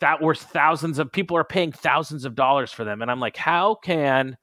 that 0.00 0.20
worth 0.20 0.42
thousands 0.42 0.98
of 0.98 1.12
people 1.12 1.36
are 1.36 1.44
paying 1.44 1.72
thousands 1.72 2.24
of 2.24 2.34
dollars 2.34 2.72
for 2.72 2.84
them, 2.84 3.02
and 3.02 3.10
I'm 3.10 3.20
like, 3.20 3.36
how 3.36 3.76
can 3.76 4.36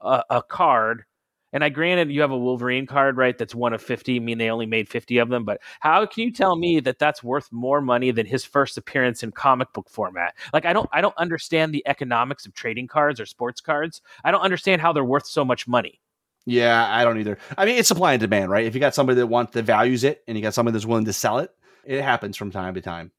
a, 0.00 0.22
a 0.30 0.42
card? 0.42 1.04
And 1.54 1.62
I 1.62 1.68
granted 1.68 2.10
you 2.10 2.22
have 2.22 2.30
a 2.30 2.38
Wolverine 2.38 2.86
card, 2.86 3.18
right? 3.18 3.36
That's 3.36 3.54
one 3.54 3.74
of 3.74 3.82
fifty. 3.82 4.16
I 4.16 4.20
mean, 4.20 4.38
they 4.38 4.48
only 4.48 4.64
made 4.64 4.88
fifty 4.88 5.18
of 5.18 5.28
them, 5.28 5.44
but 5.44 5.60
how 5.80 6.06
can 6.06 6.22
you 6.24 6.32
tell 6.32 6.56
me 6.56 6.80
that 6.80 6.98
that's 6.98 7.22
worth 7.22 7.52
more 7.52 7.82
money 7.82 8.10
than 8.10 8.24
his 8.24 8.42
first 8.42 8.78
appearance 8.78 9.22
in 9.22 9.32
comic 9.32 9.70
book 9.74 9.90
format? 9.90 10.34
Like, 10.54 10.64
I 10.64 10.72
don't, 10.72 10.88
I 10.92 11.02
don't 11.02 11.16
understand 11.18 11.74
the 11.74 11.86
economics 11.86 12.46
of 12.46 12.54
trading 12.54 12.86
cards 12.86 13.20
or 13.20 13.26
sports 13.26 13.60
cards. 13.60 14.00
I 14.24 14.30
don't 14.30 14.40
understand 14.40 14.80
how 14.80 14.94
they're 14.94 15.04
worth 15.04 15.26
so 15.26 15.44
much 15.44 15.68
money. 15.68 16.00
Yeah, 16.46 16.86
I 16.90 17.04
don't 17.04 17.18
either. 17.18 17.36
I 17.58 17.66
mean, 17.66 17.76
it's 17.76 17.88
supply 17.88 18.14
and 18.14 18.20
demand, 18.20 18.50
right? 18.50 18.64
If 18.64 18.74
you 18.74 18.80
got 18.80 18.94
somebody 18.94 19.16
that 19.20 19.26
wants 19.26 19.52
that 19.52 19.64
values 19.64 20.04
it, 20.04 20.22
and 20.26 20.38
you 20.38 20.42
got 20.42 20.54
somebody 20.54 20.72
that's 20.72 20.86
willing 20.86 21.04
to 21.04 21.12
sell 21.12 21.38
it, 21.38 21.50
it 21.84 22.00
happens 22.00 22.36
from 22.36 22.50
time 22.50 22.74
to 22.74 22.80
time. 22.80 23.12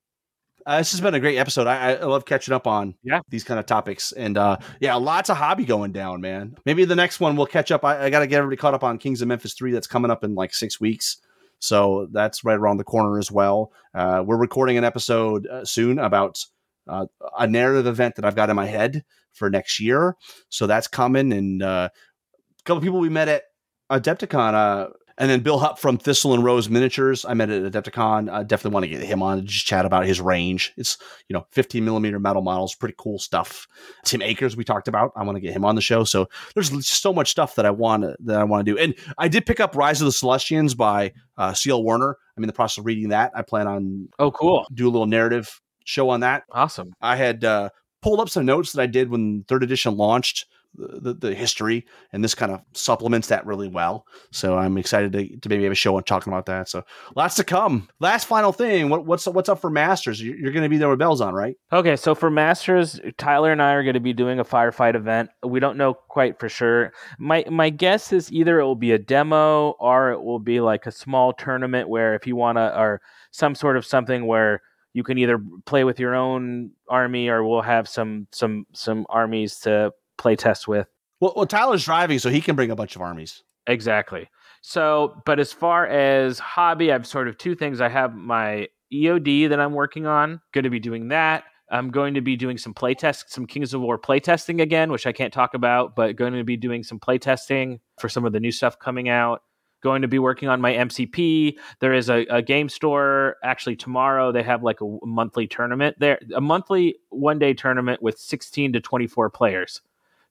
Uh, 0.65 0.77
this 0.77 0.91
has 0.91 1.01
been 1.01 1.13
a 1.13 1.19
great 1.19 1.37
episode. 1.37 1.67
I, 1.67 1.95
I 1.95 2.03
love 2.05 2.25
catching 2.25 2.53
up 2.53 2.67
on 2.67 2.95
Yeah. 3.03 3.19
these 3.29 3.43
kind 3.43 3.59
of 3.59 3.65
topics, 3.65 4.11
and 4.13 4.37
uh, 4.37 4.57
yeah, 4.79 4.95
lots 4.95 5.29
of 5.29 5.37
hobby 5.37 5.65
going 5.65 5.91
down, 5.91 6.21
man. 6.21 6.55
Maybe 6.65 6.85
the 6.85 6.95
next 6.95 7.19
one 7.19 7.35
we'll 7.35 7.47
catch 7.47 7.71
up. 7.71 7.83
I, 7.83 8.05
I 8.05 8.09
got 8.09 8.19
to 8.19 8.27
get 8.27 8.37
everybody 8.37 8.57
caught 8.57 8.73
up 8.73 8.83
on 8.83 8.97
Kings 8.97 9.21
of 9.21 9.27
Memphis 9.27 9.53
three. 9.53 9.71
That's 9.71 9.87
coming 9.87 10.09
up 10.11 10.23
in 10.23 10.35
like 10.35 10.53
six 10.53 10.79
weeks, 10.79 11.17
so 11.59 12.07
that's 12.11 12.43
right 12.45 12.57
around 12.57 12.77
the 12.77 12.83
corner 12.85 13.19
as 13.19 13.29
well. 13.31 13.71
Uh, 13.93 14.23
we're 14.25 14.37
recording 14.37 14.77
an 14.77 14.83
episode 14.85 15.47
uh, 15.47 15.65
soon 15.65 15.99
about 15.99 16.43
uh, 16.87 17.07
a 17.37 17.45
narrative 17.47 17.87
event 17.87 18.15
that 18.15 18.23
I've 18.25 18.35
got 18.35 18.49
in 18.49 18.55
my 18.55 18.65
head 18.65 19.03
for 19.33 19.49
next 19.49 19.79
year, 19.81 20.15
so 20.49 20.65
that's 20.65 20.87
coming. 20.87 21.33
And 21.33 21.61
uh, 21.61 21.89
a 21.91 22.63
couple 22.63 22.81
people 22.81 22.99
we 22.99 23.09
met 23.09 23.27
at 23.27 23.43
Adepticon, 23.91 24.53
uh, 24.53 24.87
and 25.17 25.29
then 25.29 25.41
Bill 25.41 25.59
Hupp 25.59 25.79
from 25.79 25.97
Thistle 25.97 26.33
and 26.33 26.43
Rose 26.43 26.69
Miniatures. 26.69 27.25
I 27.25 27.33
met 27.33 27.49
at 27.49 27.71
Adepticon. 27.71 28.31
I 28.31 28.43
definitely 28.43 28.73
want 28.73 28.83
to 28.85 28.89
get 28.89 29.03
him 29.03 29.21
on 29.21 29.39
and 29.39 29.47
just 29.47 29.65
chat 29.65 29.85
about 29.85 30.05
his 30.05 30.19
range. 30.21 30.73
It's 30.77 30.97
you 31.27 31.33
know 31.33 31.45
15 31.51 31.83
millimeter 31.85 32.19
metal 32.19 32.41
models, 32.41 32.75
pretty 32.75 32.95
cool 32.97 33.19
stuff. 33.19 33.67
Tim 34.05 34.21
Akers 34.21 34.55
we 34.55 34.63
talked 34.63 34.87
about. 34.87 35.11
I 35.15 35.23
want 35.23 35.35
to 35.35 35.41
get 35.41 35.53
him 35.53 35.65
on 35.65 35.75
the 35.75 35.81
show. 35.81 36.03
So 36.03 36.27
there's 36.55 36.87
so 36.87 37.13
much 37.13 37.29
stuff 37.31 37.55
that 37.55 37.65
I 37.65 37.71
want 37.71 38.03
to 38.03 38.15
that 38.25 38.39
I 38.39 38.43
want 38.43 38.65
to 38.65 38.71
do. 38.71 38.77
And 38.77 38.95
I 39.17 39.27
did 39.27 39.45
pick 39.45 39.59
up 39.59 39.75
Rise 39.75 40.01
of 40.01 40.05
the 40.05 40.11
Celestians 40.11 40.75
by 40.75 41.13
uh, 41.37 41.53
C.L. 41.53 41.83
Warner. 41.83 42.17
I'm 42.37 42.43
in 42.43 42.47
the 42.47 42.53
process 42.53 42.79
of 42.79 42.85
reading 42.85 43.09
that. 43.09 43.31
I 43.35 43.41
plan 43.41 43.67
on 43.67 44.09
Oh, 44.19 44.31
cool, 44.31 44.65
do 44.73 44.87
a 44.87 44.91
little 44.91 45.07
narrative 45.07 45.59
show 45.85 46.09
on 46.09 46.21
that. 46.21 46.43
awesome. 46.51 46.93
I 47.01 47.15
had 47.17 47.43
uh, 47.43 47.69
pulled 48.01 48.19
up 48.19 48.29
some 48.29 48.45
notes 48.45 48.71
that 48.71 48.81
I 48.81 48.87
did 48.87 49.09
when 49.09 49.43
third 49.47 49.63
edition 49.63 49.97
launched 49.97 50.45
the, 50.75 51.13
the 51.13 51.35
history, 51.35 51.85
and 52.11 52.23
this 52.23 52.35
kind 52.35 52.51
of 52.51 52.61
supplements 52.73 53.27
that 53.27 53.45
really 53.45 53.67
well. 53.67 54.05
So 54.31 54.57
I'm 54.57 54.77
excited 54.77 55.11
to, 55.13 55.37
to 55.37 55.49
maybe 55.49 55.63
have 55.63 55.71
a 55.71 55.75
show 55.75 55.95
on 55.95 56.03
talking 56.03 56.31
about 56.31 56.45
that. 56.47 56.69
So 56.69 56.83
lots 57.15 57.35
to 57.35 57.43
come. 57.43 57.87
Last 57.99 58.25
final 58.25 58.51
thing, 58.51 58.89
what, 58.89 59.05
what's 59.05 59.27
what's 59.27 59.49
up 59.49 59.61
for 59.61 59.69
Masters? 59.69 60.21
You're, 60.21 60.35
you're 60.35 60.51
going 60.51 60.63
to 60.63 60.69
be 60.69 60.77
there 60.77 60.89
with 60.89 60.99
bells 60.99 61.21
on, 61.21 61.33
right? 61.33 61.55
Okay, 61.71 61.95
so 61.95 62.15
for 62.15 62.29
Masters, 62.29 62.99
Tyler 63.17 63.51
and 63.51 63.61
I 63.61 63.73
are 63.73 63.83
going 63.83 63.93
to 63.93 63.99
be 63.99 64.13
doing 64.13 64.39
a 64.39 64.45
firefight 64.45 64.95
event. 64.95 65.29
We 65.45 65.59
don't 65.59 65.77
know 65.77 65.93
quite 65.93 66.39
for 66.39 66.49
sure. 66.49 66.93
My 67.19 67.45
my 67.49 67.69
guess 67.69 68.11
is 68.11 68.31
either 68.31 68.59
it 68.59 68.65
will 68.65 68.75
be 68.75 68.91
a 68.91 68.99
demo 68.99 69.71
or 69.79 70.11
it 70.11 70.21
will 70.21 70.39
be 70.39 70.59
like 70.59 70.85
a 70.85 70.91
small 70.91 71.33
tournament 71.33 71.89
where 71.89 72.15
if 72.15 72.27
you 72.27 72.35
want 72.35 72.57
to, 72.57 72.79
or 72.79 73.01
some 73.31 73.55
sort 73.55 73.77
of 73.77 73.85
something 73.85 74.25
where 74.25 74.61
you 74.93 75.03
can 75.03 75.17
either 75.17 75.39
play 75.65 75.83
with 75.83 75.99
your 75.99 76.15
own 76.15 76.71
army 76.87 77.27
or 77.27 77.43
we'll 77.43 77.61
have 77.61 77.89
some 77.89 78.27
some 78.31 78.65
some 78.73 79.05
armies 79.09 79.59
to 79.59 79.91
play 80.17 80.35
test 80.35 80.67
with. 80.67 80.87
Well, 81.19 81.33
well, 81.35 81.45
Tyler's 81.45 81.85
driving, 81.85 82.19
so 82.19 82.29
he 82.29 82.41
can 82.41 82.55
bring 82.55 82.71
a 82.71 82.75
bunch 82.75 82.95
of 82.95 83.01
armies. 83.01 83.43
Exactly. 83.67 84.29
So, 84.61 85.21
but 85.25 85.39
as 85.39 85.53
far 85.53 85.87
as 85.87 86.39
hobby, 86.39 86.91
I've 86.91 87.07
sort 87.07 87.27
of 87.27 87.37
two 87.37 87.55
things. 87.55 87.81
I 87.81 87.89
have 87.89 88.15
my 88.15 88.67
EOD 88.93 89.49
that 89.49 89.59
I'm 89.59 89.73
working 89.73 90.05
on. 90.05 90.41
Going 90.51 90.63
to 90.63 90.69
be 90.69 90.79
doing 90.79 91.09
that. 91.09 91.45
I'm 91.71 91.89
going 91.89 92.13
to 92.13 92.21
be 92.21 92.35
doing 92.35 92.57
some 92.57 92.73
playtest, 92.73 93.25
some 93.29 93.47
Kings 93.47 93.73
of 93.73 93.81
War 93.81 93.97
playtesting 93.97 94.61
again, 94.61 94.91
which 94.91 95.07
I 95.07 95.11
can't 95.11 95.33
talk 95.33 95.53
about, 95.53 95.95
but 95.95 96.15
going 96.15 96.33
to 96.33 96.43
be 96.43 96.57
doing 96.57 96.83
some 96.83 96.99
playtesting 96.99 97.79
for 97.99 98.09
some 98.09 98.25
of 98.25 98.33
the 98.33 98.39
new 98.39 98.51
stuff 98.51 98.77
coming 98.79 99.09
out 99.09 99.41
going 99.83 100.01
to 100.01 100.07
be 100.07 100.17
working 100.17 100.49
on 100.49 100.61
my 100.61 100.73
MCP. 100.73 101.57
There 101.81 101.93
is 101.93 102.09
a, 102.09 102.25
a, 102.29 102.41
game 102.41 102.69
store 102.69 103.35
actually 103.43 103.75
tomorrow. 103.75 104.31
They 104.31 104.41
have 104.41 104.63
like 104.63 104.79
a 104.81 104.97
monthly 105.03 105.45
tournament 105.45 105.97
there, 105.99 106.19
a 106.33 106.41
monthly 106.41 106.95
one 107.09 107.37
day 107.37 107.53
tournament 107.53 108.01
with 108.01 108.17
16 108.17 108.73
to 108.73 108.79
24 108.79 109.29
players. 109.29 109.81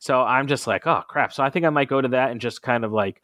So 0.02 0.20
I'm 0.20 0.48
just 0.48 0.66
like, 0.66 0.84
oh 0.84 1.04
crap. 1.06 1.32
So 1.32 1.44
I 1.44 1.50
think 1.50 1.64
I 1.64 1.70
might 1.70 1.86
go 1.86 2.00
to 2.00 2.08
that 2.08 2.32
and 2.32 2.40
just 2.40 2.60
kind 2.60 2.84
of 2.84 2.92
like 2.92 3.22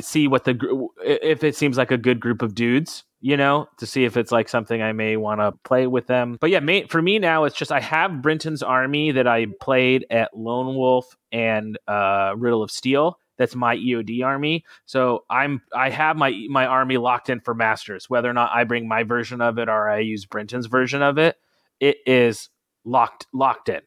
see 0.00 0.28
what 0.28 0.44
the 0.44 0.88
if 1.04 1.42
it 1.42 1.56
seems 1.56 1.76
like 1.76 1.90
a 1.90 1.98
good 1.98 2.20
group 2.20 2.40
of 2.40 2.54
dudes, 2.54 3.02
you 3.20 3.36
know, 3.36 3.68
to 3.78 3.86
see 3.86 4.04
if 4.04 4.16
it's 4.16 4.30
like 4.30 4.48
something 4.48 4.80
I 4.80 4.92
may 4.92 5.16
want 5.16 5.40
to 5.40 5.50
play 5.64 5.88
with 5.88 6.06
them. 6.06 6.38
But 6.40 6.50
yeah, 6.50 6.60
for 6.88 7.02
me 7.02 7.18
now, 7.18 7.46
it's 7.46 7.56
just 7.56 7.72
I 7.72 7.80
have 7.80 8.22
Brinton's 8.22 8.62
Army 8.62 9.10
that 9.10 9.26
I 9.26 9.46
played 9.60 10.06
at 10.08 10.30
Lone 10.32 10.76
Wolf 10.76 11.16
and 11.32 11.76
uh, 11.88 12.34
Riddle 12.36 12.62
of 12.62 12.70
Steel 12.70 13.18
that's 13.36 13.56
my 13.56 13.74
EOD 13.74 14.22
army. 14.22 14.64
So 14.84 15.24
I'm 15.28 15.62
I 15.74 15.90
have 15.90 16.16
my 16.16 16.30
my 16.48 16.66
army 16.66 16.98
locked 16.98 17.28
in 17.28 17.40
for 17.40 17.54
Masters. 17.54 18.08
Whether 18.08 18.30
or 18.30 18.34
not 18.34 18.50
I 18.54 18.62
bring 18.62 18.86
my 18.86 19.02
version 19.02 19.40
of 19.40 19.58
it 19.58 19.68
or 19.68 19.88
I 19.88 20.00
use 20.00 20.26
Brinton's 20.26 20.66
version 20.66 21.02
of 21.02 21.18
it, 21.18 21.36
it 21.80 21.96
is 22.06 22.50
locked 22.84 23.26
locked 23.32 23.68
in. 23.68 23.80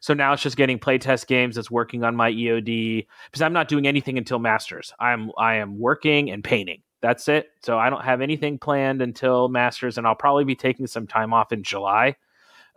So 0.00 0.14
now 0.14 0.32
it's 0.32 0.42
just 0.42 0.56
getting 0.56 0.78
playtest 0.78 1.26
games. 1.26 1.56
That's 1.56 1.70
working 1.70 2.04
on 2.04 2.16
my 2.16 2.30
EOD 2.30 3.06
because 3.26 3.42
I'm 3.42 3.52
not 3.52 3.68
doing 3.68 3.86
anything 3.86 4.18
until 4.18 4.38
Masters. 4.38 4.92
I'm 4.98 5.30
I 5.38 5.56
am 5.56 5.78
working 5.78 6.30
and 6.30 6.42
painting. 6.42 6.82
That's 7.00 7.28
it. 7.28 7.50
So 7.62 7.78
I 7.78 7.90
don't 7.90 8.04
have 8.04 8.20
anything 8.20 8.58
planned 8.58 9.02
until 9.02 9.48
Masters, 9.48 9.98
and 9.98 10.06
I'll 10.06 10.14
probably 10.16 10.44
be 10.44 10.56
taking 10.56 10.86
some 10.86 11.06
time 11.06 11.32
off 11.32 11.52
in 11.52 11.62
July 11.62 12.16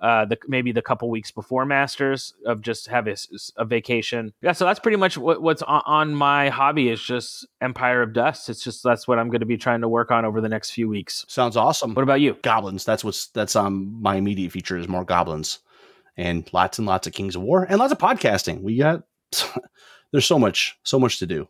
uh, 0.01 0.25
the 0.25 0.37
maybe 0.47 0.71
the 0.71 0.81
couple 0.81 1.09
weeks 1.09 1.31
before 1.31 1.65
Masters 1.65 2.33
of 2.45 2.61
just 2.61 2.87
have 2.87 3.07
a, 3.07 3.15
a 3.57 3.63
vacation. 3.63 4.33
Yeah, 4.41 4.51
so 4.51 4.65
that's 4.65 4.79
pretty 4.79 4.97
much 4.97 5.17
what, 5.17 5.41
what's 5.41 5.61
on, 5.61 5.83
on, 5.85 6.15
my 6.15 6.49
hobby 6.49 6.89
is 6.89 7.01
just 7.01 7.45
Empire 7.61 8.01
of 8.01 8.11
Dust. 8.11 8.49
It's 8.49 8.63
just 8.63 8.83
that's 8.83 9.07
what 9.07 9.19
I'm 9.19 9.27
going 9.27 9.41
to 9.41 9.45
be 9.45 9.57
trying 9.57 9.81
to 9.81 9.87
work 9.87 10.09
on 10.09 10.25
over 10.25 10.41
the 10.41 10.49
next 10.49 10.71
few 10.71 10.89
weeks. 10.89 11.23
Sounds 11.27 11.55
awesome. 11.55 11.93
What 11.93 12.01
about 12.01 12.19
you? 12.19 12.35
Goblins. 12.41 12.83
That's 12.83 13.03
what's 13.03 13.27
that's 13.27 13.55
um 13.55 13.95
my 14.01 14.15
immediate 14.15 14.51
feature 14.51 14.77
is 14.77 14.87
more 14.87 15.05
goblins, 15.05 15.59
and 16.17 16.51
lots 16.53 16.77
and 16.77 16.87
lots 16.87 17.07
of 17.07 17.13
Kings 17.13 17.35
of 17.35 17.41
War 17.41 17.65
and 17.69 17.79
lots 17.79 17.91
of 17.91 17.97
podcasting. 17.97 18.61
We 18.61 18.77
got 18.77 19.03
there's 20.11 20.25
so 20.25 20.39
much 20.39 20.77
so 20.83 20.99
much 20.99 21.19
to 21.19 21.27
do, 21.27 21.47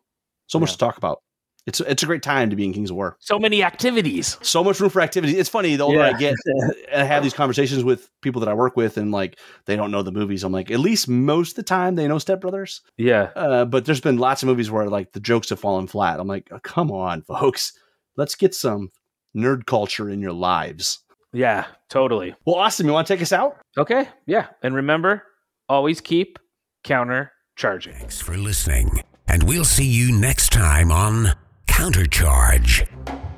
so 0.47 0.59
much 0.59 0.71
to 0.73 0.77
talk 0.77 0.97
about. 0.97 1.21
It's 1.67 1.79
it's 1.79 2.01
a 2.01 2.07
great 2.07 2.23
time 2.23 2.49
to 2.49 2.55
be 2.55 2.65
in 2.65 2.73
Kings 2.73 2.89
of 2.89 2.95
War. 2.95 3.17
So 3.19 3.37
many 3.37 3.63
activities. 3.63 4.37
So 4.41 4.63
much 4.63 4.79
room 4.79 4.89
for 4.89 4.99
activity. 4.99 5.37
It's 5.37 5.49
funny 5.49 5.75
the 5.75 5.83
older 5.83 5.99
yeah. 5.99 6.07
I 6.07 6.13
get, 6.13 6.35
I 6.95 7.03
have 7.03 7.21
these 7.21 7.35
conversations 7.35 7.83
with 7.83 8.09
people 8.21 8.39
that 8.39 8.49
I 8.49 8.55
work 8.55 8.75
with, 8.75 8.97
and 8.97 9.11
like 9.11 9.37
they 9.65 9.75
don't 9.75 9.91
know 9.91 10.01
the 10.01 10.11
movies. 10.11 10.43
I'm 10.43 10.51
like, 10.51 10.71
at 10.71 10.79
least 10.79 11.07
most 11.07 11.51
of 11.51 11.55
the 11.57 11.63
time 11.63 11.95
they 11.95 12.07
know 12.07 12.17
Step 12.17 12.41
Brothers. 12.41 12.81
Yeah. 12.97 13.29
Uh, 13.35 13.65
but 13.65 13.85
there's 13.85 14.01
been 14.01 14.17
lots 14.17 14.41
of 14.41 14.47
movies 14.47 14.71
where 14.71 14.89
like 14.89 15.11
the 15.11 15.19
jokes 15.19 15.49
have 15.49 15.59
fallen 15.59 15.85
flat. 15.85 16.19
I'm 16.19 16.27
like, 16.27 16.47
oh, 16.51 16.59
come 16.63 16.91
on, 16.91 17.21
folks, 17.21 17.73
let's 18.17 18.33
get 18.33 18.55
some 18.55 18.89
nerd 19.35 19.67
culture 19.67 20.09
in 20.09 20.19
your 20.19 20.33
lives. 20.33 20.99
Yeah, 21.33 21.65
totally. 21.89 22.35
Well, 22.45 22.55
Austin, 22.57 22.85
you 22.85 22.93
want 22.93 23.07
to 23.07 23.13
take 23.13 23.21
us 23.21 23.31
out? 23.31 23.57
Okay. 23.77 24.07
Yeah, 24.25 24.47
and 24.61 24.75
remember, 24.75 25.23
always 25.69 26.01
keep 26.01 26.39
counter 26.83 27.31
charging. 27.55 27.93
Thanks 27.93 28.21
for 28.21 28.37
listening, 28.37 29.01
and 29.27 29.43
we'll 29.43 29.63
see 29.63 29.87
you 29.87 30.11
next 30.11 30.51
time 30.51 30.91
on 30.91 31.35
Countercharge. 31.67 32.87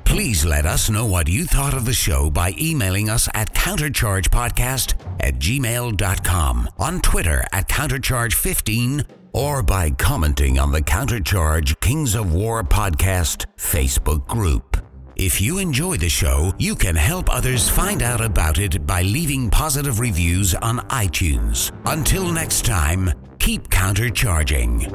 Please 0.04 0.44
let 0.44 0.66
us 0.66 0.90
know 0.90 1.06
what 1.06 1.28
you 1.28 1.44
thought 1.44 1.74
of 1.74 1.84
the 1.86 1.92
show 1.92 2.30
by 2.30 2.54
emailing 2.60 3.08
us 3.08 3.28
at 3.34 3.52
counterchargepodcast 3.54 4.94
at 5.20 5.34
gmail.com, 5.38 6.68
on 6.78 7.00
Twitter 7.00 7.44
at 7.52 7.68
countercharge15, 7.68 9.06
or 9.32 9.62
by 9.62 9.90
commenting 9.90 10.58
on 10.58 10.70
the 10.72 10.82
Countercharge 10.82 11.80
Kings 11.80 12.14
of 12.14 12.32
War 12.32 12.62
podcast 12.62 13.46
Facebook 13.56 14.26
group. 14.28 14.83
If 15.16 15.40
you 15.40 15.58
enjoy 15.58 15.96
the 15.96 16.08
show, 16.08 16.52
you 16.58 16.74
can 16.74 16.96
help 16.96 17.32
others 17.32 17.68
find 17.68 18.02
out 18.02 18.20
about 18.20 18.58
it 18.58 18.84
by 18.84 19.02
leaving 19.02 19.48
positive 19.48 20.00
reviews 20.00 20.56
on 20.56 20.78
iTunes. 20.88 21.70
Until 21.86 22.32
next 22.32 22.64
time, 22.64 23.12
keep 23.38 23.68
countercharging. 23.68 24.90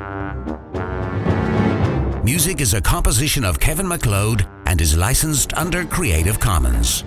Music 2.25 2.59
is 2.59 2.73
a 2.73 2.81
composition 2.81 3.45
of 3.45 3.61
Kevin 3.61 3.87
MacLeod 3.87 4.45
and 4.65 4.81
is 4.81 4.97
licensed 4.97 5.53
under 5.53 5.85
Creative 5.85 6.37
Commons. 6.37 7.05